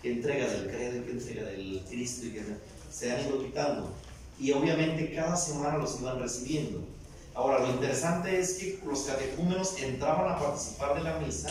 ¿Qué 0.00 0.12
entrega 0.12 0.48
del 0.48 0.68
credo, 0.68 1.04
qué 1.04 1.10
entrega 1.10 1.42
del 1.44 1.84
Cristo 1.86 2.24
y 2.24 2.30
que 2.30 2.42
se 2.90 3.12
han 3.12 3.26
ido 3.28 3.44
quitando? 3.44 3.90
Y 4.40 4.52
obviamente 4.52 5.14
cada 5.14 5.36
semana 5.36 5.76
los 5.76 6.00
iban 6.00 6.18
recibiendo. 6.18 6.82
Ahora, 7.34 7.58
lo 7.58 7.68
interesante 7.68 8.40
es 8.40 8.54
que 8.54 8.80
los 8.86 9.02
catecúmenos 9.02 9.78
entraban 9.82 10.32
a 10.32 10.38
participar 10.38 10.94
de 10.94 11.02
la 11.02 11.18
misa, 11.18 11.50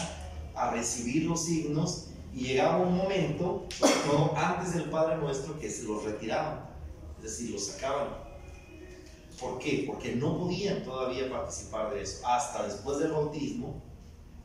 a 0.56 0.72
recibir 0.72 1.26
los 1.26 1.46
signos 1.46 2.08
y 2.36 2.48
llegaba 2.48 2.80
un 2.80 2.98
momento, 2.98 3.66
todo 3.80 4.36
antes 4.36 4.74
del 4.74 4.90
Padre 4.90 5.18
Nuestro, 5.18 5.58
que 5.58 5.70
se 5.70 5.84
los 5.84 6.04
retiraban, 6.04 6.70
es 7.18 7.24
decir, 7.24 7.52
los 7.52 7.68
sacaban. 7.68 8.10
¿Por 9.40 9.58
qué? 9.60 9.86
Porque 9.88 10.16
no 10.16 10.38
podían 10.38 10.84
todavía 10.84 11.30
participar 11.30 11.94
de 11.94 12.02
eso. 12.02 12.28
Hasta 12.28 12.64
después 12.64 13.00
del 13.00 13.14
bautismo, 13.14 13.82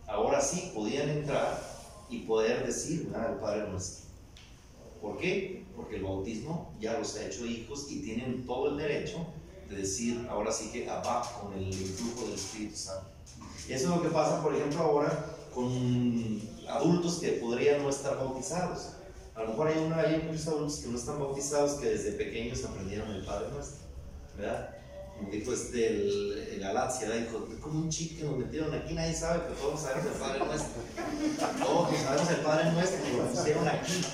ahora 0.07 0.41
sí 0.41 0.71
podían 0.73 1.09
entrar 1.09 1.61
y 2.09 2.21
poder 2.21 2.65
decir 2.65 3.09
¿verdad? 3.09 3.33
el 3.33 3.39
Padre 3.41 3.69
Nuestro. 3.69 4.07
¿Por 5.03 5.19
qué? 5.19 5.65
Porque 5.75 5.97
el 5.97 6.05
bautismo 6.05 6.73
ya 6.79 6.97
los 6.97 7.17
ha 7.17 7.27
hecho 7.27 7.45
hijos 7.45 7.91
y 7.91 8.03
tienen 8.03 8.47
todo 8.47 8.71
el 8.71 8.77
derecho 8.77 9.27
de 9.69 9.77
decir 9.77 10.27
ahora 10.31 10.53
sí 10.53 10.71
que 10.73 10.89
Abba 10.89 11.23
con 11.41 11.55
el 11.55 11.67
influjo 11.67 12.27
del 12.27 12.35
Espíritu 12.35 12.77
Santo. 12.77 13.09
Eso 13.69 13.85
es 13.89 13.97
lo 13.97 14.03
que 14.03 14.09
pasa, 14.11 14.43
por 14.43 14.55
ejemplo, 14.55 14.81
ahora 14.81 15.27
con 15.53 16.41
adultos 16.71 17.19
que 17.19 17.33
podrían 17.33 17.83
no 17.83 17.91
estar 17.91 18.17
bautizados. 18.17 18.93
A 19.35 19.43
lo 19.43 19.51
mejor 19.51 19.69
hay, 19.69 19.79
una, 19.79 20.01
hay 20.01 20.23
muchos 20.27 20.47
adultos 20.49 20.79
que 20.79 20.89
no 20.89 20.99
están 20.99 21.19
bautizados 21.19 21.81
que 21.81 21.89
desde 21.89 22.13
pequeños 22.13 22.65
aprendieron 22.65 23.11
el 23.11 23.25
Padre 23.25 23.49
Nuestro, 23.53 23.79
¿verdad? 24.37 24.77
Como 25.17 25.31
dijo 25.31 25.53
este, 25.53 25.87
el, 25.87 26.61
el 26.61 26.61
dijo, 26.61 27.49
como 27.61 27.81
un 27.81 27.91
chip 27.91 28.19
que 28.19 28.25
nos 28.25 28.39
metieron 28.39 28.75
aquí, 28.75 28.95
nadie 28.95 29.15
sabe, 29.15 29.41
pero 29.41 29.55
todos 29.55 29.81
sabemos 29.81 30.07
el 30.07 30.13
Padre 30.13 30.45
Nuestro. 30.45 30.83
Todos 31.65 31.97
sabemos 31.99 32.31
el 32.31 32.37
Padre 32.37 32.73
Nuestro, 32.73 32.99
pero 33.05 33.25
lo 33.25 33.31
pusieron 33.31 33.69
aquí. 33.69 34.05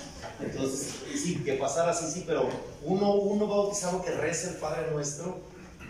Entonces, 0.41 0.95
sí, 1.15 1.43
que 1.45 1.55
pasara 1.55 1.93
así, 1.93 2.11
sí, 2.11 2.24
pero 2.27 2.49
uno, 2.83 3.15
uno 3.15 3.47
bautizado 3.47 4.03
que 4.03 4.11
reza 4.11 4.51
el 4.51 4.57
Padre 4.57 4.91
Nuestro, 4.91 5.39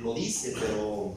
lo 0.03 0.15
dice, 0.15 0.55
pero, 0.59 1.15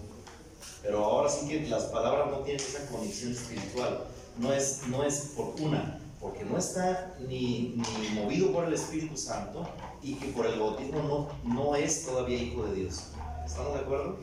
pero 0.82 1.04
ahora 1.04 1.30
sí 1.30 1.48
que 1.48 1.68
las 1.68 1.84
palabras 1.86 2.32
no 2.32 2.40
tienen 2.40 2.62
esa 2.62 2.86
conexión 2.88 3.34
espiritual. 3.34 4.06
No 4.40 4.54
es, 4.54 4.84
no 4.88 5.04
es 5.04 5.34
por 5.36 5.54
porque 6.20 6.44
no 6.44 6.58
está 6.58 7.16
ni, 7.28 7.76
ni 7.78 8.10
movido 8.20 8.52
por 8.52 8.66
el 8.66 8.74
Espíritu 8.74 9.16
Santo 9.16 9.68
y 10.02 10.16
que 10.16 10.28
por 10.30 10.46
el 10.46 10.60
bautismo 10.60 11.02
no, 11.44 11.54
no 11.56 11.76
es 11.76 12.06
todavía 12.06 12.38
hijo 12.38 12.64
de 12.64 12.76
Dios. 12.76 13.12
¿Estamos 13.46 13.74
de 13.74 13.80
acuerdo? 13.80 14.20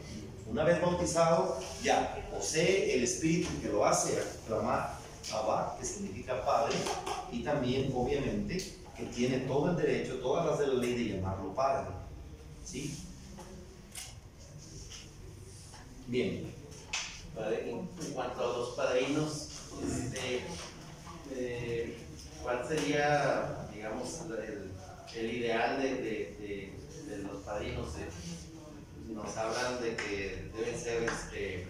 Una 0.47 0.64
vez 0.64 0.80
bautizado, 0.80 1.59
ya 1.82 2.28
posee 2.30 2.94
el 2.94 3.05
Espíritu 3.05 3.48
que 3.60 3.68
lo 3.68 3.84
hace 3.84 4.22
clamar 4.47 4.97
Abba, 5.32 5.76
que 5.78 5.84
significa 5.84 6.44
Padre, 6.44 6.76
y 7.32 7.43
también, 7.43 7.93
obviamente, 7.94 8.76
que 8.97 9.05
tiene 9.06 9.40
todo 9.40 9.70
el 9.70 9.76
derecho, 9.76 10.20
todas 10.20 10.47
las 10.47 10.59
de 10.59 10.68
la 10.68 10.74
ley 10.74 10.94
de 10.94 11.16
llamarlo 11.16 11.52
Padre. 11.55 11.88
¿Sí? 12.64 12.97
Bien. 16.06 16.55
En 17.36 18.12
cuanto 18.14 18.40
a 18.40 18.59
los 18.59 18.68
padrinos, 18.70 19.45
este, 19.85 20.43
eh, 21.35 21.97
¿cuál 22.43 22.66
sería, 22.66 23.69
digamos, 23.73 24.20
el, 25.15 25.35
ideal 25.35 25.81
de, 25.81 26.73
los 27.23 27.43
padrinos? 27.43 27.89
Eh, 27.97 28.09
nos 29.09 29.36
hablan 29.36 29.81
de 29.82 29.97
que 29.97 30.51
deben 30.57 30.81
ser, 30.81 31.05
este, 31.05 31.66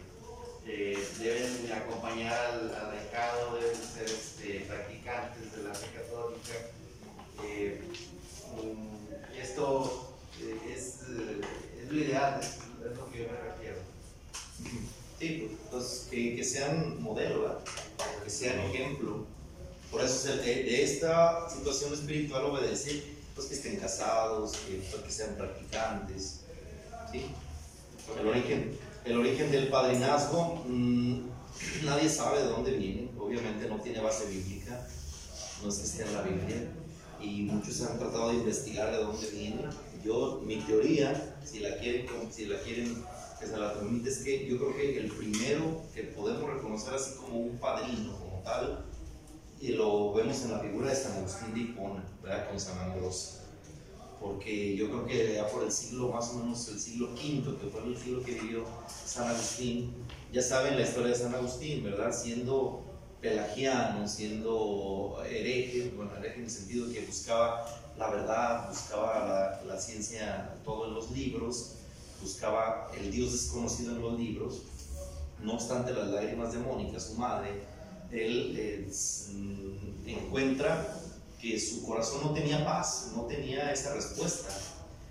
eh, 0.66 1.08
deben 1.18 1.72
acompañar 1.72 2.34
al, 2.34 2.74
al 2.74 3.60
deben 3.60 3.76
ser 3.76 4.04
este, 4.04 4.60
practicantes 4.66 5.56
de 5.56 5.62
la 5.62 5.74
fe 5.74 5.86
católica. 5.94 6.54
Eh, 7.44 7.80
mm, 8.62 9.40
esto 9.40 10.16
es, 10.68 11.00
es 11.80 11.90
lo 11.90 11.98
ideal, 11.98 12.40
es, 12.40 12.58
lo 12.96 13.10
que 13.10 13.18
yo 13.18 13.24
me 13.30 13.40
refiero. 13.40 13.76
Sí, 15.18 15.56
pues 15.70 16.08
que 16.10 16.44
sean 16.44 17.02
modelo, 17.02 17.42
¿verdad? 17.42 17.58
Que 18.24 18.30
sean 18.30 18.60
ejemplo. 18.60 19.24
Por 19.90 20.02
eso 20.02 20.28
de, 20.36 20.44
de 20.44 20.82
esta 20.82 21.48
situación 21.48 21.94
espiritual 21.94 22.44
obedece 22.44 23.16
pues 23.36 23.48
que 23.48 23.54
estén 23.54 23.76
casados, 23.76 24.52
que, 24.66 24.82
pues, 24.90 25.02
que 25.02 25.12
sean 25.12 25.36
practicantes. 25.36 26.40
¿sí? 27.12 27.26
El, 28.18 28.26
origen, 28.26 28.78
el 29.04 29.18
origen 29.18 29.50
del 29.50 29.68
padrinazgo, 29.68 30.64
mm, 30.66 31.20
nadie 31.84 32.08
sabe 32.08 32.42
de 32.42 32.48
dónde 32.48 32.72
viene, 32.72 33.10
obviamente 33.18 33.68
no 33.68 33.76
tiene 33.80 34.00
base 34.00 34.26
bíblica, 34.26 34.88
no 35.62 35.68
es 35.68 35.76
que 35.76 35.84
esté 35.84 36.02
en 36.04 36.14
la 36.14 36.22
Biblia, 36.22 36.68
y 37.20 37.42
muchos 37.42 37.82
han 37.82 37.98
tratado 37.98 38.30
de 38.30 38.36
investigar 38.36 38.90
de 38.90 38.98
dónde 38.98 39.28
viene. 39.28 39.62
Yo, 40.02 40.42
mi 40.44 40.56
teoría, 40.60 41.36
si 41.44 41.60
la 41.60 41.76
quieren, 41.78 42.06
si 42.30 42.46
la 42.46 42.58
quieren 42.60 43.04
que 43.38 43.46
se 43.46 43.56
la 43.56 43.72
transmite, 43.72 44.08
es 44.08 44.18
que 44.18 44.46
yo 44.46 44.56
creo 44.58 44.76
que 44.76 44.98
el 44.98 45.10
primero 45.10 45.82
que 45.94 46.04
podemos 46.04 46.50
reconocer 46.50 46.94
así 46.94 47.16
como 47.16 47.38
un 47.40 47.58
padrino, 47.58 48.16
como 48.18 48.42
tal, 48.42 48.84
y 49.60 49.68
lo 49.68 50.12
vemos 50.12 50.42
en 50.42 50.52
la 50.52 50.60
figura 50.60 50.90
de 50.90 50.96
San 50.96 51.18
Agustín 51.18 51.54
de 51.54 51.60
Hipona, 51.60 52.04
¿verdad? 52.22 52.48
Con 52.48 52.60
San 52.60 52.78
Ambrosio. 52.78 53.40
Porque 54.20 54.76
yo 54.76 54.88
creo 54.88 55.06
que 55.06 55.34
ya 55.34 55.46
por 55.48 55.62
el 55.62 55.72
siglo, 55.72 56.08
más 56.08 56.30
o 56.30 56.38
menos 56.38 56.68
el 56.68 56.80
siglo 56.80 57.10
V, 57.10 57.58
que 57.58 57.66
fue 57.68 57.82
el 57.84 57.96
siglo 57.96 58.22
que 58.22 58.32
vivió 58.32 58.64
San 59.04 59.28
Agustín, 59.28 59.92
ya 60.32 60.42
saben 60.42 60.76
la 60.76 60.82
historia 60.82 61.08
de 61.08 61.14
San 61.14 61.34
Agustín, 61.34 61.84
¿verdad? 61.84 62.12
Siendo 62.12 62.82
pelagiano, 63.20 64.06
siendo 64.08 65.22
hereje, 65.28 65.92
bueno, 65.96 66.16
hereje 66.16 66.36
en 66.36 66.44
el 66.44 66.50
sentido 66.50 66.92
que 66.92 67.04
buscaba 67.04 67.66
la 67.98 68.10
verdad, 68.10 68.68
buscaba 68.68 69.58
la, 69.64 69.74
la 69.74 69.80
ciencia, 69.80 70.54
todo 70.64 70.88
en 70.88 70.94
los 70.94 71.10
libros, 71.10 71.76
buscaba 72.20 72.90
el 72.98 73.10
Dios 73.10 73.32
desconocido 73.32 73.92
en 73.96 74.02
los 74.02 74.18
libros, 74.18 74.62
no 75.42 75.54
obstante 75.54 75.92
las 75.92 76.08
lágrimas 76.08 76.52
de 76.52 76.58
Mónica, 76.58 76.98
su 77.00 77.14
madre, 77.14 77.50
él 78.10 78.54
eh, 78.58 78.90
mm, 79.32 80.08
encuentra 80.08 80.96
que 81.40 81.58
su 81.60 81.84
corazón 81.84 82.20
no 82.24 82.30
tenía 82.32 82.64
paz, 82.64 83.10
no 83.14 83.22
tenía 83.22 83.70
esa 83.72 83.94
respuesta. 83.94 84.48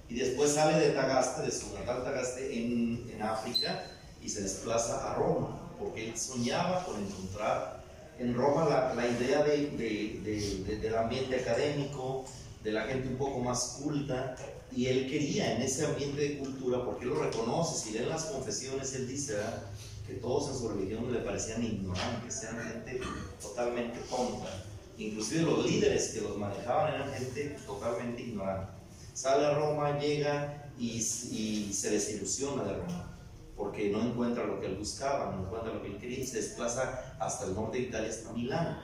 Y 0.10 0.16
después 0.16 0.52
sale 0.54 0.80
de 0.80 0.94
Tagaste, 0.94 1.42
de 1.44 1.52
su 1.52 1.74
natal 1.74 2.04
Tagaste 2.04 2.56
en, 2.58 3.10
en 3.14 3.22
África, 3.22 3.86
y 4.22 4.30
se 4.30 4.42
desplaza 4.42 5.12
a 5.12 5.16
Roma, 5.16 5.60
porque 5.80 6.10
él 6.10 6.18
soñaba 6.18 6.84
con 6.86 7.04
encontrar 7.04 7.84
en 8.18 8.34
Roma 8.34 8.66
la, 8.66 8.94
la 8.96 9.08
idea 9.08 9.44
de, 9.44 9.58
de- 9.72 10.20
de- 10.24 10.64
de- 10.64 10.78
del 10.78 10.96
ambiente 10.96 11.36
académico, 11.40 12.26
de 12.64 12.72
la 12.72 12.84
gente 12.84 13.08
un 13.10 13.18
poco 13.18 13.40
más 13.40 13.80
culta, 13.84 14.36
y 14.76 14.88
él 14.88 15.10
quería 15.10 15.56
en 15.56 15.62
ese 15.62 15.86
ambiente 15.86 16.20
de 16.22 16.38
cultura, 16.40 16.84
porque 16.84 17.04
él 17.06 17.10
lo 17.12 17.22
reconoce, 17.24 17.76
si 17.82 17.94
leen 17.94 18.10
las 18.10 18.26
confesiones, 18.26 18.94
él 18.96 19.08
dice 19.08 19.34
¿verdad? 19.34 19.64
que 20.06 20.16
todos 20.16 20.50
en 20.52 20.58
su 20.60 20.70
religión 20.70 21.12
le 21.12 21.20
parecían 21.20 21.64
ignorantes, 21.64 22.44
eran 22.44 22.62
gente 22.62 23.00
totalmente 23.42 24.00
tonta. 24.10 24.64
Inclusive 24.98 25.42
los 25.44 25.66
líderes 25.66 26.10
que 26.10 26.22
los 26.22 26.38
manejaban 26.38 26.94
eran 26.94 27.14
gente 27.14 27.58
totalmente 27.66 28.22
ignorante. 28.22 28.72
Sale 29.14 29.46
a 29.46 29.54
Roma, 29.56 29.98
llega 30.00 30.70
y, 30.78 31.02
se 31.02 31.90
desilusiona 31.90 32.64
de 32.64 32.74
Roma, 32.76 33.18
porque 33.56 33.90
no 33.90 34.02
encuentra 34.02 34.46
lo 34.46 34.60
que 34.60 34.68
él 34.68 34.76
buscaba, 34.76 35.34
no 35.36 35.46
encuentra 35.46 35.74
lo 35.74 35.82
que 35.82 35.88
él 35.88 35.98
quería 35.98 36.20
y 36.20 36.28
se 36.28 36.38
desplaza 36.38 37.16
hasta 37.20 37.46
el 37.46 37.54
norte 37.56 37.78
de 37.78 37.84
Italia, 37.86 38.10
hasta 38.10 38.32
Milán. 38.34 38.78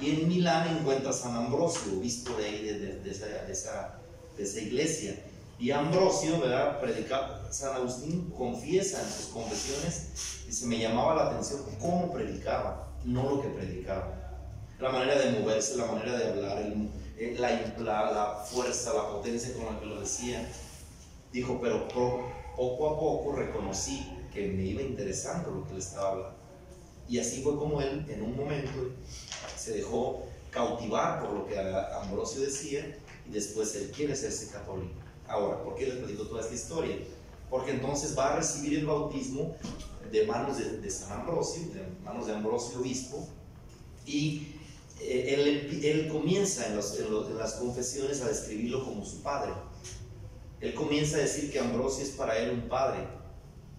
Y 0.00 0.10
en 0.10 0.28
Milán 0.28 0.78
encuentra 0.78 1.10
a 1.10 1.12
San 1.12 1.34
Ambrosio, 1.36 1.98
obispo 1.98 2.34
de 2.36 2.44
ahí, 2.46 2.62
de 2.64 3.10
esa, 3.10 3.26
de 3.26 3.52
esa- 3.52 3.98
de 4.36 4.42
esa 4.42 4.60
iglesia. 4.60 5.22
Y 5.58 5.70
Ambrosio, 5.70 6.40
¿verdad? 6.40 6.80
Predica, 6.80 7.42
San 7.50 7.76
Agustín 7.76 8.30
confiesa 8.36 9.00
en 9.00 9.08
sus 9.08 9.26
confesiones, 9.26 10.08
dice, 10.46 10.66
me 10.66 10.78
llamaba 10.78 11.14
la 11.14 11.30
atención 11.30 11.62
cómo 11.80 12.12
predicaba, 12.12 12.92
no 13.04 13.30
lo 13.30 13.42
que 13.42 13.48
predicaba. 13.48 14.20
La 14.80 14.90
manera 14.90 15.16
de 15.18 15.38
moverse, 15.38 15.76
la 15.76 15.86
manera 15.86 16.16
de 16.18 16.28
hablar, 16.30 16.58
el- 16.58 16.90
eh, 17.16 17.36
la, 17.38 17.50
la- 17.78 18.10
la 18.10 18.26
fuerza, 18.44 18.92
la 18.92 19.08
potencia 19.10 19.54
con 19.54 19.66
la 19.72 19.78
que 19.78 19.86
lo 19.86 20.00
decía. 20.00 20.46
Dijo, 21.32 21.60
pero 21.62 21.86
po- 21.88 22.28
poco 22.56 22.90
a 22.90 22.98
poco 22.98 23.32
reconocí 23.36 24.04
que 24.32 24.48
me 24.48 24.64
iba 24.64 24.82
interesando 24.82 25.50
lo 25.52 25.64
que 25.66 25.74
le 25.74 25.78
estaba 25.78 26.10
hablando. 26.10 26.36
Y 27.08 27.18
así 27.20 27.42
fue 27.42 27.56
como 27.56 27.80
él, 27.80 28.04
en 28.08 28.22
un 28.22 28.36
momento, 28.36 28.72
se 29.56 29.74
dejó 29.76 30.24
cautivar 30.50 31.20
por 31.22 31.32
lo 31.32 31.46
que 31.46 31.56
Ambrosio 31.58 32.40
decía 32.40 32.96
y 33.26 33.30
después 33.30 33.74
él 33.76 33.92
quiere 33.94 34.14
hacerse 34.14 34.48
católico. 34.50 35.03
Ahora, 35.28 35.62
¿por 35.62 35.74
qué 35.74 35.86
les 35.86 35.96
platico 35.96 36.24
toda 36.24 36.42
esta 36.42 36.54
historia? 36.54 36.96
Porque 37.50 37.72
entonces 37.72 38.16
va 38.16 38.32
a 38.32 38.36
recibir 38.36 38.78
el 38.78 38.86
bautismo 38.86 39.56
de 40.10 40.26
manos 40.26 40.58
de, 40.58 40.90
San 40.90 41.20
Ambrosio, 41.20 41.62
de 41.72 41.86
manos 42.04 42.26
de 42.26 42.34
Ambrosio 42.34 42.80
obispo, 42.80 43.26
y 44.06 44.54
eh, 45.00 45.68
él, 45.82 46.08
comienza 46.08 46.66
en 46.66 46.76
las 46.76 47.54
confesiones 47.54 48.20
a 48.22 48.28
describirlo 48.28 48.84
como 48.84 49.04
su 49.04 49.22
padre. 49.22 49.52
Él 50.60 50.74
comienza 50.74 51.16
a 51.16 51.20
decir 51.20 51.50
que 51.50 51.58
Ambrosio 51.58 52.04
es 52.04 52.10
para 52.10 52.38
él 52.38 52.50
un 52.50 52.68
padre, 52.68 53.00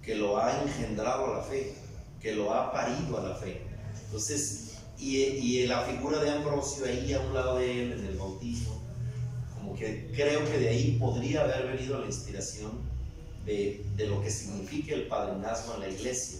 que 0.02 0.16
lo 0.16 0.38
ha 0.38 0.62
engendrado 0.62 1.34
a 1.34 1.38
la 1.38 1.44
fe, 1.44 1.74
que 2.22 2.34
lo 2.36 2.54
ha 2.54 2.72
parido 2.72 3.18
a 3.18 3.30
la 3.30 3.36
fe. 3.36 3.62
Entonces, 4.06 4.76
y, 4.98 5.18
y 5.18 5.68
la 5.68 5.82
figura 5.82 6.20
de 6.20 6.30
Ambrosio 6.30 6.86
ahí 6.86 7.14
a 7.14 7.22
un 7.22 7.34
lado 7.34 7.58
de 7.58 7.84
él 7.84 7.92
en 7.94 8.06
el 8.06 8.18
bautismo, 8.18 8.75
como 9.76 9.80
que 9.80 10.12
creo 10.14 10.44
que 10.46 10.58
de 10.60 10.70
ahí 10.70 10.98
podría 11.00 11.44
haber 11.44 11.68
venido 11.76 12.00
la 12.00 12.06
inspiración 12.08 12.72
de, 13.46 13.84
de 13.96 14.08
lo 14.08 14.22
que 14.22 14.32
significa 14.32 14.96
el 14.96 15.08
padrinazgo 15.08 15.76
en 15.76 15.80
la 15.82 15.90
iglesia, 15.90 16.40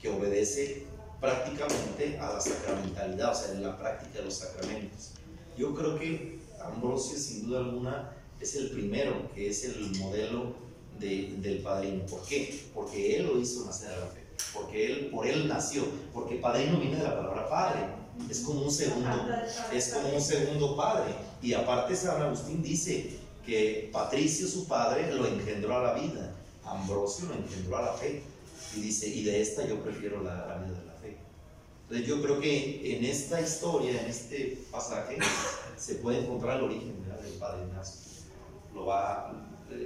que 0.00 0.08
obedece 0.08 0.84
prácticamente 1.20 2.18
a 2.18 2.32
la 2.34 2.40
sacramentalidad, 2.40 3.32
o 3.32 3.34
sea, 3.34 3.52
en 3.54 3.62
la 3.62 3.76
práctica 3.78 4.18
de 4.18 4.24
los 4.24 4.34
sacramentos. 4.34 5.10
Yo 5.56 5.74
creo 5.74 5.98
que 5.98 6.38
Ambrosio, 6.62 7.18
sin 7.18 7.46
duda 7.46 7.60
alguna, 7.60 8.12
es 8.40 8.54
el 8.56 8.70
primero, 8.70 9.30
que 9.34 9.48
es 9.48 9.64
el 9.64 9.90
modelo 9.98 10.54
de- 10.98 11.34
del 11.38 11.58
padrino. 11.58 12.04
¿Por 12.06 12.22
qué? 12.24 12.64
Porque 12.74 13.16
él 13.16 13.26
lo 13.26 13.40
hizo 13.40 13.64
nacer 13.64 13.90
a 13.92 14.00
la 14.00 14.06
fe. 14.06 14.20
Porque 14.52 14.86
él, 14.86 15.06
por 15.10 15.26
él 15.26 15.46
nació. 15.48 15.84
Porque 16.12 16.36
padrino 16.36 16.78
viene 16.78 16.96
de 16.96 17.02
la 17.04 17.16
palabra 17.16 17.48
padre. 17.48 17.80
Es 18.30 18.40
como 18.40 18.62
un 18.62 18.70
segundo, 18.70 19.08
es 19.72 19.88
como 19.94 20.08
un 20.14 20.20
segundo 20.20 20.76
padre. 20.76 21.14
Y 21.46 21.54
aparte 21.54 21.94
San 21.94 22.20
Agustín 22.20 22.60
dice 22.60 23.08
que 23.46 23.88
Patricio, 23.92 24.48
su 24.48 24.66
padre, 24.66 25.14
lo 25.14 25.28
engendró 25.28 25.78
a 25.78 25.82
la 25.84 25.94
vida. 25.94 26.34
Ambrosio 26.64 27.28
lo 27.28 27.34
engendró 27.34 27.76
a 27.76 27.82
la 27.82 27.92
fe. 27.92 28.20
Y 28.74 28.80
dice, 28.80 29.06
y 29.06 29.22
de 29.22 29.40
esta 29.40 29.64
yo 29.64 29.80
prefiero 29.80 30.24
la, 30.24 30.44
la 30.44 30.58
vida 30.58 30.76
de 30.76 30.86
la 30.86 30.94
fe. 30.94 31.16
Entonces 31.82 32.08
yo 32.08 32.20
creo 32.20 32.40
que 32.40 32.96
en 32.96 33.04
esta 33.04 33.40
historia, 33.40 34.02
en 34.02 34.08
este 34.08 34.58
pasaje, 34.72 35.18
se 35.76 35.94
puede 35.94 36.24
encontrar 36.24 36.56
el 36.56 36.64
origen 36.64 37.00
¿verdad? 37.06 37.22
del 37.22 37.34
padrinazo. 37.34 37.92
Lo 38.74 38.86
va, 38.86 39.32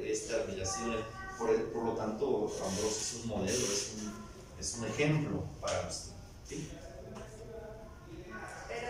esta 0.03 0.37
admiración, 0.37 0.97
por, 1.39 1.73
por 1.73 1.85
lo 1.85 1.93
tanto, 1.93 2.57
Ambrosio 2.65 2.89
es 2.89 3.21
un 3.23 3.29
modelo, 3.29 3.53
es 3.53 3.97
un, 3.99 4.13
es 4.59 4.77
un 4.79 4.87
ejemplo 4.87 5.45
para 5.61 5.83
nosotros. 5.83 6.15
¿sí? 6.49 6.71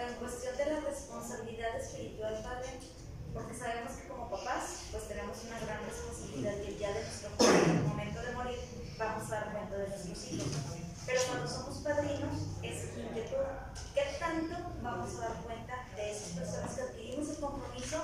Pero 0.01 0.13
en 0.13 0.19
cuestión 0.19 0.57
de 0.57 0.65
la 0.65 0.81
responsabilidad 0.81 1.77
espiritual, 1.77 2.41
Padre, 2.43 2.71
porque 3.35 3.53
sabemos 3.53 3.93
que 3.93 4.09
como 4.09 4.31
papás, 4.31 4.89
pues 4.91 5.07
tenemos 5.09 5.37
una 5.45 5.61
gran 5.61 5.85
responsabilidad 5.85 6.55
y 6.57 6.69
el 6.69 6.79
día 6.79 6.89
de 6.89 7.05
nuestro 7.05 7.29
momento 7.87 8.23
de 8.23 8.33
morir 8.33 8.59
vamos 8.97 9.31
a 9.31 9.35
dar 9.35 9.53
cuenta 9.53 9.77
de 9.77 9.89
nuestros 9.89 10.25
hijos. 10.33 10.49
Pero 11.05 11.21
cuando 11.29 11.47
somos 11.47 11.77
padrinos, 11.85 12.33
es 12.63 12.97
inquietud. 12.97 13.45
¿Qué 13.93 14.17
tanto 14.19 14.57
vamos 14.81 15.17
a 15.17 15.21
dar 15.21 15.37
cuenta 15.43 15.85
de 15.95 16.13
esas 16.17 16.31
personas 16.31 16.75
que 16.77 16.81
adquirimos 16.81 17.29
el 17.29 17.37
compromiso 17.37 18.03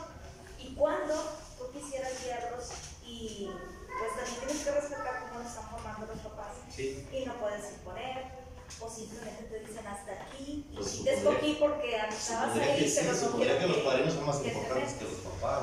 y 0.59 0.75
cuando 0.75 1.15
tú 1.57 1.71
quisieras 1.73 2.13
guiarlos 2.23 2.73
y 3.07 3.49
pues 3.97 4.13
también 4.17 4.45
tienes 4.45 4.65
que 4.65 4.71
respetar 4.71 5.29
cómo 5.31 5.41
nos 5.41 5.49
están 5.49 5.71
formando 5.71 6.05
los 6.05 6.19
papás 6.19 6.53
Sí. 6.69 7.09
y 7.11 7.25
no 7.25 7.33
puedes 7.41 7.73
imponer 7.73 8.36
o 8.81 8.91
simplemente 8.91 9.43
te 9.45 9.61
dicen 9.61 9.87
hasta 9.87 10.13
aquí 10.13 10.67
y 10.71 10.75
Pues 10.77 10.91
si 10.91 11.05
te 11.05 11.17
supondría- 11.17 11.33
escogí 11.33 11.57
porque 11.61 11.97
estabas 11.97 12.57
ahí 12.59 12.79
que 12.85 12.89
sí, 12.91 12.99
pero 13.01 13.31
no 13.31 13.37
quiero 13.37 13.59
que 13.59 13.67
los 13.67 13.77
que- 13.79 13.83
padrinos 13.85 14.15
son 14.15 14.27
más 14.27 14.43
te 14.43 14.49
importantes 14.49 14.93
que 14.95 15.05
los 15.05 15.15
papás, 15.15 15.63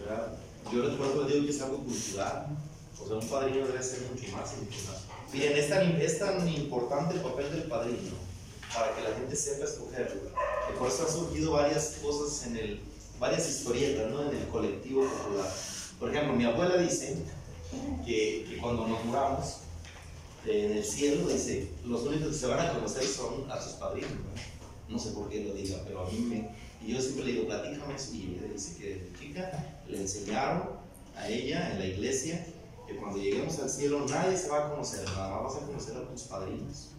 ¿verdad? 0.00 0.32
Yo 0.72 0.82
ejemplo, 0.82 1.24
digo 1.24 1.44
que 1.44 1.50
es 1.50 1.62
algo 1.62 1.78
cultural, 1.78 2.46
o 3.00 3.06
sea, 3.06 3.16
un 3.16 3.28
padrino 3.28 3.66
debe 3.66 3.82
ser 3.82 4.00
mucho 4.02 4.36
más 4.36 4.52
importante. 4.58 5.00
Miren, 5.32 5.56
es 5.56 5.68
tan, 5.68 6.00
es 6.00 6.18
tan 6.18 6.48
importante 6.48 7.14
el 7.14 7.20
papel 7.20 7.50
del 7.52 7.62
padrino 7.64 8.16
para 8.74 8.94
que 8.94 9.02
la 9.02 9.14
gente 9.14 9.36
sepa 9.36 9.64
escogerlo, 9.64 10.22
que 10.68 10.74
por 10.78 10.88
eso 10.88 11.02
han 11.06 11.12
surgido 11.12 11.52
varias 11.52 11.96
cosas 12.02 12.46
en 12.48 12.56
el, 12.56 12.80
varias 13.20 13.48
historietas, 13.48 14.10
¿no? 14.10 14.30
En 14.30 14.36
el 14.36 14.48
colectivo 14.48 15.02
popular. 15.06 15.52
Por 16.00 16.10
ejemplo, 16.10 16.32
mi 16.34 16.44
abuela 16.44 16.76
dice 16.78 17.16
que, 18.04 18.46
que 18.48 18.58
cuando 18.60 18.86
nos 18.88 19.04
muramos, 19.04 19.58
en 20.46 20.72
el 20.72 20.84
cielo 20.84 21.28
dice, 21.28 21.68
los 21.84 22.02
únicos 22.02 22.28
que 22.28 22.34
se 22.34 22.46
van 22.46 22.66
a 22.66 22.72
conocer 22.72 23.04
son 23.04 23.50
a 23.50 23.60
sus 23.60 23.72
padrinos. 23.74 24.10
¿no? 24.10 24.94
No 24.94 24.98
sé 24.98 25.10
por 25.10 25.28
qué 25.28 25.44
lo 25.44 25.54
diga, 25.54 25.78
pero 25.84 26.06
a 26.06 26.10
mí 26.10 26.18
me... 26.20 26.50
Y 26.84 26.92
yo 26.92 27.00
siempre 27.00 27.24
le 27.24 27.32
digo, 27.32 27.46
platícame 27.46 27.94
eso. 27.94 28.14
Y 28.14 28.36
ella 28.36 28.52
dice 28.52 28.76
que 28.76 29.10
chica 29.18 29.82
le 29.88 30.00
enseñaron 30.00 30.68
a 31.16 31.28
ella 31.28 31.72
en 31.72 31.78
la 31.78 31.86
iglesia 31.86 32.46
que 32.86 32.96
cuando 32.96 33.18
lleguemos 33.18 33.58
al 33.58 33.68
cielo 33.68 34.06
nadie 34.08 34.36
se 34.36 34.48
va 34.48 34.66
a 34.66 34.70
conocer, 34.70 35.04
nada 35.04 35.42
más 35.42 35.54
vas 35.54 35.62
a 35.62 35.66
conocer 35.66 35.96
a 35.96 36.08
tus 36.08 36.22
padrinos. 36.22 36.90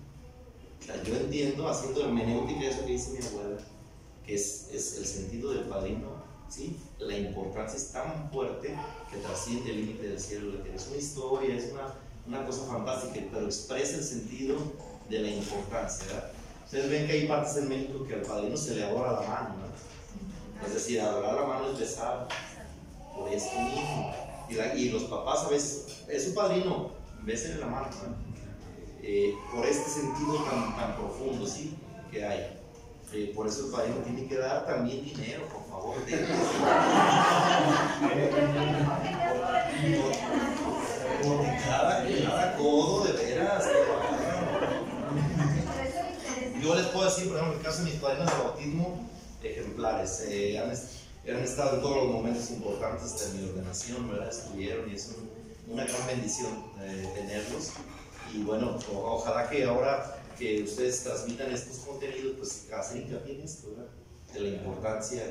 O 0.82 0.84
sea, 0.84 1.02
yo 1.04 1.16
entiendo, 1.16 1.68
haciendo 1.68 2.04
hermenéutica, 2.04 2.68
eso 2.68 2.86
que 2.86 2.92
dice 2.92 3.12
mi 3.12 3.26
abuela, 3.26 3.62
que 4.26 4.36
es, 4.36 4.70
es 4.74 4.98
el 4.98 5.06
sentido 5.06 5.52
del 5.52 5.64
padrino, 5.66 6.24
¿sí? 6.50 6.78
La 7.00 7.18
importancia 7.18 7.78
es 7.78 7.92
tan 7.92 8.30
fuerte 8.32 8.76
que 9.12 9.18
trasciende 9.18 9.72
el 9.72 9.78
límite 9.78 10.10
del 10.10 10.20
cielo 10.20 10.52
la. 10.52 10.76
Es 10.76 10.88
una 10.88 10.98
historia, 10.98 11.56
es 11.56 11.72
una, 11.72 11.94
una 12.28 12.46
cosa 12.46 12.64
fantástica, 12.66 13.26
pero 13.32 13.46
expresa 13.46 13.98
el 13.98 14.04
sentido 14.04 14.58
de 15.10 15.20
la 15.20 15.28
importancia, 15.30 16.06
¿verdad? 16.08 16.32
Ustedes 16.66 16.90
ven 16.90 17.08
que 17.08 17.14
hay 17.14 17.28
partes 17.28 17.56
en 17.58 17.70
México 17.70 18.06
que 18.06 18.16
al 18.16 18.22
padrino 18.22 18.58
se 18.58 18.76
le 18.76 18.84
adora 18.84 19.14
la 19.14 19.22
mano, 19.28 19.56
¿no? 19.60 20.68
Es 20.68 20.74
decir, 20.74 21.00
adorar 21.00 21.36
la 21.36 21.44
mano 21.48 21.70
es 21.72 21.80
besar 21.80 22.28
por 23.16 23.30
esto 23.32 23.58
mismo. 23.62 24.14
Y, 24.50 24.56
la- 24.56 24.76
y 24.76 24.90
los 24.90 25.04
papás 25.04 25.46
a 25.46 25.50
veces, 25.50 26.04
es 26.10 26.26
su 26.26 26.34
padrino, 26.34 26.92
bésenle 27.24 27.60
la 27.60 27.68
mano, 27.68 27.88
¿no? 27.88 28.16
Eh, 29.02 29.34
por 29.54 29.66
este 29.66 29.90
sentido 29.90 30.44
tan, 30.44 30.76
tan 30.76 30.96
profundo, 30.98 31.48
¿sí? 31.48 31.78
Que 32.12 32.26
hay. 32.26 32.60
Eh, 33.14 33.32
por 33.34 33.48
eso 33.48 33.68
el 33.68 33.72
padrino 33.72 33.96
tiene 34.04 34.28
que 34.28 34.36
dar 34.36 34.66
también 34.66 35.06
dinero, 35.06 35.44
por 35.48 35.66
favor. 35.70 35.96
Porque 41.28 41.58
cada, 41.68 42.06
cada 42.24 42.56
codo, 42.58 43.04
de 43.06 43.14
veras. 43.14 43.66
Yo 46.62 46.76
les 46.76 46.86
puedo 46.88 47.06
decir, 47.06 47.28
por 47.28 47.38
ejemplo, 47.38 47.54
en 47.54 47.60
el 47.60 47.66
caso 47.66 47.84
de 47.84 47.92
mis 47.92 48.00
padrinos 48.00 48.32
de 48.32 48.44
bautismo, 48.44 49.10
ejemplares. 49.44 50.26
eh, 50.28 50.58
han, 50.60 50.70
han 50.72 51.44
estado 51.44 51.76
en 51.76 51.82
todos 51.82 51.98
los 51.98 52.08
momentos 52.08 52.50
importantes 52.52 53.34
de 53.34 53.40
mi 53.40 53.50
ordenación, 53.50 54.10
¿verdad? 54.10 54.30
Estuvieron 54.30 54.90
y 54.90 54.96
es 54.96 55.10
un- 55.18 55.74
una 55.74 55.84
gran 55.86 56.08
bendición 56.08 56.52
eh, 56.82 57.10
tenerlos. 57.14 57.72
Y 58.34 58.44
bueno, 58.44 58.78
ojalá 58.94 59.50
que 59.50 59.64
ahora 59.66 60.18
que 60.38 60.64
ustedes 60.64 61.04
transmitan 61.04 61.52
estos 61.52 61.78
contenidos, 61.80 62.34
pues 62.38 62.68
hacer 62.74 63.02
hincapié 63.02 63.36
en 63.36 63.42
esto, 63.42 63.70
¿verdad? 63.72 63.92
De 64.34 64.40
la 64.40 64.50
importancia 64.50 65.24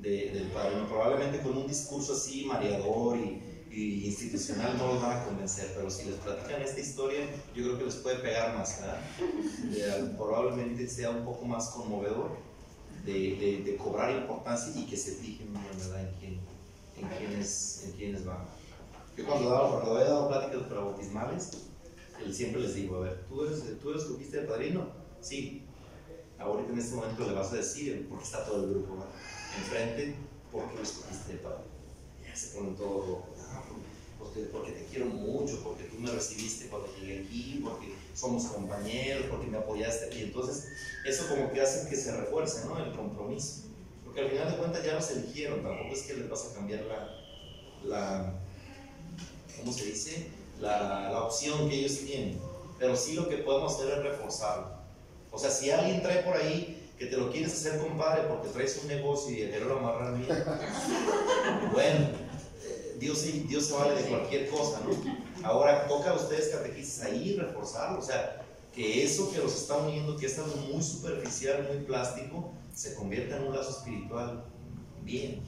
de- 0.00 0.30
del 0.30 0.44
padrino. 0.48 0.86
Probablemente 0.88 1.40
con 1.40 1.56
un 1.56 1.66
discurso 1.66 2.14
así 2.14 2.44
mareador 2.44 3.16
y, 3.18 3.42
y 3.70 4.06
institucional 4.06 4.76
no 4.78 4.94
los 4.94 5.02
van 5.02 5.18
a 5.18 5.24
convencer, 5.24 5.72
pero 5.76 5.88
si 5.90 6.06
les 6.06 6.16
platican 6.16 6.60
esta 6.62 6.80
historia, 6.80 7.20
yo 7.54 7.64
creo 7.64 7.78
que 7.78 7.84
les 7.84 7.94
puede 7.96 8.16
pegar 8.18 8.56
más, 8.56 8.80
¿verdad? 8.80 9.00
De- 9.70 10.14
probablemente 10.16 10.88
sea 10.88 11.10
un 11.10 11.24
poco 11.24 11.44
más 11.44 11.68
conmovedor 11.70 12.36
de, 13.06 13.12
de- 13.12 13.62
de 13.64 13.76
cobrar 13.76 14.10
importancia 14.16 14.72
y 14.74 14.86
que 14.86 14.96
se 14.96 15.12
fijen 15.12 15.52
¿verdad? 15.54 16.00
en, 16.00 16.14
quién, 16.18 16.40
en, 16.98 17.08
quiénes, 17.18 17.82
en 17.86 17.92
quiénes 17.92 18.24
van. 18.24 18.44
Yo 19.16 19.24
cuando, 19.26 19.50
daba, 19.50 19.70
cuando 19.70 19.94
había 19.96 20.08
dado 20.08 20.28
pláticas 20.28 20.62
para 20.68 20.80
bautismales, 20.80 21.50
siempre 22.32 22.60
les 22.62 22.74
digo, 22.74 22.96
a 22.96 23.00
ver, 23.00 23.24
¿tú 23.28 23.44
eres, 23.44 23.62
¿tú 23.80 23.90
eres 23.90 24.02
escogiste 24.02 24.40
de 24.42 24.46
padrino? 24.48 24.88
Sí. 25.20 25.64
Ahorita 26.38 26.72
en 26.72 26.78
este 26.78 26.94
momento 26.96 27.26
le 27.26 27.34
vas 27.34 27.52
a 27.52 27.56
decir, 27.56 28.06
porque 28.08 28.24
está 28.24 28.44
todo 28.44 28.64
el 28.64 28.70
grupo 28.70 28.94
¿verdad? 28.94 29.08
enfrente, 29.58 30.14
¿por 30.50 30.68
qué 30.70 30.76
lo 30.76 30.82
escogiste 30.82 31.32
de 31.34 31.38
padrino? 31.38 31.70
Ya 32.26 32.36
se 32.36 32.56
ponen 32.56 32.76
todos 32.76 33.06
rojos. 33.08 33.24
"Ah, 33.29 33.29
Porque, 34.32 34.48
porque 34.48 34.72
te 34.72 34.84
quiero 34.84 35.06
mucho, 35.06 35.60
porque 35.64 35.84
tú 35.84 35.98
me 35.98 36.10
recibiste 36.10 36.68
cuando 36.68 36.88
llegué 37.00 37.24
aquí, 37.24 37.60
porque 37.62 37.92
somos 38.14 38.44
compañeros, 38.44 39.26
porque 39.28 39.48
me 39.48 39.58
apoyaste. 39.58 40.16
Y 40.16 40.22
entonces 40.22 40.68
eso 41.04 41.26
como 41.28 41.52
que 41.52 41.60
hace 41.60 41.88
que 41.88 41.96
se 41.96 42.16
refuerce 42.16 42.64
¿no? 42.66 42.78
el 42.78 42.94
compromiso. 42.94 43.62
Porque 44.04 44.20
al 44.20 44.30
final 44.30 44.52
de 44.52 44.58
cuentas 44.58 44.84
ya 44.84 44.94
los 44.94 45.10
eligieron, 45.10 45.62
tampoco 45.62 45.92
es 45.92 46.02
que 46.02 46.14
les 46.14 46.28
vas 46.28 46.46
a 46.46 46.54
cambiar 46.54 46.84
la, 46.84 47.16
la 47.84 48.34
¿cómo 49.58 49.72
se 49.72 49.86
dice? 49.86 50.28
La, 50.60 51.10
la 51.10 51.24
opción 51.24 51.68
que 51.68 51.80
ellos 51.80 51.98
tienen. 51.98 52.38
Pero 52.78 52.96
sí 52.96 53.14
lo 53.14 53.28
que 53.28 53.38
podemos 53.38 53.74
hacer 53.74 53.98
es 53.98 54.02
reforzarlo. 54.04 54.80
O 55.32 55.38
sea, 55.38 55.50
si 55.50 55.70
alguien 55.70 56.02
trae 56.02 56.22
por 56.22 56.36
ahí 56.36 56.88
que 56.98 57.06
te 57.06 57.16
lo 57.16 57.32
quieres 57.32 57.52
hacer 57.52 57.80
compadre 57.80 58.28
porque 58.28 58.48
traes 58.48 58.78
un 58.82 58.88
negocio 58.88 59.32
y 59.34 59.40
el 59.40 59.46
dinero 59.46 59.66
lo 59.66 59.78
amarran 59.78 60.20
bien, 60.20 60.28
bueno, 61.72 62.08
Dios, 63.00 63.24
Dios 63.48 63.66
se 63.66 63.72
vale 63.72 64.00
de 64.00 64.08
cualquier 64.08 64.50
cosa, 64.50 64.80
¿no? 64.86 64.92
Ahora 65.42 65.88
toca 65.88 66.10
a 66.10 66.14
ustedes 66.14 66.48
catequistas 66.48 67.06
ahí 67.06 67.34
reforzarlo, 67.34 67.98
o 67.98 68.02
sea, 68.02 68.44
que 68.74 69.02
eso 69.02 69.32
que 69.32 69.38
los 69.38 69.56
está 69.56 69.78
uniendo, 69.78 70.16
que 70.16 70.26
es 70.26 70.38
algo 70.38 70.54
muy 70.56 70.82
superficial, 70.82 71.66
muy 71.72 71.84
plástico, 71.84 72.52
se 72.74 72.94
convierta 72.94 73.36
en 73.38 73.44
un 73.44 73.56
lazo 73.56 73.70
espiritual 73.70 74.44
bien. 75.02 75.42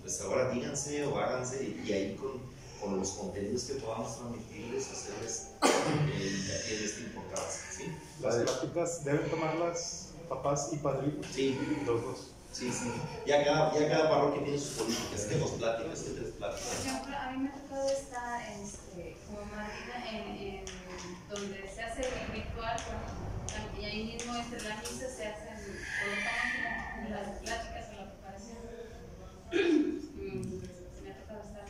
Pues 0.00 0.20
ahora 0.20 0.50
díganse 0.50 1.04
o 1.04 1.18
háganse 1.18 1.64
y, 1.64 1.88
y 1.88 1.92
ahí 1.92 2.14
con, 2.14 2.40
con 2.80 2.98
los 2.98 3.10
contenidos 3.10 3.64
que 3.64 3.74
podamos 3.74 4.16
transmitirles, 4.16 4.90
hacerles 4.90 5.48
eh, 5.62 6.38
hincapié 6.38 6.78
en 6.78 6.84
esta 6.84 7.00
importancia, 7.00 7.60
¿sí? 7.70 7.84
Las 8.20 8.36
pláticas 8.36 9.04
deben 9.04 9.30
tomarlas 9.30 10.10
papás 10.28 10.70
y 10.72 10.76
padrinos. 10.76 11.26
Sí. 11.34 11.58
Los 11.86 12.02
dos. 12.02 12.18
Sí, 12.54 12.70
sí. 12.72 12.92
Ya 13.26 13.44
cada, 13.44 13.74
ya 13.74 13.88
cada 13.88 14.08
parroquia 14.10 14.44
tiene 14.44 14.58
sus 14.58 14.78
políticas. 14.78 15.22
¿Qué 15.28 15.38
dos 15.38 15.50
pláticas? 15.52 16.00
¿Qué 16.02 16.10
tres 16.10 16.28
Por 16.28 16.38
pláticas? 16.38 16.86
ejemplo, 16.86 17.16
a 17.18 17.30
mí 17.32 17.38
me 17.42 17.48
ha 17.48 17.52
tocado 17.52 17.88
estar 17.88 18.42
este, 18.62 19.16
como 19.26 19.40
madrina 19.46 19.96
en, 20.08 20.38
en 20.38 20.64
donde 21.28 21.68
se 21.74 21.82
hace 21.82 22.00
el 22.02 22.32
ritual, 22.32 22.76
bueno, 22.86 23.80
y 23.80 23.84
ahí 23.84 24.04
mismo 24.04 24.36
entre 24.36 24.62
la 24.62 24.76
misa 24.76 25.08
se 25.10 25.26
hacen, 25.26 25.58
como 27.02 27.10
las 27.10 27.28
pláticas 27.40 27.88
o 27.90 27.96
la 27.96 28.12
preparación. 28.12 28.58
Mm, 29.52 31.02
me 31.02 31.10
ha 31.10 31.16
tocado 31.18 31.40
estar. 31.42 31.64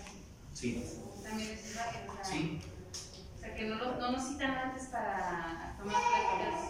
Sí. 0.53 0.85
También 1.23 1.51
es 1.51 1.75
válido, 1.77 2.13
o 2.13 2.15
sea, 2.17 2.25
Sí. 2.25 2.61
o 3.35 3.41
sea, 3.41 3.55
que 3.55 3.65
no, 3.65 3.75
lo- 3.77 3.97
no 3.97 4.13
nos 4.13 4.29
citan 4.29 4.51
antes 4.55 4.85
para 4.89 5.75
tomar 5.79 5.97
pláticas, 5.97 6.61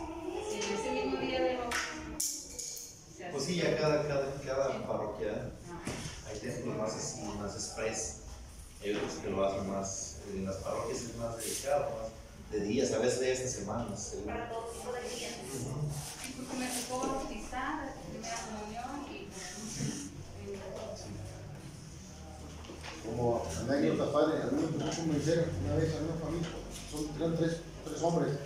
Pues 3.35 3.47
sí, 3.47 3.57
ya 3.57 3.77
cada, 3.77 4.07
cada, 4.07 4.33
cada 4.47 4.87
parroquia 4.87 5.51
hay 6.31 6.39
templos 6.39 6.77
más 6.77 6.95
así, 6.95 7.21
más 7.37 7.53
express. 7.57 8.19
Hay 8.81 8.95
otros 8.95 9.15
que 9.15 9.31
lo 9.31 9.45
hacen 9.45 9.69
más, 9.69 10.19
en 10.33 10.45
las 10.45 10.55
parroquias 10.59 11.03
es 11.03 11.17
más 11.17 11.37
delicado, 11.37 11.91
más 11.97 12.53
de 12.53 12.65
días, 12.65 12.93
a 12.93 12.99
veces 12.99 13.19
de 13.19 13.33
estas 13.33 13.51
semanas. 13.51 14.15
Para 14.25 14.49
todo 14.49 14.67
tipo 14.67 14.93
de 14.93 15.01
clientes. 15.01 15.51
Sí, 16.23 16.35
porque 16.37 16.57
me 16.57 16.69
tocó 16.69 17.09
bautizar, 17.09 17.93
primera 18.09 18.37
comunión 18.37 19.03
y 19.11 19.29
Como 23.05 23.47
anécdota, 23.69 24.13
padre, 24.13 24.43
a 24.45 24.47
mí 24.47 24.63
me 24.63 24.79
tocó 24.79 24.97
convencer 24.97 25.51
una 25.65 25.75
vez 25.75 25.93
a 25.93 25.99
una 26.05 26.25
familia, 26.25 26.49
son, 26.89 27.11
eran 27.17 27.37
tres, 27.37 27.57
tres 27.85 28.01
hombres, 28.01 28.39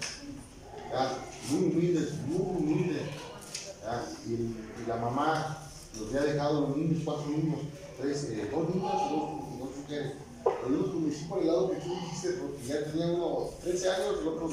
ya, 0.90 1.18
muy 1.50 1.64
humildes, 1.64 2.14
muy 2.26 2.40
humildes, 2.40 3.02
ya, 3.88 4.04
y, 4.26 4.32
y 4.32 4.86
la 4.86 4.96
mamá 4.96 5.58
los 5.98 6.08
había 6.08 6.32
dejado 6.32 6.60
los 6.62 6.76
niños, 6.76 7.02
cuatro 7.04 7.26
niños, 7.30 7.60
tres, 8.00 8.24
eh, 8.24 8.48
dos 8.50 8.68
niños 8.74 8.92
y 8.94 9.14
dos, 9.14 9.58
dos 9.58 9.76
mujeres. 9.76 10.12
Pero 10.44 10.70
yo 10.70 10.76
los 10.82 10.90
convencí 10.90 11.24
por 11.24 11.38
el 11.40 11.46
lado 11.46 11.70
que 11.70 11.76
tú 11.76 11.90
dijiste, 11.90 12.30
porque 12.32 12.66
ya 12.66 12.84
tenían 12.84 13.10
uno 13.10 13.50
13 13.62 13.90
años, 13.90 14.16
el 14.20 14.28
otro 14.28 14.50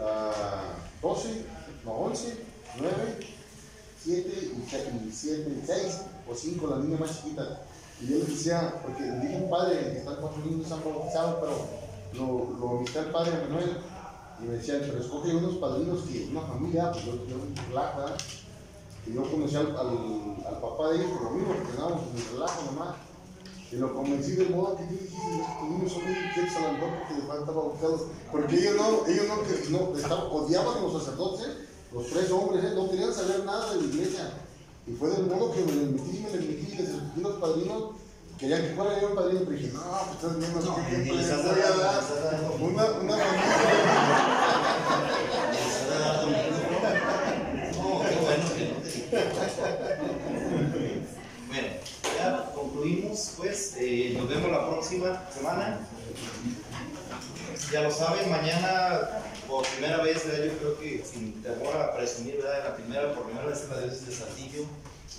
ah, 0.00 0.74
12, 1.02 1.44
no 1.84 1.92
11, 1.92 2.36
9, 2.80 2.92
7 4.04 4.52
y 4.56 5.12
7, 5.12 5.62
6 5.66 6.00
o 6.30 6.34
5, 6.34 6.66
la 6.66 6.78
niña 6.78 6.98
más 6.98 7.22
chiquita. 7.22 7.62
Y 8.00 8.06
yo 8.08 8.18
les 8.18 8.28
decía, 8.28 8.80
porque 8.82 9.02
le 9.02 9.20
dije 9.20 9.36
al 9.36 9.48
padre 9.48 9.92
que 9.92 9.98
están 9.98 10.16
cuatro 10.20 10.44
niños 10.44 10.72
han 10.72 10.82
bautizado, 10.82 11.40
pero 11.40 11.68
lo, 12.14 12.58
lo 12.58 12.78
al 12.78 13.10
padre 13.12 13.32
Manuel. 13.48 13.78
Y 14.40 14.44
me 14.44 14.54
decían, 14.54 14.80
pero 14.80 14.98
escoge 14.98 15.36
unos 15.36 15.56
padrinos 15.56 16.02
que 16.02 16.28
una 16.30 16.40
familia, 16.40 16.90
pues 16.90 17.04
yo, 17.04 17.12
yo 17.26 17.36
¿verdad? 17.68 18.16
Y 19.06 19.14
yo 19.14 19.22
conocí 19.30 19.56
al, 19.56 19.66
al, 19.76 19.88
al 20.46 20.60
papá 20.60 20.88
de 20.90 20.96
ellos 20.96 21.10
por 21.12 21.22
lo 21.24 21.30
mismo, 21.30 21.54
porque 21.54 21.70
andábamos 21.72 22.02
en 22.10 22.16
el 22.22 22.28
relajo 22.32 22.62
nomás. 22.70 22.94
Y 23.72 23.76
lo 23.76 23.94
convencí 23.94 24.32
del 24.32 24.50
modo 24.50 24.76
que 24.76 24.84
dijiste, 24.84 25.16
estos 25.16 25.68
niños 25.70 25.92
son 25.92 26.04
muy 26.04 26.12
inquietos 26.12 26.56
a 26.56 26.60
lo 26.60 26.72
mejor 26.74 26.90
porque 27.00 27.14
les. 27.88 28.00
Porque 28.30 28.54
ellos 28.58 28.76
no, 28.76 29.06
ellos 29.06 29.26
no, 29.28 29.36
no 29.90 29.96
estaban- 29.98 30.26
odiaban 30.30 30.76
a 30.78 30.80
los 30.82 30.92
sacerdotes, 31.02 31.48
los 31.92 32.06
tres 32.06 32.30
hombres, 32.30 32.64
¿eh? 32.64 32.72
no 32.76 32.90
querían 32.90 33.12
saber 33.14 33.44
nada 33.44 33.72
de 33.74 33.80
la 33.80 33.86
iglesia. 33.86 34.30
Y 34.86 34.92
fue 34.92 35.08
del 35.10 35.26
modo 35.26 35.52
que 35.52 35.60
me 35.64 35.72
les 35.72 35.88
metí, 35.90 36.18
me 36.20 36.30
les 36.38 36.48
metí, 36.48 36.76
les 36.76 36.90
los 37.22 37.34
padrinos. 37.40 37.82
Querían 38.38 38.62
que 38.62 38.74
fuera 38.74 39.00
yo 39.00 39.08
el 39.08 39.14
padrino, 39.14 39.40
pero 39.44 39.52
dije, 39.52 39.70
no, 39.72 39.80
pues 39.80 40.16
estás 40.16 40.38
viendo, 40.38 40.60
no, 40.60 40.66
No, 40.66 40.76
¿qué 40.90 40.98
ni 40.98 41.04
tiempo 41.04 41.14
les 41.14 41.28
les 41.28 41.38
has 41.38 41.42
voy 41.44 41.60
a 41.60 41.62
dado, 41.70 41.80
dar? 41.80 41.94
les 41.94 42.10
has 42.10 42.22
dado. 42.22 42.52
Una, 42.60 42.84
una 42.84 43.16
familia. 43.16 44.62
No, 47.76 48.00
qué 48.02 48.16
bueno 48.20 48.46
que 48.54 48.62
no 48.68 48.76
te 48.82 48.90
Bueno, 51.48 51.68
ya 52.18 52.52
concluimos, 53.22 53.32
pues, 53.36 53.74
eh, 53.78 54.14
nos 54.16 54.28
vemos 54.28 54.50
la 54.50 54.68
próxima 54.68 55.22
semana. 55.32 55.80
Ya 57.70 57.82
lo 57.82 57.90
saben, 57.90 58.30
mañana 58.30 59.22
por 59.48 59.66
primera 59.66 59.98
vez, 60.02 60.26
¿verdad? 60.26 60.46
yo 60.46 60.58
creo 60.58 60.78
que 60.78 61.04
sin 61.04 61.42
temor 61.42 61.76
a 61.76 61.94
presumir, 61.94 62.36
¿verdad? 62.36 62.64
la 62.64 62.76
primera, 62.76 63.14
por 63.14 63.24
primera 63.24 63.46
vez 63.46 63.62
en 63.62 63.70
la 63.70 63.80
diócesis 63.80 64.06
de 64.06 64.14
Saltillo 64.14 64.64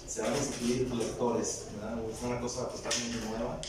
se 0.07 0.21
van 0.21 0.33
a 0.33 0.37
instituir 0.37 0.93
lectores, 0.93 1.65
¿verdad? 1.79 1.99
es 2.09 2.23
una 2.23 2.39
cosa 2.39 2.67
totalmente 2.69 3.25
nueva 3.27 3.59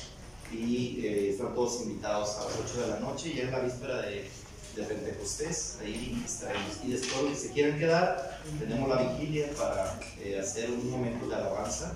y 0.53 1.05
eh, 1.05 1.31
están 1.31 1.55
todos 1.55 1.83
invitados 1.83 2.37
a 2.37 2.45
las 2.45 2.53
8 2.71 2.81
de 2.81 2.87
la 2.89 3.01
noche, 3.01 3.35
ya 3.35 3.45
es 3.45 3.51
la 3.51 3.59
víspera 3.61 4.03
de, 4.03 4.31
de 4.77 4.83
Pentecostés, 4.83 5.79
ahí 5.83 6.23
estaremos. 6.25 6.79
Y 6.85 6.93
después, 6.93 7.23
los 7.23 7.33
que 7.33 7.49
se 7.49 7.53
quieran 7.53 7.79
quedar, 7.79 8.41
tenemos 8.59 8.89
la 8.89 9.03
vigilia 9.03 9.51
para 9.57 9.99
eh, 10.21 10.39
hacer 10.39 10.71
un 10.71 10.91
momento 10.91 11.27
de 11.29 11.35
alabanza, 11.35 11.95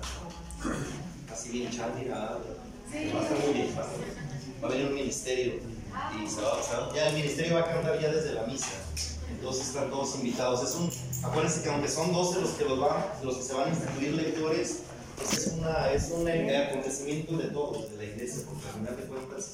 así 1.31 1.49
bien 1.49 1.71
chanti, 1.71 2.05
¿verdad? 2.05 2.39
va 3.15 3.19
a 3.19 3.23
estar 3.23 3.39
muy 3.39 3.53
bien, 3.53 3.75
va 3.77 3.81
a 3.81 3.85
estar 3.85 3.97
bien. 3.99 4.63
Va 4.63 4.67
a 4.67 4.71
venir 4.71 4.85
un 4.87 4.95
ministerio 4.95 5.53
y 5.55 6.29
se 6.29 6.41
va, 6.41 6.61
se 6.63 6.75
va- 6.75 6.93
ya 6.95 7.07
el 7.09 7.15
ministerio 7.15 7.55
va 7.55 7.61
a 7.61 7.65
cantar 7.73 7.99
ya 7.99 8.11
desde 8.11 8.33
la 8.33 8.43
misa. 8.43 8.67
Entonces 9.31 9.67
están 9.67 9.89
todos 9.89 10.15
invitados. 10.15 10.63
Es 10.67 10.75
un, 10.75 10.91
acuérdense 11.23 11.61
que 11.63 11.69
aunque 11.69 11.87
son 11.87 12.11
12 12.11 12.41
los 12.41 12.49
que 12.51 12.65
los 12.65 12.79
van, 12.79 13.05
los 13.23 13.37
que 13.37 13.43
se 13.43 13.53
van 13.53 13.67
a 13.67 13.69
instituir 13.69 14.13
lectores, 14.13 14.79
pues 15.15 15.33
es 15.33 15.53
una, 15.53 15.91
es 15.91 16.11
un 16.11 16.27
acontecimiento 16.27 17.37
de 17.37 17.45
todos, 17.49 17.89
de 17.91 17.97
la 17.97 18.03
iglesia, 18.05 18.41
porque 18.47 18.67
al 18.67 18.73
final 18.73 18.97
de 18.97 19.03
cuentas 19.03 19.51